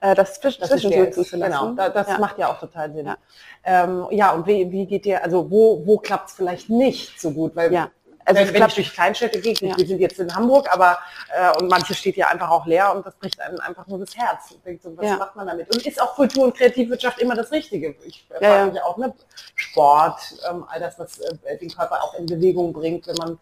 äh, 0.00 0.14
das 0.14 0.34
zwischennutzen 0.40 1.24
zu 1.24 1.36
lassen. 1.36 1.76
Genau, 1.76 1.88
das 1.88 2.08
ja. 2.08 2.18
macht 2.18 2.38
ja 2.38 2.52
auch 2.52 2.60
total 2.60 2.92
Sinn. 2.92 3.06
Ja, 3.06 3.16
ähm, 3.64 4.06
ja 4.10 4.32
und 4.32 4.46
wie, 4.46 4.70
wie 4.70 4.86
geht 4.86 5.06
ihr, 5.06 5.22
also 5.22 5.50
wo, 5.50 5.84
wo 5.84 5.98
klappt 5.98 6.28
es 6.28 6.34
vielleicht 6.34 6.70
nicht 6.70 7.20
so 7.20 7.30
gut? 7.30 7.56
Weil 7.56 7.72
ja. 7.72 7.90
Also 8.28 8.52
wenn, 8.52 8.60
wenn 8.60 8.68
ich 8.68 8.74
durch 8.74 8.92
Kleinstädte 8.92 9.40
gehe, 9.40 9.54
ja. 9.54 9.76
wir 9.76 9.86
sind 9.86 10.00
jetzt 10.00 10.18
in 10.18 10.34
Hamburg, 10.34 10.68
aber 10.70 10.98
äh, 11.34 11.56
und 11.58 11.68
manche 11.68 11.94
steht 11.94 12.16
ja 12.16 12.28
einfach 12.28 12.50
auch 12.50 12.66
leer 12.66 12.94
und 12.94 13.06
das 13.06 13.14
bricht 13.14 13.40
einem 13.40 13.58
einfach 13.60 13.86
nur 13.86 13.98
das 13.98 14.14
Herz. 14.14 14.54
denkt 14.64 14.82
so, 14.82 14.94
was 14.96 15.06
ja. 15.06 15.16
macht 15.16 15.34
man 15.34 15.46
damit? 15.46 15.74
Und 15.74 15.86
ist 15.86 16.00
auch 16.00 16.14
Kultur 16.14 16.44
und 16.44 16.56
Kreativwirtschaft 16.56 17.18
immer 17.20 17.34
das 17.34 17.50
Richtige? 17.50 17.94
Ich 18.04 18.26
äh, 18.38 18.44
ja, 18.44 18.66
mich 18.66 18.82
auch, 18.82 18.98
ne? 18.98 19.14
Sport, 19.54 20.20
ähm, 20.48 20.64
all 20.68 20.78
das, 20.78 20.98
was 20.98 21.18
äh, 21.18 21.56
den 21.56 21.70
Körper 21.70 22.02
auch 22.02 22.14
in 22.14 22.26
Bewegung 22.26 22.72
bringt, 22.72 23.06
wenn 23.06 23.16
man 23.16 23.38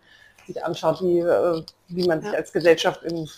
sich 0.46 0.64
anschaut, 0.64 1.02
wie, 1.02 1.18
äh, 1.18 1.62
wie 1.88 2.06
man 2.06 2.22
sich 2.22 2.34
als 2.34 2.52
Gesellschaft 2.52 3.02
in 3.02 3.24
äh, 3.24 3.28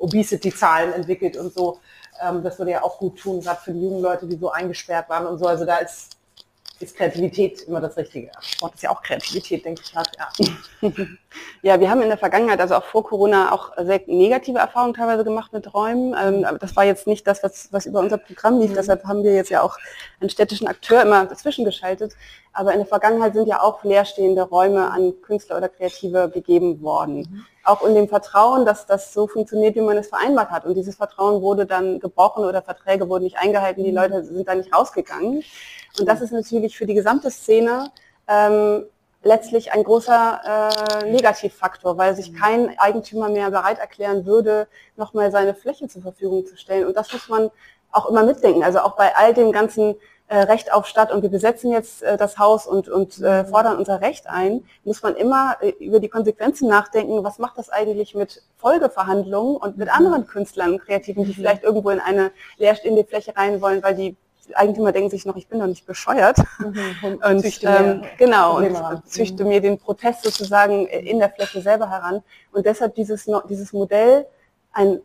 Obesity-Zahlen 0.00 0.92
entwickelt 0.94 1.36
und 1.36 1.54
so. 1.54 1.78
Ähm, 2.20 2.42
das 2.42 2.58
würde 2.58 2.72
ja 2.72 2.82
auch 2.82 2.98
gut 2.98 3.20
tun, 3.20 3.40
gerade 3.40 3.60
für 3.60 3.72
die 3.72 3.82
jungen 3.82 4.02
Leute, 4.02 4.26
die 4.26 4.36
so 4.36 4.50
eingesperrt 4.50 5.08
waren 5.08 5.26
und 5.26 5.38
so. 5.38 5.46
Also 5.46 5.64
da 5.64 5.76
ist 5.76 6.16
ist 6.82 6.96
Kreativität 6.96 7.62
immer 7.62 7.80
das 7.80 7.96
Richtige. 7.96 8.30
Sport 8.40 8.74
ist 8.74 8.82
ja 8.82 8.90
auch 8.90 9.02
Kreativität, 9.02 9.64
denke 9.64 9.82
ich 9.84 9.92
gerade. 9.92 10.10
Ja. 10.18 10.90
ja, 11.62 11.80
wir 11.80 11.90
haben 11.90 12.02
in 12.02 12.08
der 12.08 12.18
Vergangenheit, 12.18 12.60
also 12.60 12.74
auch 12.74 12.84
vor 12.84 13.04
Corona, 13.04 13.52
auch 13.52 13.72
sehr 13.78 14.00
negative 14.06 14.58
Erfahrungen 14.58 14.94
teilweise 14.94 15.24
gemacht 15.24 15.52
mit 15.52 15.72
Räumen. 15.72 16.14
Ähm, 16.20 16.58
das 16.60 16.76
war 16.76 16.84
jetzt 16.84 17.06
nicht 17.06 17.26
das, 17.26 17.42
was, 17.42 17.72
was 17.72 17.86
über 17.86 18.00
unser 18.00 18.18
Programm 18.18 18.60
lief. 18.60 18.70
Mhm. 18.70 18.74
Deshalb 18.74 19.04
haben 19.04 19.22
wir 19.22 19.34
jetzt 19.34 19.50
ja 19.50 19.62
auch 19.62 19.78
einen 20.20 20.30
städtischen 20.30 20.66
Akteur 20.66 21.02
immer 21.02 21.26
dazwischen 21.26 21.64
geschaltet. 21.64 22.14
Aber 22.52 22.72
in 22.72 22.78
der 22.78 22.86
Vergangenheit 22.86 23.34
sind 23.34 23.48
ja 23.48 23.62
auch 23.62 23.82
leerstehende 23.82 24.42
Räume 24.42 24.90
an 24.90 25.14
Künstler 25.22 25.56
oder 25.56 25.68
Kreative 25.68 26.30
gegeben 26.30 26.82
worden. 26.82 27.20
Mhm. 27.20 27.46
Auch 27.64 27.82
in 27.86 27.94
dem 27.94 28.08
Vertrauen, 28.08 28.66
dass 28.66 28.86
das 28.86 29.12
so 29.12 29.26
funktioniert, 29.26 29.76
wie 29.76 29.80
man 29.80 29.96
es 29.96 30.08
vereinbart 30.08 30.50
hat. 30.50 30.66
Und 30.66 30.74
dieses 30.74 30.96
Vertrauen 30.96 31.40
wurde 31.42 31.64
dann 31.64 32.00
gebrochen 32.00 32.44
oder 32.44 32.60
Verträge 32.60 33.08
wurden 33.08 33.24
nicht 33.24 33.38
eingehalten, 33.38 33.84
die 33.84 33.90
mhm. 33.90 33.96
Leute 33.96 34.24
sind 34.24 34.48
da 34.48 34.54
nicht 34.54 34.74
rausgegangen. 34.74 35.44
Und 35.98 36.06
das 36.06 36.20
ist 36.20 36.32
natürlich 36.32 36.76
für 36.76 36.86
die 36.86 36.94
gesamte 36.94 37.30
Szene 37.30 37.90
ähm, 38.28 38.84
letztlich 39.22 39.72
ein 39.72 39.84
großer 39.84 41.00
äh, 41.02 41.10
Negativfaktor, 41.10 41.96
weil 41.98 42.16
sich 42.16 42.34
kein 42.34 42.78
Eigentümer 42.78 43.28
mehr 43.28 43.50
bereit 43.50 43.78
erklären 43.78 44.26
würde, 44.26 44.66
nochmal 44.96 45.30
seine 45.30 45.54
Fläche 45.54 45.88
zur 45.88 46.02
Verfügung 46.02 46.46
zu 46.46 46.56
stellen. 46.56 46.86
Und 46.86 46.96
das 46.96 47.12
muss 47.12 47.28
man 47.28 47.50
auch 47.92 48.06
immer 48.06 48.24
mitdenken. 48.24 48.64
Also 48.64 48.80
auch 48.80 48.96
bei 48.96 49.14
all 49.14 49.34
dem 49.34 49.52
ganzen 49.52 49.94
äh, 50.28 50.38
Recht 50.38 50.72
auf 50.72 50.86
Stadt 50.86 51.12
und 51.12 51.22
wir 51.22 51.28
besetzen 51.28 51.70
jetzt 51.70 52.02
äh, 52.02 52.16
das 52.16 52.38
Haus 52.38 52.66
und, 52.66 52.88
und 52.88 53.20
äh, 53.20 53.44
fordern 53.44 53.76
unser 53.76 54.00
Recht 54.00 54.26
ein, 54.28 54.64
muss 54.82 55.02
man 55.02 55.14
immer 55.14 55.56
äh, 55.60 55.70
über 55.78 56.00
die 56.00 56.08
Konsequenzen 56.08 56.68
nachdenken, 56.68 57.22
was 57.22 57.38
macht 57.38 57.58
das 57.58 57.68
eigentlich 57.68 58.14
mit 58.14 58.42
Folgeverhandlungen 58.56 59.56
und 59.56 59.76
mit 59.76 59.88
mhm. 59.88 59.94
anderen 59.94 60.26
Künstlern 60.26 60.72
und 60.72 60.78
Kreativen, 60.80 61.24
die 61.24 61.30
mhm. 61.30 61.34
vielleicht 61.34 61.62
irgendwo 61.62 61.90
in 61.90 62.00
eine 62.00 62.30
leerstehende 62.56 63.04
Fläche 63.04 63.36
rein 63.36 63.60
wollen, 63.60 63.82
weil 63.82 63.94
die 63.94 64.16
Eigentümer 64.56 64.92
denken 64.92 65.10
sich 65.10 65.26
noch, 65.26 65.36
ich 65.36 65.48
bin 65.48 65.60
doch 65.60 65.66
nicht 65.66 65.86
bescheuert. 65.86 66.38
Mhm. 66.58 67.20
Und, 67.22 67.40
züchte 67.40 67.66
ähm, 67.66 68.02
genau, 68.18 68.58
und 68.58 69.06
züchte 69.06 69.44
mir 69.44 69.60
den 69.60 69.78
Protest 69.78 70.24
sozusagen 70.24 70.86
in 70.86 71.18
der 71.18 71.30
Fläche 71.30 71.60
selber 71.60 71.90
heran. 71.90 72.22
Und 72.52 72.66
deshalb 72.66 72.94
dieses, 72.94 73.28
dieses 73.48 73.72
Modell, 73.72 74.26
ein 74.72 75.00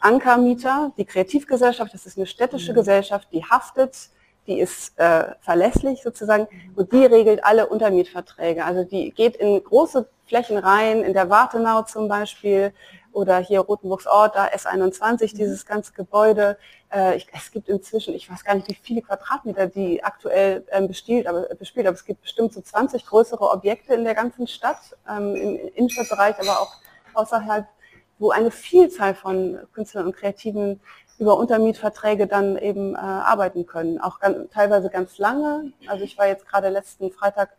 Ankermieter, 0.00 0.92
die 0.96 1.04
Kreativgesellschaft, 1.04 1.94
das 1.94 2.06
ist 2.06 2.16
eine 2.16 2.26
städtische 2.26 2.72
mhm. 2.72 2.76
Gesellschaft, 2.76 3.28
die 3.32 3.44
haftet, 3.44 4.10
die 4.46 4.60
ist 4.60 4.98
äh, 4.98 5.24
verlässlich 5.40 6.02
sozusagen 6.02 6.46
mhm. 6.50 6.72
und 6.76 6.92
die 6.92 7.06
regelt 7.06 7.44
alle 7.44 7.66
Untermietverträge. 7.66 8.64
Also 8.64 8.84
die 8.84 9.10
geht 9.10 9.36
in 9.36 9.62
große 9.62 10.06
Flächen 10.26 10.58
rein, 10.58 11.02
in 11.02 11.12
der 11.12 11.30
Wartenau 11.30 11.82
zum 11.82 12.08
Beispiel 12.08 12.72
oder 13.14 13.38
hier 13.38 13.60
Rotenburgs 13.60 14.06
Ort, 14.06 14.34
da 14.34 14.46
S21, 14.46 15.32
mhm. 15.32 15.38
dieses 15.38 15.66
ganze 15.66 15.92
Gebäude. 15.92 16.58
Äh, 16.92 17.16
ich, 17.16 17.26
es 17.32 17.50
gibt 17.50 17.68
inzwischen, 17.68 18.14
ich 18.14 18.30
weiß 18.30 18.44
gar 18.44 18.54
nicht, 18.54 18.68
wie 18.68 18.74
viele 18.74 19.02
Quadratmeter 19.02 19.68
die 19.68 20.02
aktuell 20.02 20.64
ähm, 20.70 20.88
bespielt, 20.88 21.26
aber, 21.26 21.42
bespielt, 21.54 21.86
aber 21.86 21.94
es 21.94 22.04
gibt 22.04 22.22
bestimmt 22.22 22.52
so 22.52 22.60
20 22.60 23.06
größere 23.06 23.48
Objekte 23.50 23.94
in 23.94 24.04
der 24.04 24.14
ganzen 24.14 24.46
Stadt, 24.46 24.96
ähm, 25.08 25.34
im 25.34 25.68
Innenstadtbereich, 25.74 26.38
aber 26.40 26.60
auch 26.60 26.74
außerhalb, 27.14 27.66
wo 28.18 28.30
eine 28.30 28.50
Vielzahl 28.50 29.14
von 29.14 29.58
Künstlern 29.72 30.06
und 30.06 30.16
Kreativen 30.16 30.80
über 31.18 31.36
Untermietverträge 31.36 32.26
dann 32.26 32.58
eben 32.58 32.94
äh, 32.94 32.98
arbeiten 32.98 33.66
können, 33.66 34.00
auch 34.00 34.18
ganz, 34.18 34.50
teilweise 34.52 34.90
ganz 34.90 35.18
lange. 35.18 35.72
Also 35.86 36.04
ich 36.04 36.18
war 36.18 36.26
jetzt 36.26 36.46
gerade 36.48 36.68
letzten 36.68 37.12
Freitag 37.12 37.50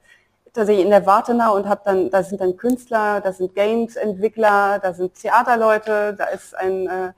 tatsächlich 0.55 0.85
in 0.85 0.91
der 0.91 1.05
Wartenau 1.05 1.55
und 1.55 1.67
habe 1.67 1.81
dann, 1.85 2.09
da 2.09 2.23
sind 2.23 2.41
dann 2.41 2.57
Künstler, 2.57 3.21
da 3.21 3.33
sind 3.33 3.53
Games-Entwickler, 3.55 4.79
da 4.79 4.93
sind 4.93 5.13
Theaterleute, 5.15 6.15
da 6.17 6.25
ist 6.25 6.55
ein 6.55 6.87
äh, 6.87 7.13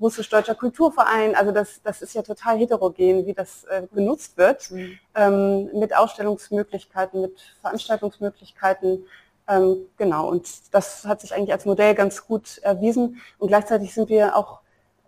russisch-deutscher 0.00 0.54
Kulturverein. 0.54 1.34
Also 1.34 1.52
das, 1.52 1.82
das 1.82 2.02
ist 2.02 2.14
ja 2.14 2.22
total 2.22 2.58
heterogen, 2.58 3.26
wie 3.26 3.34
das 3.34 3.64
äh, 3.64 3.82
genutzt 3.92 4.38
wird, 4.38 4.70
mhm. 4.70 4.98
ähm, 5.14 5.70
mit 5.74 5.94
Ausstellungsmöglichkeiten, 5.96 7.20
mit 7.20 7.40
Veranstaltungsmöglichkeiten. 7.60 9.04
Ähm, 9.48 9.86
genau, 9.96 10.28
und 10.28 10.46
das 10.72 11.04
hat 11.04 11.20
sich 11.20 11.34
eigentlich 11.34 11.52
als 11.52 11.64
Modell 11.64 11.94
ganz 11.94 12.26
gut 12.26 12.58
erwiesen. 12.58 13.20
Und 13.38 13.48
gleichzeitig 13.48 13.94
sind 13.94 14.08
wir 14.08 14.36
auch 14.36 14.60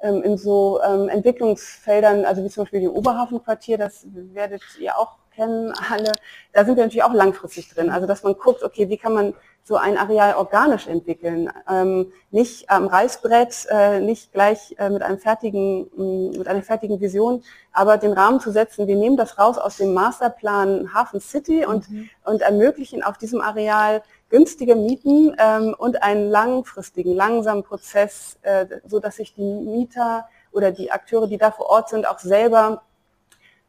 ähm, 0.03 0.23
in 0.23 0.39
so 0.39 0.81
ähm, 0.83 1.09
Entwicklungsfeldern, 1.09 2.25
also 2.25 2.43
wie 2.43 2.49
zum 2.49 2.65
Beispiel 2.65 2.81
dem 2.81 2.91
Oberhafenquartier, 2.91 3.79
das 3.79 4.07
werdet 4.13 4.63
ihr 4.79 4.99
auch 4.99 5.17
kennen 5.41 5.73
alle, 5.91 6.13
da 6.53 6.65
sind 6.65 6.77
wir 6.77 6.85
natürlich 6.85 7.03
auch 7.03 7.15
langfristig 7.15 7.73
drin. 7.73 7.91
Also 7.91 8.07
dass 8.07 8.23
man 8.23 8.35
guckt, 8.35 8.63
okay, 8.63 8.91
wie 8.91 8.99
kann 8.99 9.15
man 9.15 9.35
so 9.63 9.77
ein 9.77 9.99
Areal 9.99 10.35
organisch 10.35 10.87
entwickeln. 10.87 11.51
Ähm, 11.69 12.13
nicht 12.31 12.71
am 12.71 12.87
Reißbrett, 12.87 13.67
äh, 13.71 14.01
nicht 14.01 14.33
gleich 14.33 14.75
äh, 14.79 14.89
mit, 14.89 15.03
einem 15.03 15.19
fertigen, 15.19 15.91
mh, 15.95 16.39
mit 16.39 16.49
einer 16.49 16.63
fertigen 16.63 17.01
Vision, 17.01 17.43
aber 17.73 17.99
den 17.99 18.13
Rahmen 18.13 18.41
zu 18.41 18.51
setzen, 18.51 18.89
wir 18.89 18.97
nehmen 18.97 19.17
das 19.17 19.39
raus 19.39 19.59
aus 19.59 19.77
dem 19.77 19.93
Masterplan 19.95 20.93
Hafen 20.95 21.21
City 21.21 21.67
und, 21.67 21.89
mhm. 21.91 22.11
und 22.25 22.43
ermöglichen 22.43 23.03
auf 23.03 23.19
diesem 23.19 23.41
Areal 23.41 24.03
günstige 24.29 24.77
Mieten 24.77 25.37
ähm, 25.39 25.75
und 25.77 26.03
einen 26.03 26.31
langfristigen, 26.31 27.15
langsamen 27.15 27.63
Prozess, 27.63 28.39
äh, 28.43 28.67
so 28.87 28.99
dass 28.99 29.17
sich 29.17 29.35
die 29.35 29.43
Mieter 29.43 30.27
oder 30.53 30.73
die 30.73 30.91
Akteure, 30.91 31.27
die 31.27 31.39
da 31.39 31.51
vor 31.51 31.67
Ort 31.67 31.91
sind, 31.91 32.09
auch 32.09 32.19
selber 32.19 32.83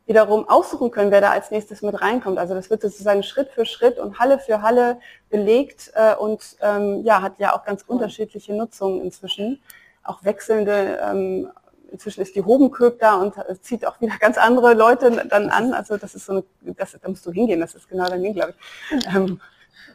wiederum 0.06 0.48
aussuchen 0.50 0.92
können, 0.92 1.12
wer 1.12 1.22
da 1.22 1.32
als 1.32 1.52
nächstes 1.52 1.82
mit 1.82 2.02
reinkommt. 2.02 2.38
Also 2.38 2.54
das 2.54 2.70
wird 2.70 2.82
sozusagen 2.82 3.24
Schritt 3.24 3.50
für 3.50 3.66
Schritt 3.66 4.00
und 4.00 4.20
Halle 4.20 4.40
für 4.40 4.62
Halle 4.62 5.00
belegt 5.30 5.92
äh, 5.96 6.16
und 6.16 6.58
ähm, 6.62 7.04
ja, 7.04 7.22
hat 7.22 7.40
ja 7.40 7.56
auch 7.56 7.64
ganz 7.64 7.84
unterschiedliche 7.88 8.54
Nutzungen 8.54 9.02
inzwischen, 9.02 9.62
auch 10.04 10.24
wechselnde. 10.24 11.00
Ähm, 11.04 11.52
inzwischen 11.92 12.22
ist 12.22 12.36
die 12.36 12.44
Hobenköp 12.44 13.00
da 13.00 13.16
und 13.16 13.36
zieht 13.62 13.86
auch 13.86 14.00
wieder 14.02 14.18
ganz 14.20 14.38
andere 14.38 14.74
Leute 14.74 15.26
dann 15.30 15.50
an. 15.50 15.74
Also 15.74 15.98
das 15.98 16.16
ist 16.16 16.26
so 16.26 16.34
eine, 16.34 16.44
das, 16.62 16.98
da 17.00 17.10
musst 17.10 17.26
du 17.26 17.32
hingehen, 17.32 17.60
das 17.60 17.76
ist 17.76 17.90
genau 17.90 18.10
dein 18.10 18.24
Ding, 18.24 18.34
glaube 18.34 18.54
ich. 18.90 19.06
Ähm, 19.14 19.40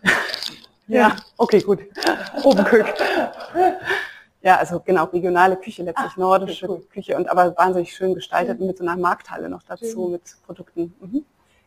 ja, 0.86 1.16
okay, 1.36 1.60
gut. 1.60 1.80
Hobenköp. 2.44 2.94
Ja, 4.46 4.58
also 4.58 4.78
genau, 4.78 5.06
regionale 5.06 5.56
Küche 5.56 5.82
letztlich, 5.82 6.12
Ach, 6.12 6.16
nordische 6.16 6.70
cool. 6.70 6.80
Küche 6.88 7.16
und 7.16 7.28
aber 7.28 7.56
wahnsinnig 7.56 7.92
schön 7.92 8.14
gestaltet 8.14 8.60
mhm. 8.60 8.68
mit 8.68 8.78
so 8.78 8.84
einer 8.84 8.96
Markthalle 8.96 9.48
noch 9.48 9.64
dazu, 9.64 10.04
mhm. 10.04 10.12
mit 10.12 10.22
Produkten. 10.46 10.94
Mhm. 11.00 11.24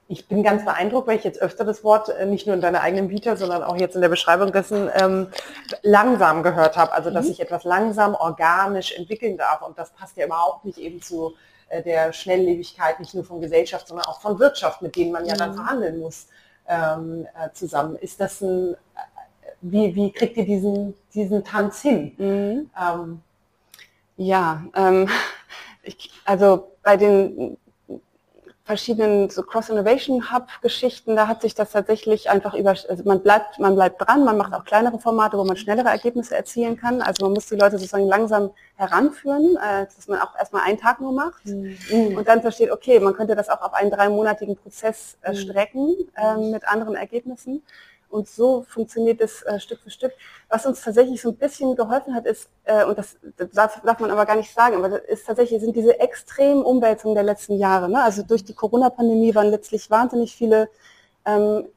Ich 0.08 0.30
bin 0.30 0.44
ganz 0.44 0.64
beeindruckt, 0.64 1.06
weil 1.06 1.18
ich 1.18 1.26
jetzt 1.26 1.42
öfter 1.42 1.66
das 1.66 1.84
Wort 1.84 2.08
äh, 2.08 2.26
nicht 2.26 2.48
nur 2.48 2.56
in 2.56 2.62
deiner 2.62 2.80
eigenen 2.80 3.10
Vita, 3.10 3.36
sondern 3.36 3.64
auch 3.64 3.76
jetzt 3.76 3.96
in 3.96 4.02
der 4.02 4.08
Beschreibung 4.08 4.54
dessen 4.54 4.90
ähm, 4.96 5.28
langsam 5.82 6.42
gehört 6.42 6.78
habe. 6.78 6.94
Also 6.94 7.12
dass 7.12 7.26
mhm. 7.26 7.32
ich 7.34 7.42
etwas 7.42 7.66
langsam, 7.66 8.16
organisch 8.16 8.94
entwickeln 8.94 9.36
darf. 9.36 9.62
Und 9.62 9.78
das 9.78 9.92
passt 9.92 10.16
ja 10.16 10.26
überhaupt 10.26 10.64
nicht 10.64 10.78
eben 10.78 11.02
zu 11.02 11.34
äh, 11.68 11.84
der 11.84 12.14
Schnelllebigkeit, 12.14 13.02
nicht 13.02 13.14
nur 13.14 13.26
von 13.26 13.42
Gesellschaft, 13.42 13.90
sondern 13.90 14.06
auch 14.06 14.22
von 14.22 14.40
Wirtschaft, 14.40 14.82
mit 14.82 14.96
denen 14.96 15.12
man 15.12 15.26
ja 15.26 15.36
dann 15.36 15.52
mhm. 15.52 15.56
verhandeln 15.56 16.00
muss 16.00 16.28
ähm, 16.70 17.28
äh, 17.38 17.52
zusammen. 17.52 17.98
Ist 17.98 18.22
das 18.22 18.40
ein 18.40 18.78
wie, 19.62 19.96
wie 19.96 20.12
kriegt 20.12 20.38
ihr 20.38 20.46
diesen, 20.46 20.94
diesen 21.14 21.44
Tanz 21.44 21.82
hin? 21.82 22.14
Mhm. 22.18 22.70
Ähm, 22.80 23.22
ja, 24.18 24.64
ähm, 24.76 25.10
ich, 25.84 26.12
also 26.26 26.72
bei 26.84 26.98
den 26.98 27.58
verschiedenen 28.70 29.32
so 29.32 29.42
Cross-Innovation-Hub-Geschichten, 29.42 31.16
da 31.16 31.28
hat 31.28 31.42
sich 31.42 31.56
das 31.56 31.72
tatsächlich 31.72 32.30
einfach 32.30 32.54
über, 32.54 32.70
also 32.70 33.04
man 33.04 33.24
bleibt, 33.24 33.58
man 33.58 33.74
bleibt 33.74 34.00
dran, 34.00 34.24
man 34.24 34.38
macht 34.38 34.54
auch 34.54 34.64
kleinere 34.64 35.00
Formate, 35.00 35.40
wo 35.40 35.44
man 35.44 35.58
schnellere 35.58 35.90
Ergebnisse 35.90 36.36
erzielen 36.36 36.78
kann. 36.78 37.02
Also 37.02 37.26
man 37.26 37.34
muss 37.34 37.48
die 37.48 37.56
Leute 37.56 37.80
sozusagen 37.80 38.06
langsam 38.06 38.52
heranführen, 38.76 39.58
äh, 39.58 39.86
dass 39.86 40.08
man 40.08 40.20
auch 40.20 40.38
erstmal 40.38 40.62
einen 40.66 40.78
Tag 40.78 41.02
nur 41.02 41.14
macht 41.14 41.48
mhm. 41.48 42.16
und 42.16 42.28
dann 42.28 42.44
versteht, 42.44 42.70
okay, 42.70 43.00
man 43.00 43.16
könnte 43.16 43.36
das 43.36 43.50
auch 43.50 43.62
auf 43.64 43.74
einen 43.74 43.90
dreimonatigen 43.90 44.56
Prozess 44.56 45.18
äh, 45.24 45.32
mhm. 45.32 45.36
strecken 45.38 45.96
äh, 46.16 46.38
mit 46.38 46.68
anderen 46.68 46.94
Ergebnissen. 46.94 47.64
Und 48.10 48.28
so 48.28 48.64
funktioniert 48.68 49.22
es 49.22 49.44
äh, 49.44 49.60
Stück 49.60 49.80
für 49.82 49.92
Stück. 49.92 50.14
Was 50.50 50.66
uns 50.66 50.82
tatsächlich 50.82 51.22
so 51.22 51.30
ein 51.30 51.36
bisschen 51.36 51.76
geholfen 51.76 52.16
hat, 52.16 52.26
ist, 52.26 52.50
äh, 52.64 52.84
und 52.86 52.98
das, 52.98 53.18
das 53.38 53.52
darf, 53.52 53.82
darf, 53.82 54.00
man 54.00 54.10
aber 54.10 54.26
gar 54.26 54.36
nicht 54.36 54.54
sagen, 54.54 54.76
aber 54.78 54.90
das 54.90 55.02
ist 55.02 55.28
tatsächlich, 55.28 55.62
sind 55.62 55.76
diese 55.76 56.00
extremen 56.00 56.64
Umwälzungen 56.64 57.14
der 57.16 57.24
letzten 57.24 57.58
Jahre. 57.58 57.88
Ne? 57.88 58.02
Also 58.02 58.24
durch 58.24 58.44
die 58.44 58.56
Corona-Pandemie 58.56 59.36
waren 59.36 59.52
letztlich 59.52 59.92
wahnsinnig 59.92 60.36
viele 60.36 60.70
ähm, 61.26 61.68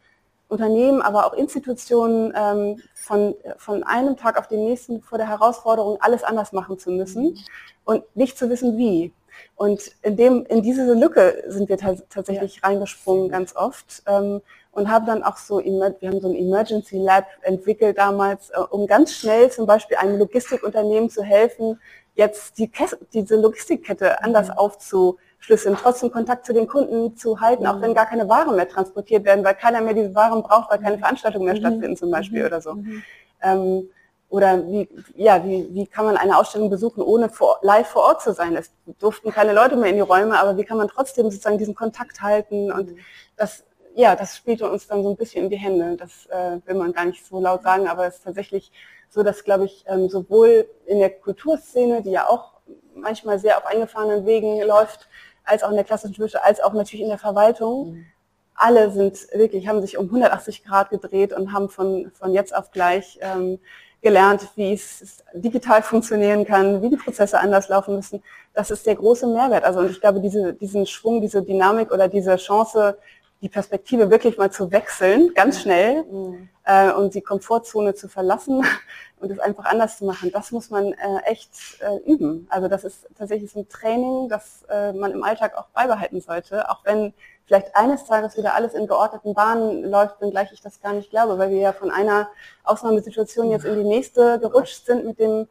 Unternehmen, 0.48 1.02
aber 1.02 1.26
auch 1.26 1.34
Institutionen 1.34 2.32
ähm, 2.34 2.82
von, 2.94 3.34
von 3.58 3.82
einem 3.84 4.16
Tag 4.16 4.38
auf 4.38 4.48
den 4.48 4.64
nächsten 4.64 5.02
vor 5.02 5.18
der 5.18 5.28
Herausforderung, 5.28 5.98
alles 6.00 6.24
anders 6.24 6.52
machen 6.52 6.78
zu 6.78 6.90
müssen 6.90 7.24
mhm. 7.24 7.38
und 7.84 8.16
nicht 8.16 8.38
zu 8.38 8.48
wissen, 8.48 8.78
wie. 8.78 9.12
Und 9.56 9.92
in, 10.02 10.16
dem, 10.16 10.46
in 10.46 10.62
diese 10.62 10.92
Lücke 10.94 11.44
sind 11.48 11.68
wir 11.68 11.76
tatsächlich 11.76 12.62
reingesprungen 12.62 13.28
ganz 13.28 13.54
oft. 13.56 14.02
Ähm, 14.06 14.40
und 14.72 14.90
haben 14.90 15.06
dann 15.06 15.22
auch 15.22 15.36
so, 15.36 15.58
wir 15.58 16.08
haben 16.08 16.20
so 16.20 16.28
ein 16.28 16.34
Emergency 16.34 16.98
Lab 16.98 17.26
entwickelt 17.42 17.98
damals, 17.98 18.50
äh, 18.50 18.58
um 18.70 18.86
ganz 18.86 19.12
schnell 19.12 19.50
zum 19.50 19.66
Beispiel 19.66 19.98
einem 19.98 20.18
Logistikunternehmen 20.18 21.10
zu 21.10 21.22
helfen, 21.22 21.78
jetzt 22.14 22.58
die 22.58 22.70
diese 23.12 23.36
Logistikkette 23.36 24.22
anders 24.22 24.48
mhm. 24.48 24.54
aufzuschlüsseln, 24.54 25.76
trotzdem 25.76 26.10
Kontakt 26.10 26.46
zu 26.46 26.52
den 26.52 26.66
Kunden 26.66 27.16
zu 27.16 27.40
halten, 27.40 27.64
mhm. 27.64 27.68
auch 27.68 27.80
wenn 27.80 27.94
gar 27.94 28.06
keine 28.06 28.28
Waren 28.28 28.56
mehr 28.56 28.68
transportiert 28.68 29.24
werden, 29.24 29.44
weil 29.44 29.54
keiner 29.54 29.80
mehr 29.82 29.94
diese 29.94 30.14
Waren 30.14 30.42
braucht, 30.42 30.70
weil 30.70 30.80
keine 30.80 30.96
mhm. 30.96 31.00
Veranstaltungen 31.00 31.44
mehr 31.44 31.54
mhm. 31.54 31.60
stattfinden 31.60 31.96
zum 31.96 32.10
Beispiel 32.10 32.40
mhm. 32.40 32.46
oder 32.46 32.60
so. 32.60 32.74
Mhm. 32.74 33.02
Ähm, 33.42 33.88
oder 34.30 34.66
wie, 34.66 34.88
ja, 35.14 35.44
wie, 35.44 35.68
wie 35.74 35.86
kann 35.86 36.06
man 36.06 36.16
eine 36.16 36.38
Ausstellung 36.38 36.70
besuchen, 36.70 37.02
ohne 37.02 37.28
vor, 37.28 37.58
live 37.60 37.86
vor 37.86 38.04
Ort 38.04 38.22
zu 38.22 38.32
sein? 38.32 38.56
Es 38.56 38.70
durften 38.98 39.30
keine 39.30 39.52
Leute 39.52 39.76
mehr 39.76 39.90
in 39.90 39.96
die 39.96 40.00
Räume, 40.00 40.40
aber 40.40 40.56
wie 40.56 40.64
kann 40.64 40.78
man 40.78 40.88
trotzdem 40.88 41.30
sozusagen 41.30 41.58
diesen 41.58 41.74
Kontakt 41.74 42.22
halten? 42.22 42.72
Und 42.72 42.94
das 43.36 43.62
ja, 43.94 44.16
das 44.16 44.36
spielte 44.36 44.70
uns 44.70 44.86
dann 44.86 45.02
so 45.02 45.10
ein 45.10 45.16
bisschen 45.16 45.44
in 45.44 45.50
die 45.50 45.56
Hände. 45.56 45.96
Das 45.96 46.26
äh, 46.26 46.58
will 46.66 46.76
man 46.76 46.92
gar 46.92 47.04
nicht 47.04 47.24
so 47.26 47.40
laut 47.40 47.62
sagen, 47.62 47.88
aber 47.88 48.06
es 48.06 48.16
ist 48.16 48.24
tatsächlich 48.24 48.72
so, 49.08 49.22
dass, 49.22 49.44
glaube 49.44 49.66
ich, 49.66 49.84
ähm, 49.86 50.08
sowohl 50.08 50.68
in 50.86 50.98
der 50.98 51.10
Kulturszene, 51.10 52.02
die 52.02 52.12
ja 52.12 52.28
auch 52.28 52.52
manchmal 52.94 53.38
sehr 53.38 53.58
auf 53.58 53.66
eingefahrenen 53.66 54.24
Wegen 54.26 54.60
läuft, 54.62 55.08
als 55.44 55.62
auch 55.62 55.70
in 55.70 55.76
der 55.76 55.84
klassischen 55.84 56.18
Wirtschaft, 56.18 56.44
als 56.44 56.60
auch 56.60 56.72
natürlich 56.72 57.02
in 57.02 57.08
der 57.08 57.18
Verwaltung, 57.18 57.92
mhm. 57.92 58.06
alle 58.54 58.90
sind 58.90 59.18
wirklich, 59.32 59.68
haben 59.68 59.80
sich 59.82 59.98
um 59.98 60.06
180 60.06 60.64
Grad 60.64 60.90
gedreht 60.90 61.32
und 61.32 61.52
haben 61.52 61.68
von, 61.68 62.10
von 62.14 62.32
jetzt 62.32 62.54
auf 62.54 62.70
gleich 62.70 63.18
ähm, 63.20 63.58
gelernt, 64.02 64.48
wie 64.56 64.72
es 64.72 65.22
digital 65.32 65.82
funktionieren 65.82 66.44
kann, 66.44 66.82
wie 66.82 66.90
die 66.90 66.96
Prozesse 66.96 67.38
anders 67.38 67.68
laufen 67.68 67.96
müssen. 67.96 68.22
Das 68.54 68.70
ist 68.70 68.86
der 68.86 68.96
große 68.96 69.26
Mehrwert. 69.26 69.64
Also 69.64 69.80
und 69.80 69.90
ich 69.90 70.00
glaube, 70.00 70.20
diese, 70.20 70.54
diesen 70.54 70.86
Schwung, 70.86 71.20
diese 71.20 71.42
Dynamik 71.42 71.92
oder 71.92 72.08
diese 72.08 72.36
Chance, 72.36 72.98
die 73.42 73.48
Perspektive 73.48 74.10
wirklich 74.10 74.38
mal 74.38 74.52
zu 74.52 74.70
wechseln, 74.70 75.34
ganz 75.34 75.60
schnell, 75.60 76.04
mhm. 76.04 76.48
äh, 76.64 76.92
und 76.92 77.14
die 77.14 77.20
Komfortzone 77.20 77.94
zu 77.94 78.08
verlassen 78.08 78.64
und 79.20 79.30
es 79.32 79.40
einfach 79.40 79.64
anders 79.64 79.98
zu 79.98 80.04
machen, 80.04 80.30
das 80.32 80.52
muss 80.52 80.70
man 80.70 80.92
äh, 80.92 81.18
echt 81.24 81.50
äh, 81.80 81.96
üben. 82.08 82.46
Also 82.50 82.68
das 82.68 82.84
ist 82.84 83.08
tatsächlich 83.18 83.50
so 83.50 83.60
ein 83.60 83.68
Training, 83.68 84.28
das 84.28 84.64
äh, 84.70 84.92
man 84.92 85.10
im 85.10 85.24
Alltag 85.24 85.56
auch 85.58 85.66
beibehalten 85.74 86.20
sollte, 86.20 86.70
auch 86.70 86.84
wenn 86.84 87.12
vielleicht 87.44 87.74
eines 87.74 88.04
Tages 88.04 88.36
wieder 88.36 88.54
alles 88.54 88.74
in 88.74 88.86
geordneten 88.86 89.34
Bahnen 89.34 89.84
läuft, 89.84 90.20
wenngleich 90.20 90.52
ich 90.52 90.60
das 90.60 90.80
gar 90.80 90.92
nicht 90.92 91.10
glaube, 91.10 91.36
weil 91.36 91.50
wir 91.50 91.58
ja 91.58 91.72
von 91.72 91.90
einer 91.90 92.28
Ausnahmesituation 92.62 93.50
jetzt 93.50 93.64
in 93.64 93.76
die 93.76 93.88
nächste 93.88 94.38
gerutscht 94.38 94.86
sind 94.86 95.04
mit 95.04 95.18
dem 95.18 95.48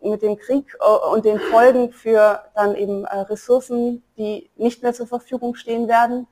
mit 0.00 0.22
dem 0.22 0.36
Krieg 0.36 0.76
äh, 0.80 1.12
und 1.12 1.24
den 1.24 1.40
Folgen 1.40 1.92
für 1.92 2.40
dann 2.54 2.76
eben 2.76 3.04
äh, 3.04 3.16
Ressourcen, 3.18 4.04
die 4.16 4.48
nicht 4.56 4.82
mehr 4.82 4.94
zur 4.94 5.08
Verfügung 5.08 5.56
stehen 5.56 5.88
werden 5.88 6.28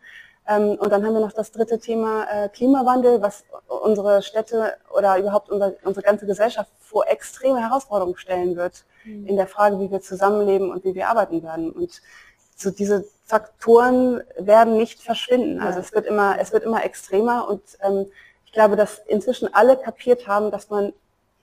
und 0.48 0.92
dann 0.92 1.04
haben 1.04 1.14
wir 1.14 1.20
noch 1.20 1.32
das 1.32 1.50
dritte 1.50 1.78
Thema 1.78 2.24
äh, 2.30 2.48
Klimawandel, 2.48 3.20
was 3.20 3.44
unsere 3.66 4.22
Städte 4.22 4.74
oder 4.96 5.18
überhaupt 5.18 5.50
unsere, 5.50 5.76
unsere 5.82 6.04
ganze 6.04 6.26
Gesellschaft 6.26 6.70
vor 6.80 7.08
extreme 7.08 7.60
Herausforderungen 7.60 8.16
stellen 8.16 8.56
wird 8.56 8.84
mhm. 9.04 9.26
in 9.26 9.36
der 9.36 9.48
Frage, 9.48 9.80
wie 9.80 9.90
wir 9.90 10.00
zusammenleben 10.00 10.70
und 10.70 10.84
wie 10.84 10.94
wir 10.94 11.08
arbeiten 11.08 11.42
werden. 11.42 11.72
Und 11.72 12.00
so 12.54 12.70
diese 12.70 13.06
Faktoren 13.24 14.22
werden 14.38 14.76
nicht 14.76 15.02
verschwinden. 15.02 15.60
Also 15.60 15.80
es 15.80 15.92
wird 15.92 16.06
immer, 16.06 16.38
es 16.38 16.52
wird 16.52 16.62
immer 16.62 16.84
extremer 16.84 17.48
und 17.48 17.62
ähm, 17.82 18.06
ich 18.44 18.52
glaube, 18.52 18.76
dass 18.76 19.00
inzwischen 19.06 19.52
alle 19.52 19.76
kapiert 19.76 20.28
haben, 20.28 20.50
dass 20.52 20.70
man 20.70 20.92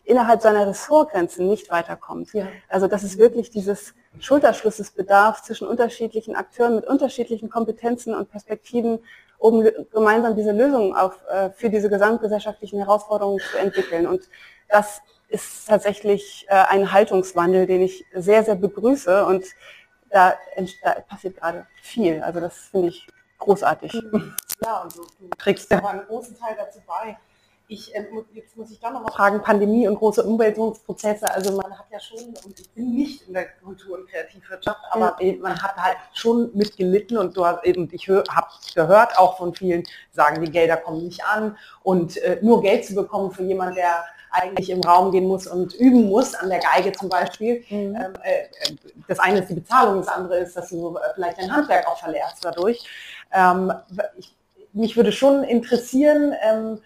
innerhalb 0.06 0.42
seiner 0.42 0.68
Ressortgrenzen 0.68 1.48
nicht 1.48 1.70
weiterkommt. 1.72 2.34
Ja. 2.34 2.48
Also 2.70 2.88
dass 2.88 3.04
es 3.04 3.18
wirklich 3.18 3.50
dieses 3.50 3.94
Schulterschlusses 4.20 4.92
bedarf 4.92 5.42
zwischen 5.42 5.68
unterschiedlichen 5.68 6.36
Akteuren 6.36 6.76
mit 6.76 6.86
unterschiedlichen 6.86 7.50
Kompetenzen 7.50 8.14
und 8.14 8.30
Perspektiven, 8.30 9.00
um 9.38 9.68
gemeinsam 9.92 10.36
diese 10.36 10.52
Lösungen 10.52 10.96
auf, 10.96 11.20
äh, 11.30 11.50
für 11.52 11.70
diese 11.70 11.90
gesamtgesellschaftlichen 11.90 12.80
Herausforderungen 12.80 13.40
zu 13.40 13.58
entwickeln. 13.58 14.08
Und 14.08 14.30
das 14.70 15.02
ist 15.30 15.68
tatsächlich 15.68 16.46
äh, 16.50 16.54
ein 16.70 16.92
Haltungswandel, 16.92 17.66
den 17.66 17.82
ich 17.82 18.06
sehr, 18.14 18.44
sehr 18.44 18.56
begrüße. 18.56 19.26
Und 19.26 19.46
da, 20.10 20.36
da 20.84 20.92
passiert 21.02 21.38
gerade 21.38 21.66
viel. 21.82 22.22
Also 22.22 22.40
das 22.40 22.56
finde 22.72 22.90
ich 22.90 23.08
großartig. 23.40 23.94
Ja, 24.64 24.82
und 24.82 24.96
du, 24.96 25.02
du 25.20 25.30
trägst 25.38 25.70
ja 25.72 25.84
einen 25.84 26.06
großen 26.06 26.40
Teil 26.40 26.56
dazu 26.58 26.80
bei 26.88 27.18
Ich, 27.68 27.96
äh, 27.96 28.06
jetzt 28.34 28.58
muss 28.58 28.72
ich 28.72 28.80
doch 28.80 28.92
noch 28.92 29.02
mal 29.02 29.12
fragen, 29.12 29.42
Pandemie 29.42 29.88
und 29.88 29.96
große 29.96 30.24
Umwälzungsprozesse, 30.24 31.34
also 31.34 31.56
man 31.56 31.78
hat 31.78 31.86
ja 31.92 32.00
schon, 32.00 32.20
und 32.46 32.60
ich 32.60 32.70
bin 32.72 32.94
nicht 32.94 33.28
in 33.28 33.34
der 33.34 33.48
Kultur- 33.64 33.98
und 33.98 34.10
Kreativwirtschaft, 34.10 34.80
aber 34.92 35.16
ja. 35.22 35.34
man 35.40 35.62
hat 35.62 35.76
halt 35.78 35.98
schon 36.14 36.52
mitgelitten 36.54 37.18
und 37.18 37.36
du 37.38 37.46
hast 37.46 37.64
eben, 37.64 37.90
ich 37.92 38.08
habe 38.10 38.48
gehört 38.76 39.18
auch 39.18 39.38
von 39.38 39.54
vielen, 39.56 39.84
sagen, 40.12 40.44
die 40.44 40.52
Gelder 40.52 40.78
kommen 40.78 41.04
nicht 41.04 41.24
an 41.26 41.58
und 41.84 42.18
äh, 42.18 42.40
nur 42.42 42.62
Geld 42.62 42.86
zu 42.86 42.96
bekommen 42.96 43.32
für 43.32 43.44
jemanden, 43.44 43.76
der 43.76 44.04
eigentlich 44.34 44.70
im 44.70 44.82
Raum 44.82 45.12
gehen 45.12 45.28
muss 45.28 45.48
und 45.48 45.76
üben 45.76 46.10
muss, 46.10 46.34
an 46.34 46.50
der 46.50 46.60
Geige 46.60 46.92
zum 46.92 47.08
Beispiel. 47.08 47.64
Mhm. 47.70 47.96
Ähm, 47.96 48.14
äh, 48.24 48.44
das 49.08 49.20
eine 49.20 49.40
ist 49.40 49.50
die 49.50 49.56
Bezahlung, 49.56 49.98
das 49.98 50.08
andere 50.08 50.40
ist, 50.40 50.58
dass 50.58 50.70
du 50.70 50.98
äh, 50.98 51.00
vielleicht 51.14 51.38
dein 51.38 51.56
Handwerk 51.56 51.88
auch 51.88 52.00
verlernst 52.00 52.44
dadurch. 52.44 52.84
Ähm, 53.32 53.72
ich, 54.18 54.36
mich 54.74 54.98
würde 54.98 55.12
schon 55.12 55.44
interessieren, 55.44 56.34
ähm, 56.42 56.82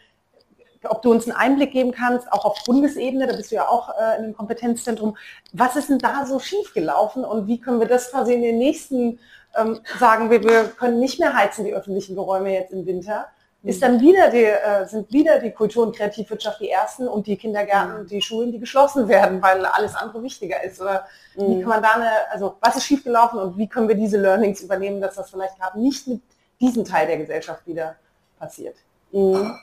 ob 0.90 1.02
du 1.02 1.12
uns 1.12 1.26
einen 1.26 1.38
Einblick 1.38 1.72
geben 1.72 1.92
kannst, 1.92 2.32
auch 2.32 2.46
auf 2.46 2.64
Bundesebene, 2.66 3.28
da 3.28 3.36
bist 3.36 3.52
du 3.52 3.56
ja 3.56 3.68
auch 3.68 3.90
äh, 3.90 4.18
in 4.18 4.24
einem 4.24 4.38
Kompetenzzentrum. 4.38 5.18
Was 5.54 5.76
ist 5.76 5.90
denn 5.90 6.00
da 6.00 6.26
so 6.26 6.40
schiefgelaufen 6.40 7.24
und 7.24 7.48
wie 7.48 7.60
können 7.60 7.80
wir 7.80 7.88
das 7.88 8.12
quasi 8.12 8.34
in 8.34 8.42
den 8.42 8.58
nächsten 8.58 9.20
ähm, 9.58 9.80
sagen, 10.00 10.30
wir, 10.30 10.44
wir 10.44 10.66
können 10.66 11.00
nicht 11.00 11.20
mehr 11.20 11.34
heizen, 11.34 11.66
die 11.66 11.74
öffentlichen 11.74 12.16
Geräume 12.16 12.54
jetzt 12.54 12.74
im 12.74 12.86
Winter? 12.86 13.28
Ist 13.64 13.82
dann 13.82 14.00
wieder 14.00 14.30
die, 14.30 14.46
äh, 14.46 14.86
sind 14.86 15.12
wieder 15.12 15.40
die 15.40 15.52
Kultur- 15.52 15.86
und 15.86 15.96
Kreativwirtschaft 15.96 16.62
die 16.62 16.70
ersten 16.70 17.08
und 17.08 17.28
die 17.28 17.36
Kindergärten 17.36 17.98
und 17.98 18.12
die 18.12 18.22
Schulen, 18.22 18.52
die 18.52 18.60
geschlossen 18.60 19.10
werden, 19.10 19.42
weil 19.42 19.66
alles 19.66 19.96
andere 19.96 20.24
wichtiger 20.24 20.64
ist? 20.64 20.80
Oder 20.80 21.06
wie 21.36 21.56
mhm. 21.56 21.62
kann 21.62 21.70
man 21.70 21.82
da 21.82 21.92
eine, 21.96 22.12
also 22.32 22.56
was 22.62 22.78
ist 22.78 22.86
schiefgelaufen 22.86 23.40
und 23.40 23.58
wie 23.58 23.68
können 23.68 23.90
wir 23.90 23.96
diese 23.96 24.18
Learnings 24.18 24.62
übernehmen, 24.62 25.02
dass 25.02 25.16
das 25.16 25.32
vielleicht 25.32 25.58
gerade 25.58 25.82
nicht 25.82 26.08
mit 26.08 26.22
diesem 26.62 26.86
Teil 26.86 27.08
der 27.08 27.18
Gesellschaft 27.18 27.66
wieder 27.66 27.96
passiert? 28.40 28.78
Mhm. 29.12 29.58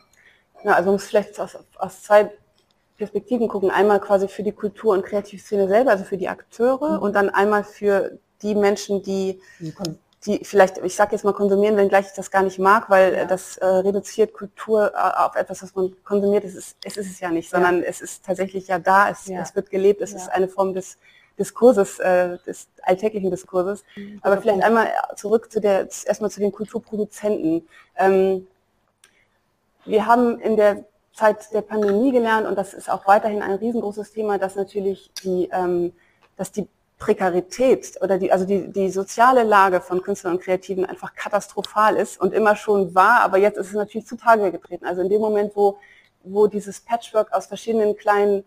Ja, 0.65 0.73
also 0.73 0.87
man 0.87 0.95
muss 0.95 1.05
vielleicht 1.05 1.39
aus, 1.39 1.57
aus 1.79 2.03
zwei 2.03 2.31
Perspektiven 2.97 3.49
gucken. 3.49 3.71
Einmal 3.71 4.01
quasi 4.01 4.29
für 4.29 4.43
die 4.43 4.53
Kultur- 4.53 4.95
und 4.95 5.05
Kreativszene 5.05 5.69
selber, 5.69 5.91
also 5.91 6.05
für 6.05 6.17
die 6.17 6.29
Akteure 6.29 6.97
mhm. 6.97 7.03
und 7.03 7.15
dann 7.15 7.31
einmal 7.31 7.65
für 7.65 8.19
die 8.43 8.55
Menschen, 8.55 9.03
die, 9.03 9.41
die 10.27 10.45
vielleicht, 10.45 10.79
ich 10.79 10.95
sage 10.95 11.13
jetzt 11.13 11.25
mal 11.25 11.33
konsumieren, 11.33 11.77
wenngleich 11.77 12.07
ich 12.07 12.13
das 12.13 12.31
gar 12.31 12.43
nicht 12.43 12.59
mag, 12.59 12.89
weil 12.89 13.15
ja. 13.15 13.25
das 13.25 13.57
äh, 13.59 13.67
reduziert 13.67 14.33
Kultur 14.33 14.93
äh, 14.95 14.97
auf 14.97 15.37
etwas, 15.37 15.63
was 15.63 15.75
man 15.75 15.95
konsumiert. 16.05 16.45
Es 16.45 16.55
ist, 16.55 16.77
es 16.85 16.97
ist 16.97 17.11
es 17.11 17.21
ja 17.21 17.31
nicht, 17.31 17.51
ja. 17.53 17.59
sondern 17.59 17.83
es 17.83 18.01
ist 18.01 18.25
tatsächlich 18.25 18.69
ja 18.69 18.79
da, 18.79 19.11
es, 19.11 19.27
ja. 19.27 19.41
es 19.41 19.55
wird 19.55 19.71
gelebt, 19.71 20.01
es 20.01 20.13
ist 20.13 20.29
eine 20.29 20.49
Form 20.49 20.73
des 20.73 20.99
Diskurses, 21.39 21.99
äh, 21.99 22.39
des 22.47 22.69
alltäglichen 22.83 23.31
Diskurses. 23.31 23.85
Mhm. 23.97 24.21
Aber 24.23 24.41
vielleicht 24.41 24.63
einmal 24.63 24.89
zurück 25.17 25.51
zu 25.51 25.61
der, 25.61 25.89
erstmal 26.05 26.31
zu 26.31 26.41
den 26.41 26.53
Kulturproduzenten. 26.53 27.69
Ähm, 27.97 28.47
wir 29.85 30.07
haben 30.07 30.41
in 30.41 30.57
der 30.57 30.85
Zeit 31.13 31.53
der 31.53 31.63
Pandemie 31.63 32.13
gelernt, 32.13 32.47
und 32.47 32.57
das 32.57 32.75
ist 32.75 32.91
auch 32.91 33.07
weiterhin 33.07 33.43
ein 33.43 33.55
riesengroßes 33.55 34.13
Thema, 34.13 34.39
dass 34.39 34.57
natürlich 34.57 35.11
die, 35.23 35.49
ähm, 35.53 35.93
dass 36.37 36.51
die 36.51 36.69
Prekarität 36.99 37.99
oder 38.01 38.19
die, 38.19 38.33
also 38.33 38.45
die, 38.47 38.73
die 38.73 38.89
soziale 38.91 39.43
Lage 39.43 39.81
von 39.81 40.03
Künstlern 40.03 40.35
und 40.35 40.43
Kreativen 40.43 40.85
einfach 40.85 41.15
katastrophal 41.15 41.97
ist 41.97 42.21
und 42.21 42.33
immer 42.33 42.57
schon 42.57 42.95
war, 42.95 43.21
aber 43.21 43.39
jetzt 43.39 43.59
ist 43.59 43.69
es 43.69 43.75
natürlich 43.75 44.07
zutage 44.07 44.51
getreten. 44.51 44.87
Also 44.87 45.03
in 45.03 45.09
dem 45.09 45.21
Moment, 45.21 45.53
wo, 45.55 45.79
wo 46.23 46.47
dieses 46.47 46.81
Patchwork 46.81 47.33
aus 47.33 47.47
verschiedenen 47.47 47.97
kleinen 47.97 48.45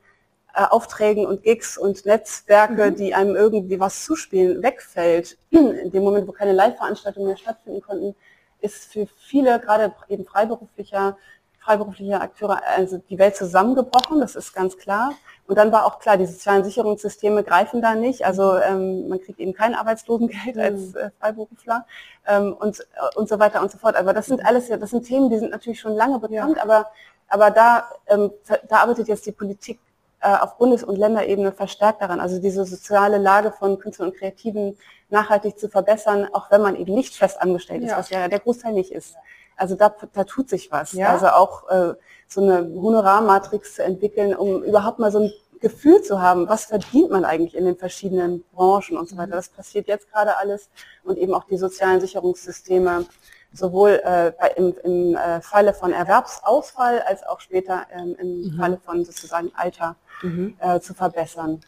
äh, 0.55 0.63
Aufträgen 0.63 1.25
und 1.25 1.43
Gigs 1.43 1.77
und 1.77 2.05
Netzwerke, 2.05 2.91
mhm. 2.91 2.95
die 2.95 3.13
einem 3.13 3.35
irgendwie 3.35 3.79
was 3.79 4.03
zuspielen, 4.03 4.63
wegfällt, 4.63 5.37
in 5.51 5.91
dem 5.91 6.03
Moment, 6.03 6.27
wo 6.27 6.31
keine 6.31 6.53
Live-Veranstaltungen 6.53 7.27
mehr 7.27 7.37
stattfinden 7.37 7.81
konnten, 7.81 8.15
ist 8.61 8.91
für 8.91 9.07
viele, 9.17 9.59
gerade 9.59 9.93
eben 10.09 10.25
freiberuflicher, 10.25 11.17
freiberufliche 11.59 12.21
Akteure, 12.21 12.61
also 12.65 12.97
die 13.09 13.19
Welt 13.19 13.35
zusammengebrochen, 13.35 14.21
das 14.21 14.35
ist 14.35 14.53
ganz 14.53 14.77
klar. 14.77 15.11
Und 15.47 15.57
dann 15.57 15.71
war 15.71 15.85
auch 15.85 15.99
klar, 15.99 16.17
die 16.17 16.25
sozialen 16.25 16.63
Sicherungssysteme 16.63 17.43
greifen 17.43 17.81
da 17.81 17.93
nicht. 17.93 18.25
Also 18.25 18.57
ähm, 18.57 19.09
man 19.09 19.19
kriegt 19.19 19.39
eben 19.39 19.53
kein 19.53 19.75
Arbeitslosengeld 19.75 20.55
mhm. 20.55 20.61
als 20.61 20.95
äh, 20.95 21.09
Freiberufler 21.19 21.85
ähm, 22.25 22.53
und, 22.53 22.79
äh, 22.79 22.83
und 23.17 23.27
so 23.27 23.39
weiter 23.39 23.61
und 23.61 23.69
so 23.69 23.77
fort. 23.77 23.97
Aber 23.97 24.13
das 24.13 24.27
sind 24.27 24.45
alles, 24.45 24.69
das 24.69 24.89
sind 24.89 25.03
Themen, 25.05 25.29
die 25.29 25.39
sind 25.39 25.51
natürlich 25.51 25.79
schon 25.79 25.93
lange 25.93 26.19
bekannt, 26.19 26.55
ja. 26.57 26.63
aber, 26.63 26.89
aber 27.27 27.51
da, 27.51 27.89
ähm, 28.07 28.31
da 28.69 28.77
arbeitet 28.77 29.09
jetzt 29.09 29.25
die 29.25 29.33
Politik 29.33 29.79
auf 30.21 30.57
Bundes- 30.57 30.83
und 30.83 30.97
Länderebene 30.97 31.51
verstärkt 31.51 32.01
daran, 32.01 32.19
also 32.19 32.39
diese 32.39 32.65
soziale 32.65 33.17
Lage 33.17 33.51
von 33.51 33.77
Künstlern 33.77 34.09
und 34.09 34.17
Kreativen 34.17 34.77
nachhaltig 35.09 35.59
zu 35.59 35.69
verbessern, 35.69 36.27
auch 36.33 36.51
wenn 36.51 36.61
man 36.61 36.75
eben 36.75 36.93
nicht 36.93 37.15
fest 37.15 37.41
angestellt 37.41 37.83
ist, 37.83 37.91
ja. 37.91 37.97
was 37.97 38.09
ja 38.09 38.27
der 38.27 38.39
Großteil 38.39 38.73
nicht 38.73 38.91
ist. 38.91 39.15
Also 39.55 39.75
da, 39.75 39.93
da 40.13 40.23
tut 40.23 40.49
sich 40.49 40.71
was. 40.71 40.93
Ja. 40.93 41.09
Also 41.09 41.27
auch 41.27 41.69
äh, 41.69 41.93
so 42.27 42.41
eine 42.41 42.69
Honorarmatrix 42.75 43.75
zu 43.75 43.83
entwickeln, 43.83 44.35
um 44.35 44.63
überhaupt 44.63 44.99
mal 44.99 45.11
so 45.11 45.19
ein 45.19 45.33
Gefühl 45.59 46.01
zu 46.03 46.21
haben, 46.21 46.47
was 46.47 46.65
verdient 46.65 47.09
man 47.09 47.25
eigentlich 47.25 47.55
in 47.55 47.65
den 47.65 47.77
verschiedenen 47.77 48.43
Branchen 48.53 48.97
und 48.97 49.09
so 49.09 49.17
weiter. 49.17 49.27
Mhm. 49.27 49.31
Das 49.31 49.49
passiert 49.49 49.87
jetzt 49.87 50.11
gerade 50.11 50.37
alles 50.37 50.69
und 51.03 51.17
eben 51.17 51.33
auch 51.33 51.45
die 51.45 51.57
sozialen 51.57 51.99
Sicherungssysteme, 51.99 53.05
sowohl 53.53 54.01
äh, 54.03 54.31
im, 54.55 54.75
im 54.83 55.15
äh, 55.15 55.41
Falle 55.41 55.73
von 55.73 55.93
Erwerbsausfall 55.93 57.01
als 57.01 57.23
auch 57.23 57.39
später 57.39 57.85
ähm, 57.91 58.15
im 58.19 58.41
mhm. 58.41 58.57
Falle 58.57 58.77
von 58.77 59.05
sozusagen 59.05 59.51
Alter 59.55 59.95
mhm. 60.21 60.55
äh, 60.59 60.79
zu 60.79 60.93
verbessern. 60.93 61.61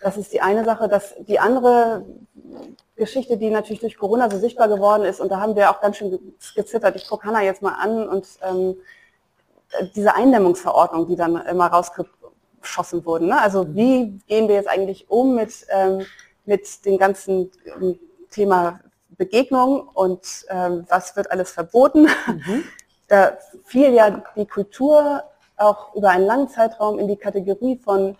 Das 0.00 0.16
ist 0.16 0.32
die 0.32 0.40
eine 0.40 0.64
Sache. 0.64 0.88
Das, 0.88 1.14
die 1.26 1.38
andere 1.38 2.04
Geschichte, 2.96 3.36
die 3.38 3.50
natürlich 3.50 3.80
durch 3.80 3.96
Corona 3.96 4.30
so 4.30 4.38
sichtbar 4.38 4.68
geworden 4.68 5.04
ist, 5.04 5.20
und 5.20 5.30
da 5.30 5.40
haben 5.40 5.56
wir 5.56 5.70
auch 5.70 5.80
ganz 5.80 5.96
schön 5.96 6.18
gezittert. 6.54 6.96
Ich 6.96 7.08
gucke 7.08 7.26
Hanna 7.26 7.42
jetzt 7.42 7.62
mal 7.62 7.74
an 7.80 8.08
und 8.08 8.26
ähm, 8.42 8.76
diese 9.94 10.14
Eindämmungsverordnung, 10.14 11.06
die 11.06 11.16
dann 11.16 11.36
immer 11.46 11.66
rausgeschossen 11.66 13.04
wurden. 13.04 13.28
Ne? 13.28 13.40
Also 13.40 13.74
wie 13.74 14.18
gehen 14.26 14.48
wir 14.48 14.56
jetzt 14.56 14.68
eigentlich 14.68 15.10
um 15.10 15.34
mit, 15.34 15.66
ähm, 15.70 16.04
mit 16.44 16.84
dem 16.84 16.98
ganzen 16.98 17.50
ähm, 17.80 17.98
Thema 18.30 18.80
Begegnung 19.16 19.88
und 19.88 20.46
ähm, 20.48 20.84
was 20.88 21.16
wird 21.16 21.30
alles 21.30 21.50
verboten? 21.50 22.08
Mhm. 22.26 22.64
Da 23.06 23.36
fiel 23.66 23.92
ja 23.92 24.22
die 24.34 24.46
Kultur 24.46 25.22
auch 25.58 25.94
über 25.94 26.08
einen 26.08 26.24
langen 26.24 26.48
Zeitraum 26.48 26.98
in 26.98 27.06
die 27.06 27.18
Kategorie 27.18 27.76
von 27.76 28.16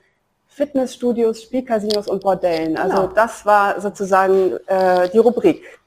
Fitnessstudios, 0.47 1.43
Spielcasinos 1.43 2.07
und 2.07 2.23
Bordellen. 2.23 2.77
Also 2.77 3.03
genau. 3.03 3.13
das 3.15 3.47
war 3.47 3.81
sozusagen 3.81 4.59
äh, 4.67 5.09
die 5.09 5.19
Rubrik. 5.19 5.81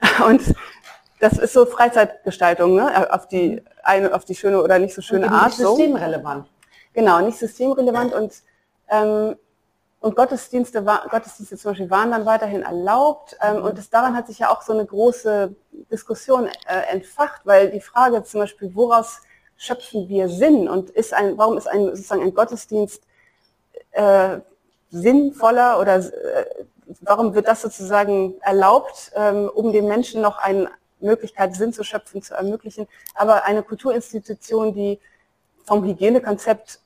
Und 0.26 0.54
das 1.18 1.38
ist 1.38 1.54
so 1.54 1.64
Freizeitgestaltung, 1.66 2.76
ne? 2.76 3.12
auf 3.12 3.26
die 3.26 3.62
eine, 3.82 4.14
auf 4.14 4.24
die 4.24 4.34
schöne 4.34 4.62
oder 4.62 4.78
nicht 4.78 4.94
so 4.94 5.02
schöne 5.02 5.30
Art. 5.30 5.58
Nicht 5.58 5.66
systemrelevant. 5.66 6.46
So. 6.46 6.52
Genau, 6.92 7.20
nicht 7.20 7.38
systemrelevant 7.38 8.12
und 8.12 8.32
ähm, 8.88 9.36
und 10.04 10.16
Gottesdienste, 10.16 10.82
Gottesdienste 10.82 11.56
zum 11.56 11.70
Beispiel 11.70 11.88
waren 11.88 12.10
dann 12.10 12.26
weiterhin 12.26 12.60
erlaubt. 12.60 13.38
Ähm, 13.40 13.62
und 13.62 13.78
das, 13.78 13.88
daran 13.88 14.14
hat 14.14 14.26
sich 14.26 14.38
ja 14.38 14.50
auch 14.50 14.60
so 14.60 14.74
eine 14.74 14.84
große 14.84 15.54
Diskussion 15.90 16.46
äh, 16.66 16.92
entfacht, 16.92 17.40
weil 17.44 17.70
die 17.70 17.80
Frage 17.80 18.22
zum 18.22 18.40
Beispiel, 18.40 18.74
woraus 18.74 19.22
schöpfen 19.56 20.06
wir 20.10 20.28
Sinn 20.28 20.68
und 20.68 20.90
ist 20.90 21.14
ein, 21.14 21.38
warum 21.38 21.56
ist 21.56 21.66
ein, 21.66 21.86
sozusagen 21.86 22.20
ein 22.20 22.34
Gottesdienst 22.34 23.02
äh, 23.92 24.40
sinnvoller 24.90 25.80
oder 25.80 25.96
äh, 25.96 26.44
warum 27.00 27.34
wird 27.34 27.48
das 27.48 27.62
sozusagen 27.62 28.34
erlaubt, 28.42 29.10
ähm, 29.14 29.50
um 29.54 29.72
den 29.72 29.88
Menschen 29.88 30.20
noch 30.20 30.36
eine 30.36 30.70
Möglichkeit, 31.00 31.56
Sinn 31.56 31.72
zu 31.72 31.82
schöpfen, 31.82 32.20
zu 32.20 32.34
ermöglichen. 32.34 32.86
Aber 33.14 33.44
eine 33.46 33.62
Kulturinstitution, 33.62 34.74
die 34.74 35.00
vom 35.64 35.82
Hygienekonzept 35.82 36.80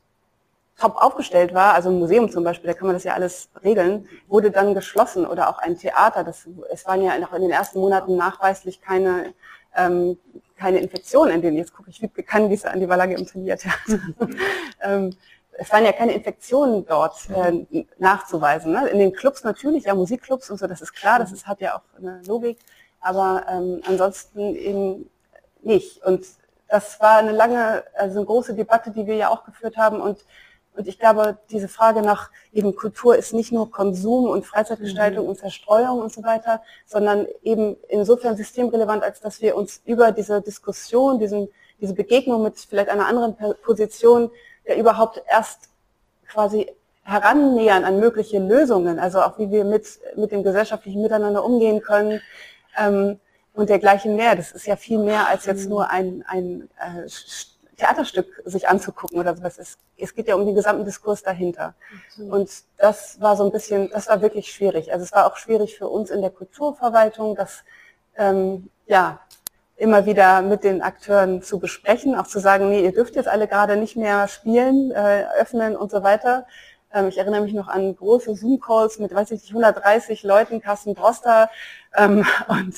top 0.78 0.96
aufgestellt 0.96 1.52
war, 1.54 1.74
also 1.74 1.90
ein 1.90 1.98
Museum 1.98 2.30
zum 2.30 2.44
Beispiel, 2.44 2.68
da 2.68 2.74
kann 2.74 2.86
man 2.86 2.94
das 2.94 3.04
ja 3.04 3.14
alles 3.14 3.50
regeln, 3.64 4.08
wurde 4.28 4.50
dann 4.50 4.74
geschlossen 4.74 5.26
oder 5.26 5.50
auch 5.50 5.58
ein 5.58 5.76
Theater. 5.76 6.22
Das, 6.22 6.48
es 6.70 6.86
waren 6.86 7.02
ja 7.02 7.18
noch 7.18 7.32
in 7.32 7.42
den 7.42 7.50
ersten 7.50 7.80
Monaten 7.80 8.16
nachweislich 8.16 8.80
keine, 8.80 9.34
ähm, 9.76 10.18
keine 10.56 10.78
Infektionen, 10.78 11.34
in 11.34 11.42
denen, 11.42 11.56
jetzt 11.56 11.74
gucke 11.74 11.90
ich 11.90 12.00
wie 12.00 12.06
bekannt, 12.06 12.50
wie 12.50 12.54
es 12.54 12.64
an 12.64 12.78
die 12.78 12.86
Verlage 12.86 13.14
im 13.14 13.26
Theater. 13.26 13.70
ähm, 14.80 15.16
es 15.60 15.72
waren 15.72 15.84
ja 15.84 15.92
keine 15.92 16.12
Infektionen 16.12 16.86
dort 16.86 17.28
äh, 17.30 17.84
nachzuweisen. 17.98 18.72
Ne? 18.72 18.88
In 18.88 19.00
den 19.00 19.12
Clubs 19.12 19.42
natürlich, 19.42 19.84
ja, 19.84 19.94
Musikclubs 19.96 20.48
und 20.50 20.58
so, 20.58 20.68
das 20.68 20.80
ist 20.80 20.92
klar, 20.92 21.18
das 21.18 21.32
ist, 21.32 21.48
hat 21.48 21.60
ja 21.60 21.76
auch 21.76 21.82
eine 21.98 22.22
Logik, 22.24 22.58
aber 23.00 23.44
ähm, 23.50 23.80
ansonsten 23.84 24.54
eben 24.54 25.10
nicht. 25.62 26.04
Und 26.04 26.24
das 26.68 27.00
war 27.00 27.18
eine 27.18 27.32
lange, 27.32 27.82
also 27.94 28.18
eine 28.18 28.26
große 28.26 28.54
Debatte, 28.54 28.92
die 28.92 29.06
wir 29.08 29.16
ja 29.16 29.30
auch 29.30 29.44
geführt 29.44 29.76
haben 29.76 30.00
und 30.00 30.24
und 30.78 30.86
ich 30.86 31.00
glaube, 31.00 31.38
diese 31.50 31.66
Frage 31.66 32.02
nach 32.02 32.30
eben 32.52 32.76
Kultur 32.76 33.16
ist 33.16 33.34
nicht 33.34 33.50
nur 33.50 33.68
Konsum 33.68 34.30
und 34.30 34.46
Freizeitgestaltung 34.46 35.24
mhm. 35.24 35.30
und 35.30 35.36
Zerstreuung 35.36 36.00
und 36.00 36.12
so 36.12 36.22
weiter, 36.22 36.62
sondern 36.86 37.26
eben 37.42 37.76
insofern 37.88 38.36
systemrelevant, 38.36 39.02
als 39.02 39.20
dass 39.20 39.42
wir 39.42 39.56
uns 39.56 39.82
über 39.86 40.12
diese 40.12 40.40
Diskussion, 40.40 41.18
diesen, 41.18 41.48
diese 41.80 41.94
Begegnung 41.94 42.44
mit 42.44 42.56
vielleicht 42.58 42.90
einer 42.90 43.08
anderen 43.08 43.36
Position 43.64 44.30
ja 44.64 44.76
überhaupt 44.76 45.20
erst 45.28 45.68
quasi 46.28 46.70
herannähern 47.02 47.82
an 47.82 47.98
mögliche 47.98 48.38
Lösungen, 48.38 49.00
also 49.00 49.20
auch 49.22 49.36
wie 49.40 49.50
wir 49.50 49.64
mit, 49.64 49.98
mit 50.14 50.30
dem 50.30 50.44
gesellschaftlichen 50.44 51.02
Miteinander 51.02 51.44
umgehen 51.44 51.80
können 51.80 52.20
ähm, 52.78 53.18
und 53.52 53.68
dergleichen 53.68 54.14
mehr. 54.14 54.36
Das 54.36 54.52
ist 54.52 54.68
ja 54.68 54.76
viel 54.76 54.98
mehr 54.98 55.26
als 55.26 55.44
jetzt 55.46 55.64
mhm. 55.64 55.70
nur 55.70 55.90
ein, 55.90 56.24
ein 56.28 56.68
äh, 56.78 57.08
Theaterstück 57.78 58.42
sich 58.44 58.68
anzugucken 58.68 59.18
oder 59.18 59.36
sowas. 59.36 59.58
Es, 59.58 59.78
es 59.96 60.14
geht 60.14 60.28
ja 60.28 60.34
um 60.34 60.44
den 60.44 60.54
gesamten 60.54 60.84
Diskurs 60.84 61.22
dahinter. 61.22 61.74
Und 62.18 62.50
das 62.76 63.20
war 63.20 63.36
so 63.36 63.44
ein 63.44 63.52
bisschen, 63.52 63.88
das 63.90 64.08
war 64.08 64.20
wirklich 64.20 64.52
schwierig. 64.52 64.92
Also 64.92 65.04
es 65.04 65.12
war 65.12 65.26
auch 65.26 65.36
schwierig 65.36 65.78
für 65.78 65.88
uns 65.88 66.10
in 66.10 66.20
der 66.20 66.30
Kulturverwaltung, 66.30 67.36
das 67.36 67.64
ähm, 68.16 68.68
ja 68.86 69.20
immer 69.76 70.06
wieder 70.06 70.42
mit 70.42 70.64
den 70.64 70.82
Akteuren 70.82 71.40
zu 71.40 71.60
besprechen, 71.60 72.16
auch 72.16 72.26
zu 72.26 72.40
sagen, 72.40 72.68
nee, 72.68 72.82
ihr 72.82 72.92
dürft 72.92 73.14
jetzt 73.14 73.28
alle 73.28 73.46
gerade 73.46 73.76
nicht 73.76 73.96
mehr 73.96 74.26
spielen, 74.26 74.90
äh, 74.90 75.24
öffnen 75.38 75.76
und 75.76 75.90
so 75.92 76.02
weiter. 76.02 76.46
Ähm, 76.92 77.08
ich 77.08 77.18
erinnere 77.18 77.42
mich 77.42 77.52
noch 77.52 77.68
an 77.68 77.94
große 77.96 78.34
Zoom-Calls 78.34 78.98
mit, 78.98 79.14
weiß 79.14 79.30
ich 79.32 79.42
nicht, 79.42 79.50
130 79.50 80.22
Leuten, 80.22 80.60
Carsten 80.60 80.94
Droster 80.94 81.50
ähm, 81.96 82.26
und 82.48 82.74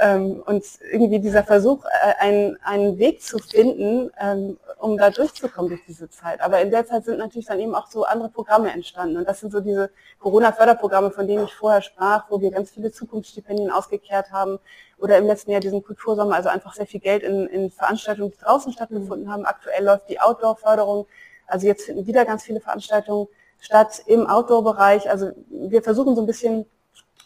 ähm, 0.00 0.42
und 0.46 0.64
irgendwie 0.90 1.20
dieser 1.20 1.44
Versuch, 1.44 1.84
äh, 1.84 2.14
einen, 2.18 2.58
einen 2.64 2.98
Weg 2.98 3.22
zu 3.22 3.38
finden, 3.38 4.10
ähm, 4.20 4.58
um 4.78 4.96
da 4.96 5.10
durchzukommen 5.10 5.70
durch 5.70 5.82
diese 5.86 6.10
Zeit. 6.10 6.40
Aber 6.40 6.60
in 6.60 6.70
der 6.70 6.84
Zeit 6.86 7.04
sind 7.04 7.18
natürlich 7.18 7.46
dann 7.46 7.60
eben 7.60 7.74
auch 7.74 7.86
so 7.88 8.04
andere 8.04 8.28
Programme 8.28 8.72
entstanden. 8.72 9.16
Und 9.16 9.28
das 9.28 9.40
sind 9.40 9.52
so 9.52 9.60
diese 9.60 9.90
Corona-Förderprogramme, 10.18 11.10
von 11.10 11.26
denen 11.26 11.44
ich 11.44 11.54
vorher 11.54 11.80
sprach, 11.80 12.24
wo 12.28 12.40
wir 12.40 12.50
ganz 12.50 12.70
viele 12.70 12.90
Zukunftsstipendien 12.90 13.70
ausgekehrt 13.70 14.32
haben. 14.32 14.58
Oder 14.98 15.18
im 15.18 15.26
letzten 15.26 15.52
Jahr 15.52 15.60
diesen 15.60 15.82
Kultursommer, 15.84 16.34
also 16.34 16.48
einfach 16.48 16.74
sehr 16.74 16.86
viel 16.86 17.00
Geld 17.00 17.22
in, 17.22 17.46
in 17.46 17.70
Veranstaltungen, 17.70 18.32
die 18.32 18.38
draußen 18.38 18.72
stattgefunden 18.72 19.30
haben. 19.30 19.44
Aktuell 19.44 19.84
läuft 19.84 20.08
die 20.08 20.20
Outdoor-Förderung. 20.20 21.06
Also 21.46 21.66
jetzt 21.66 21.84
finden 21.84 22.06
wieder 22.06 22.24
ganz 22.24 22.42
viele 22.42 22.60
Veranstaltungen 22.60 23.28
statt 23.60 24.02
im 24.06 24.26
Outdoor-Bereich. 24.26 25.08
Also 25.10 25.30
wir 25.48 25.82
versuchen 25.82 26.14
so 26.14 26.22
ein 26.22 26.26
bisschen 26.26 26.66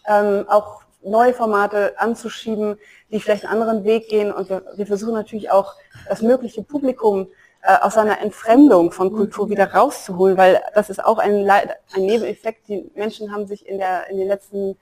ähm, 0.06 0.44
auch 0.48 0.82
neue 1.02 1.32
Formate 1.32 1.98
anzuschieben, 1.98 2.78
die 3.10 3.20
vielleicht 3.20 3.44
einen 3.44 3.60
anderen 3.60 3.84
Weg 3.84 4.08
gehen. 4.08 4.32
Und 4.32 4.48
wir, 4.48 4.64
wir 4.76 4.86
versuchen 4.86 5.14
natürlich 5.14 5.50
auch 5.50 5.74
das 6.08 6.22
mögliche 6.22 6.62
Publikum 6.62 7.28
äh, 7.62 7.76
aus 7.80 7.96
einer 7.96 8.20
Entfremdung 8.20 8.92
von 8.92 9.12
Kultur 9.12 9.46
mhm. 9.46 9.50
wieder 9.50 9.72
rauszuholen, 9.72 10.36
weil 10.36 10.62
das 10.74 10.90
ist 10.90 11.04
auch 11.04 11.18
ein, 11.18 11.48
ein 11.48 11.70
Nebeneffekt. 11.96 12.68
Die 12.68 12.90
Menschen 12.94 13.32
haben 13.32 13.46
sich 13.46 13.66
in, 13.66 13.78
der, 13.78 14.08
in 14.08 14.18
den 14.18 14.28
letzten 14.28 14.76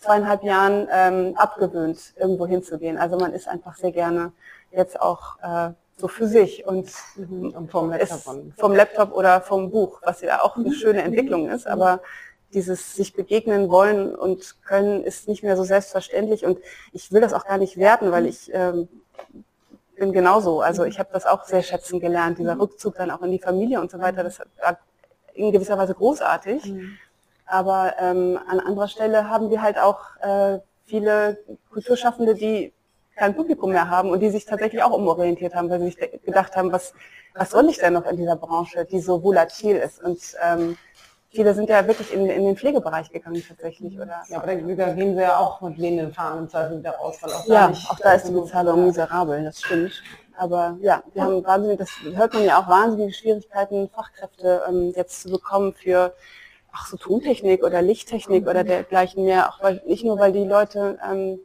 zweieinhalb 0.00 0.42
Jahren 0.42 0.86
ähm, 0.92 1.34
abgewöhnt, 1.36 2.12
irgendwo 2.16 2.46
hinzugehen. 2.46 2.98
Also 2.98 3.16
man 3.16 3.32
ist 3.32 3.48
einfach 3.48 3.76
sehr 3.76 3.92
gerne 3.92 4.32
jetzt 4.70 5.00
auch 5.00 5.38
äh, 5.42 5.70
so 5.96 6.08
für 6.08 6.26
sich 6.26 6.66
und, 6.66 6.90
mhm. 7.16 7.50
und 7.54 7.70
vom, 7.70 7.90
Laptop 7.90 8.36
vom 8.56 8.74
Laptop 8.74 9.12
oder 9.12 9.40
vom 9.40 9.70
Buch, 9.70 10.00
was 10.02 10.20
ja 10.20 10.42
auch 10.42 10.56
eine 10.56 10.68
mhm. 10.68 10.72
schöne 10.72 11.02
Entwicklung 11.02 11.48
ist, 11.48 11.66
aber 11.66 12.00
dieses 12.52 12.94
sich 12.94 13.14
begegnen 13.14 13.68
wollen 13.68 14.14
und 14.14 14.62
können 14.64 15.02
ist 15.04 15.28
nicht 15.28 15.42
mehr 15.42 15.56
so 15.56 15.64
selbstverständlich 15.64 16.44
und 16.44 16.58
ich 16.92 17.12
will 17.12 17.20
das 17.20 17.32
auch 17.32 17.46
gar 17.46 17.58
nicht 17.58 17.76
werten, 17.76 18.12
weil 18.12 18.26
ich 18.26 18.50
ähm, 18.52 18.88
bin 19.96 20.12
genauso. 20.12 20.60
Also 20.60 20.84
ich 20.84 20.98
habe 20.98 21.10
das 21.12 21.26
auch 21.26 21.44
sehr 21.44 21.62
schätzen 21.62 22.00
gelernt, 22.00 22.38
dieser 22.38 22.58
Rückzug 22.58 22.96
dann 22.96 23.10
auch 23.10 23.22
in 23.22 23.32
die 23.32 23.38
Familie 23.38 23.80
und 23.80 23.90
so 23.90 23.98
weiter, 23.98 24.22
das 24.22 24.40
war 24.60 24.78
in 25.34 25.52
gewisser 25.52 25.78
Weise 25.78 25.94
großartig. 25.94 26.64
Mhm. 26.64 26.96
Aber 27.46 27.94
ähm, 27.98 28.38
an 28.48 28.60
anderer 28.60 28.88
Stelle 28.88 29.28
haben 29.28 29.50
wir 29.50 29.60
halt 29.60 29.78
auch 29.78 30.16
äh, 30.20 30.60
viele 30.86 31.38
Kulturschaffende, 31.70 32.34
die 32.34 32.72
kein 33.16 33.34
Publikum 33.34 33.70
mehr 33.70 33.88
haben 33.88 34.10
und 34.10 34.20
die 34.20 34.30
sich 34.30 34.44
tatsächlich 34.44 34.82
auch 34.82 34.92
umorientiert 34.92 35.54
haben, 35.54 35.70
weil 35.70 35.80
sie 35.80 35.86
sich 35.86 36.22
gedacht 36.24 36.56
haben, 36.56 36.72
was, 36.72 36.92
was 37.34 37.50
soll 37.50 37.68
ich 37.68 37.78
denn 37.78 37.92
noch 37.94 38.06
in 38.06 38.16
dieser 38.16 38.36
Branche, 38.36 38.84
die 38.84 39.00
so 39.00 39.22
volatil 39.22 39.76
ist. 39.76 40.02
Und 40.02 40.20
ähm, 40.42 40.76
Viele 41.34 41.52
sind 41.52 41.68
ja 41.68 41.84
wirklich 41.84 42.14
in, 42.14 42.26
in 42.26 42.44
den 42.44 42.56
Pflegebereich 42.56 43.10
gegangen 43.10 43.42
tatsächlich, 43.46 43.96
oder? 43.96 44.22
Ja, 44.28 44.38
aber 44.38 44.46
da 44.46 44.54
gehen 44.54 45.16
sie 45.16 45.20
ja 45.20 45.36
auch 45.36 45.60
mit 45.62 45.80
wehenden 45.80 46.12
Fahnen 46.12 46.44
im 46.44 46.48
Zweifel 46.48 46.78
wieder 46.78 46.92
raus, 46.92 47.18
weil 47.22 47.32
auch 47.32 47.46
ja, 47.46 47.72
auch 47.88 47.98
da 47.98 48.12
ist 48.12 48.28
die 48.28 48.32
Bezahlung 48.32 48.86
miserabel, 48.86 49.42
das 49.42 49.60
stimmt. 49.60 50.00
Aber 50.36 50.78
ja, 50.80 51.02
wir 51.12 51.24
haben 51.24 51.44
wahnsinnig, 51.44 51.78
das 51.78 51.90
hört 52.14 52.34
man 52.34 52.44
ja 52.44 52.60
auch 52.60 52.68
wahnsinnige 52.68 53.12
Schwierigkeiten, 53.12 53.88
Fachkräfte 53.88 54.62
ähm, 54.68 54.92
jetzt 54.94 55.22
zu 55.22 55.30
bekommen 55.30 55.72
für 55.72 56.14
ach 56.70 56.86
so 56.86 56.96
Tontechnik 56.96 57.64
oder 57.64 57.82
Lichttechnik 57.82 58.46
oder 58.46 58.62
dergleichen 58.62 59.24
mehr, 59.24 59.48
auch 59.48 59.60
weil 59.60 59.82
nicht 59.86 60.04
nur 60.04 60.20
weil 60.20 60.30
die 60.30 60.44
Leute 60.44 61.00
ähm, 61.04 61.40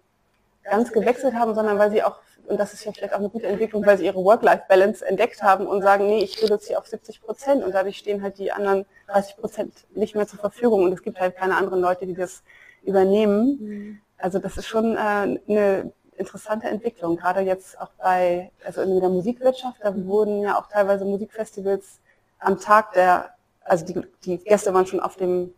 ganz 0.70 0.91
gewechselt 0.91 1.36
haben, 1.36 1.55
sondern 1.55 1.78
weil 1.80 1.91
sie 1.91 2.03
auch 2.03 2.20
und 2.49 2.59
das 2.59 2.74
ist 2.74 2.84
ja 2.84 2.91
vielleicht 2.91 3.13
auch 3.13 3.20
eine 3.20 3.30
gute 3.30 3.45
Entwicklung, 3.45 3.86
weil 3.86 3.97
sie 3.99 4.05
ihre 4.05 4.24
Work-Life-Balance 4.24 5.05
entdeckt 5.05 5.43
haben 5.43 5.67
und 5.67 5.84
sagen, 5.84 6.07
nee, 6.07 6.24
ich 6.24 6.41
reduziere 6.41 6.80
auf 6.80 6.88
70 6.88 7.22
Prozent 7.22 7.63
und 7.63 7.74
dadurch 7.74 7.97
stehen 7.97 8.24
halt 8.24 8.39
die 8.39 8.51
anderen 8.51 8.86
30 9.07 9.38
Prozent 9.38 9.74
nicht 9.93 10.15
mehr 10.15 10.28
zur 10.28 10.39
Verfügung 10.39 10.84
und 10.84 10.91
es 10.91 11.03
gibt 11.03 11.20
halt 11.20 11.36
keine 11.36 11.55
anderen 11.55 11.80
Leute, 11.80 12.07
die 12.07 12.15
das 12.15 12.43
übernehmen. 12.82 13.59
Mhm. 13.61 14.01
Also 14.17 14.39
das 14.39 14.57
ist 14.57 14.67
schon 14.67 14.95
äh, 14.95 14.97
eine 14.97 15.93
interessante 16.17 16.67
Entwicklung, 16.67 17.17
gerade 17.17 17.41
jetzt 17.41 17.80
auch 17.80 17.91
bei, 18.01 18.51
also 18.65 18.82
in 18.82 18.99
der 18.99 19.09
Musikwirtschaft, 19.09 19.78
da 19.82 19.95
wurden 20.05 20.41
ja 20.41 20.59
auch 20.59 20.67
teilweise 20.67 21.05
Musikfestivals 21.05 21.99
am 22.39 22.59
Tag 22.59 22.93
der, 22.93 23.30
also 23.63 23.86
die, 23.86 24.01
die 24.26 24.38
Gäste 24.39 24.74
waren 24.74 24.88
schon 24.88 24.99
auf 24.99 25.15
dem 25.15 25.53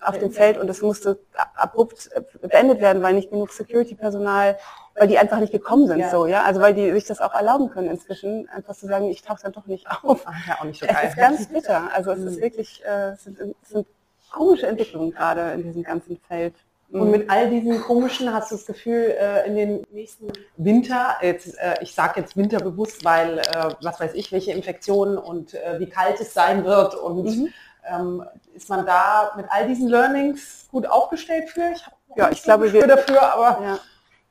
auf 0.00 0.18
dem 0.18 0.30
Feld 0.30 0.58
und 0.58 0.68
es 0.68 0.82
musste 0.82 1.18
abrupt 1.54 2.10
beendet 2.40 2.80
werden, 2.80 3.02
weil 3.02 3.14
nicht 3.14 3.30
genug 3.30 3.52
Security-Personal, 3.52 4.58
weil 4.94 5.08
die 5.08 5.18
einfach 5.18 5.40
nicht 5.40 5.52
gekommen 5.52 5.86
sind, 5.86 6.00
ja. 6.00 6.10
so, 6.10 6.26
ja, 6.26 6.42
also 6.42 6.60
weil 6.60 6.74
die 6.74 6.92
sich 6.92 7.04
das 7.04 7.20
auch 7.20 7.34
erlauben 7.34 7.70
können 7.70 7.90
inzwischen, 7.90 8.48
einfach 8.50 8.74
zu 8.74 8.86
sagen, 8.86 9.06
ich 9.08 9.22
tauche 9.22 9.42
dann 9.42 9.52
doch 9.52 9.66
nicht 9.66 9.86
auf. 10.02 10.22
Ach, 10.26 10.46
ja, 10.46 10.58
auch 10.60 10.64
nicht 10.64 10.80
so 10.80 10.86
geil. 10.86 10.96
Es 11.02 11.10
ist 11.10 11.16
ganz 11.16 11.48
bitter, 11.48 11.90
also 11.94 12.12
es 12.12 12.20
ist 12.20 12.36
mhm. 12.36 12.42
wirklich, 12.42 12.82
äh, 12.84 13.10
es, 13.12 13.24
sind, 13.24 13.38
es 13.40 13.68
sind 13.70 13.86
komische 14.30 14.66
Entwicklungen 14.66 15.10
gerade 15.10 15.52
in 15.52 15.62
diesem 15.62 15.82
ganzen 15.82 16.18
Feld. 16.28 16.54
Und 16.90 17.10
mit 17.10 17.30
all 17.30 17.48
diesen 17.48 17.80
komischen 17.80 18.34
hast 18.34 18.50
du 18.50 18.56
das 18.56 18.66
Gefühl, 18.66 19.14
äh, 19.18 19.46
in 19.46 19.56
den 19.56 19.82
nächsten 19.92 20.30
Winter, 20.58 21.16
jetzt, 21.22 21.58
äh, 21.58 21.76
ich 21.80 21.94
sage 21.94 22.20
jetzt 22.20 22.36
Winter 22.36 22.58
bewusst, 22.58 23.02
weil 23.02 23.40
was 23.80 23.98
weiß 23.98 24.12
ich, 24.12 24.30
welche 24.30 24.52
Infektionen 24.52 25.16
und 25.16 25.54
wie 25.78 25.88
kalt 25.88 26.20
es 26.20 26.34
sein 26.34 26.66
wird 26.66 26.94
und 26.94 27.24
mhm. 27.24 27.48
Ähm, 27.88 28.24
ist 28.54 28.68
man 28.68 28.86
da 28.86 29.32
mit 29.36 29.46
all 29.48 29.66
diesen 29.66 29.88
Learnings 29.88 30.68
gut 30.70 30.86
aufgestellt 30.86 31.50
für? 31.50 31.72
Ich 31.72 31.84
ja, 32.16 32.30
ich 32.30 32.42
glaube, 32.42 32.72
wir 32.72 32.86
dafür, 32.86 33.22
aber 33.32 33.64
ja. 33.64 33.78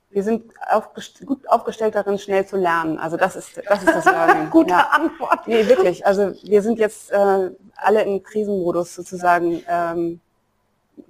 wir 0.10 0.24
sind 0.24 0.54
aufgest 0.70 1.26
gut 1.26 1.48
aufgestellt 1.50 1.96
darin, 1.96 2.18
schnell 2.18 2.46
zu 2.46 2.58
lernen. 2.58 3.00
Also 3.00 3.18
das 3.18 3.36
ist 3.36 3.62
das, 3.68 3.84
ist 3.84 3.96
das 3.96 4.06
Learning. 4.06 4.50
Gute 4.52 4.72
ja. 4.72 4.90
Antwort. 4.92 5.48
Nee, 5.48 5.68
wirklich. 5.68 6.06
Also 6.06 6.34
wir 6.44 6.62
sind 6.62 6.80
jetzt 6.80 7.12
äh, 7.12 7.52
alle 7.76 8.04
im 8.04 8.24
Krisenmodus 8.24 8.96
sozusagen 8.96 9.64
ähm, 9.68 10.22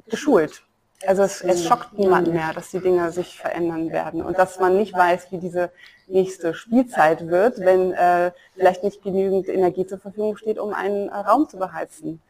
geschult. 0.07 0.63
Also 1.05 1.23
es, 1.23 1.41
es 1.41 1.65
schockt 1.65 1.97
niemanden 1.97 2.33
mehr, 2.33 2.53
dass 2.53 2.69
die 2.69 2.79
Dinge 2.79 3.11
sich 3.11 3.37
verändern 3.37 3.91
werden 3.91 4.21
und 4.21 4.37
dass 4.37 4.59
man 4.59 4.77
nicht 4.77 4.93
weiß, 4.93 5.31
wie 5.31 5.39
diese 5.39 5.71
nächste 6.11 6.53
Spielzeit 6.53 7.27
wird, 7.27 7.59
wenn 7.59 7.93
äh, 7.93 8.31
vielleicht 8.53 8.83
nicht 8.83 9.01
genügend 9.01 9.47
Energie 9.47 9.85
zur 9.85 9.99
Verfügung 9.99 10.37
steht, 10.37 10.59
um 10.59 10.73
einen 10.73 11.09
äh, 11.09 11.15
Raum 11.15 11.49
zu 11.49 11.57
beheizen. 11.57 12.21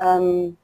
Ähm, 0.00 0.56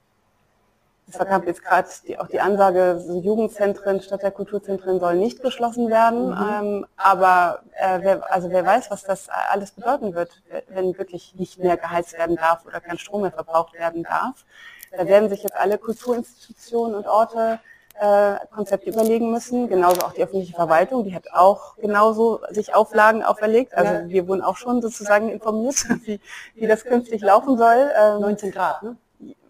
es 1.09 1.19
kam 1.19 1.47
jetzt 1.47 1.63
gerade 1.63 1.89
auch 2.19 2.27
die 2.27 2.41
Ansage, 2.41 2.99
so 2.99 3.21
Jugendzentren 3.21 4.01
statt 4.03 4.23
der 4.23 4.33
Kulturzentren 4.33 4.99
sollen 4.99 5.21
nicht 5.21 5.41
geschlossen 5.41 5.89
werden. 5.89 6.31
Mhm. 6.31 6.49
Ähm, 6.53 6.87
aber 6.97 7.61
äh, 7.75 8.01
wer, 8.03 8.33
also 8.33 8.51
wer 8.51 8.67
weiß, 8.67 8.91
was 8.91 9.05
das 9.05 9.29
alles 9.29 9.71
bedeuten 9.71 10.15
wird, 10.15 10.43
wenn 10.69 10.99
wirklich 10.99 11.37
nicht 11.37 11.59
mehr 11.59 11.77
geheizt 11.77 12.19
werden 12.19 12.37
darf 12.37 12.67
oder 12.67 12.81
kein 12.81 12.99
Strom 12.99 13.23
mehr 13.23 13.31
verbraucht 13.31 13.75
werden 13.75 14.03
darf. 14.03 14.45
Da 14.91 15.07
werden 15.07 15.29
sich 15.29 15.43
jetzt 15.43 15.57
alle 15.57 15.79
Kulturinstitutionen 15.79 16.97
und 16.97 17.07
Orte 17.07 17.61
äh, 18.01 18.37
Konzepte 18.55 18.91
überlegen 18.91 19.31
müssen, 19.31 19.69
genauso 19.69 20.03
auch 20.03 20.13
die 20.13 20.23
öffentliche 20.23 20.55
Verwaltung, 20.55 21.05
die 21.05 21.15
hat 21.15 21.33
auch 21.33 21.77
genauso 21.77 22.41
sich 22.51 22.75
Auflagen 22.75 23.23
auferlegt. 23.23 23.75
Also 23.75 24.09
wir 24.09 24.29
wurden 24.29 24.43
auch 24.43 24.57
schon 24.57 24.83
sozusagen 24.83 25.31
informiert, 25.31 25.77
wie, 26.05 26.21
wie 26.55 26.67
das 26.67 26.85
künftig 26.85 27.23
laufen 27.23 27.57
soll. 27.57 27.91
Ähm, 27.99 28.21
19 28.21 28.51
Grad, 28.51 28.83
ne? 28.83 28.97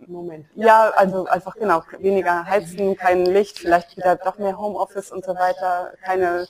Moment. 0.09 0.47
Ja, 0.55 0.92
also 0.97 1.26
einfach 1.26 1.57
genau, 1.57 1.82
weniger 1.99 2.44
Heizen, 2.44 2.97
kein 2.97 3.26
Licht, 3.26 3.59
vielleicht 3.59 3.97
wieder 3.97 4.14
doch 4.14 4.38
mehr 4.38 4.57
Homeoffice 4.57 5.11
und 5.11 5.24
so 5.24 5.34
weiter, 5.34 5.92
keine 6.05 6.47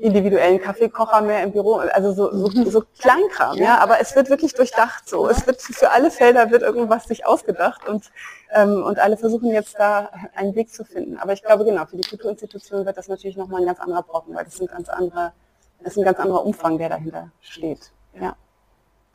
individuellen 0.00 0.60
Kaffeekocher 0.60 1.20
mehr 1.20 1.42
im 1.42 1.52
Büro, 1.52 1.76
also 1.76 2.12
so, 2.12 2.32
so, 2.32 2.70
so 2.70 2.82
Kleinkram, 2.98 3.56
ja, 3.56 3.78
aber 3.78 4.00
es 4.00 4.16
wird 4.16 4.30
wirklich 4.30 4.54
durchdacht 4.54 5.08
so. 5.08 5.28
Es 5.28 5.46
wird 5.46 5.60
für 5.60 5.90
alle 5.90 6.10
Felder 6.10 6.50
wird 6.50 6.62
irgendwas 6.62 7.04
sich 7.04 7.26
ausgedacht 7.26 7.88
und, 7.88 8.10
ähm, 8.52 8.82
und 8.82 8.98
alle 8.98 9.16
versuchen 9.16 9.50
jetzt 9.50 9.78
da 9.78 10.10
einen 10.34 10.54
Weg 10.54 10.72
zu 10.72 10.84
finden. 10.84 11.18
Aber 11.18 11.32
ich 11.32 11.42
glaube 11.42 11.64
genau, 11.64 11.86
für 11.86 11.96
die 11.96 12.08
Kulturinstitutionen 12.08 12.86
wird 12.86 12.96
das 12.96 13.08
natürlich 13.08 13.36
nochmal 13.36 13.60
ein 13.60 13.66
ganz 13.66 13.80
anderer 13.80 14.02
Brocken, 14.02 14.34
weil 14.34 14.44
das 14.44 14.56
sind 14.56 14.70
ganz 14.70 14.88
andere, 14.88 15.32
das 15.80 15.92
ist 15.92 15.98
ein 15.98 16.04
ganz 16.04 16.18
anderer 16.18 16.44
Umfang, 16.44 16.78
der 16.78 16.88
dahinter 16.88 17.30
steht. 17.40 17.92
Ja 18.20 18.36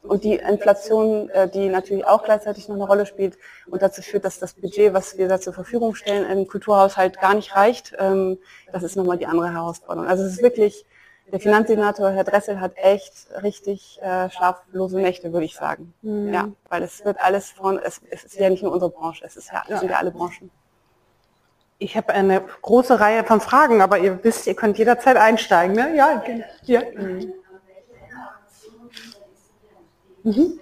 und 0.07 0.23
die 0.23 0.35
Inflation, 0.35 1.29
äh, 1.29 1.49
die 1.49 1.67
natürlich 1.69 2.05
auch 2.05 2.23
gleichzeitig 2.23 2.67
noch 2.67 2.75
eine 2.75 2.85
Rolle 2.85 3.05
spielt 3.05 3.37
und 3.67 3.81
dazu 3.81 4.01
führt, 4.01 4.25
dass 4.25 4.39
das 4.39 4.53
Budget, 4.53 4.93
was 4.93 5.17
wir 5.17 5.27
da 5.27 5.39
zur 5.39 5.53
Verfügung 5.53 5.95
stellen, 5.95 6.29
im 6.29 6.47
Kulturhaushalt 6.47 7.19
gar 7.19 7.33
nicht 7.33 7.55
reicht. 7.55 7.93
Ähm, 7.99 8.37
das 8.71 8.83
ist 8.83 8.95
nochmal 8.95 9.17
die 9.17 9.25
andere 9.25 9.51
Herausforderung. 9.51 10.07
Also 10.09 10.23
es 10.23 10.33
ist 10.33 10.41
wirklich, 10.41 10.85
der 11.31 11.39
Finanzsenator 11.39 12.11
Herr 12.11 12.23
Dressel 12.23 12.59
hat 12.59 12.73
echt 12.75 13.27
richtig 13.41 13.99
äh, 14.01 14.29
schlaflose 14.29 14.97
Nächte, 14.97 15.33
würde 15.33 15.45
ich 15.45 15.55
sagen. 15.55 15.93
Mhm. 16.01 16.33
Ja, 16.33 16.49
weil 16.69 16.83
es 16.83 17.03
wird 17.03 17.19
alles 17.19 17.49
von, 17.49 17.79
es, 17.79 18.01
es, 18.09 18.23
ist 18.23 18.39
ja 18.39 18.49
nicht 18.49 18.63
nur 18.63 18.71
unsere 18.71 18.91
Branche, 18.91 19.25
es 19.25 19.35
ist 19.35 19.51
ja, 19.51 19.63
ja. 19.67 19.79
sind 19.79 19.89
ja 19.89 19.97
alle 19.97 20.11
Branchen. 20.11 20.51
Ich 21.77 21.97
habe 21.97 22.13
eine 22.13 22.41
große 22.61 22.99
Reihe 22.99 23.23
von 23.25 23.41
Fragen, 23.41 23.81
aber 23.81 23.97
ihr 23.97 24.23
wisst, 24.23 24.47
ihr 24.47 24.55
könnt 24.55 24.77
jederzeit 24.77 25.17
einsteigen, 25.17 25.75
ne? 25.75 25.95
Ja, 25.95 26.23
ja. 26.63 26.81
Mhm. 26.95 27.33
Mhm. 30.25 30.59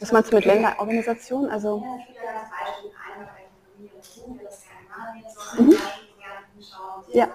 Was 0.00 0.12
meinst 0.12 0.32
du 0.32 0.36
mit 0.36 0.44
Länderorganisation? 0.44 1.48
Also 1.50 1.82
mhm. 5.58 5.76
ja. 7.12 7.28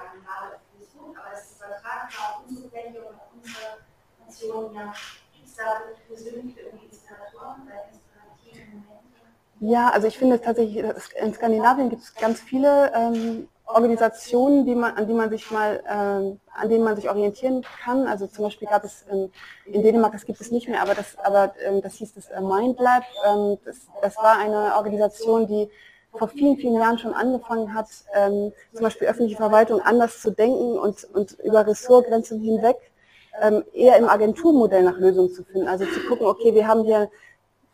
Ja, 9.60 9.90
also 9.90 10.08
ich 10.08 10.18
finde 10.18 10.42
tatsächlich, 10.42 10.84
in 11.22 11.34
Skandinavien 11.34 11.90
gibt 11.90 12.02
es 12.04 12.14
ganz 12.16 12.42
viele 12.42 12.92
ähm, 12.94 13.48
Organisationen, 13.66 14.66
die 14.66 14.76
man, 14.76 14.96
an 14.96 15.08
die 15.08 15.14
man 15.14 15.30
sich 15.30 15.50
mal, 15.50 15.82
äh, 15.86 16.60
an 16.60 16.70
denen 16.70 16.84
man 16.84 16.96
sich 16.96 17.10
orientieren 17.10 17.64
kann. 17.84 18.06
Also 18.08 18.28
zum 18.28 18.46
Beispiel 18.46 18.68
gab 18.68 18.84
es 18.84 19.06
ähm, 19.10 19.32
in 19.66 19.82
Dänemark, 19.82 20.12
das 20.12 20.26
gibt 20.26 20.42
es 20.42 20.52
nicht 20.52 20.68
mehr, 20.68 20.82
aber 20.82 20.94
das, 20.94 21.18
aber 21.18 21.54
ähm, 21.66 21.82
das 21.82 21.96
hieß 21.96 22.14
das 22.14 22.28
äh, 22.30 22.42
MindLab. 22.42 23.04
Ähm, 23.26 23.58
das, 23.64 23.88
das 24.02 24.18
war 24.18 24.38
eine 24.38 24.76
Organisation, 24.76 25.48
die 25.48 25.70
vor 26.12 26.28
vielen, 26.28 26.58
vielen 26.58 26.76
Jahren 26.76 26.98
schon 27.00 27.14
angefangen 27.14 27.74
hat, 27.74 27.88
ähm, 28.14 28.52
zum 28.74 28.84
Beispiel 28.84 29.08
öffentliche 29.08 29.38
Verwaltung 29.38 29.82
anders 29.82 30.22
zu 30.22 30.32
denken 30.32 30.78
und, 30.78 31.04
und 31.14 31.32
über 31.44 31.66
Ressortgrenzen 31.66 32.42
hinweg 32.42 32.78
ähm, 33.42 33.64
eher 33.74 33.98
im 33.98 34.08
Agenturmodell 34.08 34.84
nach 34.84 34.98
Lösungen 34.98 35.32
zu 35.32 35.44
finden. 35.44 35.68
Also 35.68 35.86
zu 35.86 36.00
gucken, 36.08 36.26
okay, 36.26 36.54
wir 36.54 36.68
haben 36.68 36.84
hier 36.84 37.10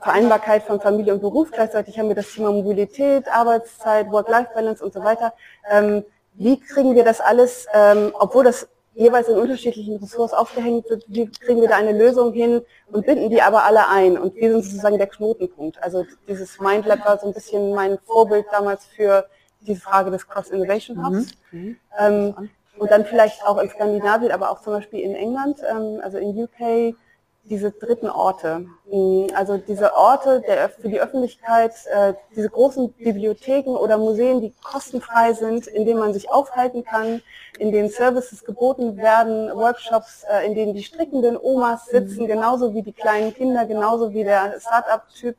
Vereinbarkeit 0.02 0.64
von 0.64 0.82
Familie 0.82 1.14
und 1.14 1.22
Beruf. 1.22 1.52
Gleichzeitig 1.52 1.98
haben 2.00 2.08
wir 2.08 2.16
das 2.16 2.32
Thema 2.32 2.52
Mobilität, 2.52 3.28
Arbeitszeit, 3.28 4.12
Work-Life-Balance 4.12 4.84
und 4.84 4.94
so 4.94 5.04
weiter. 5.04 5.34
Ähm, 5.70 6.04
wie 6.34 6.60
kriegen 6.60 6.96
wir 6.96 7.04
das 7.04 7.22
alles, 7.22 7.68
ähm, 7.74 8.12
obwohl 8.14 8.44
das 8.44 8.68
jeweils 8.94 9.28
in 9.30 9.38
unterschiedlichen 9.38 9.98
Ressorts 9.98 10.34
aufgehängt 10.34 10.90
wird, 10.90 11.06
wie 11.08 11.30
kriegen 11.30 11.62
wir 11.62 11.70
da 11.70 11.78
eine 11.78 11.98
Lösung 11.98 12.34
hin 12.34 12.62
und 12.92 13.06
binden 13.06 13.30
die 13.30 13.42
aber 13.42 13.64
alle 13.64 13.88
ein? 13.88 14.18
Und 14.18 14.36
wir 14.36 14.52
sind 14.52 14.64
sozusagen 14.64 14.98
der 14.98 15.08
Knotenpunkt. 15.08 15.82
Also 15.82 16.06
dieses 16.28 16.60
Mindlab 16.60 17.06
war 17.06 17.20
so 17.20 17.28
ein 17.28 17.34
bisschen 17.34 17.74
mein 17.74 17.98
Vorbild 18.00 18.46
damals 18.52 18.86
für 18.86 19.26
diese 19.62 19.82
Frage 19.82 20.12
des 20.12 20.28
Cross-Innovation 20.28 21.06
Hubs. 21.06 21.32
Mhm. 21.52 21.78
Ähm, 21.98 22.50
und 22.78 22.90
dann 22.90 23.06
vielleicht 23.06 23.46
auch 23.46 23.60
in 23.60 23.70
Skandinavien, 23.70 24.32
aber 24.32 24.50
auch 24.50 24.62
zum 24.62 24.74
Beispiel 24.74 25.02
in 25.02 25.14
England, 25.14 25.60
ähm, 25.70 26.00
also 26.02 26.18
in 26.18 26.36
UK, 26.36 26.96
diese 27.44 27.72
dritten 27.72 28.10
Orte. 28.10 28.68
Mm, 28.86 29.28
also 29.36 29.58
diese 29.58 29.96
Orte 29.96 30.42
der, 30.42 30.70
für 30.70 30.90
die 30.90 31.00
Öffentlichkeit, 31.00 31.74
äh, 31.88 32.14
diese 32.36 32.50
großen 32.50 32.94
Bibliotheken 32.94 33.72
oder 33.72 33.98
Museen, 33.98 34.42
die 34.42 34.54
kostenfrei 34.64 35.34
sind, 35.34 35.68
in 35.68 35.86
denen 35.86 36.00
man 36.00 36.14
sich 36.14 36.32
aufhalten 36.32 36.84
kann, 36.84 37.22
in 37.58 37.72
denen 37.72 37.90
Services 37.90 38.44
geboten 38.46 38.98
werden, 38.98 39.50
Workshops, 39.56 40.24
äh, 40.30 40.46
in 40.46 40.56
denen 40.56 40.74
die 40.74 40.84
strickenden 40.84 41.38
Omas 41.38 41.86
sitzen, 41.88 42.28
genauso 42.28 42.74
wie 42.74 42.84
die 42.84 42.94
kleinen 42.94 43.34
Kinder, 43.34 43.66
genauso 43.66 44.14
wie 44.14 44.24
der 44.24 44.60
Start-up-Typ. 44.60 45.36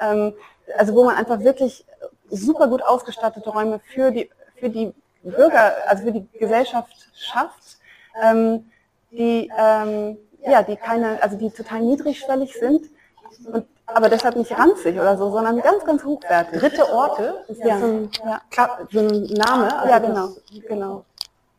Ähm, 0.00 0.34
also 0.76 0.94
wo 0.94 1.04
man 1.04 1.16
einfach 1.16 1.40
wirklich 1.40 1.86
super 2.28 2.68
gut 2.68 2.82
ausgestattete 2.82 3.50
Räume 3.50 3.80
für 3.94 4.10
die, 4.10 4.30
für 4.56 4.68
die 4.68 4.92
Bürger, 5.22 5.74
also 5.86 6.04
für 6.04 6.12
die 6.12 6.26
Gesellschaft 6.38 6.92
schafft, 7.14 7.78
ähm, 8.22 8.70
die 9.10 9.50
ähm, 9.56 10.18
ja, 10.46 10.62
die 10.62 10.76
keine, 10.76 11.22
also 11.22 11.36
die 11.36 11.50
total 11.50 11.80
niedrigschwellig 11.80 12.54
sind, 12.54 12.86
und, 13.52 13.66
aber 13.86 14.08
deshalb 14.08 14.36
nicht 14.36 14.56
ranzig 14.58 14.98
oder 14.98 15.16
so, 15.16 15.30
sondern 15.30 15.60
ganz, 15.60 15.84
ganz 15.84 16.04
hochwertig. 16.04 16.60
Dritte 16.60 16.90
Orte 16.90 17.44
ist 17.48 17.60
ja, 17.60 17.78
so, 17.78 17.86
ein, 17.86 18.10
ja. 18.24 18.78
so 18.90 19.00
ein 19.00 19.22
Name. 19.34 19.78
Also 19.78 19.88
ja, 19.88 19.98
genau, 19.98 20.28
genau. 20.68 21.04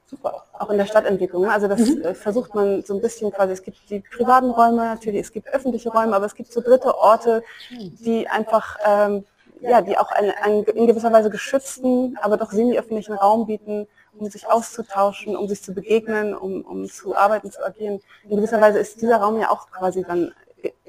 Super. 0.09 0.43
Auch 0.53 0.69
in 0.69 0.77
der 0.77 0.85
Stadtentwicklung. 0.85 1.49
Also 1.49 1.67
das 1.67 1.81
mhm. 1.81 2.01
Äh, 2.01 2.13
versucht 2.15 2.55
man 2.55 2.83
so 2.83 2.95
ein 2.95 3.01
bisschen 3.01 3.31
quasi, 3.31 3.53
es 3.53 3.61
gibt 3.61 3.77
die 3.89 3.99
privaten 3.99 4.49
Räume 4.49 4.85
natürlich, 4.85 5.21
es 5.21 5.31
gibt 5.31 5.49
öffentliche 5.49 5.89
Räume, 5.89 6.15
aber 6.15 6.25
es 6.25 6.35
gibt 6.35 6.51
so 6.51 6.61
dritte 6.61 6.97
Orte, 6.97 7.43
die 7.69 8.27
einfach, 8.27 8.77
ähm, 8.85 9.25
ja, 9.59 9.81
die 9.81 9.97
auch 9.97 10.11
einen, 10.11 10.31
einen 10.41 10.63
in 10.63 10.87
gewisser 10.87 11.11
Weise 11.11 11.29
geschützten, 11.29 12.17
aber 12.21 12.37
doch 12.37 12.51
semi-öffentlichen 12.51 13.15
Raum 13.15 13.47
bieten, 13.47 13.87
um 14.19 14.29
sich 14.29 14.47
auszutauschen, 14.47 15.35
um 15.35 15.47
sich 15.47 15.61
zu 15.61 15.73
begegnen, 15.73 16.35
um, 16.35 16.61
um 16.61 16.89
zu 16.89 17.15
arbeiten, 17.15 17.51
zu 17.51 17.65
agieren. 17.65 18.01
In 18.23 18.37
gewisser 18.37 18.61
Weise 18.61 18.79
ist 18.79 19.01
dieser 19.01 19.17
Raum 19.17 19.39
ja 19.39 19.49
auch 19.49 19.69
quasi 19.71 20.03
dann 20.03 20.33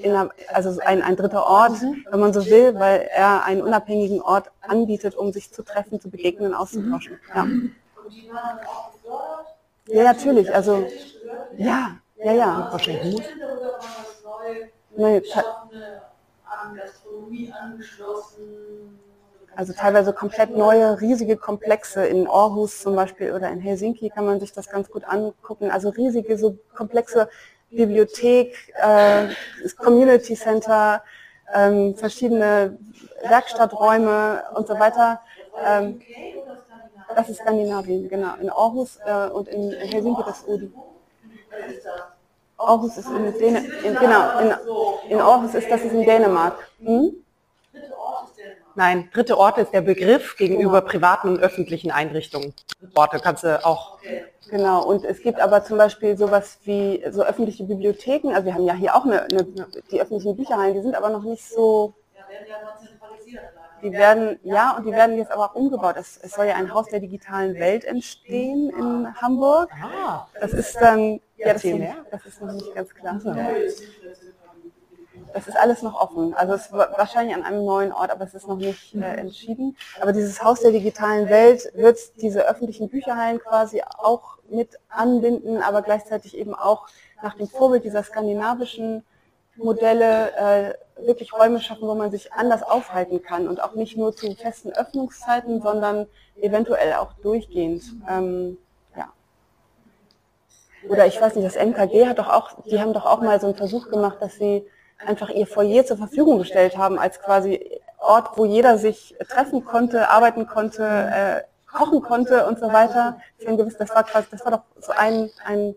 einer, 0.03 0.31
also 0.53 0.79
ein, 0.81 1.03
ein 1.03 1.17
dritter 1.17 1.45
Ort, 1.47 1.83
mhm. 1.83 2.05
wenn 2.11 2.21
man 2.21 2.33
so 2.33 2.45
will, 2.47 2.75
weil 2.79 3.09
er 3.13 3.45
einen 3.45 3.63
unabhängigen 3.63 4.21
Ort 4.21 4.51
anbietet, 4.61 5.15
um 5.15 5.33
sich 5.33 5.53
zu 5.53 5.63
treffen, 5.63 6.01
zu 6.01 6.11
begegnen, 6.11 6.55
auszutauschen. 6.55 7.19
Mhm. 7.35 7.75
Ja. 8.27 8.59
ja, 9.87 10.03
natürlich. 10.05 10.55
Also 10.55 10.87
ja, 11.57 11.99
ja, 12.17 12.33
ja. 12.33 12.69
Wahrscheinlich. 12.71 13.23
Neue, 14.97 15.23
Gastronomie 16.75 17.53
angeschlossen, 17.53 18.99
also 19.59 19.73
teilweise 19.73 20.13
komplett 20.13 20.57
neue, 20.57 21.01
riesige 21.01 21.37
Komplexe. 21.37 22.07
In 22.07 22.29
Aarhus 22.29 22.81
zum 22.81 22.95
Beispiel 22.95 23.33
oder 23.33 23.49
in 23.49 23.59
Helsinki 23.59 24.09
kann 24.09 24.25
man 24.25 24.39
sich 24.39 24.53
das 24.53 24.69
ganz 24.69 24.89
gut 24.89 25.03
angucken. 25.03 25.73
Also 25.73 25.89
riesige, 25.89 26.39
so 26.39 26.57
komplexe 26.77 27.29
Bibliothek, 27.69 28.55
äh, 28.81 29.27
Community 29.77 30.37
Center, 30.37 31.03
ähm, 31.53 31.97
verschiedene 31.97 32.79
Werkstatträume 33.29 34.45
und 34.55 34.69
so 34.69 34.79
weiter. 34.79 35.23
Ähm, 35.61 36.03
das 37.17 37.29
ist 37.29 37.41
Skandinavien, 37.41 38.09
genau. 38.09 38.37
In 38.41 38.51
Aarhus 38.51 39.01
äh, 39.05 39.27
und 39.27 39.49
in 39.49 39.73
Helsinki 39.73 40.23
das 40.25 40.47
Odi. 40.47 40.73
Aarhus 42.59 42.97
ist 42.97 43.09
in, 43.09 43.37
Däne 43.37 43.59
in 43.83 43.97
genau, 43.97 44.39
in, 44.39 45.11
in 45.11 45.21
Aarhus 45.21 45.53
ist 45.57 45.69
das 45.69 45.83
ist 45.83 45.95
in 45.95 46.05
Dänemark. 46.05 46.55
Hm? 46.81 47.25
Nein, 48.79 49.09
dritte 49.13 49.37
Orte 49.37 49.63
ist 49.63 49.75
der 49.75 49.81
Begriff 49.81 50.37
gegenüber 50.37 50.81
genau. 50.81 50.93
privaten 50.93 51.29
und 51.31 51.41
öffentlichen 51.41 51.91
Einrichtungen. 51.91 52.55
Orte 52.95 53.19
kannst 53.19 53.43
du 53.43 53.67
auch. 53.67 53.99
Genau, 54.51 54.85
und 54.85 55.05
es 55.05 55.21
gibt 55.21 55.41
aber 55.41 55.65
zum 55.65 55.79
Beispiel 55.79 56.17
sowas 56.17 56.61
wie 56.63 57.05
so 57.11 57.25
öffentliche 57.25 57.65
Bibliotheken. 57.65 58.29
Also 58.29 58.45
wir 58.47 58.55
haben 58.55 58.67
ja 58.67 58.75
hier 58.75 58.95
auch 58.95 59.05
eine, 59.05 59.23
eine 59.23 59.45
die 59.91 60.01
öffentlichen 60.01 60.37
Bücherhallen, 60.37 60.75
die 60.75 60.83
sind 60.83 60.95
aber 60.95 61.11
noch 61.11 61.25
nicht 61.25 61.45
so. 61.45 61.97
Die 63.83 63.91
werden, 63.91 64.39
ja, 64.45 64.77
und 64.77 64.87
die 64.87 64.93
werden 64.93 65.19
jetzt 65.19 65.33
aber 65.33 65.47
auch 65.47 65.55
umgebaut. 65.57 65.97
Es, 65.99 66.17
es 66.17 66.35
soll 66.35 66.47
ja 66.47 66.55
ein 66.55 66.73
Haus 66.73 66.87
der 66.87 67.01
digitalen 67.01 67.57
Welt 67.57 67.85
entstehen 67.85 68.71
in 68.71 69.13
Hamburg. 69.21 69.71
Ah. 69.83 70.29
Das 70.41 70.53
ist 70.53 70.77
dann, 70.77 71.21
ja, 71.37 71.53
das, 71.53 71.63
das 72.13 72.27
ist 72.27 72.41
noch 72.41 72.53
nicht 72.53 72.73
ganz 72.77 72.95
klar. 72.95 73.21
Das 75.33 75.47
ist 75.47 75.57
alles 75.57 75.83
noch 75.83 76.01
offen. 76.01 76.35
Also 76.35 76.55
es 76.55 76.67
ist 76.67 76.73
wahrscheinlich 76.73 77.35
an 77.35 77.45
einem 77.45 77.65
neuen 77.65 77.93
Ort, 77.93 78.11
aber 78.11 78.25
es 78.25 78.35
ist 78.35 78.49
noch 78.49 78.57
nicht 78.57 78.95
äh, 78.95 79.17
entschieden. 79.17 79.77
Aber 80.01 80.13
dieses 80.13 80.43
Haus 80.43 80.61
der 80.61 80.73
digitalen 80.73 81.29
Welt 81.29 81.71
wird 81.75 81.99
diese 82.21 82.49
öffentlichen 82.49 82.89
Bücherhallen 82.89 83.39
quasi 83.39 83.83
auch 83.99 84.39
mit 84.49 84.79
anbinden, 84.89 85.63
aber 85.63 85.83
gleichzeitig 85.83 86.37
eben 86.37 86.55
auch 86.55 86.87
nach 87.23 87.35
dem 87.35 87.49
Vorbild 87.49 87.85
dieser 87.85 88.03
skandinavischen 88.03 89.05
Modelle 89.57 90.33
äh, 90.37 91.07
wirklich 91.07 91.33
Räume 91.33 91.61
schaffen, 91.61 91.89
wo 91.89 91.95
man 91.95 92.11
sich 92.11 92.33
anders 92.33 92.63
aufhalten 92.63 93.23
kann 93.23 93.49
und 93.49 93.63
auch 93.63 93.75
nicht 93.75 93.97
nur 93.97 94.15
zu 94.15 94.35
festen 94.35 94.73
Öffnungszeiten, 94.73 95.61
sondern 95.61 96.07
eventuell 96.41 96.95
auch 96.95 97.13
durchgehend. 97.15 97.83
Ähm, 98.09 98.59
ja. 98.97 99.09
Oder 100.89 101.07
ich 101.07 101.21
weiß 101.21 101.35
nicht, 101.35 101.47
das 101.47 101.57
MKG 101.57 102.07
hat 102.07 102.19
doch 102.19 102.29
auch, 102.29 102.63
die 102.65 102.81
haben 102.81 102.93
doch 102.93 103.05
auch 103.05 103.21
mal 103.21 103.41
so 103.41 103.47
einen 103.49 103.57
Versuch 103.57 103.91
gemacht, 103.91 104.19
dass 104.21 104.37
sie 104.37 104.65
einfach 104.99 105.31
ihr 105.31 105.47
Foyer 105.47 105.85
zur 105.87 105.97
Verfügung 105.97 106.39
gestellt 106.39 106.77
haben 106.77 106.99
als 106.99 107.21
quasi 107.21 107.81
Ort, 107.99 108.37
wo 108.37 108.45
jeder 108.45 108.79
sich 108.79 109.17
treffen 109.29 109.65
konnte, 109.65 110.09
arbeiten 110.09 110.47
konnte, 110.47 110.85
äh, 110.85 111.43
kochen 111.71 112.03
konnte 112.03 112.47
und 112.47 112.59
so 112.59 112.73
weiter. 112.73 113.21
Das 113.39 113.91
war 113.91 114.05
quasi, 114.05 114.29
das 114.31 114.45
war 114.45 114.53
doch 114.53 114.63
so 114.81 114.93
ein, 114.93 115.31
ein 115.45 115.75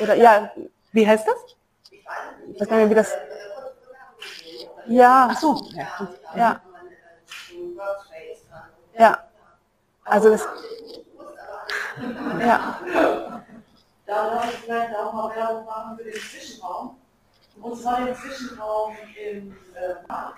oder 0.00 0.14
ja, 0.14 0.50
wie 0.92 1.06
heißt 1.06 1.26
das? 1.26 1.56
Ich 2.52 2.60
weiß 2.60 2.68
gar 2.68 2.76
nicht, 2.78 2.90
wie 2.90 2.94
das. 2.94 3.14
Ja. 4.86 5.28
Ach 5.30 5.38
so. 5.38 5.60
Ja. 6.36 6.60
Ja. 8.98 9.24
Also 10.04 10.30
das. 10.30 10.46
Ja. 12.40 12.80
Da 14.06 14.32
wollte 14.32 14.48
ich 14.48 14.58
vielleicht 14.60 14.96
auch 14.96 15.12
mal 15.12 15.36
Werbung 15.36 15.64
machen 15.66 15.96
für 15.98 16.04
den 16.04 16.14
Zwischenraum. 16.14 16.96
Und 17.60 17.76
zwar 17.76 18.04
den 18.04 18.14
Zwischenraum 18.14 18.92
im 19.30 19.52
äh, 19.74 20.06
Mark. 20.08 20.36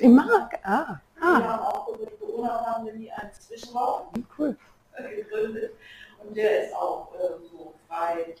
Im 0.00 0.14
Mark? 0.14 0.58
Ah. 0.64 1.00
ah. 1.20 1.38
Wir 1.38 1.52
haben 1.52 1.62
auch 1.62 1.88
über 1.88 2.06
die 2.06 2.16
Corona-Pandemie 2.16 3.10
einen 3.10 3.32
Zwischenraum 3.32 4.08
cool. 4.38 4.56
gegründet. 4.96 5.72
Und 6.22 6.36
der 6.36 6.66
ist 6.66 6.74
auch 6.74 7.12
äh, 7.14 7.46
so 7.50 7.72
frei 7.88 8.34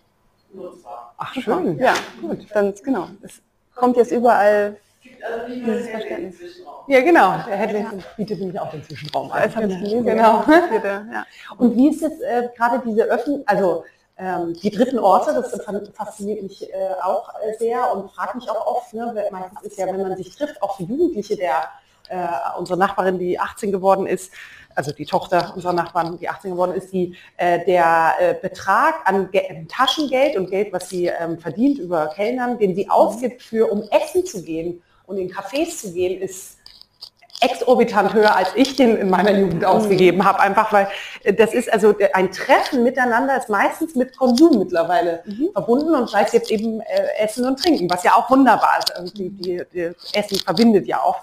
nutzbar. 0.52 1.14
Ach 1.16 1.34
schön. 1.34 1.78
Ja, 1.78 1.94
gut. 2.20 2.46
Dann 2.52 2.74
genau. 2.82 3.08
Es 3.22 3.40
kommt 3.74 3.96
jetzt 3.96 4.10
überall 4.10 4.76
also 5.22 5.48
nicht 5.48 5.66
nur 5.66 5.76
dieses 5.76 5.90
Verständnis. 5.90 6.62
Ja, 6.88 7.00
genau. 7.00 7.36
Der 7.46 7.56
Headless 7.56 8.04
bietet 8.16 8.40
nämlich 8.40 8.58
auch 8.58 8.70
den 8.70 8.82
Zwischenraum 8.82 9.30
an. 9.30 9.42
Das 9.44 9.56
habe 9.56 9.66
ich 9.66 9.78
gelesen. 9.78 10.04
Genau. 10.04 10.44
ja. 10.48 11.26
Und 11.56 11.76
wie 11.76 11.88
ist 11.88 12.02
es 12.02 12.20
äh, 12.20 12.48
gerade 12.56 12.82
diese 12.84 13.04
Öffnung, 13.04 13.42
also 13.46 13.84
ähm, 14.20 14.52
die 14.52 14.70
dritten 14.70 14.98
Orte, 14.98 15.32
das 15.32 15.58
fasziniert 15.94 16.42
mich 16.42 16.70
äh, 16.70 16.74
auch 17.02 17.30
äh, 17.42 17.56
sehr 17.58 17.90
und 17.92 18.10
fragt 18.10 18.34
mich 18.34 18.50
auch 18.50 18.66
oft, 18.66 18.92
ne, 18.92 19.14
meistens 19.30 19.62
ist 19.62 19.78
ja, 19.78 19.86
wenn 19.86 20.02
man 20.02 20.16
sich 20.16 20.36
trifft, 20.36 20.62
auch 20.62 20.76
für 20.76 20.82
Jugendliche, 20.82 21.36
der 21.36 21.64
äh, 22.10 22.26
unsere 22.58 22.78
Nachbarin, 22.78 23.18
die 23.18 23.38
18 23.38 23.72
geworden 23.72 24.06
ist, 24.06 24.30
also 24.74 24.92
die 24.92 25.06
Tochter 25.06 25.52
unserer 25.54 25.72
Nachbarn, 25.72 26.18
die 26.18 26.28
18 26.28 26.50
geworden 26.50 26.72
ist, 26.72 26.92
die, 26.92 27.16
äh, 27.38 27.64
der 27.64 28.14
äh, 28.20 28.34
Betrag 28.34 28.94
an 29.06 29.30
Ge 29.30 29.66
Taschengeld 29.68 30.36
und 30.36 30.50
Geld, 30.50 30.72
was 30.72 30.90
sie 30.90 31.06
ähm, 31.06 31.38
verdient 31.38 31.78
über 31.78 32.08
Kellnern, 32.08 32.58
den 32.58 32.74
sie 32.74 32.90
ausgibt, 32.90 33.42
für 33.42 33.72
um 33.72 33.82
essen 33.90 34.26
zu 34.26 34.42
gehen 34.42 34.82
und 35.06 35.16
in 35.16 35.30
Cafés 35.30 35.78
zu 35.78 35.92
gehen, 35.92 36.20
ist 36.20 36.58
exorbitant 37.40 38.12
höher, 38.14 38.36
als 38.36 38.50
ich 38.54 38.76
den 38.76 38.96
in 38.96 39.10
meiner 39.10 39.32
Jugend 39.32 39.64
ausgegeben 39.64 40.24
habe. 40.24 40.40
Einfach 40.40 40.72
weil 40.72 40.88
äh, 41.24 41.32
das 41.32 41.54
ist 41.54 41.72
also 41.72 41.98
äh, 41.98 42.12
ein 42.12 42.30
Treffen 42.30 42.82
miteinander 42.82 43.36
ist 43.36 43.48
meistens 43.48 43.94
mit 43.94 44.16
Konsum 44.16 44.58
mittlerweile 44.58 45.22
mhm. 45.24 45.50
verbunden 45.52 45.94
und 45.94 46.10
sei 46.10 46.22
es 46.22 46.32
jetzt 46.32 46.50
eben 46.50 46.80
äh, 46.80 47.08
Essen 47.18 47.46
und 47.46 47.58
Trinken, 47.58 47.90
was 47.90 48.04
ja 48.04 48.14
auch 48.14 48.30
wunderbar 48.30 48.78
ist. 48.78 48.94
Also 48.96 49.12
die, 49.14 49.30
die, 49.30 49.62
die 49.72 49.90
Essen 50.12 50.38
verbindet 50.38 50.86
ja 50.86 51.00
auch. 51.02 51.20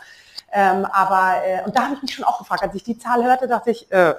Ähm, 0.52 0.86
aber 0.86 1.44
äh, 1.46 1.66
und 1.66 1.76
da 1.76 1.84
habe 1.84 1.96
ich 1.96 2.02
mich 2.02 2.14
schon 2.14 2.26
auch 2.26 2.40
gefragt, 2.40 2.64
als 2.64 2.74
ich 2.74 2.84
die 2.84 2.98
Zahl 2.98 3.24
hörte, 3.24 3.48
dachte 3.48 3.72
ich, 3.72 3.92
äh, 3.92 4.16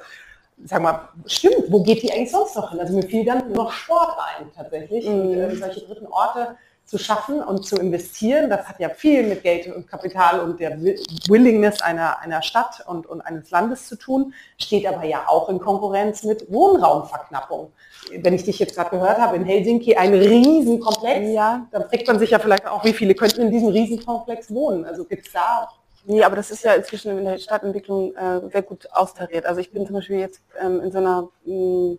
sag 0.65 0.83
mal, 0.83 1.09
stimmt, 1.27 1.65
wo 1.69 1.83
geht 1.83 2.03
die 2.03 2.13
eigentlich 2.13 2.31
sonst 2.31 2.55
noch 2.57 2.71
hin? 2.71 2.81
Also 2.81 2.95
mir 2.95 3.03
fiel 3.03 3.25
dann 3.25 3.53
noch 3.53 3.73
Sport 3.73 4.17
ein 4.39 4.51
tatsächlich. 4.55 5.07
Mhm. 5.07 5.21
Und, 5.21 5.35
äh, 5.35 5.57
solche 5.57 5.81
dritten 5.81 6.07
Orte 6.07 6.57
zu 6.89 6.97
schaffen 6.97 7.43
und 7.43 7.67
zu 7.67 7.77
investieren. 7.77 8.49
Das 8.49 8.67
hat 8.67 8.81
ja 8.81 8.89
viel 8.89 9.23
mit 9.23 9.43
Geld 9.43 9.67
und 9.67 9.87
Kapital 9.87 10.41
und 10.41 10.59
der 10.59 10.81
Willingness 10.81 11.83
einer, 11.83 12.19
einer 12.21 12.41
Stadt 12.41 12.83
und, 12.87 13.07
und 13.07 13.21
eines 13.21 13.51
Landes 13.51 13.87
zu 13.87 13.97
tun, 13.97 14.33
steht 14.57 14.87
aber 14.87 15.05
ja 15.05 15.29
auch 15.29 15.51
in 15.51 15.59
Konkurrenz 15.59 16.23
mit 16.23 16.51
Wohnraumverknappung. 16.51 17.73
Wenn 18.21 18.33
ich 18.33 18.45
dich 18.45 18.59
jetzt 18.59 18.75
gerade 18.75 18.89
gehört 18.89 19.19
habe, 19.19 19.37
in 19.37 19.45
Helsinki 19.45 19.97
ein 19.97 20.15
Riesenkomplex, 20.15 21.29
ja. 21.31 21.67
dann 21.71 21.89
fragt 21.91 22.07
man 22.07 22.19
sich 22.19 22.31
ja 22.31 22.39
vielleicht 22.39 22.67
auch, 22.67 22.83
wie 22.85 22.95
viele 22.95 23.15
könnten 23.15 23.43
in 23.43 23.51
diesem 23.51 23.69
Riesenkomplex 23.69 24.51
wohnen. 24.51 24.87
Also 24.87 25.05
gibt 25.05 25.27
es 25.27 25.33
da 25.35 25.69
Nee, 26.11 26.23
aber 26.23 26.37
das 26.37 26.51
ist 26.51 26.65
ja 26.65 26.73
inzwischen 26.73 27.19
in 27.19 27.25
der 27.27 27.37
Stadtentwicklung 27.37 28.17
äh, 28.17 28.41
sehr 28.51 28.63
gut 28.63 28.89
austariert. 28.93 29.45
Also 29.45 29.61
ich 29.61 29.73
bin 29.73 29.85
zum 29.85 29.97
Beispiel 29.97 30.19
jetzt 30.19 30.41
ähm, 30.59 30.81
in 30.81 30.91
so 30.91 30.99
einer 30.99 31.29
mh, 31.45 31.99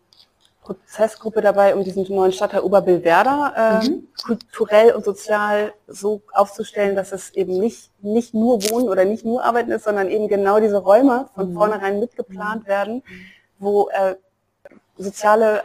Prozessgruppe 0.70 1.42
dabei, 1.42 1.74
um 1.74 1.84
diesen 1.84 2.06
neuen 2.14 2.32
Stadtteil 2.32 2.62
Oberbillwerder 2.62 3.82
äh, 3.84 3.90
mhm. 3.90 4.08
kulturell 4.24 4.92
und 4.92 5.04
sozial 5.04 5.74
so 5.88 6.22
aufzustellen, 6.32 6.96
dass 6.96 7.12
es 7.12 7.32
eben 7.32 7.60
nicht, 7.60 7.92
nicht 8.04 8.36
nur 8.36 8.62
Wohnen 8.70 8.88
oder 8.88 9.04
nicht 9.04 9.26
nur 9.26 9.44
Arbeiten 9.44 9.72
ist, 9.72 9.86
sondern 9.86 10.10
eben 10.10 10.28
genau 10.28 10.60
diese 10.60 10.78
Räume 10.78 11.28
von 11.34 11.50
mhm. 11.50 11.56
vornherein 11.56 12.00
mitgeplant 12.00 12.64
mhm. 12.64 12.68
werden, 12.68 13.04
wo 13.58 13.90
äh, 13.90 14.16
soziale 14.96 15.64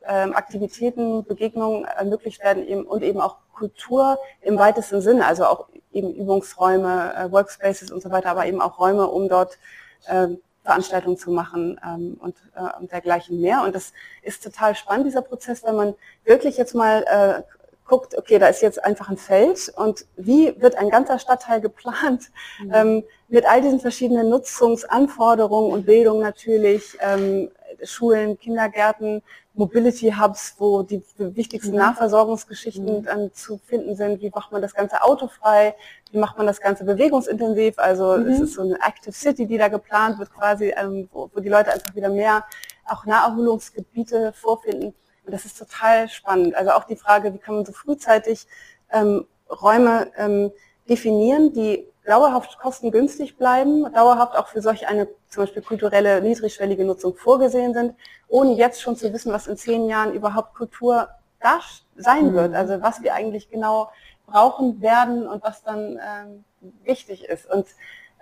äh, 0.00 0.32
Aktivitäten, 0.32 1.24
Begegnungen 1.24 1.84
ermöglicht 1.84 2.42
werden 2.42 2.66
eben, 2.66 2.84
und 2.84 3.04
eben 3.04 3.20
auch 3.20 3.36
Kultur 3.52 4.18
im 4.40 4.58
weitesten 4.58 5.00
Sinne, 5.00 5.26
also 5.26 5.44
auch 5.44 5.68
eben 5.92 6.12
Übungsräume, 6.12 7.14
äh, 7.14 7.30
Workspaces 7.30 7.92
und 7.92 8.02
so 8.02 8.10
weiter, 8.10 8.30
aber 8.30 8.46
eben 8.46 8.60
auch 8.60 8.80
Räume, 8.80 9.06
um 9.06 9.28
dort 9.28 9.58
äh, 10.06 10.26
Veranstaltungen 10.70 11.16
zu 11.16 11.32
machen 11.32 11.80
ähm, 11.84 12.16
und, 12.20 12.36
äh, 12.54 12.78
und 12.78 12.92
dergleichen 12.92 13.40
mehr. 13.40 13.62
Und 13.64 13.74
das 13.74 13.92
ist 14.22 14.44
total 14.44 14.76
spannend, 14.76 15.06
dieser 15.06 15.22
Prozess, 15.22 15.64
wenn 15.64 15.74
man 15.74 15.94
wirklich 16.24 16.56
jetzt 16.56 16.74
mal 16.76 17.02
äh, 17.02 17.42
guckt, 17.88 18.16
okay, 18.16 18.38
da 18.38 18.46
ist 18.46 18.62
jetzt 18.62 18.84
einfach 18.84 19.08
ein 19.08 19.16
Feld 19.16 19.72
und 19.74 20.06
wie 20.16 20.54
wird 20.62 20.76
ein 20.76 20.90
ganzer 20.90 21.18
Stadtteil 21.18 21.60
geplant 21.60 22.30
mhm. 22.62 22.72
ähm, 22.72 23.04
mit 23.28 23.46
all 23.46 23.60
diesen 23.60 23.80
verschiedenen 23.80 24.28
Nutzungsanforderungen 24.30 25.72
und 25.72 25.86
Bildung 25.86 26.20
natürlich, 26.20 26.96
ähm, 27.00 27.50
Schulen, 27.84 28.38
Kindergärten, 28.38 29.22
Mobility 29.54 30.12
Hubs, 30.12 30.54
wo 30.58 30.82
die 30.82 31.02
wichtigsten 31.18 31.72
mhm. 31.72 31.78
Nahversorgungsgeschichten 31.78 33.00
mhm. 33.00 33.04
dann 33.04 33.32
zu 33.32 33.58
finden 33.58 33.96
sind. 33.96 34.20
Wie 34.20 34.30
macht 34.30 34.52
man 34.52 34.62
das 34.62 34.74
Ganze 34.74 35.02
autofrei? 35.02 35.74
Wie 36.10 36.18
macht 36.18 36.38
man 36.38 36.46
das 36.46 36.60
Ganze 36.60 36.84
bewegungsintensiv? 36.84 37.78
Also 37.78 38.16
mhm. 38.16 38.26
es 38.26 38.40
ist 38.40 38.54
so 38.54 38.62
eine 38.62 38.78
Active 38.80 39.12
City, 39.12 39.46
die 39.46 39.58
da 39.58 39.68
geplant 39.68 40.18
wird 40.18 40.32
quasi, 40.32 40.72
ähm, 40.76 41.08
wo, 41.12 41.30
wo 41.34 41.40
die 41.40 41.48
Leute 41.48 41.72
einfach 41.72 41.94
wieder 41.94 42.08
mehr 42.08 42.44
auch 42.86 43.04
Naherholungsgebiete 43.04 44.32
vorfinden. 44.32 44.94
Und 45.24 45.32
das 45.32 45.44
ist 45.44 45.58
total 45.58 46.08
spannend. 46.08 46.54
Also 46.54 46.70
auch 46.72 46.84
die 46.84 46.96
Frage, 46.96 47.32
wie 47.34 47.38
kann 47.38 47.54
man 47.54 47.64
so 47.64 47.72
frühzeitig 47.72 48.46
ähm, 48.92 49.26
Räume 49.48 50.10
ähm, 50.16 50.52
definieren, 50.88 51.52
die 51.52 51.86
dauerhaft 52.10 52.58
kostengünstig 52.58 53.38
bleiben, 53.38 53.90
dauerhaft 53.92 54.36
auch 54.36 54.48
für 54.48 54.60
solch 54.60 54.88
eine 54.88 55.06
zum 55.28 55.44
Beispiel 55.44 55.62
kulturelle 55.62 56.20
niedrigschwellige 56.20 56.84
Nutzung 56.84 57.14
vorgesehen 57.14 57.72
sind, 57.72 57.94
ohne 58.26 58.54
jetzt 58.54 58.82
schon 58.82 58.96
zu 58.96 59.12
wissen, 59.12 59.32
was 59.32 59.46
in 59.46 59.56
zehn 59.56 59.88
Jahren 59.88 60.12
überhaupt 60.12 60.54
Kultur 60.54 61.08
da 61.40 61.60
sein 61.96 62.32
mhm. 62.32 62.34
wird. 62.34 62.54
Also 62.56 62.82
was 62.82 63.02
wir 63.02 63.14
eigentlich 63.14 63.48
genau 63.48 63.92
brauchen 64.26 64.80
werden 64.82 65.28
und 65.28 65.44
was 65.44 65.62
dann 65.62 66.00
ähm, 66.02 66.44
wichtig 66.82 67.26
ist. 67.26 67.48
Und, 67.48 67.68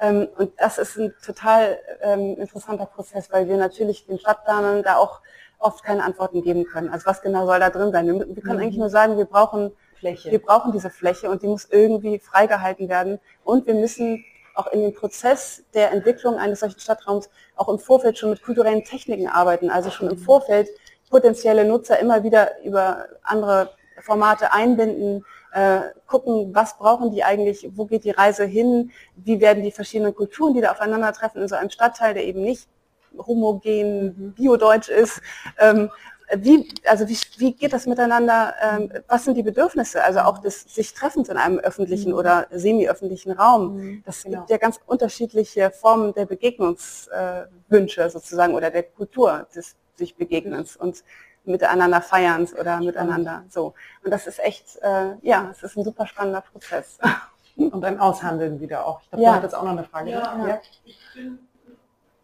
ähm, 0.01 0.29
und 0.37 0.53
das 0.59 0.77
ist 0.77 0.99
ein 0.99 1.15
total 1.25 1.79
ähm, 2.03 2.37
interessanter 2.37 2.87
Prozess, 2.87 3.33
weil 3.33 3.49
wir 3.49 3.57
natürlich 3.57 4.07
den 4.07 4.19
Stadtplanern 4.19 4.83
da 4.83 4.97
auch 4.97 5.23
oft 5.59 5.83
keine 5.83 6.05
Antworten 6.05 6.43
geben 6.43 6.67
können. 6.67 6.91
Also 6.91 7.07
was 7.07 7.23
genau 7.23 7.47
soll 7.47 7.59
da 7.59 7.71
drin 7.71 7.91
sein? 7.91 8.07
Wir, 8.07 8.37
wir 8.37 8.43
können 8.43 8.57
mhm. 8.57 8.65
eigentlich 8.65 8.79
nur 8.79 8.91
sagen, 8.91 9.17
wir 9.17 9.25
brauchen 9.25 9.73
Fläche. 9.99 10.31
Wir 10.31 10.41
brauchen 10.41 10.73
diese 10.73 10.91
Fläche 10.91 11.31
und 11.31 11.43
die 11.43 11.47
muss 11.47 11.67
irgendwie 11.71 12.19
freigehalten 12.19 12.89
werden. 12.89 13.19
Und 13.45 13.67
wir 13.67 13.75
müssen 13.75 14.25
auch 14.55 14.67
in 14.69 14.83
dem 14.83 14.95
Prozess 14.95 15.63
der 15.75 15.93
Entwicklung 15.93 16.37
eines 16.37 16.61
solchen 16.61 16.81
Stadtraums 16.81 17.31
auch 17.57 17.69
im 17.69 17.79
Vorfeld 17.79 18.19
schon 18.19 18.31
mit 18.31 18.43
kulturellen 18.43 18.85
Techniken 18.85 19.29
arbeiten. 19.29 19.71
Also 19.71 19.91
schon 19.91 20.11
im 20.11 20.19
Vorfeld 20.19 20.69
potenzielle 21.11 21.65
Nutzer 21.65 21.99
immer 21.99 22.23
wieder 22.25 22.63
über 22.65 23.07
andere 23.23 23.71
Formate 24.01 24.53
einbinden, 24.53 25.25
äh, 25.53 25.81
gucken, 26.07 26.55
was 26.55 26.77
brauchen 26.77 27.11
die 27.11 27.25
eigentlich, 27.25 27.69
wo 27.75 27.87
geht 27.87 28.05
die 28.05 28.11
Reise 28.11 28.45
hin, 28.45 28.91
wie 29.17 29.41
werden 29.41 29.63
die 29.63 29.73
verschiedenen 29.73 30.15
Kulturen, 30.15 30.55
die 30.55 30.61
da 30.61 30.73
aufeinandertreffen 30.73 31.43
in 31.43 31.49
so 31.49 31.57
einem 31.57 31.71
Stadtteil, 31.71 32.15
der 32.15 32.25
eben 32.25 32.43
nicht 32.43 32.69
homogen, 33.17 34.05
mhm. 34.05 34.35
biodeutsch 34.35 34.89
ist, 34.89 35.21
ähm, 35.59 35.91
wie, 36.37 36.69
also 36.87 37.09
wie, 37.09 37.19
wie 37.39 37.55
geht 37.55 37.73
das 37.73 37.87
miteinander, 37.87 38.55
ähm, 38.61 38.93
was 39.07 39.25
sind 39.25 39.37
die 39.37 39.43
Bedürfnisse, 39.43 40.03
also 40.03 40.21
auch 40.21 40.39
des 40.39 40.63
sich 40.63 40.93
Treffens 40.93 41.29
in 41.29 41.37
einem 41.37 41.59
öffentlichen 41.59 42.13
mhm. 42.13 42.19
oder 42.19 42.47
semi-öffentlichen 42.51 43.33
Raum. 43.33 43.77
Mhm, 43.77 44.03
das 44.05 44.23
genau. 44.23 44.39
gibt 44.39 44.51
ja 44.51 44.57
ganz 44.59 44.79
unterschiedliche 44.87 45.71
Formen 45.71 46.13
der 46.15 46.27
Begegnungswünsche 46.27 48.03
äh, 48.03 48.11
sozusagen 48.11 48.55
oder 48.55 48.71
der 48.71 48.83
Kultur 48.83 49.47
des 49.55 49.77
sich 49.95 50.17
Begegnens 50.17 50.77
und 50.77 51.03
miteinander 51.45 52.01
Feierns 52.01 52.55
oder 52.55 52.79
miteinander 52.81 53.45
so. 53.49 53.75
Und 54.05 54.11
das 54.11 54.27
ist 54.27 54.39
echt, 54.39 54.77
äh, 54.83 55.15
ja, 55.23 55.49
es 55.51 55.63
ist 55.63 55.77
ein 55.77 55.85
super 55.85 56.07
spannender 56.07 56.43
Prozess. 56.43 56.99
Und 57.57 57.85
ein 57.85 57.99
Aushandeln 57.99 58.61
wieder 58.61 58.87
auch. 58.87 59.03
Ich 59.03 59.09
glaube, 59.09 59.25
ja. 59.25 59.31
du 59.31 59.37
hattest 59.39 59.55
auch 59.57 59.65
noch 59.65 59.73
eine 59.73 59.83
Frage. 59.83 60.11
Ja, 60.11 60.47
ja. 60.47 60.61
ich 60.85 60.97
bin 61.13 61.41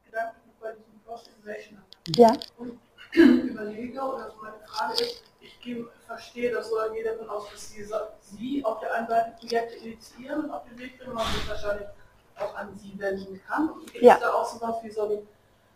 Gedanken 0.04 0.36
bei 0.60 0.70
diesem 0.70 1.04
Cross-Innovation. 1.04 1.78
Ja. 2.14 2.32
Und 2.56 2.78
überlege 3.48 4.00
oder 4.00 4.30
so 4.30 4.42
meine 4.42 4.58
Frage 4.66 4.94
ist, 4.94 5.22
ich 5.40 5.60
gebe, 5.60 5.88
verstehe 6.06 6.50
das 6.50 6.72
oder 6.72 6.90
gehe 6.90 7.04
davon 7.04 7.28
aus, 7.28 7.50
dass 7.50 7.70
Sie, 7.70 7.86
Sie 8.20 8.64
auf 8.64 8.80
der 8.80 8.92
einen 8.94 9.06
Seite 9.06 9.32
Projekte 9.38 9.74
initiieren 9.76 10.44
und 10.44 10.50
auf 10.50 10.64
den 10.64 10.78
Weg 10.78 10.98
bringen, 10.98 11.14
man 11.14 11.26
sich 11.26 11.48
wahrscheinlich 11.48 11.86
auch 12.36 12.54
an 12.56 12.76
Sie 12.76 12.98
wenden 12.98 13.40
kann. 13.46 13.70
Gibt 13.92 14.04
ja. 14.04 14.14
es 14.14 14.20
da 14.20 14.32
auch 14.32 14.44
so 14.44 14.60
was 14.60 14.82
wie 14.82 14.90
so 14.90 15.02
einen, 15.02 15.28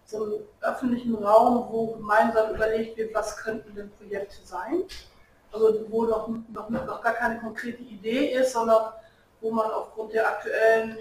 so 0.04 0.24
einen 0.24 0.48
öffentlichen 0.62 1.14
Raum, 1.14 1.68
wo 1.70 1.94
gemeinsam 1.94 2.54
überlegt 2.54 2.96
wird, 2.96 3.14
was 3.14 3.36
könnten 3.36 3.74
denn 3.74 3.90
Projekte 3.92 4.44
sein? 4.44 4.82
Also 5.52 5.86
wo 5.88 6.04
noch, 6.06 6.28
noch, 6.48 6.68
noch 6.68 7.02
gar 7.02 7.14
keine 7.14 7.38
konkrete 7.38 7.82
Idee 7.82 8.32
ist, 8.32 8.52
sondern 8.52 8.92
wo 9.40 9.50
man 9.52 9.70
aufgrund 9.70 10.12
der 10.12 10.26
aktuellen 10.26 10.98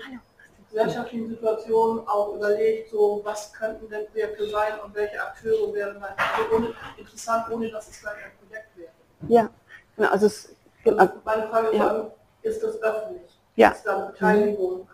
gesellschaftlichen 0.69 1.29
Situation 1.29 2.07
auch 2.07 2.35
überlegt, 2.35 2.89
so 2.91 3.21
was 3.23 3.53
könnten 3.53 3.89
denn 3.89 4.07
Projekte 4.07 4.49
sein 4.49 4.73
und 4.83 4.93
welche 4.95 5.21
Akteure 5.21 5.73
wären 5.73 6.01
dann 6.01 6.13
ohne, 6.53 6.73
interessant, 6.97 7.49
ohne 7.51 7.69
dass 7.69 7.89
es 7.89 8.01
gleich 8.01 8.15
ein 8.15 8.31
Projekt 8.47 8.77
wäre. 8.77 8.89
Ja, 9.27 9.49
genau. 9.95 10.09
Also, 10.09 10.25
es, 10.27 10.55
genau. 10.83 11.07
meine 11.23 11.47
Frage 11.47 11.75
ja. 11.75 12.11
ist 12.41 12.61
das 12.61 12.81
öffentlich? 12.81 13.39
Ja. 13.55 13.69
Ist 13.69 13.83
da 13.83 14.05
Beteiligung? 14.05 14.87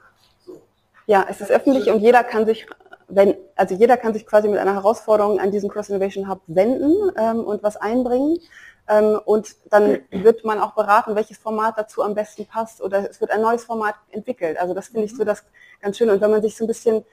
So. 0.46 0.62
Ja, 1.08 1.26
es 1.30 1.42
ist 1.42 1.52
öffentlich 1.52 1.90
und 1.90 2.00
jeder 2.00 2.24
kann 2.24 2.46
sich 2.46 2.68
wenn, 3.16 3.36
also 3.56 3.76
jeder 3.76 3.98
kann 3.98 4.14
sich 4.14 4.26
quasi 4.26 4.48
mit 4.48 4.60
einer 4.60 4.74
Herausforderung 4.74 5.40
an 5.40 5.52
diesen 5.52 5.70
Cross 5.70 5.90
Innovation 5.90 6.30
Hub 6.30 6.42
wenden 6.48 7.12
ähm, 7.18 7.44
und 7.44 7.64
was 7.64 7.78
einbringen. 7.78 8.40
Ähm, 8.88 9.20
und 9.26 9.56
dann 9.70 10.00
wird 10.12 10.44
man 10.46 10.60
auch 10.60 10.74
beraten, 10.74 11.16
welches 11.16 11.38
Format 11.38 11.76
dazu 11.78 12.04
am 12.04 12.16
besten 12.16 12.46
passt 12.46 12.82
oder 12.82 13.10
es 13.10 13.22
wird 13.22 13.32
ein 13.32 13.42
neues 13.42 13.66
Format 13.66 13.96
entwickelt. 14.12 14.58
Also 14.58 14.74
das 14.74 14.88
finde 14.88 15.06
ich 15.06 15.16
so 15.16 15.24
das 15.24 15.44
ganz 15.82 15.98
schön. 15.98 16.10
Und 16.10 16.22
wenn 16.22 16.32
man 16.32 16.42
sich 16.42 16.58
so 16.58 16.66
ein 16.66 16.68
bisschen 16.68 17.06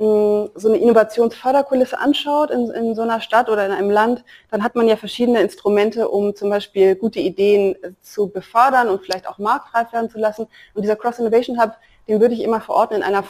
so 0.00 0.50
eine 0.64 0.78
Innovationsförderkulisse 0.78 1.98
anschaut 1.98 2.50
in, 2.50 2.70
in, 2.70 2.94
so 2.94 3.02
einer 3.02 3.20
Stadt 3.20 3.50
oder 3.50 3.66
in 3.66 3.72
einem 3.72 3.90
Land, 3.90 4.24
dann 4.50 4.64
hat 4.64 4.74
man 4.74 4.88
ja 4.88 4.96
verschiedene 4.96 5.42
Instrumente, 5.42 6.08
um 6.08 6.34
zum 6.34 6.48
Beispiel 6.48 6.94
gute 6.94 7.20
Ideen 7.20 7.74
äh, 7.82 7.92
zu 8.00 8.28
befördern 8.28 8.88
und 8.88 9.02
vielleicht 9.02 9.28
auch 9.28 9.36
marktreif 9.36 9.92
werden 9.92 10.08
zu 10.08 10.18
lassen. 10.18 10.46
Und 10.72 10.82
dieser 10.82 10.96
Cross 10.96 11.18
Innovation 11.18 11.60
Hub, 11.60 11.72
den 12.08 12.18
würde 12.18 12.32
ich 12.32 12.42
immer 12.42 12.62
verorten 12.62 12.96
in 12.96 13.02
einer 13.02 13.22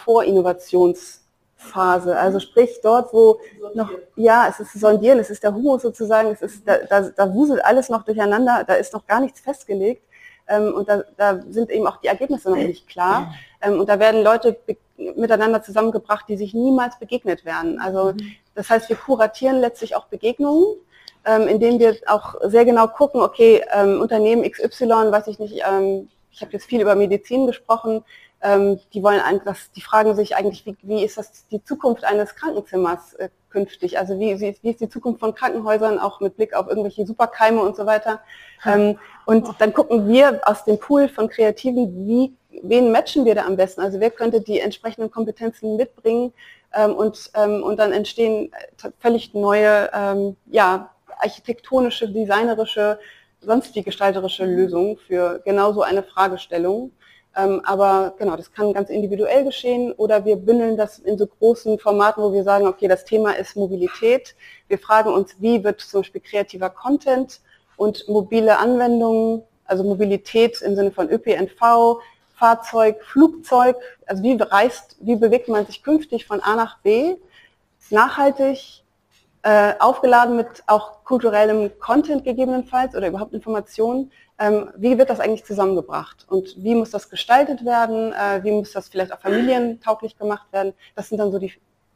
Vorinnovationsphase. 1.60 2.18
Also 2.18 2.40
sprich 2.40 2.80
dort, 2.82 3.12
wo 3.12 3.40
noch, 3.74 3.90
ja, 4.16 4.46
es 4.48 4.60
ist 4.60 4.72
Sondieren, 4.80 5.18
es 5.18 5.30
ist 5.30 5.42
der 5.42 5.54
Humus 5.54 5.82
sozusagen, 5.82 6.30
es 6.30 6.42
ist, 6.42 6.66
da, 6.66 6.78
da, 6.88 7.02
da 7.02 7.32
wuselt 7.32 7.64
alles 7.64 7.88
noch 7.88 8.04
durcheinander, 8.04 8.64
da 8.66 8.74
ist 8.74 8.92
noch 8.92 9.06
gar 9.06 9.20
nichts 9.20 9.40
festgelegt. 9.40 10.02
Ähm, 10.48 10.74
und 10.74 10.88
da, 10.88 11.04
da, 11.16 11.40
sind 11.48 11.70
eben 11.70 11.86
auch 11.86 11.98
die 11.98 12.08
Ergebnisse 12.08 12.50
noch 12.50 12.56
nicht 12.56 12.88
klar. 12.88 13.34
Ähm, 13.60 13.78
und 13.78 13.88
da 13.88 13.98
werden 13.98 14.22
Leute 14.22 14.58
miteinander 14.96 15.62
zusammengebracht, 15.62 16.26
die 16.28 16.36
sich 16.36 16.54
niemals 16.54 16.98
begegnet 16.98 17.44
werden. 17.44 17.80
Also 17.80 18.14
das 18.54 18.68
heißt, 18.68 18.88
wir 18.88 18.96
kuratieren 18.96 19.60
letztlich 19.60 19.94
auch 19.94 20.06
Begegnungen, 20.06 20.76
ähm, 21.24 21.46
indem 21.46 21.78
wir 21.78 21.96
auch 22.06 22.34
sehr 22.44 22.64
genau 22.64 22.88
gucken, 22.88 23.20
okay, 23.20 23.62
ähm, 23.72 24.00
Unternehmen 24.00 24.42
XY, 24.50 25.10
weiß 25.10 25.28
ich 25.28 25.38
nicht, 25.38 25.62
ähm, 25.66 26.08
ich 26.32 26.40
habe 26.42 26.52
jetzt 26.52 26.66
viel 26.66 26.80
über 26.80 26.94
Medizin 26.94 27.46
gesprochen, 27.46 28.04
ähm, 28.42 28.80
die 28.94 29.02
wollen 29.02 29.20
einfach, 29.20 29.56
die 29.76 29.82
fragen 29.82 30.14
sich 30.14 30.36
eigentlich, 30.36 30.64
wie, 30.64 30.76
wie 30.82 31.04
ist 31.04 31.18
das 31.18 31.46
die 31.48 31.62
Zukunft 31.62 32.04
eines 32.04 32.34
Krankenzimmers 32.34 33.14
äh, 33.14 33.28
künftig? 33.50 33.98
Also 33.98 34.18
wie, 34.18 34.40
wie, 34.40 34.56
wie, 34.62 34.70
ist 34.70 34.80
die 34.80 34.88
Zukunft 34.88 35.20
von 35.20 35.34
Krankenhäusern, 35.34 35.98
auch 35.98 36.20
mit 36.20 36.36
Blick 36.36 36.54
auf 36.54 36.68
irgendwelche 36.68 37.06
Superkeime 37.06 37.60
und 37.60 37.76
so 37.76 37.86
weiter. 37.86 38.20
Ähm, 38.64 38.98
und 39.26 39.48
dann 39.58 39.74
gucken 39.74 40.08
wir 40.08 40.40
aus 40.44 40.64
dem 40.64 40.78
Pool 40.78 41.08
von 41.08 41.28
Kreativen, 41.28 42.06
wie, 42.06 42.34
wen 42.62 42.90
matchen 42.90 43.24
wir 43.24 43.34
da 43.34 43.44
am 43.44 43.56
besten? 43.56 43.82
Also 43.82 44.00
wer 44.00 44.10
könnte 44.10 44.40
die 44.40 44.60
entsprechenden 44.60 45.10
Kompetenzen 45.10 45.76
mitbringen? 45.76 46.32
Ähm, 46.72 46.94
und, 46.94 47.30
ähm, 47.34 47.62
und 47.62 47.78
dann 47.78 47.92
entstehen 47.92 48.52
völlig 49.00 49.34
neue, 49.34 49.90
ähm, 49.92 50.36
ja, 50.46 50.90
architektonische, 51.18 52.08
designerische, 52.10 52.98
sonstige 53.40 53.84
gestalterische 53.84 54.44
Lösungen 54.44 54.96
für 54.96 55.40
genau 55.44 55.72
so 55.72 55.82
eine 55.82 56.02
Fragestellung. 56.02 56.92
Ähm, 57.36 57.60
aber 57.64 58.14
genau, 58.18 58.36
das 58.36 58.52
kann 58.52 58.72
ganz 58.72 58.90
individuell 58.90 59.44
geschehen 59.44 59.92
oder 59.92 60.24
wir 60.24 60.36
bündeln 60.36 60.76
das 60.76 60.98
in 60.98 61.16
so 61.16 61.26
großen 61.26 61.78
Formaten, 61.78 62.22
wo 62.22 62.32
wir 62.32 62.42
sagen, 62.42 62.66
okay, 62.66 62.88
das 62.88 63.04
Thema 63.04 63.32
ist 63.32 63.56
Mobilität. 63.56 64.34
Wir 64.66 64.78
fragen 64.78 65.10
uns, 65.10 65.36
wie 65.38 65.62
wird 65.62 65.80
zum 65.80 66.00
Beispiel 66.00 66.20
kreativer 66.20 66.70
Content 66.70 67.40
und 67.76 68.08
mobile 68.08 68.58
Anwendungen, 68.58 69.42
also 69.64 69.84
Mobilität 69.84 70.60
im 70.62 70.74
Sinne 70.74 70.90
von 70.90 71.08
ÖPNV, 71.08 72.00
Fahrzeug, 72.34 73.02
Flugzeug, 73.04 73.76
also 74.06 74.22
wie 74.22 74.36
reist, 74.40 74.96
wie 75.00 75.14
bewegt 75.14 75.48
man 75.48 75.66
sich 75.66 75.82
künftig 75.82 76.26
von 76.26 76.40
A 76.40 76.56
nach 76.56 76.78
B, 76.78 77.14
nachhaltig, 77.90 78.79
äh, 79.42 79.72
aufgeladen 79.78 80.36
mit 80.36 80.62
auch 80.66 81.02
kulturellem 81.04 81.70
Content 81.78 82.24
gegebenenfalls 82.24 82.94
oder 82.94 83.08
überhaupt 83.08 83.32
Informationen, 83.32 84.12
ähm, 84.38 84.70
wie 84.76 84.98
wird 84.98 85.10
das 85.10 85.20
eigentlich 85.20 85.44
zusammengebracht 85.44 86.26
und 86.28 86.54
wie 86.58 86.74
muss 86.74 86.90
das 86.90 87.08
gestaltet 87.08 87.64
werden, 87.64 88.12
äh, 88.12 88.42
wie 88.44 88.52
muss 88.52 88.72
das 88.72 88.88
vielleicht 88.88 89.12
auch 89.12 89.20
familientauglich 89.20 90.18
gemacht 90.18 90.52
werden. 90.52 90.74
Das 90.94 91.08
sind 91.08 91.18
dann 91.18 91.32
so 91.32 91.38
die, 91.38 91.52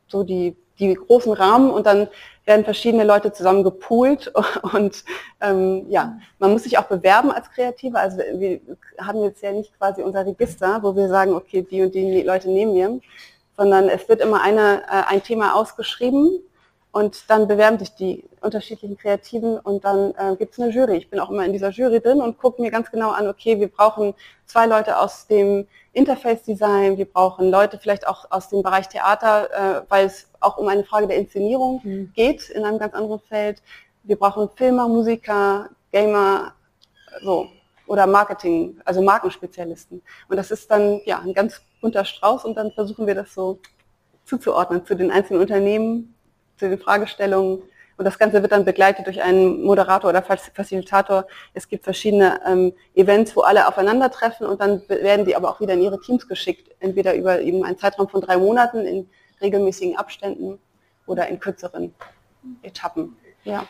so 0.08 0.22
die, 0.24 0.56
die 0.78 0.94
großen 0.94 1.32
Rahmen 1.32 1.70
und 1.70 1.86
dann 1.86 2.08
werden 2.46 2.64
verschiedene 2.64 3.04
Leute 3.04 3.32
zusammen 3.32 3.62
gepoolt 3.62 4.32
und 4.74 5.04
ähm, 5.40 5.86
ja, 5.90 6.18
man 6.38 6.50
muss 6.52 6.64
sich 6.64 6.78
auch 6.78 6.84
bewerben 6.84 7.30
als 7.30 7.50
Kreativer. 7.50 8.00
Also 8.00 8.18
wir 8.18 8.60
haben 8.98 9.22
jetzt 9.22 9.42
ja 9.42 9.52
nicht 9.52 9.76
quasi 9.78 10.02
unser 10.02 10.26
Register, 10.26 10.82
wo 10.82 10.96
wir 10.96 11.08
sagen, 11.08 11.34
okay, 11.34 11.62
die 11.62 11.82
und 11.82 11.94
die 11.94 12.22
Leute 12.22 12.50
nehmen 12.50 12.74
wir, 12.74 13.00
sondern 13.56 13.88
es 13.88 14.08
wird 14.08 14.20
immer 14.20 14.42
eine, 14.42 14.82
äh, 14.84 15.02
ein 15.08 15.22
Thema 15.22 15.54
ausgeschrieben 15.54 16.40
und 16.94 17.28
dann 17.28 17.48
bewerben 17.48 17.76
sich 17.80 17.92
die 17.96 18.22
unterschiedlichen 18.40 18.96
Kreativen 18.96 19.58
und 19.58 19.84
dann 19.84 20.14
äh, 20.16 20.36
gibt 20.36 20.52
es 20.52 20.60
eine 20.60 20.70
Jury. 20.70 20.98
Ich 20.98 21.10
bin 21.10 21.18
auch 21.18 21.28
immer 21.28 21.44
in 21.44 21.52
dieser 21.52 21.70
Jury 21.70 22.00
drin 22.00 22.20
und 22.20 22.38
gucke 22.38 22.62
mir 22.62 22.70
ganz 22.70 22.88
genau 22.88 23.10
an, 23.10 23.26
okay, 23.26 23.58
wir 23.58 23.66
brauchen 23.66 24.14
zwei 24.46 24.66
Leute 24.66 24.96
aus 25.00 25.26
dem 25.26 25.66
Interface-Design, 25.92 26.96
wir 26.96 27.06
brauchen 27.06 27.50
Leute 27.50 27.80
vielleicht 27.80 28.06
auch 28.06 28.30
aus 28.30 28.48
dem 28.48 28.62
Bereich 28.62 28.88
Theater, 28.88 29.48
äh, 29.50 29.82
weil 29.88 30.06
es 30.06 30.28
auch 30.38 30.56
um 30.56 30.68
eine 30.68 30.84
Frage 30.84 31.08
der 31.08 31.16
Inszenierung 31.16 31.80
mhm. 31.82 32.12
geht 32.14 32.48
in 32.50 32.64
einem 32.64 32.78
ganz 32.78 32.94
anderen 32.94 33.18
Feld. 33.18 33.60
Wir 34.04 34.14
brauchen 34.14 34.48
Filmer, 34.54 34.86
Musiker, 34.86 35.70
Gamer, 35.90 36.52
so 37.24 37.48
oder 37.88 38.06
Marketing, 38.06 38.80
also 38.84 39.02
Markenspezialisten. 39.02 40.00
Und 40.28 40.36
das 40.36 40.52
ist 40.52 40.70
dann 40.70 41.00
ja 41.06 41.18
ein 41.18 41.34
ganz 41.34 41.60
bunter 41.80 42.04
Strauß 42.04 42.44
und 42.44 42.54
dann 42.54 42.70
versuchen 42.70 43.08
wir 43.08 43.16
das 43.16 43.34
so 43.34 43.58
zuzuordnen 44.24 44.86
zu 44.86 44.94
den 44.94 45.10
einzelnen 45.10 45.40
Unternehmen 45.40 46.13
zu 46.56 46.68
den 46.68 46.78
Fragestellungen. 46.78 47.62
Und 47.96 48.04
das 48.04 48.18
Ganze 48.18 48.42
wird 48.42 48.50
dann 48.50 48.64
begleitet 48.64 49.06
durch 49.06 49.22
einen 49.22 49.62
Moderator 49.62 50.10
oder 50.10 50.22
Facilitator. 50.22 51.26
Es 51.52 51.68
gibt 51.68 51.84
verschiedene 51.84 52.40
ähm, 52.44 52.72
Events, 52.94 53.36
wo 53.36 53.42
alle 53.42 53.68
aufeinandertreffen 53.68 54.46
und 54.46 54.60
dann 54.60 54.82
werden 54.88 55.24
die 55.24 55.36
aber 55.36 55.48
auch 55.48 55.60
wieder 55.60 55.74
in 55.74 55.82
ihre 55.82 56.00
Teams 56.00 56.26
geschickt, 56.26 56.74
entweder 56.80 57.14
über 57.14 57.40
eben 57.40 57.64
einen 57.64 57.78
Zeitraum 57.78 58.08
von 58.08 58.20
drei 58.20 58.36
Monaten 58.36 58.80
in 58.80 59.08
regelmäßigen 59.40 59.96
Abständen 59.96 60.58
oder 61.06 61.28
in 61.28 61.38
kürzeren 61.38 61.94
Etappen. 62.62 63.16
Ja. 63.44 63.64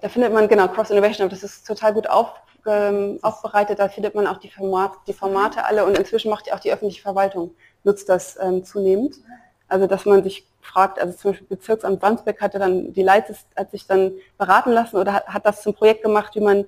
Da 0.00 0.08
findet 0.08 0.32
man, 0.32 0.46
genau, 0.46 0.68
Cross 0.68 0.90
Innovation, 0.90 1.28
das 1.28 1.42
ist 1.42 1.66
total 1.66 1.92
gut 1.94 2.08
auf, 2.08 2.34
ähm, 2.66 3.18
aufbereitet, 3.22 3.78
da 3.78 3.88
findet 3.88 4.14
man 4.14 4.26
auch 4.26 4.36
die, 4.36 4.50
Format, 4.50 4.92
die 5.06 5.12
Formate 5.12 5.64
alle 5.64 5.84
und 5.84 5.98
inzwischen 5.98 6.30
macht 6.30 6.46
ja 6.46 6.54
auch 6.54 6.60
die 6.60 6.72
öffentliche 6.72 7.02
Verwaltung, 7.02 7.54
nutzt 7.82 8.08
das 8.08 8.38
ähm, 8.40 8.64
zunehmend. 8.64 9.16
Also 9.68 9.86
dass 9.86 10.06
man 10.06 10.22
sich 10.22 10.46
fragt, 10.60 10.98
also 10.98 11.16
zum 11.16 11.32
Beispiel 11.32 11.46
Bezirksamt 11.48 12.02
Wandsbek 12.02 12.40
hatte 12.40 12.58
dann 12.58 12.92
die 12.92 13.02
Leitsys 13.02 13.46
hat 13.56 13.70
sich 13.70 13.86
dann 13.86 14.12
beraten 14.38 14.72
lassen 14.72 14.96
oder 14.96 15.12
hat, 15.12 15.26
hat, 15.28 15.46
das 15.46 15.62
zum 15.62 15.74
Projekt 15.74 16.02
gemacht, 16.02 16.34
wie 16.34 16.40
man 16.40 16.64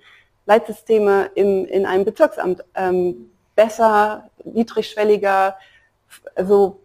Leitsysteme 0.47 1.31
im, 1.35 1.65
in 1.67 1.87
einem 1.87 2.05
Bezirksamt 2.05 2.65
ähm, 2.75 3.31
besser, 3.55 4.31
niedrigschwelliger, 4.45 5.57
also 6.35 6.81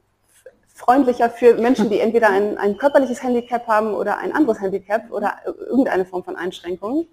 freundlicher 0.73 1.29
für 1.29 1.55
Menschen, 1.55 1.89
die 1.89 1.99
entweder 2.05 2.29
ein, 2.29 2.57
ein 2.57 2.77
körperliches 2.77 3.23
Handicap 3.23 3.67
haben 3.67 3.93
oder 3.93 4.17
ein 4.17 4.33
anderes 4.33 4.61
Handicap 4.61 5.11
oder 5.11 5.35
irgendeine 5.45 6.05
Form 6.05 6.23
von 6.23 6.35
Einschränkung 6.35 7.07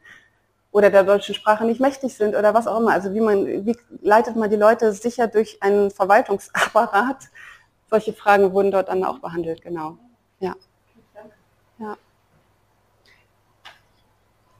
oder 0.73 0.91
der 0.91 1.05
deutschen 1.05 1.35
Sprache 1.35 1.65
nicht 1.65 1.81
mächtig 1.81 2.15
sind 2.15 2.35
oder 2.35 2.55
was 2.55 2.67
auch 2.67 2.81
immer. 2.81 2.93
Also 2.93 3.15
wie 3.15 3.21
man, 3.21 3.67
wie 3.67 3.77
leitet 4.01 4.37
man 4.37 4.51
die 4.51 4.57
Leute 4.57 4.93
sicher 4.93 5.27
durch 5.29 5.63
einen 5.63 5.91
Verwaltungsapparat 5.91 7.29
solche 7.93 8.15
Fragen 8.15 8.55
wurden 8.55 8.71
dort 8.71 8.89
dann 8.89 9.05
auch 9.05 9.19
behandelt, 9.19 9.61
genau. 9.61 9.99
Ja. 10.41 10.57
ja. 11.79 11.99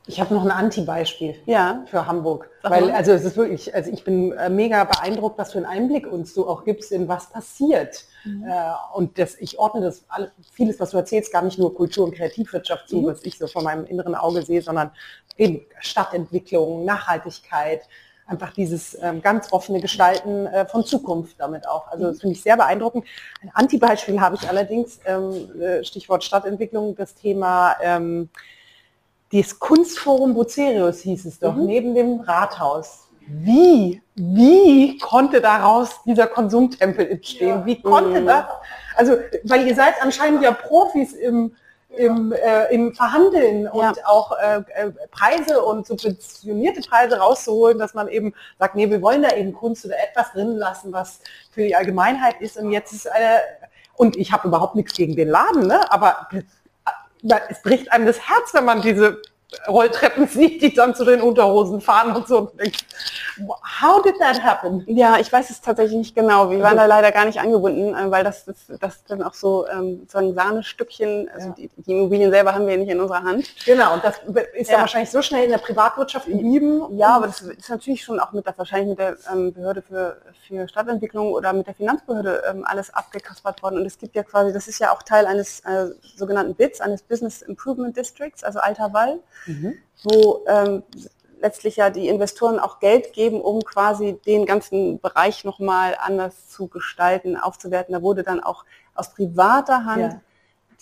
Ich 0.07 0.21
habe 0.21 0.35
noch 0.35 0.45
ein 0.45 0.51
Anti-Beispiel 0.51 1.37
ja. 1.47 1.83
für 1.87 2.07
Hamburg. 2.07 2.51
Weil, 2.63 2.91
also 2.91 3.13
es 3.13 3.25
ist 3.25 3.39
wirklich, 3.39 3.75
also 3.75 3.91
ich 3.91 4.05
bin 4.05 4.33
äh, 4.33 4.51
mega 4.51 4.85
beeindruckt, 4.85 5.39
was 5.39 5.53
für 5.53 5.59
einen 5.59 5.67
Einblick 5.67 6.07
uns 6.07 6.35
du 6.35 6.47
auch 6.47 6.65
gibst, 6.65 6.93
in 6.93 7.09
was 7.09 7.31
passiert. 7.31 8.05
Mhm. 8.25 8.45
Äh, 8.47 8.53
und 8.93 9.19
das, 9.19 9.37
ich 9.41 9.59
ordne 9.59 9.81
das 9.81 10.05
vieles, 10.53 10.79
was 10.79 10.91
du 10.91 10.99
erzählst, 10.99 11.33
gar 11.33 11.41
nicht 11.43 11.59
nur 11.59 11.75
Kultur- 11.75 12.05
und 12.05 12.15
Kreativwirtschaft 12.15 12.91
zu, 12.91 12.99
mhm. 12.99 13.07
was 13.07 13.25
ich 13.25 13.39
so 13.39 13.47
von 13.47 13.65
meinem 13.65 13.87
inneren 13.87 14.15
Auge 14.15 14.43
sehe, 14.43 14.61
sondern 14.61 14.91
eben 15.39 15.65
Stadtentwicklung, 15.81 16.85
Nachhaltigkeit, 16.85 17.81
einfach 18.27 18.53
dieses 18.53 18.97
ähm, 19.03 19.21
ganz 19.21 19.53
offene 19.53 19.81
Gestalten 19.81 20.47
äh, 20.47 20.67
von 20.67 20.85
Zukunft 20.85 21.37
damit 21.39 21.69
auch. 21.69 21.89
Also 21.89 22.07
das 22.07 22.21
finde 22.21 22.35
ich 22.35 22.43
sehr 22.43 22.57
beeindruckend. 22.57 23.05
Ein 23.43 23.51
Antibeispiel 23.55 24.21
habe 24.21 24.37
ich 24.37 24.49
allerdings, 24.49 25.01
ähm, 25.05 25.61
äh, 25.61 25.85
Stichwort 25.85 26.25
Stadtentwicklung, 26.25 26.95
das 26.95 27.15
Thema 27.15 27.77
ähm, 27.83 28.31
das 29.33 29.59
Kunstforum 29.59 30.35
Bucerius 30.35 31.01
hieß 31.01 31.25
es 31.25 31.39
doch, 31.39 31.55
mhm. 31.55 31.67
neben 31.67 31.95
dem 31.95 32.21
Rathaus. 32.21 33.09
Wie, 33.27 34.03
wie 34.15 34.99
konnte 34.99 35.41
daraus 35.41 36.03
dieser 36.05 36.27
Konsumtempel 36.27 37.09
entstehen? 37.09 37.61
Ja. 37.61 37.67
Wie 37.67 37.81
konnte 37.81 38.21
mhm. 38.21 38.27
das? 38.27 38.45
Also, 38.95 39.17
weil 39.45 39.67
ihr 39.67 39.75
seid 39.75 39.95
anscheinend 40.03 40.43
ja 40.43 40.53
Profis 40.53 41.15
im 41.15 41.55
im, 41.97 42.33
äh, 42.33 42.73
im 42.73 42.95
Verhandeln 42.95 43.69
und 43.69 43.97
ja. 43.97 44.07
auch 44.07 44.33
äh, 44.39 44.63
äh, 44.75 44.91
Preise 45.11 45.63
und 45.63 45.87
subventionierte 45.87 46.81
Preise 46.89 47.19
rauszuholen, 47.19 47.79
dass 47.79 47.95
man 47.95 48.09
eben 48.09 48.35
sagt, 48.59 48.75
nee, 48.75 48.91
wir 48.91 49.03
wollen 49.03 49.23
da 49.23 49.31
eben 49.37 49.53
Kunst 49.53 49.85
oder 49.85 49.97
etwas 50.03 50.33
drin 50.33 50.57
lassen, 50.57 50.93
was 50.93 51.21
für 51.51 51.63
die 51.63 51.77
Allgemeinheit 51.77 52.41
ist. 52.41 52.57
Und 52.57 52.71
jetzt 52.73 52.93
ist 52.93 53.11
eine, 53.11 53.41
und 53.95 54.17
ich 54.17 54.33
habe 54.33 54.49
überhaupt 54.49 54.75
nichts 54.75 54.95
gegen 54.95 55.17
den 55.17 55.29
Laden, 55.29 55.67
ne? 55.67 55.91
aber 55.93 56.29
es 57.49 57.63
bricht 57.63 57.93
einem 57.93 58.07
das 58.07 58.19
Herz, 58.29 58.53
wenn 58.53 58.65
man 58.65 58.83
diese 58.83 59.21
Rolltreppen 59.69 60.27
sieht, 60.27 60.63
die 60.63 60.75
dann 60.75 60.95
zu 60.95 61.05
den 61.05 61.21
Unterhosen 61.21 61.81
fahren 61.81 62.15
und 62.17 62.27
so. 62.27 62.53
How 63.81 64.03
did 64.03 64.19
that 64.19 64.43
happen? 64.43 64.85
Ja, 64.87 65.19
ich 65.19 65.33
weiß 65.33 65.51
es 65.51 65.61
tatsächlich 65.61 65.97
nicht 65.97 66.15
genau. 66.15 66.51
Wir 66.51 66.61
waren 66.61 66.77
da 66.77 66.87
leider 66.87 67.13
gar 67.13 67.25
nicht 67.25 67.41
angebunden, 67.41 67.95
äh, 67.95 68.11
weil 68.11 68.25
das, 68.25 68.45
das, 68.45 68.57
das 68.81 69.05
dann 69.05 69.23
auch 69.23 69.35
so 69.35 69.67
ähm, 69.69 70.01
sozusagen 70.01 70.35
Sahnestückchen, 70.35 71.31
also 71.33 71.49
ja. 71.49 71.55
die, 71.55 71.71
die, 71.77 71.93
Immobilien 71.93 72.31
selber 72.31 72.55
haben 72.55 72.67
wir 72.67 72.77
nicht 72.77 72.91
in 72.91 73.01
unserer 73.01 73.23
Hand. 73.23 73.47
Genau, 73.65 73.95
und 73.95 74.05
das 74.05 74.21
ist 74.55 74.71
ja. 74.71 74.79
wahrscheinlich 74.79 75.11
so 75.11 75.23
schnell 75.23 75.45
in 75.45 75.51
der 75.51 75.59
Privatwirtschaft 75.59 76.27
geblieben. 76.27 76.97
Ja, 76.97 77.17
aber 77.17 77.27
das 77.27 77.41
ist 77.41 77.71
natürlich 77.71 78.05
schon 78.05 78.21
auch 78.21 78.33
mit 78.33 78.47
der, 78.47 78.57
wahrscheinlich 78.57 78.91
mit 78.91 78.99
der 78.99 79.17
ähm, 79.33 79.53
Behörde 79.53 79.83
für, 79.83 80.21
für 80.47 80.69
Stadtentwicklung 80.69 81.33
oder 81.33 81.53
mit 81.53 81.67
der 81.67 81.75
Finanzbehörde 81.75 82.43
ähm, 82.49 82.65
alles 82.67 82.93
abgekaspert 82.93 83.63
worden. 83.63 83.79
Und 83.79 83.87
es 83.87 83.99
gibt 83.99 84.15
ja 84.15 84.23
quasi, 84.23 84.53
das 84.53 84.69
ist 84.69 84.79
ja 84.79 84.93
auch 84.93 85.03
Teil 85.03 85.27
eines 85.27 85.61
äh, 85.61 85.87
sogenannten 86.17 86.55
BITs, 86.55 86.81
eines 86.81 87.03
Business 87.03 87.43
Improvement 87.43 87.97
Districts, 87.97 88.45
also 88.45 88.59
Alter 88.61 88.93
Wall, 88.93 89.21
mhm. 89.47 89.75
wo 90.03 90.45
ähm, 90.47 90.83
letztlich 91.41 91.77
ja 91.77 91.91
die 91.91 92.09
Investoren 92.09 92.59
auch 92.59 92.79
Geld 92.79 93.13
geben, 93.13 93.41
um 93.41 93.63
quasi 93.63 94.19
den 94.25 94.47
ganzen 94.47 95.01
Bereich 95.01 95.45
nochmal 95.45 95.97
anders 95.99 96.49
zu 96.49 96.69
gestalten, 96.69 97.37
aufzuwerten. 97.37 97.93
Da 97.93 98.03
wurde 98.03 98.23
dann 98.23 98.41
auch 98.41 98.65
aus 98.95 99.13
privater 99.13 99.85
Hand 99.85 100.13
ja. 100.15 100.21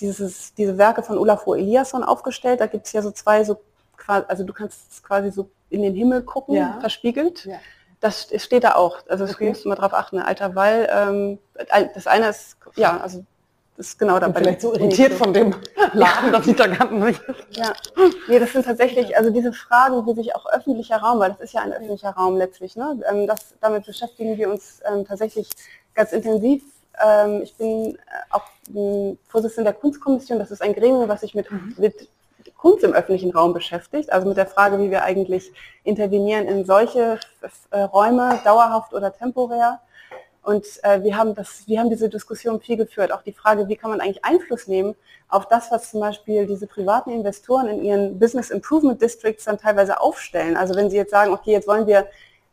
dieses, 0.00 0.54
diese 0.54 0.78
Werke 0.78 1.02
von 1.02 1.18
Olafur 1.18 1.56
Eliasson 1.56 2.04
aufgestellt. 2.04 2.60
Da 2.60 2.66
gibt 2.66 2.86
es 2.86 2.92
ja 2.92 3.02
so 3.02 3.10
zwei, 3.10 3.42
so 3.44 3.60
also 4.06 4.44
du 4.44 4.52
kannst 4.52 5.02
quasi 5.04 5.30
so 5.30 5.50
in 5.68 5.82
den 5.82 5.94
Himmel 5.94 6.22
gucken, 6.22 6.54
ja. 6.54 6.78
verspiegelt. 6.80 7.44
Ja. 7.44 7.58
Das 8.00 8.28
steht 8.36 8.64
da 8.64 8.74
auch. 8.74 8.98
Also 9.08 9.24
okay. 9.24 9.48
musst 9.48 9.64
du 9.64 9.68
mal 9.68 9.74
drauf 9.74 9.92
achten. 9.92 10.18
Alter 10.18 10.54
Wall, 10.54 10.88
ähm, 10.90 11.38
das 11.94 12.06
eine 12.06 12.28
ist, 12.28 12.56
ja, 12.76 12.96
also 12.96 13.24
ist 13.80 13.98
genau 13.98 14.18
dabei. 14.18 14.40
Vielleicht 14.40 14.60
so 14.60 14.74
irritiert 14.74 15.14
von 15.14 15.32
dem 15.32 15.54
Laden, 15.92 16.32
dass 16.32 16.46
ich 16.46 16.54
da 16.54 16.66
gar 16.66 16.90
nicht. 16.90 17.20
Ja, 17.50 17.72
nee, 18.28 18.38
das 18.38 18.52
sind 18.52 18.64
tatsächlich, 18.64 19.16
also 19.16 19.30
diese 19.30 19.52
Fragen, 19.52 20.06
wie 20.06 20.14
sich 20.14 20.36
auch 20.36 20.46
öffentlicher 20.46 20.98
Raum, 20.98 21.18
weil 21.18 21.30
das 21.30 21.40
ist 21.40 21.54
ja 21.54 21.62
ein 21.62 21.72
öffentlicher 21.72 22.10
Raum 22.10 22.36
letztlich, 22.36 22.76
ne? 22.76 23.00
Ähm, 23.10 23.26
das, 23.26 23.54
damit 23.60 23.86
beschäftigen 23.86 24.36
wir 24.36 24.50
uns 24.50 24.80
ähm, 24.90 25.04
tatsächlich 25.04 25.48
ganz 25.94 26.12
intensiv. 26.12 26.62
Ähm, 27.02 27.40
ich 27.42 27.56
bin 27.56 27.96
äh, 27.96 27.98
auch 28.30 28.44
Vorsitzender 29.28 29.72
der 29.72 29.80
Kunstkommission, 29.80 30.38
das 30.38 30.52
ist 30.52 30.62
ein 30.62 30.74
Gremium, 30.74 31.08
was 31.08 31.22
sich 31.22 31.34
mit, 31.34 31.50
mhm. 31.50 31.74
mit 31.78 32.08
Kunst 32.56 32.84
im 32.84 32.92
öffentlichen 32.92 33.32
Raum 33.32 33.54
beschäftigt, 33.54 34.12
also 34.12 34.28
mit 34.28 34.36
der 34.36 34.46
Frage, 34.46 34.78
wie 34.78 34.90
wir 34.90 35.02
eigentlich 35.02 35.50
intervenieren 35.82 36.46
in 36.46 36.64
solche 36.64 37.18
äh, 37.70 37.80
Räume, 37.80 38.38
dauerhaft 38.44 38.92
oder 38.92 39.12
temporär. 39.12 39.80
Und 40.42 40.64
äh, 40.82 41.02
wir, 41.02 41.16
haben 41.16 41.34
das, 41.34 41.64
wir 41.66 41.78
haben 41.78 41.90
diese 41.90 42.08
Diskussion 42.08 42.60
viel 42.60 42.76
geführt. 42.76 43.12
Auch 43.12 43.22
die 43.22 43.32
Frage, 43.32 43.68
wie 43.68 43.76
kann 43.76 43.90
man 43.90 44.00
eigentlich 44.00 44.24
Einfluss 44.24 44.66
nehmen 44.66 44.94
auf 45.28 45.46
das, 45.48 45.70
was 45.70 45.90
zum 45.90 46.00
Beispiel 46.00 46.46
diese 46.46 46.66
privaten 46.66 47.10
Investoren 47.10 47.68
in 47.68 47.84
ihren 47.84 48.18
Business 48.18 48.50
Improvement 48.50 49.00
Districts 49.00 49.44
dann 49.44 49.58
teilweise 49.58 50.00
aufstellen. 50.00 50.56
Also 50.56 50.74
wenn 50.74 50.90
sie 50.90 50.96
jetzt 50.96 51.10
sagen, 51.10 51.32
okay, 51.32 51.52
jetzt 51.52 51.68
wollen 51.68 51.86
wir 51.86 52.06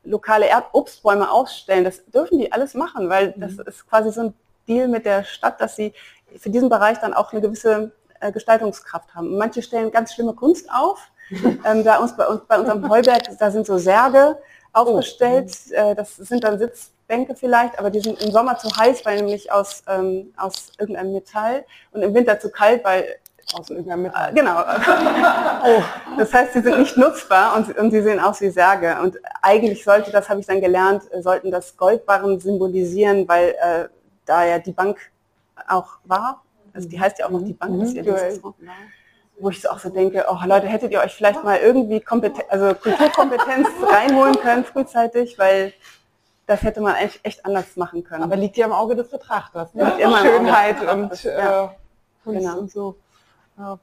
lokale 0.03 0.47
Erdobstbäume 0.47 1.29
ausstellen, 1.29 1.83
das 1.83 2.05
dürfen 2.05 2.39
die 2.39 2.51
alles 2.51 2.73
machen, 2.73 3.09
weil 3.09 3.33
das 3.37 3.53
mhm. 3.53 3.63
ist 3.65 3.87
quasi 3.89 4.11
so 4.11 4.21
ein 4.21 4.33
Deal 4.67 4.87
mit 4.87 5.05
der 5.05 5.23
Stadt, 5.23 5.61
dass 5.61 5.75
sie 5.75 5.93
für 6.35 6.49
diesen 6.49 6.69
Bereich 6.69 6.99
dann 6.99 7.13
auch 7.13 7.31
eine 7.31 7.41
gewisse 7.41 7.91
äh, 8.19 8.31
Gestaltungskraft 8.31 9.15
haben. 9.15 9.37
Manche 9.37 9.61
stellen 9.61 9.91
ganz 9.91 10.13
schlimme 10.13 10.33
Kunst 10.33 10.69
auf. 10.71 10.99
ähm, 11.65 11.83
bei, 11.83 11.97
uns, 11.99 12.15
bei, 12.15 12.27
uns, 12.27 12.41
bei 12.47 12.59
unserem 12.59 12.89
Heuberg, 12.89 13.23
da 13.39 13.51
sind 13.51 13.65
so 13.65 13.77
Särge 13.77 14.37
aufgestellt. 14.73 15.51
Oh. 15.71 15.73
Äh, 15.73 15.95
das 15.95 16.15
sind 16.15 16.43
dann 16.43 16.59
Sitz 16.59 16.91
Bänke 17.07 17.35
vielleicht, 17.35 17.79
aber 17.79 17.89
die 17.89 17.99
sind 17.99 18.21
im 18.21 18.31
Sommer 18.31 18.57
zu 18.57 18.69
heiß, 18.75 19.05
weil 19.05 19.17
nämlich 19.17 19.51
aus, 19.51 19.83
ähm, 19.87 20.33
aus 20.37 20.71
irgendeinem 20.77 21.13
Metall 21.13 21.65
und 21.91 22.01
im 22.01 22.13
Winter 22.13 22.39
zu 22.39 22.49
kalt, 22.49 22.83
weil 22.83 23.15
aus 23.53 23.69
irgendeinem 23.69 24.03
Metall. 24.03 24.31
Äh, 24.31 24.33
genau. 24.33 24.59
oh. 25.65 25.83
Das 26.17 26.33
heißt, 26.33 26.53
sie 26.53 26.61
sind 26.61 26.79
nicht 26.79 26.97
nutzbar 26.97 27.55
und, 27.55 27.77
und 27.77 27.91
sie 27.91 28.01
sehen 28.01 28.19
aus 28.19 28.41
wie 28.41 28.49
Särge. 28.49 28.97
Und 29.01 29.17
eigentlich 29.41 29.83
sollte, 29.83 30.11
das 30.11 30.29
habe 30.29 30.39
ich 30.39 30.45
dann 30.45 30.59
gelernt, 30.59 31.03
sollten 31.21 31.51
das 31.51 31.77
Goldbarren 31.77 32.39
symbolisieren, 32.39 33.27
weil 33.27 33.55
äh, 33.61 33.87
da 34.25 34.45
ja 34.45 34.59
die 34.59 34.73
Bank 34.73 34.99
auch 35.67 35.97
war. 36.03 36.43
Also 36.73 36.89
die 36.89 36.99
heißt 36.99 37.19
ja 37.19 37.27
auch 37.27 37.31
noch 37.31 37.43
die 37.43 37.53
Bank, 37.53 37.73
mhm. 37.73 37.81
ist 37.81 37.95
ja 37.95 38.03
dieses, 38.03 38.41
wo 39.39 39.49
ich 39.49 39.61
so 39.61 39.69
auch 39.69 39.79
so 39.79 39.89
denke, 39.89 40.25
oh 40.29 40.37
Leute, 40.45 40.67
hättet 40.67 40.91
ihr 40.91 40.99
euch 40.99 41.15
vielleicht 41.15 41.43
mal 41.43 41.57
irgendwie 41.57 41.99
Kompeten 41.99 42.41
also 42.49 42.73
Kulturkompetenz 42.73 43.67
reinholen 43.89 44.35
können 44.35 44.65
frühzeitig, 44.65 45.39
weil 45.39 45.73
das 46.47 46.63
hätte 46.63 46.81
man 46.81 46.95
echt, 46.95 47.19
echt 47.23 47.45
anders 47.45 47.75
machen 47.75 48.03
können. 48.03 48.23
Aber 48.23 48.35
liegt 48.35 48.57
ja 48.57 48.65
im 48.65 48.71
Auge 48.71 48.95
des 48.95 49.09
Betrachters. 49.09 49.73
Ne? 49.75 49.93
Ja, 49.99 50.17
Schönheit 50.17 50.81
und, 50.81 51.23
ja. 51.23 51.65
äh, 51.65 52.31
genau. 52.31 52.59
und 52.59 52.71
so. 52.71 52.95
Ja. 53.57 53.77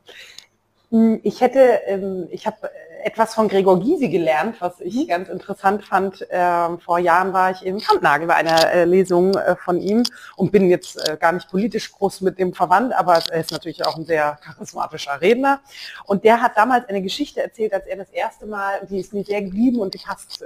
Hm, 0.90 1.20
ich 1.22 1.40
hätte, 1.40 1.58
ähm, 1.86 2.26
ich 2.30 2.46
habe 2.46 2.70
etwas 3.04 3.34
von 3.34 3.48
Gregor 3.48 3.80
Gysi 3.80 4.08
gelernt, 4.08 4.56
was 4.60 4.80
ich 4.80 4.94
mhm. 4.94 5.08
ganz 5.08 5.28
interessant 5.28 5.84
fand. 5.84 6.26
Ähm, 6.30 6.78
vor 6.78 6.98
Jahren 6.98 7.34
war 7.34 7.50
ich 7.50 7.66
im 7.66 7.78
Kampnagel 7.78 8.26
bei 8.26 8.34
einer 8.34 8.72
äh, 8.72 8.84
Lesung 8.86 9.34
äh, 9.34 9.56
von 9.56 9.78
ihm 9.78 10.02
und 10.36 10.50
bin 10.50 10.70
jetzt 10.70 11.06
äh, 11.06 11.18
gar 11.18 11.32
nicht 11.32 11.50
politisch 11.50 11.92
groß 11.92 12.22
mit 12.22 12.38
dem 12.38 12.54
verwandt, 12.54 12.94
aber 12.94 13.20
er 13.30 13.40
ist 13.40 13.52
natürlich 13.52 13.84
auch 13.84 13.96
ein 13.96 14.06
sehr 14.06 14.38
charismatischer 14.42 15.20
Redner. 15.20 15.60
Und 16.06 16.24
der 16.24 16.40
hat 16.40 16.56
damals 16.56 16.88
eine 16.88 17.02
Geschichte 17.02 17.42
erzählt, 17.42 17.74
als 17.74 17.86
er 17.86 17.98
das 17.98 18.08
erste 18.08 18.46
Mal, 18.46 18.86
die 18.88 19.00
ist 19.00 19.12
mir 19.12 19.22
sehr 19.22 19.42
geblieben 19.42 19.80
und 19.80 19.92
die 19.92 19.98
passt 19.98 20.42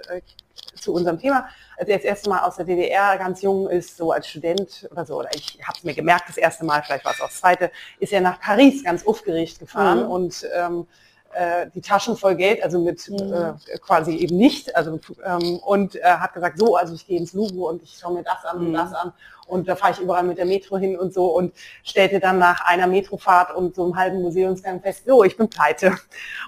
zu 0.81 0.93
unserem 0.93 1.19
Thema, 1.19 1.49
als 1.77 1.89
er 1.89 1.97
das 1.97 2.05
erste 2.05 2.31
Mal 2.31 2.41
aus 2.41 2.57
der 2.57 2.65
DDR 2.65 3.17
ganz 3.19 3.43
jung 3.43 3.69
ist, 3.69 3.97
so 3.97 4.13
als 4.13 4.29
Student 4.29 4.89
oder 4.91 5.05
so, 5.05 5.19
oder 5.19 5.31
ich 5.35 5.59
habe 5.63 5.77
es 5.77 5.85
mir 5.85 5.95
gemerkt, 5.95 6.29
das 6.29 6.37
erste 6.37 6.65
Mal, 6.65 6.83
vielleicht 6.83 7.05
war 7.05 7.13
es 7.13 7.21
auch 7.21 7.27
das 7.27 7.39
zweite, 7.39 7.71
ist 7.99 8.13
er 8.13 8.21
nach 8.21 8.41
Paris 8.41 8.85
ganz 8.85 9.07
aufgeregt 9.07 9.59
gefahren 9.59 10.05
mhm. 10.05 10.11
und 10.11 10.47
ähm, 10.55 10.87
äh, 11.33 11.67
die 11.75 11.81
Taschen 11.81 12.17
voll 12.17 12.37
Geld, 12.37 12.63
also 12.63 12.81
mit 12.81 13.09
mhm. 13.09 13.33
äh, 13.33 13.79
quasi 13.79 14.17
eben 14.17 14.37
nicht, 14.37 14.75
also 14.75 14.99
ähm, 15.25 15.59
und 15.59 15.97
äh, 15.97 16.03
hat 16.03 16.33
gesagt, 16.33 16.59
so, 16.59 16.77
also 16.77 16.95
ich 16.95 17.07
gehe 17.07 17.19
ins 17.19 17.33
Louvre 17.33 17.65
und 17.65 17.83
ich 17.83 17.99
schaue 18.01 18.15
mir 18.15 18.23
das 18.23 18.45
an 18.45 18.61
mhm. 18.61 18.67
und 18.67 18.73
das 18.73 18.95
an 18.95 19.13
und 19.49 19.69
da 19.69 19.77
fahre 19.77 19.93
ich 19.93 19.99
überall 19.99 20.23
mit 20.23 20.39
der 20.39 20.45
Metro 20.45 20.77
hin 20.77 20.99
und 20.99 21.13
so 21.13 21.27
und 21.27 21.55
stellte 21.83 22.21
dann 22.21 22.39
nach 22.39 22.61
einer 22.65 22.87
Metrofahrt 22.87 23.55
und 23.55 23.75
so 23.75 23.85
einem 23.85 23.97
halben 23.97 24.23
Museumsgang 24.23 24.81
fest, 24.81 25.05
so, 25.07 25.25
ich 25.25 25.37
bin 25.37 25.49
pleite. 25.49 25.87
Ja. 25.87 25.97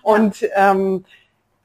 Und 0.02 0.46
ähm, 0.54 1.04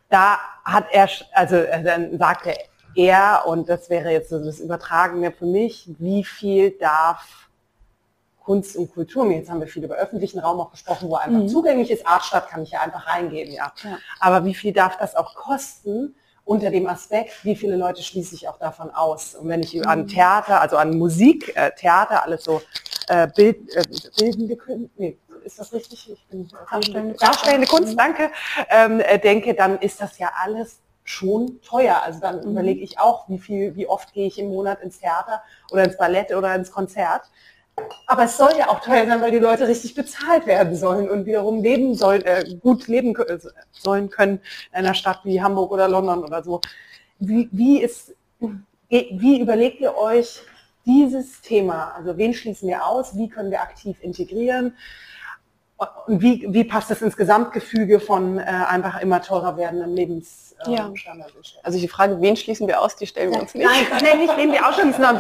da 0.10 0.38
hat 0.64 0.86
er, 0.92 1.10
also 1.34 1.56
äh, 1.56 1.84
dann 1.84 2.18
sagte 2.18 2.54
er, 2.96 3.44
und 3.46 3.70
das 3.70 3.90
wäre 3.90 4.12
jetzt 4.12 4.30
so 4.30 4.44
das 4.44 4.60
Übertragene 4.60 5.32
für 5.32 5.46
mich, 5.46 5.90
wie 6.00 6.24
viel 6.24 6.72
darf 6.72 7.50
Kunst 8.40 8.76
und 8.78 8.94
Kultur, 8.94 9.30
jetzt 9.32 9.50
haben 9.50 9.60
wir 9.60 9.68
viel 9.68 9.84
über 9.84 9.96
öffentlichen 9.96 10.40
Raum 10.40 10.60
auch 10.60 10.72
gesprochen, 10.72 11.10
wo 11.10 11.16
einfach 11.16 11.42
mhm. 11.42 11.48
zugänglich 11.48 11.90
ist, 11.90 12.06
Artstadt 12.06 12.48
kann 12.48 12.62
ich 12.62 12.72
ja 12.72 12.82
einfach 12.82 13.08
reingehen, 13.08 13.52
ja. 13.52 13.74
ja. 13.84 13.98
Aber 14.20 14.46
wie 14.46 14.54
viel 14.54 14.72
darf 14.72 14.98
das 14.98 15.16
auch 15.16 15.34
kosten? 15.34 16.16
unter 16.46 16.70
dem 16.70 16.88
Aspekt, 16.88 17.44
wie 17.44 17.56
viele 17.56 17.76
Leute 17.76 18.04
schließe 18.04 18.36
ich 18.36 18.48
auch 18.48 18.60
davon 18.60 18.92
aus. 18.92 19.34
Und 19.34 19.50
wenn 19.50 19.62
ich 19.62 19.74
mhm. 19.74 19.88
an 19.88 20.08
Theater, 20.08 20.62
also 20.62 20.78
an 20.78 20.98
Musik, 20.98 21.52
äh, 21.56 21.72
Theater, 21.76 22.24
alles 22.24 22.44
so 22.44 22.62
äh, 23.08 23.28
Bild, 23.36 23.76
äh, 23.76 23.84
bildende 24.18 24.58
nee, 24.96 25.18
ist 25.46 25.60
das 25.60 25.74
richtig? 25.74 26.12
Ich 26.12 26.26
bin 26.28 26.50
darstellende, 26.70 27.16
darstellende 27.16 27.68
Kunst, 27.68 27.98
danke. 27.98 28.32
Ähm, 28.70 29.00
äh, 29.00 29.20
denke, 29.20 29.54
dann 29.54 29.78
ist 29.80 30.02
das 30.02 30.18
ja 30.18 30.32
alles 30.42 30.80
schon 31.04 31.62
teuer. 31.62 32.02
Also 32.04 32.20
dann 32.20 32.42
mhm. 32.42 32.52
überlege 32.52 32.82
ich 32.82 33.00
auch, 33.00 33.30
wie 33.30 33.40
viel, 33.40 33.76
wie 33.76 33.88
oft 33.88 34.14
gehe 34.14 34.28
ich 34.28 34.40
im 34.40 34.50
Monat 34.50 34.82
ins 34.82 35.00
Theater 35.00 35.44
oder 35.72 35.84
ins 35.86 35.98
Ballett 35.98 36.34
oder 36.34 36.54
ins 36.56 36.72
Konzert. 36.72 37.24
Aber 38.08 38.24
es 38.24 38.38
soll 38.38 38.52
ja 38.58 38.70
auch 38.70 38.80
teuer 38.80 39.06
sein, 39.06 39.22
weil 39.22 39.32
die 39.32 39.40
Leute 39.40 39.68
richtig 39.68 39.96
bezahlt 39.96 40.46
werden 40.46 40.76
sollen 40.76 41.10
und 41.10 41.26
wiederum 41.26 41.62
leben 41.62 41.94
sollen, 41.94 42.24
äh, 42.24 42.44
gut 42.62 42.88
leben 42.88 43.14
sollen 43.72 44.10
können 44.10 44.40
in 44.72 44.78
einer 44.80 44.94
Stadt 44.94 45.20
wie 45.24 45.42
Hamburg 45.42 45.72
oder 45.72 45.88
London 45.88 46.24
oder 46.24 46.44
so. 46.44 46.62
Wie, 47.20 47.50
wie, 47.52 47.82
ist, 47.82 48.16
wie 48.90 49.40
überlegt 49.40 49.82
ihr 49.82 49.96
euch 49.98 50.42
dieses 50.86 51.42
Thema? 51.42 51.94
Also 51.96 52.18
wen 52.18 52.34
schließen 52.34 52.70
wir 52.70 52.86
aus? 52.86 53.18
Wie 53.18 53.28
können 53.28 53.52
wir 53.52 53.62
aktiv 53.62 53.98
integrieren? 54.02 54.76
Und 55.78 56.22
wie, 56.22 56.46
wie 56.50 56.64
passt 56.64 56.90
das 56.90 57.02
ins 57.02 57.18
Gesamtgefüge 57.18 58.00
von 58.00 58.38
äh, 58.38 58.44
einfach 58.44 59.02
immer 59.02 59.22
teurer 59.22 59.58
werdenden 59.58 59.94
Lebensstandard? 59.94 60.94
Äh, 60.96 61.04
ja. 61.04 61.60
Also 61.64 61.80
die 61.80 61.88
Frage, 61.88 62.22
wen 62.22 62.38
schließen 62.38 62.68
wir 62.68 62.82
aus, 62.82 62.96
die 62.96 63.08
stellen 63.08 63.32
wir 63.32 63.42
uns 63.42 63.54
nicht. 63.54 63.66
Nein, 63.66 63.86
nein 64.02 64.20
nicht 64.20 64.38
wen 64.38 64.54
wir 64.54 64.68
ausschließen, 64.68 64.94
sondern 64.94 65.18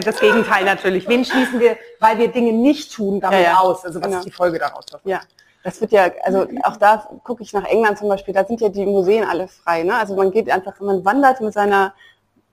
das 0.00 0.20
Gegenteil 0.20 0.64
natürlich. 0.64 1.06
Wen 1.08 1.24
schließen 1.24 1.60
wir, 1.60 1.76
weil 2.00 2.18
wir 2.18 2.28
Dinge 2.28 2.52
nicht 2.52 2.94
tun, 2.94 3.20
damit 3.20 3.40
ja, 3.40 3.44
ja. 3.44 3.58
aus? 3.58 3.84
Also 3.84 4.00
was 4.00 4.06
genau. 4.06 4.18
ist 4.18 4.24
die 4.24 4.30
Folge 4.30 4.58
daraus? 4.58 4.86
Ja. 5.04 5.20
Das 5.62 5.80
wird 5.80 5.92
ja, 5.92 6.10
also 6.22 6.46
auch 6.62 6.76
da 6.76 7.08
gucke 7.24 7.42
ich 7.42 7.52
nach 7.52 7.64
England 7.64 7.98
zum 7.98 8.08
Beispiel, 8.08 8.32
da 8.32 8.44
sind 8.44 8.60
ja 8.60 8.70
die 8.70 8.86
Museen 8.86 9.24
alle 9.24 9.48
frei. 9.48 9.82
Ne? 9.82 9.94
Also 9.94 10.14
man 10.14 10.30
geht 10.30 10.48
einfach, 10.48 10.80
man 10.80 11.04
wandert 11.04 11.40
mit 11.40 11.52
seiner 11.52 11.92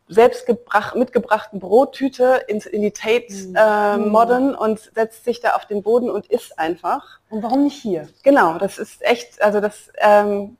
selbst 0.08 0.48
mitgebrachten 0.96 1.60
Brottüte 1.60 2.44
ins, 2.48 2.66
in 2.66 2.82
die 2.82 2.92
Tate 2.92 3.34
mhm. 3.34 3.56
äh. 3.56 3.98
Modern 3.98 4.56
und 4.56 4.92
setzt 4.94 5.26
sich 5.26 5.40
da 5.40 5.56
auf 5.56 5.66
den 5.66 5.82
Boden 5.82 6.10
und 6.10 6.28
isst 6.28 6.60
einfach. 6.60 7.20
Und 7.30 7.42
warum 7.42 7.64
nicht 7.64 7.82
hier? 7.82 8.08
Genau, 8.24 8.58
das 8.58 8.78
ist 8.78 9.02
echt, 9.04 9.42
also 9.42 9.60
das, 9.62 9.92
ähm, 9.98 10.58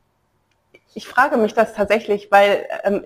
ich 0.94 1.08
frage 1.08 1.38
mich 1.38 1.54
das 1.54 1.74
tatsächlich, 1.74 2.32
weil 2.32 2.66
ähm, 2.84 3.04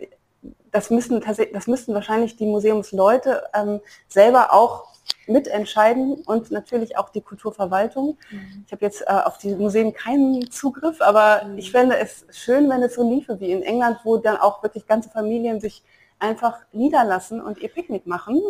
das 0.71 0.89
müssen, 0.89 1.21
das 1.21 1.67
müssten 1.67 1.93
wahrscheinlich 1.93 2.37
die 2.37 2.45
Museumsleute 2.45 3.43
ähm, 3.53 3.81
selber 4.07 4.53
auch 4.53 4.89
mitentscheiden 5.27 6.21
und 6.25 6.51
natürlich 6.51 6.97
auch 6.97 7.09
die 7.09 7.21
Kulturverwaltung. 7.21 8.17
Mhm. 8.29 8.63
Ich 8.65 8.71
habe 8.71 8.85
jetzt 8.85 9.01
äh, 9.01 9.05
auf 9.05 9.37
die 9.37 9.55
Museen 9.55 9.93
keinen 9.93 10.49
Zugriff, 10.51 11.01
aber 11.01 11.43
mhm. 11.45 11.57
ich 11.57 11.71
fände 11.71 11.97
es 11.97 12.25
schön, 12.31 12.69
wenn 12.69 12.83
es 12.83 12.95
so 12.95 13.07
liefe 13.07 13.39
wie 13.39 13.51
in 13.51 13.63
England, 13.63 13.99
wo 14.03 14.17
dann 14.17 14.37
auch 14.37 14.63
wirklich 14.63 14.87
ganze 14.87 15.09
Familien 15.09 15.59
sich 15.59 15.83
einfach 16.19 16.57
niederlassen 16.71 17.41
und 17.41 17.59
ihr 17.59 17.69
Picknick 17.69 18.05
machen. 18.05 18.41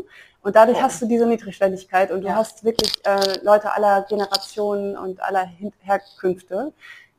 Und 0.41 0.55
dadurch 0.55 0.77
ja. 0.77 0.83
hast 0.83 1.01
du 1.01 1.05
diese 1.05 1.27
Niedrigschwelligkeit 1.27 2.11
und 2.11 2.21
du 2.21 2.35
hast 2.35 2.63
wirklich 2.63 2.91
äh, 3.05 3.43
Leute 3.43 3.73
aller 3.73 4.05
Generationen 4.09 4.97
und 4.97 5.21
aller 5.21 5.47
Herkünfte, 5.81 6.73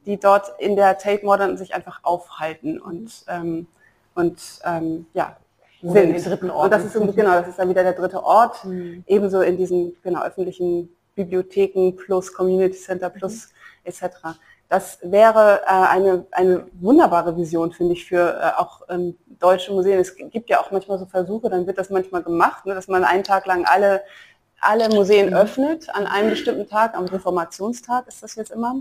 die 0.07 0.19
dort 0.19 0.53
in 0.59 0.77
der 0.77 0.99
Tate 0.99 1.25
Modern 1.25 1.57
sich 1.57 1.75
einfach 1.75 2.01
aufhalten 2.03 2.81
und, 2.81 3.25
ähm, 3.29 3.67
und 4.15 4.41
ähm, 4.65 5.07
ja, 5.15 5.37
Oder 5.83 6.03
sind. 6.03 6.27
dritten 6.27 6.51
Ort. 6.51 6.65
Und 6.65 6.71
das 6.73 6.85
ist 6.85 7.17
genau, 7.17 7.33
das 7.33 7.49
ist 7.49 7.59
dann 7.59 7.69
wieder 7.69 7.83
der 7.83 7.93
dritte 7.93 8.25
Ort. 8.25 8.65
Mhm. 8.65 9.05
Ebenso 9.07 9.43
in 9.43 9.57
diesen 9.57 9.97
genau 10.03 10.23
öffentlichen 10.23 10.89
Bibliotheken 11.15 11.93
plus 11.93 12.33
Community 12.33 12.77
Center 12.77 13.11
plus 13.11 13.49
mhm. 13.49 13.89
etc. 13.89 14.39
Das 14.71 15.01
wäre 15.03 15.63
äh, 15.67 15.69
eine, 15.69 16.27
eine 16.31 16.65
wunderbare 16.81 17.37
Vision, 17.37 17.73
finde 17.73 17.95
ich, 17.95 18.07
für 18.07 18.41
äh, 18.41 18.61
auch 18.61 18.83
ähm, 18.89 19.19
deutsche 19.41 19.73
Museen. 19.73 19.99
Es 19.99 20.15
gibt 20.15 20.49
ja 20.49 20.61
auch 20.61 20.71
manchmal 20.71 20.97
so 20.97 21.07
Versuche, 21.07 21.51
dann 21.51 21.67
wird 21.67 21.77
das 21.77 21.91
manchmal 21.91 22.23
gemacht, 22.23 22.67
ne, 22.67 22.75
dass 22.75 22.87
man 22.87 23.03
einen 23.03 23.25
Tag 23.25 23.47
lang 23.47 23.65
alle, 23.65 24.01
alle 24.61 24.89
Museen 24.89 25.31
mhm. 25.31 25.35
öffnet, 25.35 25.93
an 25.93 26.07
einem 26.07 26.31
bestimmten 26.31 26.69
Tag, 26.69 26.95
am 26.95 27.07
Reformationstag 27.07 28.07
ist 28.07 28.23
das 28.23 28.37
jetzt 28.37 28.53
immer. 28.53 28.77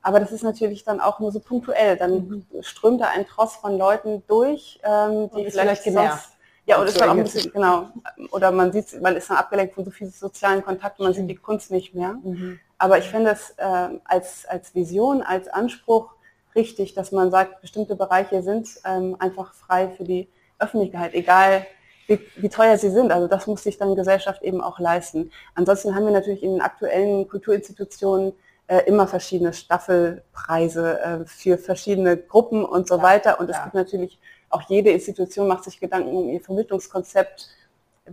Aber 0.00 0.20
das 0.20 0.32
ist 0.32 0.42
natürlich 0.42 0.84
dann 0.84 1.00
auch 1.00 1.20
nur 1.20 1.32
so 1.32 1.40
punktuell. 1.40 1.98
Dann 1.98 2.12
mhm. 2.12 2.46
strömt 2.62 3.02
da 3.02 3.08
ein 3.08 3.26
Tross 3.26 3.56
von 3.56 3.76
Leuten 3.76 4.22
durch, 4.26 4.80
ähm, 4.82 5.28
die 5.36 5.50
vielleicht, 5.50 5.52
vielleicht 5.52 5.84
genervt. 5.84 6.30
Ja, 6.64 6.78
oder 6.80 6.88
ist 6.88 6.98
dann 6.98 7.10
auch 7.10 7.14
ein 7.14 7.24
bisschen, 7.24 7.52
genau. 7.52 7.88
Oder 8.30 8.52
man 8.52 8.72
sieht, 8.72 8.98
man 9.02 9.16
ist 9.16 9.28
dann 9.28 9.36
abgelenkt 9.36 9.74
von 9.74 9.84
so 9.84 9.90
vielen 9.90 10.10
sozialen 10.10 10.64
Kontakten, 10.64 11.04
man 11.04 11.12
sieht 11.12 11.28
die 11.28 11.36
Kunst 11.36 11.70
nicht 11.70 11.94
mehr. 11.94 12.14
Mhm. 12.22 12.58
Aber 12.80 12.96
ich 12.96 13.10
finde 13.10 13.32
es 13.32 13.50
äh, 13.58 13.88
als, 14.04 14.46
als 14.46 14.74
Vision, 14.74 15.20
als 15.20 15.48
Anspruch 15.48 16.14
richtig, 16.54 16.94
dass 16.94 17.12
man 17.12 17.30
sagt, 17.30 17.60
bestimmte 17.60 17.94
Bereiche 17.94 18.42
sind 18.42 18.68
ähm, 18.86 19.16
einfach 19.18 19.52
frei 19.52 19.90
für 19.90 20.04
die 20.04 20.30
Öffentlichkeit, 20.58 21.12
egal 21.12 21.66
wie, 22.06 22.18
wie, 22.36 22.48
teuer 22.48 22.78
sie 22.78 22.88
sind. 22.88 23.12
Also 23.12 23.28
das 23.28 23.46
muss 23.46 23.64
sich 23.64 23.76
dann 23.76 23.96
Gesellschaft 23.96 24.42
eben 24.42 24.62
auch 24.62 24.78
leisten. 24.78 25.30
Ansonsten 25.54 25.94
haben 25.94 26.06
wir 26.06 26.12
natürlich 26.12 26.42
in 26.42 26.52
den 26.52 26.62
aktuellen 26.62 27.28
Kulturinstitutionen 27.28 28.32
äh, 28.66 28.78
immer 28.86 29.06
verschiedene 29.06 29.52
Staffelpreise 29.52 31.00
äh, 31.00 31.26
für 31.26 31.58
verschiedene 31.58 32.16
Gruppen 32.16 32.64
und 32.64 32.88
so 32.88 32.96
ja, 32.96 33.02
weiter. 33.02 33.40
Und 33.40 33.50
es 33.50 33.56
ja. 33.58 33.64
gibt 33.64 33.74
natürlich 33.74 34.18
auch 34.48 34.62
jede 34.70 34.88
Institution 34.88 35.46
macht 35.48 35.64
sich 35.64 35.78
Gedanken 35.78 36.16
um 36.16 36.30
ihr 36.30 36.40
Vermittlungskonzept 36.40 37.46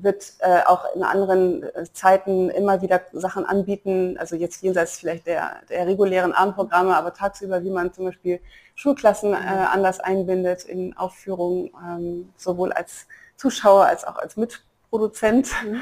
wird 0.03 0.33
äh, 0.39 0.61
auch 0.65 0.85
in 0.95 1.03
anderen 1.03 1.63
äh, 1.63 1.85
Zeiten 1.93 2.49
immer 2.49 2.81
wieder 2.81 3.01
Sachen 3.13 3.45
anbieten, 3.45 4.17
also 4.17 4.35
jetzt 4.35 4.61
jenseits 4.61 4.97
vielleicht 4.99 5.27
der, 5.27 5.57
der 5.69 5.87
regulären 5.87 6.33
Abendprogramme, 6.33 6.95
aber 6.95 7.13
tagsüber, 7.13 7.63
wie 7.63 7.69
man 7.69 7.93
zum 7.93 8.05
Beispiel 8.05 8.39
Schulklassen 8.75 9.33
äh, 9.33 9.37
mhm. 9.37 9.67
anders 9.71 9.99
einbindet 9.99 10.63
in 10.65 10.95
Aufführungen, 10.95 11.71
ähm, 11.83 12.33
sowohl 12.37 12.71
als 12.71 13.07
Zuschauer 13.35 13.85
als 13.85 14.05
auch 14.05 14.17
als 14.17 14.37
Mitproduzent. 14.37 15.49
Mhm. 15.63 15.81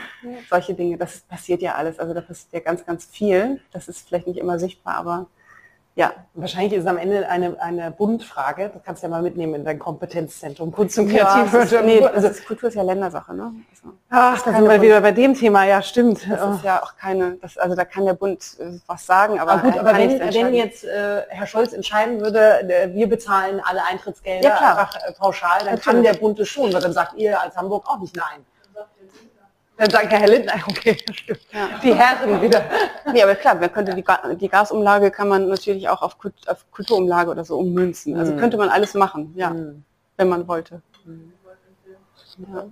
Solche 0.50 0.74
Dinge, 0.74 0.98
das 0.98 1.22
passiert 1.22 1.62
ja 1.62 1.76
alles, 1.76 2.00
also 2.00 2.14
da 2.14 2.22
passiert 2.22 2.54
ja 2.54 2.60
ganz, 2.60 2.86
ganz 2.86 3.06
viel. 3.06 3.62
Das 3.72 3.88
ist 3.88 4.08
vielleicht 4.08 4.28
nicht 4.28 4.40
immer 4.40 4.60
sichtbar, 4.60 4.96
aber 4.96 5.28
ja, 5.98 6.12
wahrscheinlich 6.34 6.74
ist 6.74 6.82
es 6.82 6.90
am 6.90 6.98
Ende 6.98 7.30
eine, 7.30 7.56
eine 7.62 7.90
Bundfrage. 7.90 8.70
Das 8.74 8.84
kannst 8.84 9.02
du 9.02 9.08
ja 9.08 9.12
mal 9.12 9.22
mitnehmen 9.22 9.56
in 9.56 9.64
dein 9.64 9.80
Kompetenzzentrum 9.80 10.74
Kunst 10.74 11.00
und 11.00 11.08
Kreativwirtschaft. 11.08 11.72
Ja, 11.72 11.82
nee, 11.84 12.06
also 12.06 12.30
Kultur 12.46 12.68
ist 12.68 12.76
ja 12.76 12.82
Ländersache, 12.82 13.34
ne? 13.34 13.54
Also, 13.72 13.96
Ach, 14.10 14.42
da 14.42 14.54
sind 14.54 14.68
wir 14.68 14.82
wieder 14.82 15.00
bei 15.00 15.14
dem 15.14 15.36
Thema. 15.36 15.64
Ja, 15.64 15.82
stimmt. 15.82 16.30
Das 16.30 16.58
ist 16.58 16.66
ja 16.66 16.84
auch 16.84 16.98
keine, 16.98 17.38
das, 17.42 17.58
also 17.58 17.78
da 17.78 17.86
kann 17.86 18.06
der 18.06 18.14
Bund 18.14 18.58
äh, 18.60 18.78
was 18.88 19.06
sagen, 19.06 19.40
aber, 19.40 19.54
aber 19.54 19.62
gut, 19.62 19.80
aber 19.80 19.98
wenn, 19.98 20.20
wenn 20.20 20.54
jetzt 20.54 20.84
äh, 20.84 21.22
Herr 21.30 21.48
Scholz 21.48 21.72
entscheiden 21.72 22.20
würde, 22.20 22.70
äh, 22.70 22.94
wir 22.94 23.08
bezahlen 23.08 23.62
alle 23.64 23.86
Eintrittsgelder 23.86 24.50
ja, 24.50 24.72
einfach 24.72 24.96
äh, 24.98 25.14
pauschal, 25.14 25.60
dann 25.60 25.76
Natürlich. 25.76 25.86
kann 25.86 26.04
der 26.04 26.14
Bund 26.16 26.38
es 26.42 26.50
schon, 26.50 26.74
weil 26.74 26.82
dann 26.82 26.94
sagt 26.94 27.14
ihr 27.14 27.40
als 27.40 27.56
Hamburg 27.56 27.88
auch 27.88 28.00
nicht 28.00 28.18
nein. 28.18 28.44
Dann 29.78 29.90
sagt 29.90 30.12
der 30.12 30.20
Herr 30.20 30.28
Lindner, 30.30 30.54
okay, 30.68 30.98
stimmt. 31.12 31.42
Ja. 31.52 31.70
Die 31.84 31.94
Herren 31.94 32.42
wieder. 32.42 32.64
Nee, 33.12 33.22
aber 33.24 33.36
klar, 33.36 33.56
man 33.56 33.72
könnte 33.72 33.94
die, 33.94 34.04
die 34.38 34.50
Gasumlage 34.50 35.12
kann 35.12 35.28
man 35.28 35.48
natürlich 35.48 35.90
auch 35.90 36.02
auf, 36.02 36.18
auf 36.48 36.72
Kulturumlage 36.72 37.30
oder 37.32 37.44
so 37.44 37.58
ummünzen. 37.58 38.18
Also 38.18 38.34
mhm. 38.34 38.38
könnte 38.38 38.58
man 38.58 38.70
alles 38.70 38.94
machen, 38.94 39.34
ja, 39.36 39.50
mhm. 39.50 39.84
wenn 40.18 40.30
man 40.30 40.48
wollte. 40.48 40.82
Mhm. 41.04 41.34
Ja. 42.38 42.66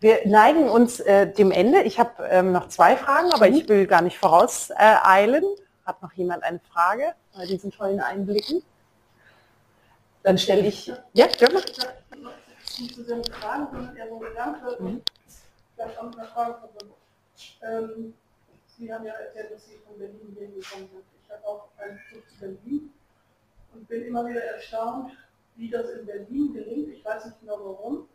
Wir 0.00 0.20
neigen 0.26 0.68
uns 0.68 1.00
äh, 1.00 1.30
dem 1.30 1.50
Ende. 1.50 1.82
Ich 1.82 1.98
habe 1.98 2.24
ähm, 2.30 2.52
noch 2.52 2.68
zwei 2.68 2.96
Fragen, 2.96 3.32
aber 3.32 3.48
ich 3.48 3.68
will 3.68 3.86
gar 3.86 4.00
nicht 4.00 4.18
vorauseilen. 4.18 5.44
Hat 5.84 6.02
noch 6.02 6.12
jemand 6.12 6.42
eine 6.42 6.60
Frage 6.72 7.14
bei 7.36 7.44
diesen 7.44 7.70
tollen 7.70 8.00
Einblicken? 8.00 8.62
Dann 10.22 10.38
stelle 10.38 10.66
ich. 10.66 10.92
Ja, 11.12 11.26
gerne 11.26 11.62
nicht 12.80 12.94
so 12.94 13.02
sehr 13.02 13.16
eine 13.16 13.24
Frage, 13.24 13.68
sondern 13.70 13.96
eher 13.96 14.08
so 14.08 14.14
ein 14.16 14.20
Gedanke 14.20 14.76
mhm. 14.78 14.86
und 14.86 15.02
vielleicht 15.74 15.98
auch 15.98 16.04
mit 16.04 16.18
einer 16.18 16.28
Frage 16.28 16.58
verbunden. 16.58 16.94
Ähm, 17.62 18.14
Sie 18.66 18.92
haben 18.92 19.04
ja 19.04 19.12
erzählt, 19.12 19.52
dass 19.52 19.66
Sie 19.66 19.76
von 19.86 19.98
Berlin 19.98 20.34
hier 20.38 20.48
gekommen 20.48 20.88
sind. 20.90 21.04
Ich 21.22 21.30
habe 21.30 21.46
auch 21.46 21.68
einen 21.78 21.98
Bezug 21.98 22.28
zu 22.30 22.38
Berlin 22.38 22.92
und 23.74 23.88
bin 23.88 24.06
immer 24.06 24.26
wieder 24.26 24.42
erstaunt, 24.42 25.12
wie 25.56 25.68
das 25.68 25.90
in 25.90 26.06
Berlin 26.06 26.54
gelingt. 26.54 26.88
Ich 26.88 27.04
weiß 27.04 27.26
nicht 27.26 27.40
genau 27.40 27.58
warum, 27.62 28.08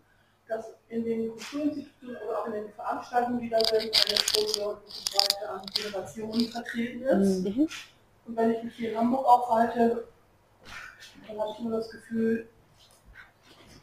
dass 0.47 0.73
in 0.89 1.03
den 1.03 1.29
Kulturinstituten 1.29 2.17
oder 2.17 2.39
auch 2.39 2.45
in 2.47 2.53
den 2.53 2.69
Veranstaltungen, 2.73 3.39
die 3.39 3.49
da 3.49 3.59
sind, 3.59 3.81
eine 3.81 4.45
und 4.45 4.55
so 4.55 5.17
weiter 5.17 5.53
an 5.53 5.65
Generationen 5.73 6.47
vertreten 6.49 7.01
ist. 7.03 7.43
Mhm. 7.43 7.67
Und 8.27 8.35
wenn 8.35 8.51
ich 8.51 8.63
mich 8.63 8.75
hier 8.75 8.91
in 8.91 8.97
Hamburg 8.97 9.25
aufhalte, 9.25 10.07
dann 11.27 11.39
habe 11.39 11.51
ich 11.53 11.59
immer 11.59 11.77
das 11.77 11.89
Gefühl, 11.89 12.47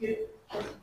geht 0.03 0.33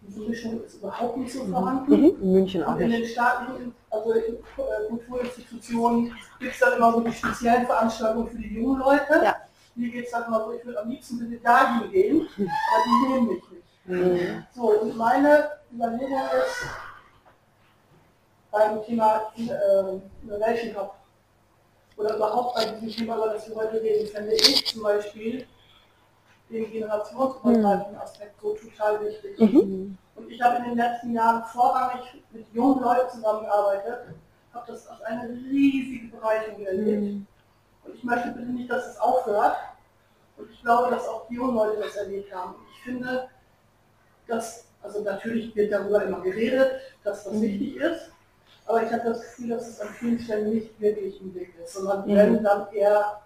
diese 0.02 0.22
Mischung 0.22 0.64
ist 0.64 0.76
überhaupt 0.76 1.18
nicht 1.18 1.32
so 1.32 1.46
vorhanden. 1.46 1.92
Mhm. 1.92 2.22
In 2.22 2.34
München 2.34 2.64
auch 2.64 2.74
und 2.74 2.82
in 2.82 2.90
nicht. 2.90 3.02
den 3.02 3.10
staatlichen, 3.10 3.76
also 3.90 4.14
in 4.14 4.36
äh, 4.36 4.88
Kulturinstitutionen 4.88 6.16
gibt 6.40 6.54
es 6.54 6.60
dann 6.60 6.74
immer 6.78 6.92
so 6.94 7.02
die 7.02 7.14
speziellen 7.14 7.66
Veranstaltungen 7.66 8.28
für 8.30 8.38
die 8.38 8.56
jungen 8.56 8.80
Leute. 8.80 9.22
Ja. 9.24 9.36
Mir 9.76 9.92
geht 9.92 10.06
es 10.06 10.12
dann 10.12 10.26
immer 10.26 10.44
so, 10.46 10.54
ich 10.54 10.66
würde 10.66 10.82
am 10.82 10.90
liebsten 10.90 11.20
bitte 11.20 11.42
dahin 11.44 11.92
gehen, 11.92 12.28
aber 12.38 12.84
die 12.86 13.14
nehmen 13.14 13.28
mich 13.28 13.44
nicht. 13.52 13.64
Mhm. 13.86 14.44
So, 14.56 14.82
und 14.82 14.98
meine 14.98 15.50
Überlegung 15.72 16.22
ist, 16.46 16.66
beim 18.52 18.84
Thema 18.84 19.32
äh, 19.38 20.24
Innovation 20.24 20.76
Hub 20.76 20.96
oder 21.96 22.16
überhaupt 22.16 22.56
bei 22.56 22.66
diesem 22.66 22.90
Thema, 22.90 23.18
über 23.18 23.34
das 23.34 23.48
wir 23.48 23.56
heute 23.56 23.82
reden, 23.82 24.08
fände 24.08 24.34
ich 24.34 24.66
zum 24.66 24.82
Beispiel 24.82 25.46
den 26.50 26.72
generationsübergreifenden 26.72 27.94
mhm. 27.94 28.02
Aspekt 28.02 28.42
so 28.42 28.56
total 28.56 29.06
wichtig. 29.06 29.40
Mhm. 29.40 29.98
Und 30.16 30.30
ich 30.30 30.42
habe 30.42 30.58
in 30.58 30.64
den 30.64 30.78
letzten 30.78 31.14
Jahren 31.14 31.44
vorrangig 31.46 32.24
mit 32.32 32.46
jungen 32.54 32.82
Leuten 32.82 33.10
zusammengearbeitet, 33.10 34.00
habe 34.54 34.72
das 34.72 34.88
als 34.88 35.02
eine 35.04 35.30
riesige 35.30 36.16
Bereicherung 36.16 36.66
erlebt. 36.66 37.02
Mhm. 37.02 37.28
Und 37.86 37.96
ich 37.96 38.04
möchte 38.04 38.32
bitte 38.32 38.52
nicht, 38.52 38.70
dass 38.70 38.88
es 38.88 39.00
aufhört. 39.00 39.56
Und 40.38 40.50
ich 40.52 40.62
glaube, 40.62 40.92
dass 40.92 41.08
auch 41.08 41.28
die 41.28 41.36
jungen 41.36 41.56
Leute 41.56 41.82
das 41.82 41.96
erlebt 41.96 42.34
haben. 42.34 42.56
Ich 42.74 42.84
finde, 42.84 43.30
dass, 44.28 44.66
also 44.82 45.02
natürlich 45.02 45.56
wird 45.56 45.72
darüber 45.72 46.04
immer 46.04 46.22
geredet, 46.22 46.80
dass 47.04 47.26
das 47.26 47.34
mhm. 47.34 47.42
wichtig 47.42 47.76
ist, 47.78 48.12
aber 48.66 48.84
ich 48.84 48.92
habe 48.92 49.04
das 49.04 49.22
Gefühl, 49.22 49.50
dass 49.50 49.68
es 49.68 49.82
an 49.82 49.90
vielen 49.90 50.20
Stellen 50.20 50.54
nicht 50.54 50.80
wirklich 50.80 51.20
im 51.22 51.34
Blick 51.34 51.54
ist, 51.62 51.74
sondern 51.74 52.06
mhm. 52.06 52.16
wenn 52.16 52.44
dann 52.44 52.72
eher 52.72 53.20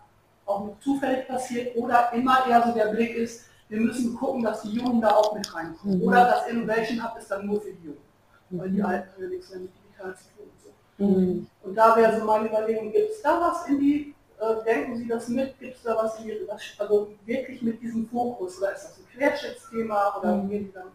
auch 0.46 0.66
nur 0.66 0.80
zufällig 0.80 1.28
passiert 1.28 1.76
oder 1.76 2.12
immer 2.14 2.46
eher 2.48 2.64
so 2.66 2.74
der 2.74 2.88
Blick 2.88 3.16
ist, 3.16 3.46
wir 3.70 3.80
müssen 3.80 4.16
gucken, 4.16 4.44
dass 4.44 4.62
die 4.62 4.76
Jungen 4.76 5.02
da 5.02 5.12
auch 5.12 5.34
mit 5.34 5.54
reinkommen. 5.54 6.00
Mhm. 6.00 6.08
Oder 6.08 6.26
das 6.26 6.48
Innovation 6.48 7.04
Hub 7.04 7.18
ist 7.18 7.32
dann 7.32 7.46
nur 7.46 7.62
für 7.62 7.72
die 7.72 7.86
Jungen, 7.86 8.02
weil 8.50 8.70
die 8.70 8.80
mhm. 8.80 8.86
Alten 8.86 9.22
ja 9.22 9.28
nichts 9.28 9.50
mehr 9.50 9.60
mit 9.60 9.72
digital 9.76 10.16
zu 10.16 10.24
tun. 10.36 10.46
Und, 10.46 10.62
so. 10.64 11.06
Mhm. 11.06 11.48
und 11.64 11.76
da 11.76 11.96
wäre 11.96 12.20
so 12.20 12.26
meine 12.26 12.50
Überlegung, 12.50 12.92
gibt 12.92 13.12
es 13.12 13.22
da 13.22 13.42
was 13.42 13.68
in 13.68 13.80
die, 13.80 14.14
äh, 14.40 14.64
denken 14.64 14.98
Sie 14.98 15.08
das 15.08 15.28
mit, 15.28 15.58
gibt 15.60 15.78
es 15.78 15.84
da 15.84 15.96
was 15.96 16.20
in 16.20 16.26
die, 16.26 16.38
also 16.78 17.08
wirklich 17.26 17.62
mit 17.62 17.82
diesem 17.82 18.08
Fokus, 18.08 18.60
oder 18.60 18.74
ist 18.74 18.84
das 18.84 18.98
ein 18.98 19.18
Querschnittsthema 19.18 20.18
oder 20.20 20.36
mhm. 20.36 20.50
wie 20.50 20.54
gehen 20.54 20.66
Sie 20.68 20.74
dann 20.74 20.88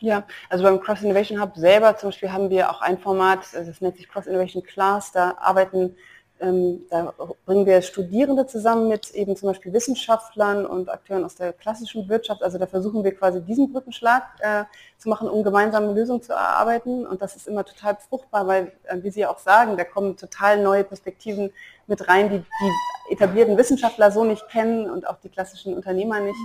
ja, 0.00 0.24
also 0.50 0.64
beim 0.64 0.80
Cross 0.80 1.02
Innovation 1.02 1.40
Hub 1.40 1.56
selber 1.56 1.96
zum 1.96 2.08
Beispiel 2.08 2.30
haben 2.30 2.50
wir 2.50 2.68
auch 2.68 2.82
ein 2.82 2.98
Format, 2.98 3.40
das 3.54 3.80
nennt 3.80 3.96
sich 3.96 4.06
Cross 4.06 4.26
Innovation 4.26 4.62
Class, 4.62 5.12
da 5.12 5.36
arbeiten 5.38 5.96
da 6.40 7.14
bringen 7.46 7.64
wir 7.64 7.80
Studierende 7.80 8.46
zusammen 8.46 8.88
mit 8.88 9.10
eben 9.12 9.36
zum 9.36 9.48
Beispiel 9.48 9.72
Wissenschaftlern 9.72 10.66
und 10.66 10.90
Akteuren 10.90 11.24
aus 11.24 11.36
der 11.36 11.52
klassischen 11.52 12.08
Wirtschaft. 12.08 12.42
Also 12.42 12.58
da 12.58 12.66
versuchen 12.66 13.04
wir 13.04 13.14
quasi 13.14 13.40
diesen 13.40 13.72
Brückenschlag 13.72 14.24
äh, 14.40 14.64
zu 14.98 15.08
machen, 15.08 15.28
um 15.28 15.42
gemeinsame 15.42 15.92
Lösungen 15.92 16.22
zu 16.22 16.32
erarbeiten. 16.32 17.06
Und 17.06 17.22
das 17.22 17.36
ist 17.36 17.46
immer 17.46 17.64
total 17.64 17.96
fruchtbar, 17.96 18.46
weil, 18.46 18.72
äh, 18.84 18.98
wie 19.02 19.10
Sie 19.10 19.20
ja 19.20 19.30
auch 19.30 19.38
sagen, 19.38 19.76
da 19.76 19.84
kommen 19.84 20.16
total 20.16 20.60
neue 20.62 20.84
Perspektiven 20.84 21.52
mit 21.86 22.08
rein, 22.08 22.28
die 22.28 22.38
die 22.38 23.12
etablierten 23.12 23.56
Wissenschaftler 23.56 24.10
so 24.10 24.24
nicht 24.24 24.48
kennen 24.48 24.90
und 24.90 25.06
auch 25.06 25.20
die 25.20 25.28
klassischen 25.28 25.74
Unternehmer 25.74 26.20
nicht. 26.20 26.38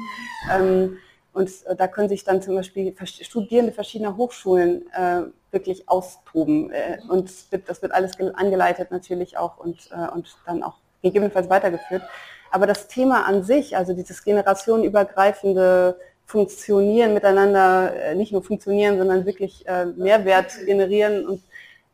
Ähm, 0.53 0.97
Und 1.33 1.49
äh, 1.65 1.75
da 1.75 1.87
können 1.87 2.09
sich 2.09 2.23
dann 2.23 2.41
zum 2.41 2.55
Beispiel 2.55 2.93
Studierende 3.05 3.71
verschiedener 3.71 4.17
Hochschulen 4.17 4.91
äh, 4.91 5.23
wirklich 5.51 5.87
austoben. 5.87 6.71
Äh, 6.71 6.99
und 7.07 7.31
das 7.67 7.81
wird 7.81 7.91
alles 7.91 8.19
angeleitet 8.19 8.91
natürlich 8.91 9.37
auch 9.37 9.57
und, 9.57 9.89
äh, 9.91 10.11
und 10.13 10.35
dann 10.45 10.63
auch 10.63 10.75
gegebenenfalls 11.01 11.49
weitergeführt. 11.49 12.03
Aber 12.51 12.65
das 12.65 12.87
Thema 12.87 13.25
an 13.25 13.43
sich, 13.43 13.77
also 13.77 13.93
dieses 13.93 14.23
generationenübergreifende 14.23 15.99
Funktionieren 16.25 17.13
miteinander, 17.13 17.93
äh, 17.95 18.15
nicht 18.15 18.31
nur 18.31 18.43
funktionieren, 18.43 18.97
sondern 18.97 19.25
wirklich 19.25 19.67
äh, 19.67 19.85
Mehrwert 19.85 20.53
generieren 20.65 21.27
und 21.27 21.43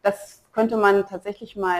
das 0.02 0.42
könnte 0.54 0.78
man 0.78 1.06
tatsächlich 1.08 1.58
mal 1.58 1.80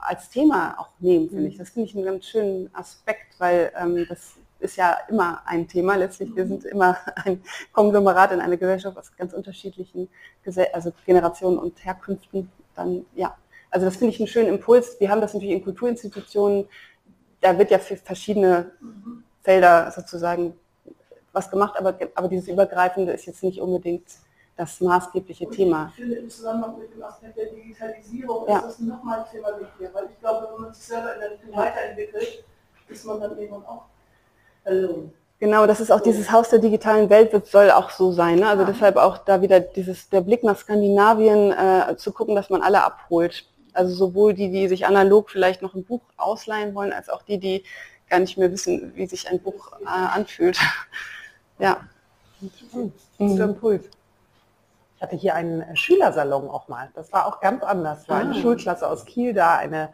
als 0.00 0.28
Thema 0.28 0.76
auch 0.78 0.88
nehmen, 0.98 1.30
finde 1.30 1.48
ich. 1.48 1.56
Das 1.56 1.70
finde 1.70 1.88
ich 1.88 1.94
einen 1.94 2.04
ganz 2.04 2.26
schönen 2.26 2.68
Aspekt, 2.74 3.38
weil 3.38 3.72
ähm, 3.80 4.04
das 4.08 4.34
ist 4.64 4.76
ja 4.76 4.96
immer 5.08 5.42
ein 5.46 5.68
Thema. 5.68 5.96
Letztlich, 5.96 6.34
wir 6.34 6.46
sind 6.46 6.64
immer 6.64 6.96
ein 7.24 7.42
Konglomerat 7.72 8.32
in 8.32 8.40
einer 8.40 8.56
Gesellschaft 8.56 8.96
aus 8.98 9.14
ganz 9.16 9.32
unterschiedlichen 9.32 10.08
Gesell 10.42 10.68
also 10.72 10.92
Generationen 11.06 11.58
und 11.58 11.84
Herkünften. 11.84 12.50
Dann, 12.74 13.06
ja, 13.14 13.36
also 13.70 13.86
das 13.86 13.96
finde 13.96 14.14
ich 14.14 14.20
einen 14.20 14.28
schönen 14.28 14.48
Impuls. 14.48 14.98
Wir 14.98 15.10
haben 15.10 15.20
das 15.20 15.34
natürlich 15.34 15.54
in 15.54 15.64
Kulturinstitutionen, 15.64 16.66
da 17.40 17.58
wird 17.58 17.70
ja 17.70 17.78
für 17.78 17.96
verschiedene 17.96 18.70
Felder 19.42 19.90
sozusagen 19.90 20.54
was 21.32 21.50
gemacht, 21.50 21.74
aber, 21.78 21.98
aber 22.14 22.28
dieses 22.28 22.48
Übergreifende 22.48 23.12
ist 23.12 23.26
jetzt 23.26 23.42
nicht 23.42 23.60
unbedingt 23.60 24.06
das 24.56 24.80
maßgebliche 24.80 25.46
und 25.46 25.52
Thema. 25.52 25.88
Ich 25.90 25.96
finde 25.96 26.16
im 26.16 26.30
Zusammenhang 26.30 26.78
mit 26.78 26.94
dem 26.94 27.02
Aspekt 27.02 27.36
der 27.36 27.46
Digitalisierung 27.46 28.48
ja. 28.48 28.58
ist 28.58 28.66
das 28.66 28.78
nochmal 28.78 29.20
ein 29.20 29.30
Thema 29.30 29.60
wichtiger, 29.60 29.92
weil 29.92 30.06
ich 30.06 30.20
glaube, 30.20 30.48
wenn 30.54 30.62
man 30.62 30.72
sich 30.72 30.84
selber 30.84 31.14
in 31.14 31.20
der 31.20 31.30
Richtung 31.32 31.56
weiterentwickelt, 31.56 32.44
ist 32.88 33.04
man 33.04 33.20
dann 33.20 33.36
irgendwann 33.36 33.64
auch 33.64 33.86
alone. 34.64 35.10
Genau, 35.40 35.66
das 35.66 35.80
ist 35.80 35.90
auch 35.90 36.00
dieses 36.00 36.30
Haus 36.30 36.48
der 36.48 36.58
digitalen 36.58 37.10
Welt, 37.10 37.32
wird, 37.32 37.46
soll 37.46 37.70
auch 37.70 37.90
so 37.90 38.12
sein. 38.12 38.38
Ne? 38.38 38.48
Also 38.48 38.62
ja. 38.62 38.70
deshalb 38.70 38.96
auch 38.96 39.18
da 39.18 39.42
wieder 39.42 39.60
dieses, 39.60 40.08
der 40.08 40.20
Blick 40.20 40.42
nach 40.42 40.56
Skandinavien 40.56 41.52
äh, 41.52 41.96
zu 41.96 42.12
gucken, 42.12 42.34
dass 42.34 42.50
man 42.50 42.62
alle 42.62 42.82
abholt. 42.82 43.44
Also 43.72 43.94
sowohl 43.94 44.32
die, 44.34 44.50
die 44.50 44.68
sich 44.68 44.86
analog 44.86 45.30
vielleicht 45.30 45.60
noch 45.60 45.74
ein 45.74 45.84
Buch 45.84 46.00
ausleihen 46.16 46.74
wollen, 46.74 46.92
als 46.92 47.08
auch 47.08 47.22
die, 47.22 47.38
die 47.38 47.64
gar 48.08 48.20
nicht 48.20 48.38
mehr 48.38 48.50
wissen, 48.52 48.92
wie 48.94 49.06
sich 49.06 49.28
ein 49.28 49.40
Buch 49.40 49.72
äh, 49.82 49.86
anfühlt. 49.86 50.58
ja. 51.58 51.80
Guter 53.18 53.44
Impuls. 53.44 53.84
Ich 54.96 55.02
hatte 55.02 55.16
hier 55.16 55.34
einen 55.34 55.62
äh, 55.62 55.76
Schülersalon 55.76 56.48
auch 56.48 56.68
mal. 56.68 56.90
Das 56.94 57.12
war 57.12 57.26
auch 57.26 57.40
ganz 57.40 57.62
anders. 57.64 58.08
War 58.08 58.20
eine 58.20 58.30
ah. 58.30 58.40
Schulklasse 58.40 58.88
aus 58.88 59.04
Kiel 59.04 59.34
da, 59.34 59.56
eine 59.56 59.92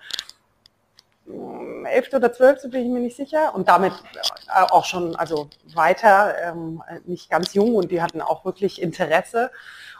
11. 1.84 2.14
oder 2.14 2.32
12. 2.32 2.70
bin 2.70 2.82
ich 2.82 2.88
mir 2.88 3.00
nicht 3.00 3.16
sicher 3.16 3.54
und 3.54 3.68
damit 3.68 3.92
äh, 3.92 4.62
auch 4.70 4.84
schon 4.84 5.16
also 5.16 5.48
weiter, 5.74 6.34
ähm, 6.42 6.82
nicht 7.04 7.30
ganz 7.30 7.54
jung 7.54 7.74
und 7.74 7.90
die 7.90 8.02
hatten 8.02 8.20
auch 8.20 8.44
wirklich 8.44 8.80
Interesse 8.80 9.50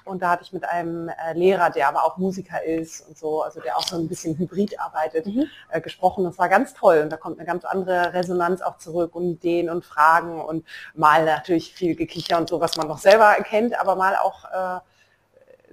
und 0.04 0.22
da 0.22 0.30
hatte 0.30 0.42
ich 0.42 0.52
mit 0.52 0.64
einem 0.64 1.08
äh, 1.08 1.32
Lehrer, 1.34 1.70
der 1.70 1.88
aber 1.88 2.04
auch 2.04 2.16
Musiker 2.16 2.64
ist 2.64 3.06
und 3.06 3.18
so, 3.18 3.42
also 3.42 3.60
der 3.60 3.76
auch 3.76 3.86
so 3.86 3.96
ein 3.96 4.08
bisschen 4.08 4.36
hybrid 4.38 4.78
arbeitet, 4.80 5.26
mhm. 5.26 5.46
äh, 5.70 5.80
gesprochen. 5.80 6.24
Das 6.24 6.38
war 6.38 6.48
ganz 6.48 6.74
toll 6.74 7.00
und 7.02 7.10
da 7.10 7.16
kommt 7.16 7.38
eine 7.38 7.46
ganz 7.46 7.64
andere 7.64 8.12
Resonanz 8.14 8.62
auch 8.62 8.78
zurück 8.78 9.14
und 9.14 9.24
Ideen 9.30 9.70
und 9.70 9.84
Fragen 9.84 10.40
und 10.40 10.66
mal 10.94 11.24
natürlich 11.24 11.74
viel 11.74 11.94
Gekicher 11.94 12.38
und 12.38 12.48
so, 12.48 12.60
was 12.60 12.76
man 12.76 12.88
noch 12.88 12.98
selber 12.98 13.26
erkennt, 13.26 13.78
aber 13.78 13.96
mal 13.96 14.16
auch 14.16 14.44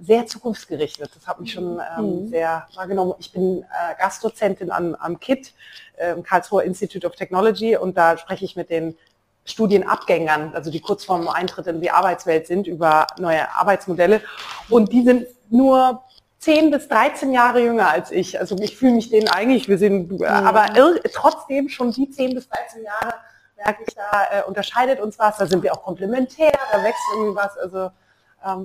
sehr 0.00 0.26
zukunftsgerichtet. 0.26 1.10
Das 1.14 1.26
hat 1.26 1.40
mich 1.40 1.52
schon 1.52 1.80
ähm, 1.96 2.24
mhm. 2.24 2.28
sehr 2.28 2.66
wahrgenommen. 2.74 3.14
Ich 3.18 3.32
bin 3.32 3.62
äh, 3.62 3.94
Gastdozentin 3.98 4.70
am, 4.70 4.94
am 4.94 5.18
KIT, 5.18 5.52
äh, 5.96 6.14
Karlsruher 6.22 6.62
Institute 6.62 7.06
of 7.06 7.14
Technology, 7.14 7.76
und 7.76 7.96
da 7.96 8.16
spreche 8.16 8.44
ich 8.44 8.56
mit 8.56 8.70
den 8.70 8.96
Studienabgängern, 9.44 10.54
also 10.54 10.70
die 10.70 10.80
kurz 10.80 11.04
vorm 11.04 11.26
Eintritt 11.28 11.66
in 11.66 11.80
die 11.80 11.90
Arbeitswelt 11.90 12.46
sind, 12.46 12.66
über 12.66 13.06
neue 13.18 13.50
Arbeitsmodelle. 13.54 14.20
Und 14.68 14.92
die 14.92 15.02
sind 15.02 15.26
nur 15.50 16.02
10 16.38 16.70
bis 16.70 16.86
13 16.88 17.32
Jahre 17.32 17.62
jünger 17.62 17.90
als 17.90 18.10
ich. 18.10 18.38
Also 18.38 18.56
ich 18.58 18.76
fühle 18.76 18.92
mich 18.92 19.10
denen 19.10 19.28
eigentlich, 19.28 19.68
wir 19.68 19.78
sind, 19.78 20.12
mhm. 20.12 20.22
aber 20.22 20.66
trotzdem 21.12 21.68
schon 21.68 21.92
die 21.92 22.10
10 22.10 22.34
bis 22.34 22.48
13 22.48 22.84
Jahre 22.84 23.14
merke 23.56 23.82
ich, 23.86 23.94
da 23.94 24.38
äh, 24.38 24.42
unterscheidet 24.44 25.00
uns 25.00 25.18
was, 25.18 25.38
da 25.38 25.46
sind 25.46 25.62
wir 25.62 25.72
auch 25.72 25.82
komplementär, 25.82 26.52
da 26.70 26.82
wächst 26.84 27.02
irgendwie 27.14 27.36
was. 27.36 27.58
Also 27.58 27.90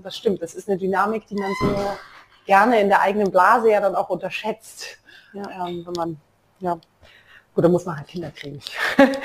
das 0.03 0.17
stimmt, 0.17 0.41
das 0.41 0.53
ist 0.55 0.69
eine 0.69 0.77
Dynamik, 0.77 1.27
die 1.27 1.35
man 1.35 1.51
so 1.59 1.75
gerne 2.45 2.79
in 2.79 2.89
der 2.89 3.01
eigenen 3.01 3.31
Blase 3.31 3.71
ja 3.71 3.79
dann 3.79 3.95
auch 3.95 4.09
unterschätzt. 4.09 4.97
Ja. 5.33 5.67
Ähm, 5.67 5.83
wenn 5.85 5.93
man, 5.93 6.17
ja, 6.59 6.77
gut, 7.55 7.63
da 7.63 7.69
muss 7.69 7.85
man 7.85 7.97
halt 7.97 8.07
Kinder 8.07 8.31
kriegen. 8.31 8.59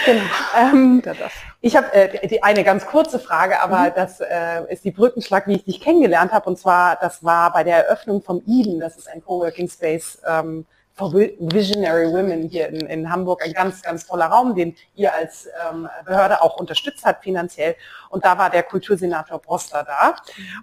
Genau. 0.05 0.23
ähm, 0.59 1.03
ich 1.61 1.77
habe 1.77 1.93
äh, 1.93 2.41
eine 2.41 2.65
ganz 2.65 2.87
kurze 2.87 3.19
Frage, 3.19 3.61
aber 3.61 3.91
mhm. 3.91 3.93
das 3.95 4.21
äh, 4.21 4.73
ist 4.73 4.85
die 4.85 4.91
Brückenschlag, 4.91 5.47
wie 5.47 5.57
ich 5.57 5.65
dich 5.65 5.81
kennengelernt 5.81 6.33
habe. 6.33 6.49
Und 6.49 6.59
zwar, 6.59 6.97
das 6.97 7.23
war 7.23 7.53
bei 7.53 7.65
der 7.65 7.87
Eröffnung 7.87 8.23
vom 8.23 8.43
Eden, 8.47 8.81
das 8.81 8.97
ist 8.97 9.09
ein 9.09 9.23
Coworking 9.23 9.69
Space 9.69 10.21
ähm, 10.27 10.67
Visionary 11.01 12.13
Women 12.13 12.49
hier 12.49 12.69
in, 12.69 12.81
in, 12.87 13.11
Hamburg 13.11 13.45
ein 13.45 13.53
ganz, 13.53 13.83
ganz 13.83 14.07
toller 14.07 14.27
Raum, 14.27 14.55
den 14.55 14.77
ihr 14.95 15.15
als 15.15 15.49
ähm, 15.71 15.89
Behörde 16.05 16.43
auch 16.43 16.57
unterstützt 16.59 17.05
habt 17.05 17.25
finanziell. 17.25 17.77
Und 18.11 18.25
da 18.25 18.39
war 18.39 18.51
der 18.51 18.63
Kultursenator 18.63 19.39
Broster 19.39 19.85
da. 19.85 20.17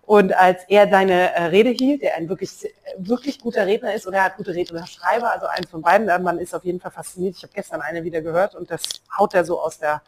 Und 0.06 0.34
als 0.34 0.64
er 0.68 0.90
seine 0.90 1.34
äh, 1.34 1.44
Rede 1.46 1.70
hielt, 1.70 2.02
der 2.02 2.16
ein 2.16 2.30
wirklich, 2.30 2.52
wirklich 2.98 3.40
guter 3.40 3.66
Redner 3.66 3.94
ist, 3.94 4.08
oder 4.08 4.18
er 4.18 4.24
hat 4.26 4.38
gute 4.38 4.54
Rednerschreiber, 4.54 5.32
also 5.32 5.48
eins 5.48 5.70
von 5.70 5.82
beiden, 5.82 6.08
man 6.24 6.40
ist 6.40 6.54
auf 6.54 6.66
jeden 6.66 6.80
Fall 6.80 6.92
fasziniert. 6.92 7.36
Ich 7.38 7.44
habe 7.44 7.54
gestern 7.54 7.82
eine 7.82 8.04
wieder 8.04 8.22
gehört 8.22 8.56
und 8.56 8.72
das 8.72 8.82
haut 9.18 9.34
er 9.34 9.46
so 9.46 9.62
aus 9.62 9.80
der 9.80 10.02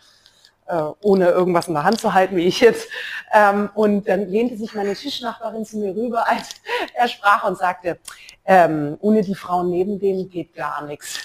äh, 0.68 0.82
ohne 1.02 1.30
irgendwas 1.30 1.68
in 1.68 1.74
der 1.74 1.84
Hand 1.84 2.00
zu 2.00 2.14
halten, 2.14 2.36
wie 2.36 2.46
ich 2.46 2.60
jetzt. 2.60 2.90
Ähm, 3.34 3.70
und 3.74 4.08
dann 4.08 4.28
lehnte 4.28 4.58
sich 4.58 4.74
meine 4.74 4.94
Tischnachbarin 4.94 5.66
zu 5.66 5.78
mir 5.78 5.96
rüber, 5.96 6.28
als 6.28 6.50
er 6.94 7.08
sprach 7.08 7.44
und 7.46 7.58
sagte, 7.58 8.00
ähm, 8.46 8.98
ohne 9.02 9.22
die 9.22 9.36
Frauen 9.36 9.70
neben 9.70 10.00
dem 10.00 10.30
geht 10.30 10.54
gar 10.54 10.84
nichts. 10.86 11.20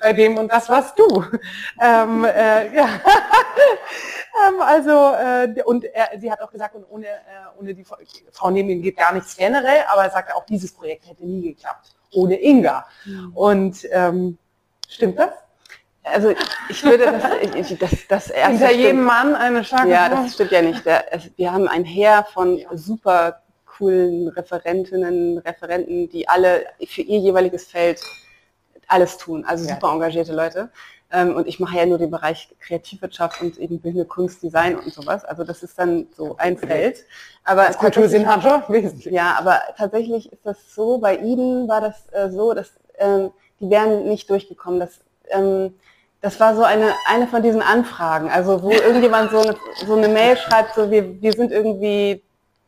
Bei 0.00 0.12
dem 0.12 0.38
und 0.38 0.50
das 0.50 0.68
warst 0.68 0.98
du. 0.98 1.24
Ähm, 1.80 2.24
äh, 2.24 2.74
ja. 2.74 2.88
ähm, 4.48 4.60
also, 4.60 4.90
äh, 4.90 5.62
und 5.64 5.84
er, 5.84 6.18
sie 6.18 6.30
hat 6.30 6.40
auch 6.40 6.50
gesagt, 6.50 6.76
und 6.76 6.84
ohne, 6.88 7.06
äh, 7.06 7.58
ohne 7.58 7.74
die 7.74 7.84
Frau 7.84 8.50
neben 8.50 8.68
ihm 8.70 8.82
geht 8.82 8.96
gar 8.96 9.12
nichts 9.12 9.36
generell, 9.36 9.84
aber 9.90 10.04
er 10.04 10.10
sagte 10.10 10.34
auch, 10.34 10.44
dieses 10.46 10.72
Projekt 10.72 11.08
hätte 11.08 11.26
nie 11.26 11.42
geklappt. 11.54 11.94
Ohne 12.12 12.40
Inga. 12.40 12.86
Mhm. 13.04 13.32
Und 13.34 13.88
ähm, 13.90 14.38
stimmt 14.88 15.18
das? 15.18 15.30
Also 16.12 16.34
ich 16.68 16.84
würde 16.84 17.06
das, 17.06 17.78
das, 17.78 17.90
das 18.08 18.30
erste 18.30 18.50
Hinter 18.50 18.72
jedem 18.72 19.04
Mann 19.04 19.34
eine 19.34 19.64
starke 19.64 19.90
Ja, 19.90 20.08
das 20.08 20.34
stimmt 20.34 20.50
ja 20.50 20.62
nicht. 20.62 20.84
Der, 20.84 21.04
wir 21.36 21.52
haben 21.52 21.68
ein 21.68 21.84
Heer 21.84 22.26
von 22.32 22.64
super 22.74 23.42
coolen 23.64 24.28
Referentinnen, 24.28 25.38
Referenten, 25.38 26.08
die 26.08 26.28
alle 26.28 26.66
für 26.86 27.02
ihr 27.02 27.18
jeweiliges 27.18 27.66
Feld 27.68 28.00
alles 28.88 29.18
tun. 29.18 29.44
Also 29.44 29.64
super 29.68 29.92
engagierte 29.92 30.32
Leute. 30.34 30.70
Ähm, 31.10 31.36
und 31.36 31.46
ich 31.46 31.58
mache 31.58 31.76
ja 31.76 31.86
nur 31.86 31.96
den 31.98 32.10
Bereich 32.10 32.54
Kreativwirtschaft 32.60 33.40
und 33.40 33.56
eben 33.58 33.80
Bildende 33.80 34.04
Kunst, 34.04 34.42
Design 34.42 34.76
und 34.76 34.92
sowas. 34.92 35.24
Also 35.24 35.42
das 35.44 35.62
ist 35.62 35.78
dann 35.78 36.06
so 36.14 36.36
ein 36.36 36.58
Feld. 36.58 37.04
Aber 37.44 37.64
das 37.66 37.78
Kultursinn 37.78 38.26
hat 38.26 38.42
schon 38.42 38.62
wesentlich. 38.68 39.14
Ja, 39.14 39.36
aber 39.38 39.60
tatsächlich 39.76 40.30
ist 40.30 40.44
das 40.44 40.74
so, 40.74 40.98
bei 40.98 41.16
Ihnen 41.16 41.66
war 41.66 41.80
das 41.80 42.08
äh, 42.12 42.30
so, 42.30 42.52
dass 42.52 42.72
ähm, 42.98 43.30
die 43.60 43.70
wären 43.70 44.08
nicht 44.08 44.28
durchgekommen. 44.28 44.80
Das, 44.80 45.00
ähm, 45.30 45.74
das 46.20 46.40
war 46.40 46.56
so 46.56 46.62
eine, 46.62 46.94
eine 47.06 47.26
von 47.28 47.42
diesen 47.42 47.62
Anfragen, 47.62 48.30
also 48.30 48.62
wo 48.62 48.70
irgendjemand 48.70 49.30
so 49.30 49.38
eine, 49.38 49.56
so 49.86 49.94
eine 49.94 50.08
Mail 50.08 50.36
schreibt, 50.36 50.74
so 50.74 50.90
wir, 50.90 51.20
wir 51.20 51.32
sind 51.32 51.52
irgendwie 51.52 52.22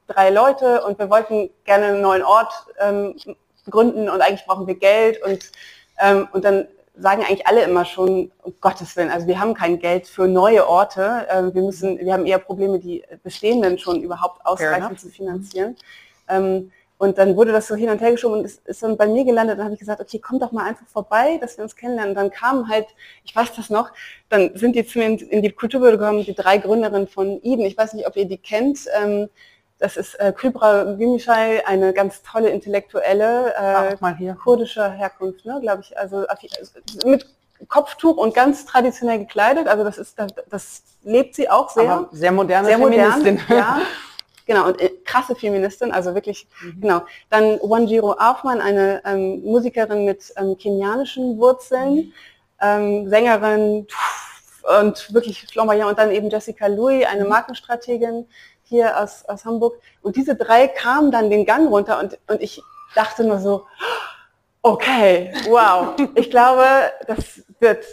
drei 0.07 0.31
Leute 0.31 0.85
und 0.85 0.99
wir 0.99 1.11
wollten 1.11 1.51
gerne 1.65 1.87
einen 1.87 2.01
neuen 2.01 2.23
Ort 2.23 2.53
ähm, 2.81 3.17
gründen 3.69 4.09
und 4.09 4.21
eigentlich 4.21 4.47
brauchen 4.47 4.67
wir 4.67 4.77
Geld 4.77 5.23
und, 5.23 5.51
ähm, 5.99 6.29
und 6.33 6.45
dann 6.45 6.67
sagen 6.97 7.23
eigentlich 7.23 7.47
alle 7.47 7.63
immer 7.65 7.85
schon, 7.85 8.31
um 8.43 8.55
Gottes 8.61 8.97
Willen, 8.97 9.11
also 9.11 9.27
wir 9.27 9.41
haben 9.41 9.55
kein 9.55 9.79
Geld 9.79 10.07
für 10.07 10.29
neue 10.29 10.69
Orte, 10.69 11.27
ähm, 11.31 11.53
wir 11.55 11.63
müssen, 11.63 11.99
wir 11.99 12.13
haben 12.13 12.27
eher 12.27 12.39
Probleme, 12.39 12.79
die 12.79 13.05
bestehenden 13.23 13.79
schon 13.79 14.03
überhaupt 14.03 14.45
ausreichend 14.45 15.01
zu 15.01 15.09
finanzieren. 15.09 15.77
Ähm, 16.29 16.71
und 17.01 17.17
dann 17.17 17.35
wurde 17.35 17.51
das 17.51 17.67
so 17.67 17.75
hin 17.75 17.89
und 17.89 18.03
her 18.03 18.11
geschoben 18.11 18.41
und 18.41 18.45
es 18.45 18.59
ist 18.59 18.83
dann 18.83 18.99
bei 18.99 19.07
mir 19.07 19.25
gelandet. 19.25 19.57
Dann 19.57 19.65
habe 19.65 19.73
ich 19.73 19.81
gesagt, 19.81 20.03
okay, 20.03 20.19
komm 20.19 20.39
doch 20.39 20.53
mal 20.53 20.67
einfach 20.67 20.87
vorbei, 20.87 21.39
dass 21.41 21.57
wir 21.57 21.65
uns 21.65 21.75
kennenlernen. 21.75 22.11
Und 22.11 22.15
dann 22.15 22.31
kamen 22.31 22.69
halt, 22.69 22.89
ich 23.25 23.35
weiß 23.35 23.55
das 23.57 23.71
noch, 23.71 23.91
dann 24.29 24.55
sind 24.55 24.77
die 24.77 24.85
zu 24.85 24.99
mir 24.99 25.07
in, 25.07 25.41
die 25.41 25.51
Kulturbüro 25.51 25.93
gekommen, 25.93 26.23
die 26.23 26.35
drei 26.35 26.59
Gründerinnen 26.59 27.09
von 27.09 27.41
Eden. 27.43 27.65
Ich 27.65 27.79
weiß 27.79 27.95
nicht, 27.95 28.07
ob 28.07 28.17
ihr 28.17 28.27
die 28.27 28.37
kennt. 28.37 28.81
Ähm, 29.03 29.31
das 29.79 29.97
ist 29.97 30.15
äh, 30.17 30.31
Kybra 30.37 30.93
Gümüşay, 30.99 31.63
eine 31.65 31.95
ganz 31.95 32.21
tolle 32.23 32.51
Intellektuelle, 32.51 33.55
äh, 33.57 33.97
mal 34.01 34.15
hier. 34.19 34.35
kurdischer 34.35 34.91
Herkunft, 34.91 35.47
ne, 35.47 35.59
glaube 35.63 35.81
ich. 35.81 35.99
Also 35.99 36.27
mit 37.07 37.25
Kopftuch 37.69 38.19
und 38.19 38.35
ganz 38.35 38.67
traditionell 38.67 39.21
gekleidet. 39.21 39.69
Also 39.69 39.85
das 39.85 39.97
ist, 39.97 40.19
das, 40.19 40.33
das 40.51 40.83
lebt 41.03 41.35
sie 41.35 41.49
auch 41.49 41.71
sehr. 41.71 41.91
Aber 41.91 42.09
sehr 42.13 42.31
moderne 42.31 42.67
sehr 42.67 42.77
modern, 42.77 43.41
ja. 43.49 43.81
Genau, 44.51 44.67
und 44.67 44.81
äh, 44.81 44.91
krasse 45.05 45.37
Feministin, 45.37 45.93
also 45.93 46.13
wirklich, 46.13 46.49
mhm. 46.61 46.81
genau. 46.81 47.03
Dann 47.29 47.61
Wanjiro 47.63 48.15
Aufmann, 48.15 48.61
eine 48.61 49.01
ähm, 49.05 49.45
Musikerin 49.45 50.05
mit 50.05 50.33
ähm, 50.37 50.59
kenianischen 50.59 51.39
Wurzeln, 51.39 51.95
mhm. 51.95 52.13
ähm, 52.61 53.09
Sängerin, 53.09 53.87
und 54.81 55.15
wirklich 55.15 55.47
flamboyant 55.47 55.91
und 55.91 55.99
dann 56.01 56.11
eben 56.11 56.31
Jessica 56.31 56.67
Louis, 56.67 57.07
eine 57.07 57.27
Markenstrategin 57.27 58.27
hier 58.65 59.01
aus, 59.01 59.25
aus 59.27 59.45
Hamburg. 59.45 59.81
Und 60.03 60.17
diese 60.17 60.35
drei 60.35 60.67
kamen 60.67 61.13
dann 61.13 61.31
den 61.31 61.47
Gang 61.47 61.71
runter 61.71 62.01
und, 62.01 62.19
und 62.27 62.43
ich 62.43 62.61
dachte 62.97 63.23
nur 63.23 63.39
so, 63.39 63.67
okay, 64.63 65.33
wow, 65.49 65.95
ich 66.17 66.29
glaube, 66.29 66.65
das 67.07 67.45
wird 67.61 67.85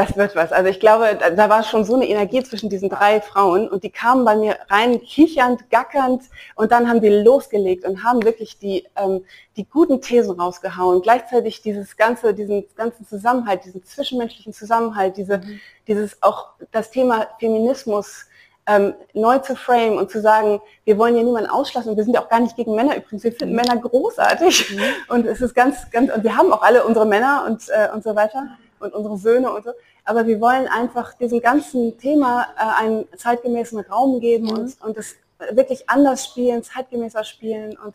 das 0.00 0.16
wird 0.16 0.34
was. 0.34 0.50
Also 0.52 0.70
ich 0.70 0.80
glaube, 0.80 1.18
da 1.36 1.48
war 1.48 1.62
schon 1.62 1.84
so 1.84 1.94
eine 1.94 2.08
Energie 2.08 2.42
zwischen 2.42 2.70
diesen 2.70 2.88
drei 2.88 3.20
Frauen 3.20 3.68
und 3.68 3.84
die 3.84 3.90
kamen 3.90 4.24
bei 4.24 4.34
mir 4.34 4.56
rein, 4.68 5.00
kichernd, 5.02 5.70
gackernd 5.70 6.22
und 6.54 6.72
dann 6.72 6.88
haben 6.88 7.02
die 7.02 7.08
losgelegt 7.08 7.84
und 7.84 8.02
haben 8.02 8.24
wirklich 8.24 8.58
die, 8.58 8.86
ähm, 8.96 9.24
die 9.56 9.68
guten 9.68 10.00
Thesen 10.00 10.40
rausgehauen. 10.40 11.02
Gleichzeitig 11.02 11.60
dieses 11.60 11.96
ganze, 11.96 12.32
diesen 12.32 12.64
ganzen 12.76 13.06
Zusammenhalt, 13.06 13.64
diesen 13.64 13.84
zwischenmenschlichen 13.84 14.54
Zusammenhalt, 14.54 15.18
diese, 15.18 15.38
mhm. 15.38 15.60
dieses 15.86 16.22
auch 16.22 16.52
das 16.72 16.90
Thema 16.90 17.26
Feminismus 17.38 18.26
ähm, 18.66 18.94
neu 19.12 19.38
zu 19.38 19.54
frame 19.54 19.98
und 19.98 20.10
zu 20.10 20.22
sagen, 20.22 20.60
wir 20.84 20.96
wollen 20.96 21.14
hier 21.14 21.24
niemanden 21.24 21.50
ausschlafen. 21.50 21.96
Wir 21.96 22.04
sind 22.04 22.14
ja 22.14 22.22
auch 22.22 22.28
gar 22.28 22.40
nicht 22.40 22.56
gegen 22.56 22.74
Männer 22.74 22.96
übrigens. 22.96 23.22
Wir 23.22 23.32
finden 23.32 23.50
mhm. 23.50 23.56
Männer 23.56 23.76
großartig 23.76 24.76
mhm. 24.76 24.82
und 25.08 25.26
es 25.26 25.42
ist 25.42 25.54
ganz, 25.54 25.90
ganz, 25.90 26.10
und 26.10 26.24
wir 26.24 26.36
haben 26.36 26.52
auch 26.52 26.62
alle 26.62 26.84
unsere 26.84 27.04
Männer 27.04 27.44
und, 27.46 27.68
äh, 27.68 27.88
und 27.92 28.02
so 28.02 28.14
weiter 28.16 28.56
und 28.80 28.94
unsere 28.94 29.18
Söhne 29.18 29.52
und 29.52 29.64
so. 29.64 29.70
Aber 30.04 30.26
wir 30.26 30.40
wollen 30.40 30.68
einfach 30.68 31.14
diesem 31.14 31.40
ganzen 31.40 31.98
Thema 31.98 32.46
äh, 32.56 32.82
einen 32.82 33.06
zeitgemäßen 33.16 33.80
Raum 33.80 34.20
geben 34.20 34.46
mhm. 34.46 34.50
und, 34.50 34.80
und 34.82 34.96
das 34.96 35.14
wirklich 35.52 35.88
anders 35.88 36.26
spielen, 36.26 36.62
zeitgemäßer 36.62 37.24
spielen. 37.24 37.76
Und, 37.78 37.94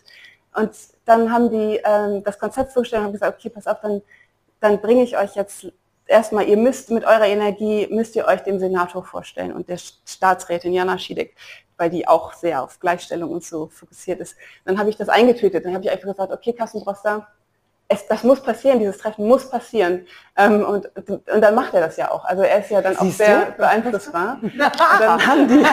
und 0.55 0.71
dann 1.05 1.31
haben 1.31 1.49
die 1.49 1.79
ähm, 1.83 2.23
das 2.23 2.39
Konzept 2.39 2.73
vorgestellt 2.73 3.01
und 3.01 3.05
haben 3.07 3.13
gesagt, 3.13 3.37
okay, 3.39 3.49
pass 3.49 3.67
auf, 3.67 3.79
dann, 3.81 4.01
dann 4.59 4.81
bringe 4.81 5.03
ich 5.03 5.17
euch 5.17 5.35
jetzt 5.35 5.67
erstmal, 6.07 6.47
ihr 6.47 6.57
müsst 6.57 6.91
mit 6.91 7.03
eurer 7.03 7.27
Energie, 7.27 7.87
müsst 7.89 8.15
ihr 8.15 8.25
euch 8.25 8.41
dem 8.41 8.59
Senator 8.59 9.03
vorstellen 9.03 9.53
und 9.53 9.69
der 9.69 9.77
Staatsrätin 9.77 10.73
Jana 10.73 10.97
Schiedek, 10.97 11.35
weil 11.77 11.89
die 11.89 12.07
auch 12.07 12.33
sehr 12.33 12.63
auf 12.63 12.79
Gleichstellung 12.79 13.31
und 13.31 13.43
so 13.43 13.67
fokussiert 13.67 14.19
ist. 14.19 14.35
Dann 14.65 14.79
habe 14.79 14.89
ich 14.89 14.97
das 14.97 15.09
eingetütet. 15.09 15.65
Dann 15.65 15.73
habe 15.73 15.83
ich 15.83 15.91
einfach 15.91 16.07
gesagt, 16.07 16.31
okay, 16.31 16.53
Kassenbroster, 16.53 17.27
es, 17.87 18.07
das 18.07 18.23
muss 18.23 18.41
passieren, 18.41 18.79
dieses 18.79 18.97
Treffen 18.97 19.27
muss 19.27 19.49
passieren. 19.49 20.05
Ähm, 20.35 20.63
und, 20.63 20.89
und 21.07 21.41
dann 21.41 21.55
macht 21.55 21.73
er 21.73 21.81
das 21.81 21.97
ja 21.97 22.11
auch. 22.11 22.25
Also 22.25 22.43
er 22.43 22.59
ist 22.59 22.71
ja 22.71 22.81
dann 22.81 22.95
Siehst 22.95 23.21
auch 23.21 23.25
sehr 23.25 23.45
du? 23.45 23.51
beeinflussbar. 23.57 24.39
und 24.41 24.57
dann 24.57 25.27
haben 25.27 25.47
die, 25.47 25.63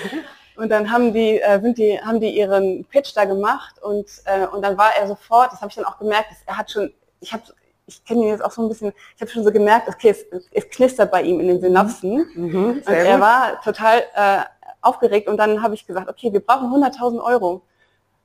und 0.56 0.68
dann 0.68 0.90
haben 0.90 1.12
die, 1.12 1.40
äh, 1.40 1.60
sind 1.60 1.78
die, 1.78 2.00
haben 2.00 2.20
die 2.20 2.30
ihren 2.30 2.84
Pitch 2.84 3.12
da 3.14 3.24
gemacht 3.24 3.82
und, 3.82 4.06
äh, 4.24 4.46
und 4.46 4.62
dann 4.62 4.76
war 4.76 4.90
er 4.98 5.08
sofort, 5.08 5.52
das 5.52 5.60
habe 5.60 5.70
ich 5.70 5.76
dann 5.76 5.86
auch 5.86 5.98
gemerkt, 5.98 6.28
er 6.46 6.58
hat 6.58 6.70
schon, 6.70 6.92
ich 7.20 7.32
habe 7.32 7.42
ich 7.86 8.02
kenne 8.02 8.22
ihn 8.22 8.28
jetzt 8.28 8.42
auch 8.42 8.50
so 8.50 8.62
ein 8.62 8.68
bisschen, 8.68 8.94
ich 9.14 9.20
habe 9.20 9.30
schon 9.30 9.44
so 9.44 9.52
gemerkt, 9.52 9.88
okay, 9.88 10.08
es, 10.08 10.24
es, 10.52 10.70
knistert 10.70 11.10
bei 11.10 11.20
ihm 11.20 11.38
in 11.40 11.48
den 11.48 11.60
Synapsen. 11.60 12.26
Mhm, 12.34 12.64
und 12.78 12.88
er 12.88 13.12
gut. 13.12 13.20
war 13.20 13.60
total 13.60 13.98
äh, 14.14 14.40
aufgeregt 14.80 15.28
und 15.28 15.36
dann 15.36 15.62
habe 15.62 15.74
ich 15.74 15.86
gesagt, 15.86 16.08
okay, 16.08 16.32
wir 16.32 16.40
brauchen 16.40 16.68
100.000 16.68 17.22
Euro. 17.22 17.60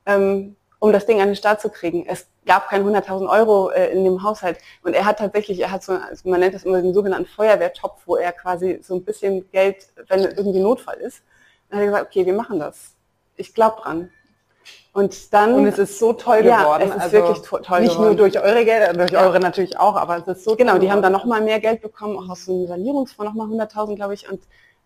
Ähm, 0.06 0.56
um 0.80 0.92
das 0.92 1.06
Ding 1.06 1.20
an 1.20 1.28
den 1.28 1.36
Start 1.36 1.60
zu 1.60 1.68
kriegen. 1.68 2.04
Es 2.08 2.26
gab 2.46 2.68
kein 2.68 2.84
100.000 2.84 3.28
Euro 3.28 3.70
äh, 3.70 3.92
in 3.92 4.02
dem 4.02 4.22
Haushalt. 4.22 4.58
Und 4.82 4.94
er 4.94 5.04
hat 5.04 5.18
tatsächlich, 5.18 5.60
er 5.60 5.70
hat 5.70 5.84
so, 5.84 5.92
also 5.92 6.28
man 6.28 6.40
nennt 6.40 6.54
das 6.54 6.64
immer 6.64 6.82
den 6.82 6.94
sogenannten 6.94 7.28
Feuerwehrtopf, 7.28 8.00
wo 8.06 8.16
er 8.16 8.32
quasi 8.32 8.80
so 8.82 8.94
ein 8.94 9.04
bisschen 9.04 9.48
Geld, 9.52 9.88
wenn 10.08 10.20
irgendwie 10.20 10.60
Notfall 10.60 10.96
ist, 10.96 11.22
dann 11.68 11.78
hat 11.78 11.84
er 11.84 11.90
gesagt, 11.90 12.06
okay, 12.06 12.26
wir 12.26 12.32
machen 12.32 12.58
das. 12.58 12.94
Ich 13.36 13.54
glaube 13.54 13.80
dran. 13.82 14.10
Und 14.92 15.32
dann. 15.32 15.54
Und 15.54 15.66
es 15.66 15.78
ist 15.78 15.98
so 15.98 16.14
toll 16.14 16.44
ja, 16.44 16.62
geworden. 16.62 16.82
Es 16.82 16.96
ist 16.96 17.00
also 17.02 17.12
wirklich 17.12 17.40
to 17.42 17.58
toll 17.58 17.80
Nicht 17.80 17.92
geworden. 17.92 18.08
nur 18.08 18.16
durch 18.16 18.40
eure 18.40 18.64
Gelder, 18.64 18.92
durch 18.94 19.12
ja. 19.12 19.22
eure 19.22 19.38
natürlich 19.38 19.78
auch, 19.78 19.96
aber 19.96 20.16
es 20.16 20.38
ist 20.38 20.44
so 20.44 20.56
Genau, 20.56 20.78
die 20.78 20.90
haben 20.90 21.02
dann 21.02 21.12
nochmal 21.12 21.42
mehr 21.42 21.60
Geld 21.60 21.82
bekommen, 21.82 22.16
auch 22.16 22.28
aus 22.28 22.46
so 22.46 22.52
einem 22.52 22.66
Sanierungsfonds 22.66 23.34
nochmal 23.34 23.48
100.000, 23.48 23.96
glaube 23.96 24.14
ich. 24.14 24.28
Und 24.28 24.40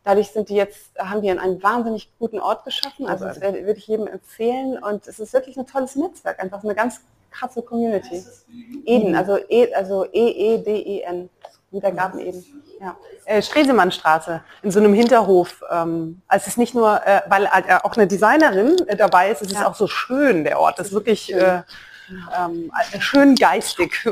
Dadurch 0.05 0.31
sind 0.31 0.51
die 0.51 0.55
jetzt, 0.55 0.91
haben 0.99 1.23
die 1.23 1.31
einen 1.31 1.63
wahnsinnig 1.63 2.11
guten 2.19 2.39
Ort 2.39 2.65
geschaffen. 2.65 3.07
Also 3.07 3.25
das 3.25 3.41
würde 3.41 3.73
ich 3.73 3.87
jedem 3.87 4.07
empfehlen. 4.07 4.79
Und 4.83 5.07
es 5.07 5.19
ist 5.19 5.33
wirklich 5.33 5.57
ein 5.57 5.67
tolles 5.67 5.97
Netzwerk, 5.97 6.41
einfach 6.41 6.63
eine 6.63 6.75
ganz 6.75 7.01
krasse 7.31 7.63
Community. 7.63 8.23
Eden, 8.85 9.17
also 9.17 9.39
E, 9.49 9.73
also 9.75 10.05
E-E-D-E-N. 10.13 11.31
Wieder 11.71 11.91
Garten 11.91 12.21
Eden. 12.21 12.45
Ja. 12.81 12.97
Äh, 13.25 13.41
Stresemannstraße, 13.41 14.43
in 14.63 14.71
so 14.71 14.79
einem 14.79 14.93
Hinterhof. 14.93 15.65
Ähm, 15.71 16.21
also 16.29 16.43
es 16.43 16.49
ist 16.49 16.59
nicht 16.59 16.75
nur, 16.75 17.01
äh, 17.07 17.23
weil 17.29 17.47
äh, 17.47 17.79
auch 17.83 17.97
eine 17.97 18.07
Designerin 18.07 18.77
äh, 18.87 18.97
dabei 18.97 19.31
ist, 19.31 19.43
es 19.43 19.49
ist 19.49 19.55
ja. 19.55 19.69
auch 19.69 19.75
so 19.75 19.87
schön, 19.87 20.45
der 20.45 20.61
Ort. 20.61 20.79
Das 20.79 20.89
ist 20.89 20.93
wirklich 20.93 21.33
äh, 21.33 21.63
ähm, 22.39 22.71
schön 22.99 23.35
geistig, 23.35 23.93
äh, 24.05 24.11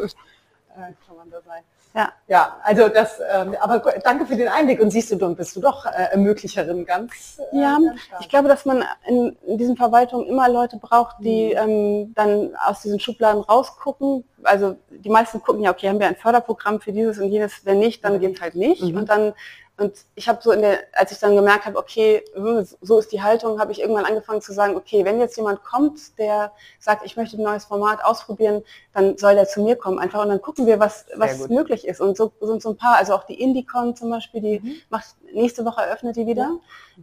kann 0.78 1.16
man 1.16 1.30
da 1.30 1.40
sein. 1.42 1.62
Ja, 1.94 2.10
ja, 2.26 2.56
also 2.62 2.88
das, 2.88 3.20
ähm, 3.34 3.54
aber 3.60 3.80
danke 4.02 4.24
für 4.24 4.36
den 4.36 4.48
Einblick 4.48 4.80
und 4.80 4.90
siehst 4.90 5.12
du, 5.12 5.16
dann 5.16 5.36
bist 5.36 5.54
du 5.54 5.60
doch 5.60 5.84
äh, 5.84 6.08
Ermöglicherin 6.12 6.86
ganz. 6.86 7.38
Äh, 7.52 7.60
ja, 7.60 7.78
ganz 7.78 8.00
ich 8.20 8.30
glaube, 8.30 8.48
dass 8.48 8.64
man 8.64 8.82
in, 9.06 9.36
in 9.46 9.58
diesen 9.58 9.76
Verwaltungen 9.76 10.26
immer 10.26 10.48
Leute 10.48 10.78
braucht, 10.78 11.16
die 11.20 11.48
mhm. 11.48 11.70
ähm, 11.70 12.14
dann 12.14 12.50
aus 12.66 12.80
diesen 12.80 12.98
Schubladen 12.98 13.42
rausgucken. 13.42 14.24
Also 14.42 14.76
die 14.90 15.10
meisten 15.10 15.42
gucken 15.42 15.62
ja, 15.62 15.70
okay, 15.70 15.88
haben 15.88 16.00
wir 16.00 16.06
ein 16.08 16.16
Förderprogramm 16.16 16.80
für 16.80 16.92
dieses 16.92 17.18
und 17.18 17.30
jenes, 17.30 17.64
wenn 17.66 17.78
nicht, 17.78 18.02
dann 18.04 18.14
mhm. 18.14 18.20
geht 18.20 18.40
halt 18.40 18.54
nicht. 18.54 18.82
Mhm. 18.82 18.96
Und 18.96 19.10
dann 19.10 19.34
und 19.82 19.94
ich 20.14 20.28
habe 20.28 20.38
so 20.40 20.52
in 20.52 20.62
der, 20.62 20.78
als 20.92 21.10
ich 21.10 21.18
dann 21.18 21.34
gemerkt 21.34 21.66
habe, 21.66 21.76
okay, 21.76 22.22
hm, 22.34 22.64
so 22.80 22.98
ist 23.00 23.10
die 23.10 23.20
Haltung, 23.20 23.58
habe 23.58 23.72
ich 23.72 23.80
irgendwann 23.80 24.04
angefangen 24.04 24.40
zu 24.40 24.52
sagen, 24.52 24.76
okay, 24.76 25.04
wenn 25.04 25.18
jetzt 25.18 25.36
jemand 25.36 25.64
kommt, 25.64 26.16
der 26.18 26.52
sagt, 26.78 27.04
ich 27.04 27.16
möchte 27.16 27.36
ein 27.36 27.42
neues 27.42 27.64
Format 27.64 28.04
ausprobieren, 28.04 28.62
dann 28.94 29.18
soll 29.18 29.34
der 29.34 29.48
zu 29.48 29.60
mir 29.60 29.74
kommen 29.74 29.98
einfach 29.98 30.22
und 30.22 30.28
dann 30.28 30.40
gucken 30.40 30.66
wir, 30.66 30.78
was, 30.78 31.06
was 31.16 31.48
möglich 31.48 31.86
ist. 31.86 32.00
Und 32.00 32.16
so 32.16 32.30
sind 32.40 32.62
so 32.62 32.70
ein 32.70 32.76
paar, 32.76 32.96
also 32.96 33.12
auch 33.14 33.24
die 33.24 33.40
Indicon 33.40 33.96
zum 33.96 34.10
Beispiel, 34.10 34.40
die 34.40 34.60
mhm. 34.60 34.74
macht 34.88 35.16
nächste 35.34 35.64
Woche 35.64 35.82
eröffnet 35.82 36.14
die 36.14 36.26
wieder. 36.26 36.58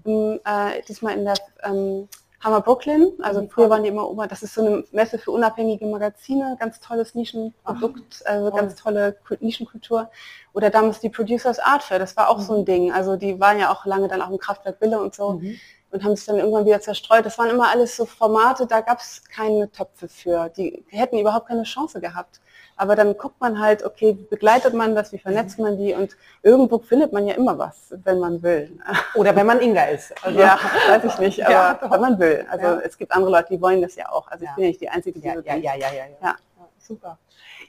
Mhm. 0.06 0.39
Äh, 0.45 0.81
diesmal 0.88 1.18
in 1.18 1.26
der 1.26 1.35
ähm, 1.64 2.07
Hammer 2.41 2.61
Brooklyn, 2.61 3.11
also 3.21 3.41
mhm. 3.41 3.49
früher 3.49 3.69
waren 3.69 3.83
die 3.83 3.89
immer 3.89 4.09
Oma, 4.09 4.27
das 4.27 4.43
ist 4.43 4.53
so 4.53 4.65
eine 4.65 4.83
Messe 4.91 5.19
für 5.19 5.31
unabhängige 5.31 5.85
Magazine, 5.85 6.55
ganz 6.59 6.79
tolles 6.79 7.13
Nischenprodukt, 7.13 8.25
also 8.25 8.51
ganz 8.51 8.75
tolle 8.75 9.17
Nischenkultur. 9.41 10.09
Oder 10.53 10.69
damals 10.69 11.01
die 11.01 11.09
Producers 11.09 11.59
Art 11.59 11.83
Fair, 11.83 11.99
das 11.99 12.15
war 12.15 12.29
auch 12.29 12.37
mhm. 12.37 12.43
so 12.43 12.53
ein 12.53 12.61
mhm. 12.61 12.65
Ding. 12.65 12.91
Also 12.93 13.17
die 13.17 13.39
waren 13.39 13.59
ja 13.59 13.71
auch 13.71 13.85
lange 13.85 14.07
dann 14.07 14.21
auch 14.21 14.29
im 14.29 14.37
Kraftwerk 14.37 14.79
Wille 14.79 15.01
und 15.01 15.13
so 15.13 15.33
mhm. 15.33 15.59
und 15.91 16.03
haben 16.03 16.15
sich 16.15 16.25
dann 16.25 16.37
irgendwann 16.37 16.65
wieder 16.65 16.79
zerstreut. 16.79 17.25
Das 17.25 17.37
waren 17.37 17.49
immer 17.49 17.69
alles 17.69 17.97
so 17.97 18.05
Formate, 18.05 18.65
da 18.65 18.79
gab 18.79 18.99
es 18.99 19.23
keine 19.25 19.69
Töpfe 19.69 20.07
für. 20.07 20.49
Die 20.49 20.85
hätten 20.89 21.19
überhaupt 21.19 21.47
keine 21.49 21.63
Chance 21.63 21.99
gehabt. 21.99 22.39
Aber 22.80 22.95
dann 22.95 23.18
guckt 23.18 23.41
man 23.41 23.60
halt, 23.60 23.84
okay, 23.84 24.18
wie 24.18 24.23
begleitet 24.23 24.73
man 24.73 24.95
das, 24.95 25.11
wie 25.11 25.18
vernetzt 25.18 25.60
man 25.60 25.77
die 25.77 25.93
und 25.93 26.15
irgendwo 26.43 26.80
findet 26.80 27.11
man 27.11 27.27
ja 27.27 27.34
immer 27.34 27.57
was, 27.57 27.93
wenn 28.06 28.19
man 28.19 28.41
will. 28.41 28.80
Oder 29.15 29.35
wenn 29.35 29.45
man 29.45 29.60
Inga 29.60 29.84
ist. 29.85 30.14
Also, 30.23 30.39
ja, 30.39 30.57
weiß 30.88 31.03
ich 31.03 31.19
nicht, 31.19 31.45
aber 31.45 31.51
ja, 31.51 31.80
wenn 31.81 31.99
man 31.99 32.19
will. 32.19 32.45
Also 32.49 32.65
ja. 32.65 32.80
es 32.80 32.97
gibt 32.97 33.11
andere 33.11 33.31
Leute, 33.31 33.47
die 33.49 33.61
wollen 33.61 33.81
das 33.81 33.95
ja 33.95 34.10
auch. 34.10 34.30
Also 34.30 34.45
ich 34.45 34.51
bin 34.51 34.64
ja 34.64 34.69
nicht 34.69 34.80
die 34.80 34.89
Einzige, 34.89 35.19
die 35.19 35.27
ja, 35.27 35.34
ja, 35.41 35.56
ja, 35.56 35.76
ja, 35.76 35.88
ja, 35.91 36.06
ja. 36.22 36.35
Super. 36.77 37.18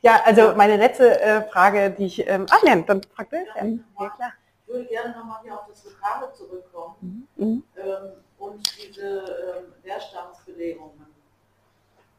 Ja, 0.01 0.21
also 0.25 0.55
meine 0.55 0.77
letzte 0.77 1.21
äh, 1.21 1.43
Frage, 1.43 1.91
die 1.91 2.07
ich, 2.07 2.29
ähm, 2.29 2.47
ach 2.51 2.63
nein, 2.63 2.87
dann 2.87 3.03
fragt 3.03 3.33
er. 3.33 3.41
Ja, 3.41 3.65
ja, 3.65 4.11
klar. 4.11 4.33
Ich 4.63 4.73
würde 4.73 4.87
gerne 4.87 5.11
nochmal 5.17 5.41
hier 5.43 5.55
auf 5.55 5.67
das 5.69 5.85
Lokale 5.85 6.33
zurückkommen 6.33 7.27
mhm. 7.37 7.45
mhm. 7.45 7.65
ähm, 7.77 8.13
und 8.39 8.79
diese 8.79 9.19
ähm, 9.19 9.73
Leerstandsbelegungen. 9.83 11.07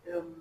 Ähm, 0.05 0.40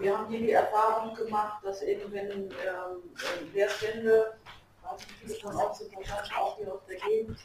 wir 0.00 0.16
haben 0.16 0.28
hier 0.28 0.40
die 0.40 0.52
Erfahrung 0.52 1.14
gemacht, 1.14 1.62
dass 1.62 1.82
eben 1.82 2.10
wenn 2.12 2.30
ähm, 2.30 3.50
Leerstände, 3.52 4.34
weiß 4.82 4.98
nicht, 4.98 5.10
viele 5.20 5.34
von 5.34 5.56
euch 5.56 5.74
sind 5.74 5.94
wahrscheinlich 5.94 6.36
auch 6.36 6.56
hier 6.56 6.72
aus 6.72 6.80
der 6.88 6.96
Gegend, 6.96 7.38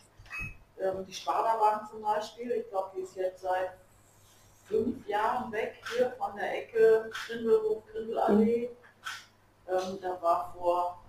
ähm, 0.80 1.06
die 1.06 1.14
Sparda 1.14 1.88
zum 1.90 2.02
Beispiel, 2.02 2.52
ich 2.52 2.70
glaube, 2.70 2.92
die 2.96 3.02
ist 3.02 3.16
jetzt 3.16 3.42
seit 3.42 3.72
fünf 4.68 5.08
Jahren 5.08 5.52
weg 5.52 5.76
hier 5.94 6.12
von 6.18 6.36
der 6.36 6.58
Ecke 6.58 7.12
Grindelhof, 7.28 7.84
Grindelallee. 7.92 8.70
Ähm, 9.68 10.00
da 10.02 10.22
war 10.22 10.54
vor 10.58 11.04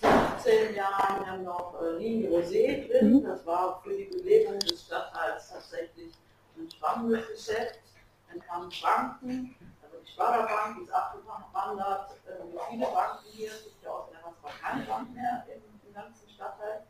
15 0.00 0.74
Jahren 0.74 1.26
ja 1.26 1.36
noch 1.36 1.80
äh, 1.82 1.96
Linie 1.98 2.30
Rosé 2.30 2.88
drin. 2.88 3.14
Mhm. 3.14 3.24
Das 3.24 3.44
war 3.46 3.80
für 3.82 3.96
die 3.96 4.04
Belegung 4.04 4.58
des 4.60 4.84
Stadtteils 4.84 5.50
tatsächlich 5.50 6.14
ein 6.56 6.70
spannendes 6.70 7.26
Geschäft. 7.28 7.80
Dann 8.28 8.40
kamen 8.40 8.72
Banken, 8.82 9.56
also 9.82 9.98
die 9.98 10.10
Sparda-Bank, 10.10 10.76
die 10.78 10.82
ist 10.84 10.92
abgewandert, 10.92 12.10
äh, 12.26 12.70
viele 12.70 12.86
Banken 12.86 13.24
hier, 13.30 13.50
es 13.50 13.64
gibt 13.64 13.82
ja 13.82 13.90
aus 13.90 14.10
der 14.10 14.22
Hasbach 14.22 14.60
keine 14.60 14.84
Bank 14.84 15.14
mehr 15.14 15.46
im, 15.54 15.62
im 15.88 15.94
ganzen 15.94 16.28
Stadtteil. 16.28 16.86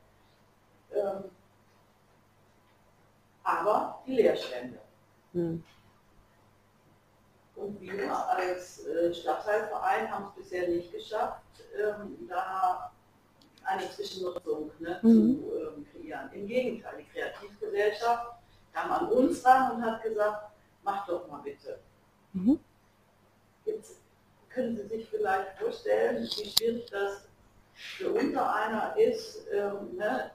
Ähm, 0.92 1.30
aber 3.44 4.02
die 4.06 4.16
Leerstände. 4.16 4.80
Mhm. 5.32 5.62
Und 7.54 7.80
wir 7.80 8.28
als 8.28 8.86
äh, 8.86 9.12
Stadtteilverein 9.12 10.10
haben 10.10 10.26
es 10.26 10.42
bisher 10.42 10.68
nicht 10.68 10.92
geschafft, 10.92 11.42
ähm, 11.76 12.28
da 12.28 12.92
eine 13.64 13.90
Zwischennutzung 13.90 14.70
ne, 14.78 14.98
mhm. 15.02 15.40
zu 15.40 15.52
ähm, 15.54 15.86
kreieren. 15.90 16.32
Im 16.32 16.46
Gegenteil, 16.46 16.98
die 16.98 17.04
Kreativgesellschaft 17.04 18.32
kam 18.72 18.92
an 18.92 19.08
uns 19.08 19.44
ran 19.44 19.72
und 19.72 19.84
hat 19.84 20.02
gesagt, 20.02 20.52
mach 20.88 21.06
doch 21.06 21.28
mal 21.28 21.42
bitte. 21.42 21.78
Mhm. 22.32 22.58
Jetzt 23.64 23.96
können 24.48 24.76
Sie 24.76 24.86
sich 24.86 25.08
vielleicht 25.08 25.58
vorstellen, 25.58 26.24
wie 26.24 26.50
schwierig 26.50 26.90
das 26.90 27.28
für 27.74 28.10
unter 28.10 28.54
einer 28.54 28.96
ist, 28.96 29.46
ähm, 29.52 29.96
ne, 29.96 30.30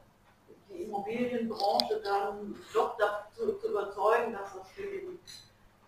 die 0.69 0.83
Immobilienbranche 0.83 2.01
dann 2.03 2.55
doch 2.73 2.97
dazu 2.97 3.53
zu 3.53 3.69
überzeugen, 3.69 4.33
dass 4.33 4.53
das 4.53 4.69
für 4.71 4.83
den, 4.83 5.19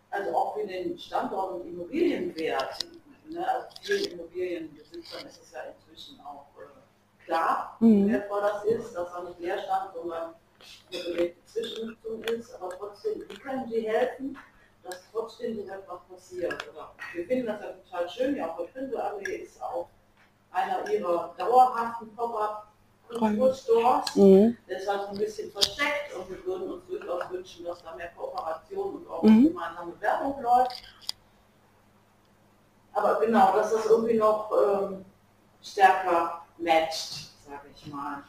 also 0.09 0.35
auch 0.35 0.55
für 0.55 0.67
den 0.67 0.97
Standort 0.97 1.53
und 1.53 1.67
Immobilienwert, 1.67 2.85
ne, 3.29 3.47
also 3.47 3.67
vielen 3.81 4.11
Immobilienbesitzern 4.13 5.27
ist 5.27 5.43
es 5.43 5.51
ja 5.51 5.61
inzwischen 5.61 6.19
auch 6.21 6.47
äh, 6.59 7.25
klar, 7.25 7.77
mhm. 7.79 8.11
wertvoll 8.11 8.41
das 8.41 8.65
ist, 8.65 8.95
dass 8.95 9.11
da 9.11 9.23
nicht 9.23 9.39
Leerstand, 9.39 9.93
sondern 9.93 10.33
eine 10.91 11.03
bewegte 11.03 11.45
Zwischennutzung 11.45 12.23
ist, 12.23 12.53
aber 12.55 12.69
trotzdem, 12.69 13.23
wie 13.27 13.35
können 13.35 13.69
Sie 13.69 13.87
helfen, 13.87 14.37
dass 14.85 15.03
trotzdem 15.11 15.55
so 15.55 15.61
etwas 15.61 15.99
passiert? 16.09 16.53
Oder 16.71 16.93
wir 17.13 17.25
finden 17.25 17.47
das 17.47 17.61
ja 17.61 17.71
total 17.71 18.09
schön, 18.09 18.35
ja, 18.35 18.47
auch 18.47 18.59
Allee 18.59 19.35
ist 19.37 19.61
auch 19.61 19.89
einer 20.51 20.89
ihrer 20.89 21.33
dauerhaften 21.37 22.15
Pop-up 22.15 22.67
Kulturstores. 23.07 24.15
Mhm. 24.15 24.57
Der 24.67 24.79
ist 24.79 24.89
halt 24.89 25.01
so 25.03 25.07
ein 25.09 25.17
bisschen 25.17 25.51
versteckt 25.51 26.15
und 26.15 26.29
wir 26.29 26.43
würden 26.45 26.71
uns 26.71 26.85
durchaus 26.87 27.29
wünschen, 27.29 27.65
dass 27.65 27.83
da 27.83 27.95
mehr 27.95 28.09
Kooperation 28.09 28.95
und 28.95 29.09
auch 29.09 29.23
mhm. 29.23 29.49
gemeinsame 29.49 30.01
Werbung 30.01 30.41
läuft. 30.41 30.83
Aber 32.93 33.19
genau, 33.19 33.55
dass 33.55 33.71
das 33.71 33.85
irgendwie 33.85 34.17
noch 34.17 34.51
ähm, 34.51 35.05
stärker 35.61 36.45
matcht, 36.57 37.31
sage 37.45 37.69
ich 37.75 37.87
mal. 37.87 38.23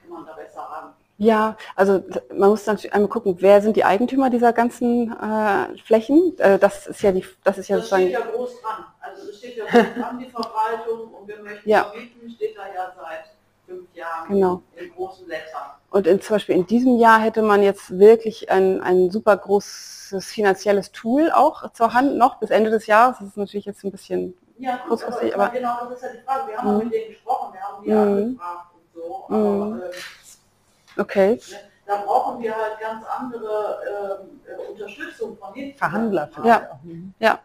Kann 0.00 0.10
man 0.10 0.26
da 0.26 0.32
besser 0.34 0.60
ran. 0.60 0.94
Ja, 1.18 1.56
also 1.74 2.04
man 2.34 2.50
muss 2.50 2.66
natürlich 2.66 2.92
einmal 2.92 3.08
gucken, 3.08 3.36
wer 3.40 3.62
sind 3.62 3.76
die 3.76 3.84
Eigentümer 3.84 4.28
dieser 4.28 4.52
ganzen 4.52 5.12
äh, 5.12 5.78
Flächen. 5.78 6.38
Äh, 6.38 6.58
das 6.58 6.86
ist 6.86 7.02
ja 7.02 7.12
die, 7.12 7.24
das 7.42 7.56
ist 7.56 7.68
ja 7.68 7.76
das 7.76 7.88
sozusagen. 7.88 8.10
steht 8.10 8.20
ja 8.20 8.30
groß 8.32 8.60
dran. 8.60 8.84
Also 9.00 9.30
es 9.30 9.38
steht 9.38 9.56
ja 9.56 9.64
groß 9.64 9.94
dran, 9.98 10.18
die 10.18 10.26
Verwaltung 10.26 11.14
und 11.14 11.28
wir 11.28 11.42
möchten 11.42 11.68
ja. 11.68 11.84
vermieten, 11.84 12.30
steht 12.30 12.56
da 12.56 12.66
ja 12.66 12.92
seit 12.94 13.24
fünf 13.66 13.94
Jahren 13.94 14.28
genau. 14.28 14.62
in 14.76 14.92
großen 14.94 15.26
Lettern. 15.26 15.70
Und 15.90 16.06
in, 16.06 16.20
zum 16.20 16.36
Beispiel 16.36 16.54
in 16.54 16.66
diesem 16.66 16.98
Jahr 16.98 17.20
hätte 17.20 17.40
man 17.40 17.62
jetzt 17.62 17.98
wirklich 17.98 18.50
ein, 18.50 18.82
ein 18.82 19.10
super 19.10 19.36
großes 19.38 20.26
finanzielles 20.26 20.92
Tool 20.92 21.30
auch 21.30 21.72
zur 21.72 21.94
Hand 21.94 22.18
noch 22.18 22.38
bis 22.38 22.50
Ende 22.50 22.70
des 22.70 22.86
Jahres. 22.86 23.16
Das 23.18 23.28
ist 23.28 23.36
natürlich 23.38 23.64
jetzt 23.64 23.84
ein 23.84 23.90
bisschen 23.90 24.36
ja, 24.58 24.76
gut, 24.76 24.88
kurzfristig. 24.88 25.34
Aber, 25.34 25.44
aber, 25.44 25.54
genau, 25.54 25.76
das 25.88 25.96
ist 25.96 26.02
ja 26.02 26.08
die 26.12 26.24
Frage. 26.26 26.50
Wir 26.50 26.58
haben 26.58 26.72
mhm. 26.72 26.84
mit 26.84 26.92
denen 26.92 27.08
gesprochen, 27.08 27.54
wir 27.54 27.60
haben 27.62 27.82
die 27.82 27.90
mhm. 27.90 27.96
angefragt 27.96 28.66
und 28.74 29.02
so. 29.02 29.24
Aber, 29.28 29.36
mhm. 29.38 29.80
äh, 29.80 29.90
Okay. 30.96 31.34
Ne, 31.34 31.56
da 31.86 31.96
brauchen 32.02 32.42
wir 32.42 32.54
halt 32.56 32.80
ganz 32.80 33.04
andere 33.06 34.20
ähm, 34.22 34.40
äh, 34.46 34.70
Unterstützung 34.70 35.36
von 35.36 35.54
den 35.54 35.74
Verhandler. 35.74 36.28
Ja. 36.44 36.80
ja. 37.18 37.40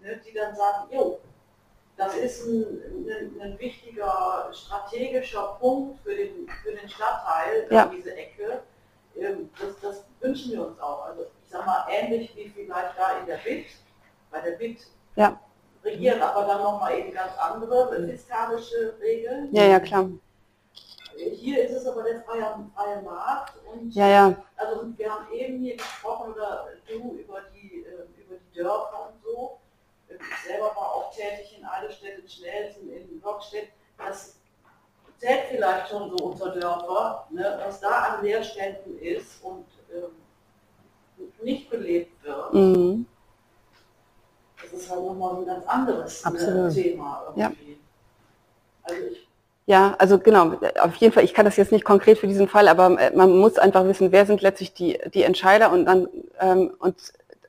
Ne, 0.00 0.20
die 0.26 0.34
dann 0.34 0.54
sagen, 0.54 0.88
jo, 0.90 1.20
das 1.96 2.14
ist 2.14 2.46
ein, 2.46 2.82
ein, 3.08 3.40
ein, 3.40 3.58
wichtiger 3.58 4.48
strategischer 4.52 5.56
Punkt 5.60 5.98
für 6.02 6.14
den, 6.14 6.46
für 6.62 6.72
den 6.72 6.88
Stadtteil, 6.88 7.66
ja. 7.70 7.86
diese 7.86 8.14
Ecke. 8.14 8.62
Ähm, 9.18 9.50
das, 9.58 9.80
das, 9.80 10.04
wünschen 10.20 10.52
wir 10.52 10.66
uns 10.66 10.80
auch. 10.80 11.06
Also 11.06 11.22
ich 11.44 11.50
sage 11.50 11.64
mal, 11.64 11.86
ähnlich 11.88 12.34
wie 12.34 12.48
vielleicht 12.48 12.98
da 12.98 13.18
in 13.18 13.26
der 13.26 13.36
BIT, 13.36 13.66
bei 14.30 14.40
der 14.40 14.52
BIT 14.52 14.80
ja. 15.14 15.38
regieren 15.84 16.20
aber 16.20 16.44
dann 16.46 16.62
nochmal 16.62 16.98
eben 16.98 17.12
ganz 17.12 17.32
andere 17.38 18.06
fiskalische 18.08 18.94
Regeln. 19.00 19.48
Ja, 19.52 19.64
ja, 19.64 19.80
klar. 19.80 20.10
Hier 21.16 21.64
ist 21.64 21.72
es 21.72 21.86
aber 21.86 22.02
der 22.02 22.22
freie, 22.22 22.66
freie 22.74 23.02
Markt 23.02 23.54
und 23.72 23.94
ja, 23.94 24.08
ja. 24.08 24.44
also 24.56 24.86
wir 24.96 25.10
haben 25.10 25.32
eben 25.32 25.58
hier 25.58 25.76
gesprochen 25.76 26.32
oder 26.32 26.68
du 26.86 27.16
über 27.16 27.40
die 27.54 27.84
äh, 27.84 28.22
über 28.22 28.36
die 28.36 28.58
Dörfer 28.58 29.10
und 29.10 29.22
so. 29.22 29.58
Ich 30.08 30.48
selber 30.48 30.66
war 30.66 30.94
auch 30.94 31.12
tätig 31.14 31.56
in 31.58 31.64
Eidelstedt, 31.64 32.30
Schnelsen, 32.30 32.90
in 32.90 33.20
Blockstedt. 33.20 33.68
Das 33.98 34.36
zählt 35.18 35.46
vielleicht 35.50 35.88
schon 35.88 36.16
so 36.16 36.26
unter 36.26 36.50
Dörfer, 36.50 37.26
ne, 37.30 37.60
was 37.64 37.80
da 37.80 37.88
an 37.88 38.24
Leerständen 38.24 38.98
ist 38.98 39.42
und 39.42 39.66
ähm, 39.92 40.12
nicht 41.42 41.70
belebt 41.70 42.22
wird. 42.22 42.54
Mhm. 42.54 43.06
Das 44.62 44.72
ist 44.72 44.90
halt 44.90 45.02
nochmal 45.02 45.36
ein 45.36 45.46
ganz 45.46 45.66
anderes 45.66 46.24
äh, 46.24 46.70
Thema 46.70 47.34
irgendwie. 47.36 47.72
Ja. 47.72 47.76
Also 48.82 49.02
ich 49.02 49.25
ja, 49.66 49.96
also 49.98 50.18
genau, 50.18 50.52
auf 50.80 50.94
jeden 50.96 51.12
Fall, 51.12 51.24
ich 51.24 51.34
kann 51.34 51.44
das 51.44 51.56
jetzt 51.56 51.72
nicht 51.72 51.84
konkret 51.84 52.18
für 52.18 52.28
diesen 52.28 52.48
Fall, 52.48 52.68
aber 52.68 53.00
äh, 53.00 53.10
man 53.16 53.36
muss 53.36 53.58
einfach 53.58 53.84
wissen, 53.84 54.12
wer 54.12 54.24
sind 54.24 54.40
letztlich 54.40 54.72
die, 54.72 54.98
die 55.12 55.24
Entscheider 55.24 55.72
und 55.72 55.84
dann, 55.86 56.08
ähm, 56.40 56.72
und 56.78 56.96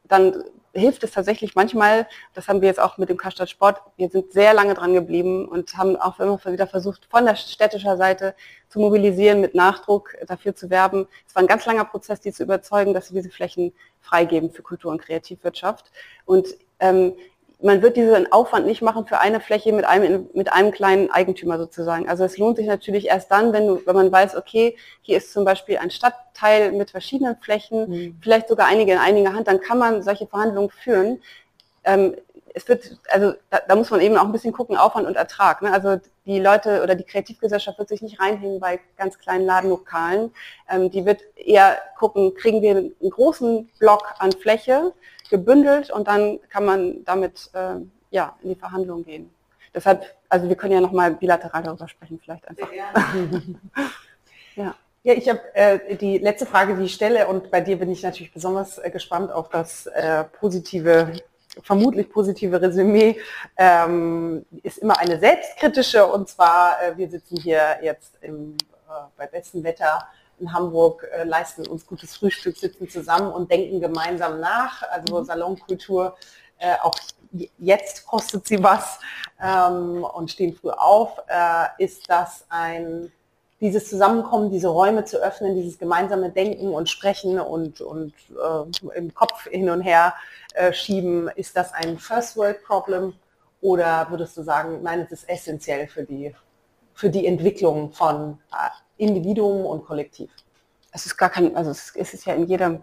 dann 0.04 0.44
hilft 0.74 1.04
es 1.04 1.12
tatsächlich 1.12 1.54
manchmal, 1.56 2.08
das 2.34 2.48
haben 2.48 2.62
wir 2.62 2.68
jetzt 2.68 2.80
auch 2.80 2.98
mit 2.98 3.10
dem 3.10 3.18
Karstadt 3.18 3.50
Sport, 3.50 3.82
wir 3.98 4.10
sind 4.10 4.32
sehr 4.34 4.54
lange 4.56 4.74
dran 4.74 4.94
geblieben 4.94 5.48
und 5.48 5.78
haben 5.78 5.96
auch 5.96 6.20
immer 6.20 6.40
wieder 6.46 6.68
versucht, 6.68 7.08
von 7.10 7.26
der 7.26 7.36
städtischer 7.36 7.98
Seite 7.98 8.34
zu 8.68 8.80
mobilisieren, 8.80 9.42
mit 9.42 9.54
Nachdruck 9.54 10.16
dafür 10.26 10.56
zu 10.56 10.70
werben. 10.72 11.08
Es 11.28 11.36
war 11.36 11.44
ein 11.44 11.48
ganz 11.48 11.66
langer 11.66 11.86
Prozess, 11.86 12.20
die 12.20 12.32
zu 12.32 12.44
überzeugen, 12.44 12.94
dass 12.94 13.08
sie 13.08 13.16
diese 13.16 13.30
Flächen 13.30 13.74
freigeben 14.02 14.52
für 14.52 14.62
Kultur- 14.64 14.92
und 14.92 15.02
Kreativwirtschaft. 15.02 15.92
Und 16.26 16.48
ähm, 16.80 17.14
man 17.60 17.82
wird 17.82 17.98
diesen 17.98 18.32
Aufwand 18.32 18.68
nicht 18.68 18.82
machen 18.82 19.08
für 19.08 19.20
eine 19.20 19.40
Fläche 19.40 19.74
mit 19.74 19.86
einem, 19.86 20.30
mit 20.34 20.54
einem 20.54 20.72
kleinen 20.72 21.10
Eigentümer 21.10 21.58
sozusagen. 21.58 22.08
Also 22.08 22.24
es 22.24 22.38
lohnt 22.38 22.58
sich 22.58 22.68
natürlich 22.68 23.08
erst 23.08 23.32
dann, 23.32 23.52
wenn, 23.52 23.68
du, 23.68 23.82
wenn 23.86 23.96
man 23.96 24.12
weiß, 24.12 24.36
okay, 24.36 24.78
hier 25.02 25.18
ist 25.18 25.34
zum 25.34 25.44
Beispiel 25.44 25.78
ein 25.78 25.90
Stadtteil 25.90 26.72
mit 26.72 26.92
verschiedenen 26.92 27.36
Flächen, 27.38 27.90
mhm. 27.90 28.18
vielleicht 28.22 28.48
sogar 28.50 28.68
einige 28.68 28.94
in 28.94 29.00
einiger 29.00 29.34
Hand, 29.34 29.48
dann 29.48 29.60
kann 29.60 29.80
man 29.80 30.04
solche 30.04 30.28
Verhandlungen 30.28 30.70
führen. 30.70 31.22
Ähm, 31.84 32.16
es 32.54 32.68
wird, 32.68 32.98
also 33.10 33.34
da, 33.50 33.60
da, 33.68 33.76
muss 33.76 33.92
man 33.92 34.02
eben 34.02 34.18
auch 34.18 34.26
ein 34.26 34.32
bisschen 34.32 34.54
gucken, 34.54 34.78
Aufwand 34.78 35.08
und 35.08 35.16
Ertrag. 35.16 35.62
Ne? 35.62 35.72
Also 35.72 36.00
die 36.26 36.40
Leute 36.40 36.82
oder 36.84 36.96
die 36.96 37.04
Kreativgesellschaft 37.04 37.78
wird 37.78 37.90
sich 37.90 38.02
nicht 38.02 38.20
reinhängen 38.20 38.60
bei 38.60 38.80
ganz 38.98 39.18
kleinen 39.20 39.46
Ladenlokalen. 39.46 40.32
Ähm, 40.70 40.90
die 40.90 41.06
wird 41.06 41.22
eher 41.36 41.78
gucken, 41.98 42.34
kriegen 42.36 42.62
wir 42.62 42.78
einen 42.78 43.10
großen 43.10 43.70
Block 43.80 44.14
an 44.20 44.32
Fläche, 44.32 44.94
gebündelt 45.30 45.90
und 45.92 46.08
dann 46.08 46.40
kann 46.50 46.66
man 46.66 47.04
damit 47.04 47.50
äh, 47.54 47.76
ja, 48.12 48.36
in 48.42 48.50
die 48.50 48.56
Verhandlungen 48.56 49.06
gehen. 49.06 49.30
Deshalb, 49.74 50.06
also 50.30 50.48
wir 50.50 50.56
können 50.56 50.74
ja 50.74 50.82
nochmal 50.82 51.12
bilateral 51.12 51.64
darüber 51.64 51.88
sprechen, 51.88 52.20
vielleicht 52.24 52.48
einfach. 52.48 52.70
ja. 54.56 54.76
Ja, 55.04 55.14
ich 55.14 55.30
habe 55.30 55.40
äh, 55.54 55.96
die 55.96 56.18
letzte 56.18 56.46
Frage, 56.46 56.76
die 56.76 56.84
ich 56.84 56.94
stelle, 56.94 57.30
und 57.30 57.50
bei 57.50 57.62
dir 57.62 57.78
bin 57.78 57.90
ich 57.90 58.04
natürlich 58.04 58.34
besonders 58.34 58.78
äh, 58.78 58.90
gespannt 58.90 59.32
auf 59.32 59.48
das 59.48 59.86
äh, 59.86 60.26
positive, 60.26 61.14
vermutlich 61.64 62.10
positive 62.10 62.62
Resümee, 62.62 63.18
ähm, 63.56 64.46
ist 64.64 64.80
immer 64.80 65.00
eine 65.00 65.18
selbstkritische, 65.18 66.06
und 66.06 66.28
zwar, 66.28 66.82
äh, 66.82 66.98
wir 66.98 67.10
sitzen 67.10 67.38
hier 67.38 67.78
jetzt 67.82 68.18
im, 68.20 68.56
äh, 68.90 68.92
bei 69.16 69.28
bestem 69.28 69.64
Wetter 69.64 70.06
in 70.40 70.54
Hamburg 70.54 71.08
äh, 71.12 71.24
leisten 71.24 71.68
uns 71.68 71.86
gutes 71.86 72.16
Frühstück, 72.16 72.58
sitzen 72.58 72.90
zusammen 72.90 73.32
und 73.32 73.52
denken 73.52 73.82
gemeinsam 73.82 74.40
nach. 74.40 74.84
Also 74.90 75.20
mhm. 75.20 75.26
Salonkultur, 75.26 76.16
äh, 76.60 76.76
auch 76.82 76.96
jetzt 77.58 78.06
kostet 78.06 78.48
sie 78.48 78.62
was 78.64 79.00
ähm, 79.42 80.04
und 80.04 80.32
stehen 80.32 80.56
früh 80.56 80.70
auf. 80.70 81.18
Äh, 81.28 81.84
ist 81.84 82.10
das 82.10 82.46
ein, 82.50 83.12
dieses 83.60 83.90
Zusammenkommen, 83.90 84.52
diese 84.52 84.68
Räume 84.68 85.06
zu 85.06 85.18
öffnen, 85.18 85.56
dieses 85.56 85.78
gemeinsame 85.78 86.32
Denken 86.32 86.70
und 86.70 86.90
Sprechen 86.90 87.40
und, 87.40 87.82
und 87.82 88.14
äh, 88.32 88.98
im 88.98 89.14
Kopf 89.14 89.48
hin 89.48 89.70
und 89.70 89.82
her 89.82 90.14
äh, 90.54 90.72
schieben, 90.74 91.30
ist 91.36 91.58
das 91.58 91.74
ein 91.74 91.98
First 91.98 92.38
World 92.38 92.64
Problem 92.64 93.14
oder 93.62 94.08
würdest 94.10 94.38
du 94.38 94.44
sagen, 94.44 94.84
nein, 94.84 95.02
es 95.02 95.12
ist 95.12 95.30
essentiell 95.30 95.88
für 95.88 96.04
die, 96.04 96.34
für 96.98 97.12
die 97.12 97.28
Entwicklung 97.28 97.92
von 97.92 98.40
äh, 98.52 98.70
Individuum 98.98 99.68
und 99.68 99.86
Kollektiv. 99.86 100.32
Es 100.92 101.06
ist 101.06 101.16
gar 101.16 101.30
kein, 101.30 101.56
also 101.56 101.70
es 101.70 101.96
ist 101.96 102.26
ja 102.26 102.34
in 102.34 102.48
jeder, 102.48 102.82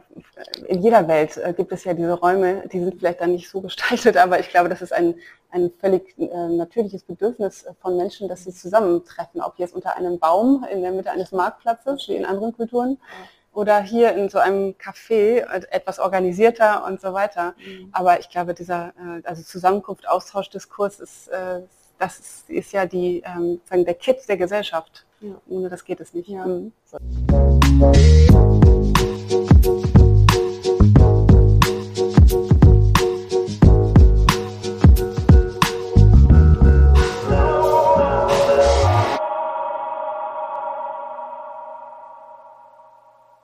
in 0.68 0.82
jeder 0.82 1.08
Welt 1.08 1.36
äh, 1.36 1.52
gibt 1.52 1.72
es 1.72 1.82
ja 1.82 1.94
diese 1.94 2.12
Räume, 2.12 2.62
die 2.72 2.78
sind 2.78 2.96
vielleicht 2.96 3.20
dann 3.20 3.32
nicht 3.32 3.50
so 3.50 3.60
gestaltet, 3.68 4.16
aber 4.16 4.38
ich 4.38 4.50
glaube, 4.50 4.68
das 4.68 4.82
ist 4.82 4.92
ein, 4.92 5.16
ein 5.50 5.72
völlig 5.80 6.16
äh, 6.16 6.26
natürliches 6.26 7.02
Bedürfnis 7.02 7.66
von 7.80 7.96
Menschen, 7.96 8.28
dass 8.28 8.44
sie 8.44 8.52
zusammentreffen, 8.52 9.40
ob 9.40 9.58
jetzt 9.58 9.74
unter 9.74 9.96
einem 9.96 10.20
Baum 10.20 10.64
in 10.70 10.82
der 10.82 10.92
Mitte 10.92 11.10
eines 11.10 11.32
Marktplatzes, 11.32 12.08
wie 12.08 12.14
in 12.14 12.24
anderen 12.24 12.52
Kulturen, 12.52 12.98
oder 13.52 13.82
hier 13.82 14.12
in 14.14 14.28
so 14.28 14.38
einem 14.38 14.74
Café, 14.74 15.40
etwas 15.70 15.98
organisierter 15.98 16.84
und 16.86 17.00
so 17.00 17.12
weiter. 17.14 17.54
Mhm. 17.58 17.88
Aber 17.92 18.18
ich 18.18 18.28
glaube, 18.28 18.52
dieser 18.52 18.92
also 19.22 19.44
Zusammenkunft, 19.44 20.08
Austausch, 20.08 20.50
Diskurs 20.50 20.98
ist, 20.98 21.30
das 22.04 22.44
ist, 22.48 22.72
ja 22.72 22.86
die, 22.86 23.22
ähm, 23.24 23.60
sagen, 23.64 23.84
der 23.84 23.94
Kit 23.94 24.28
der 24.28 24.36
Gesellschaft. 24.36 25.06
Ja. 25.20 25.40
Ohne 25.48 25.70
das 25.70 25.84
geht 25.84 26.00
es 26.00 26.12
nicht. 26.12 26.28
Ja. 26.28 26.44
Mhm. 26.46 26.72
So. 26.84 26.98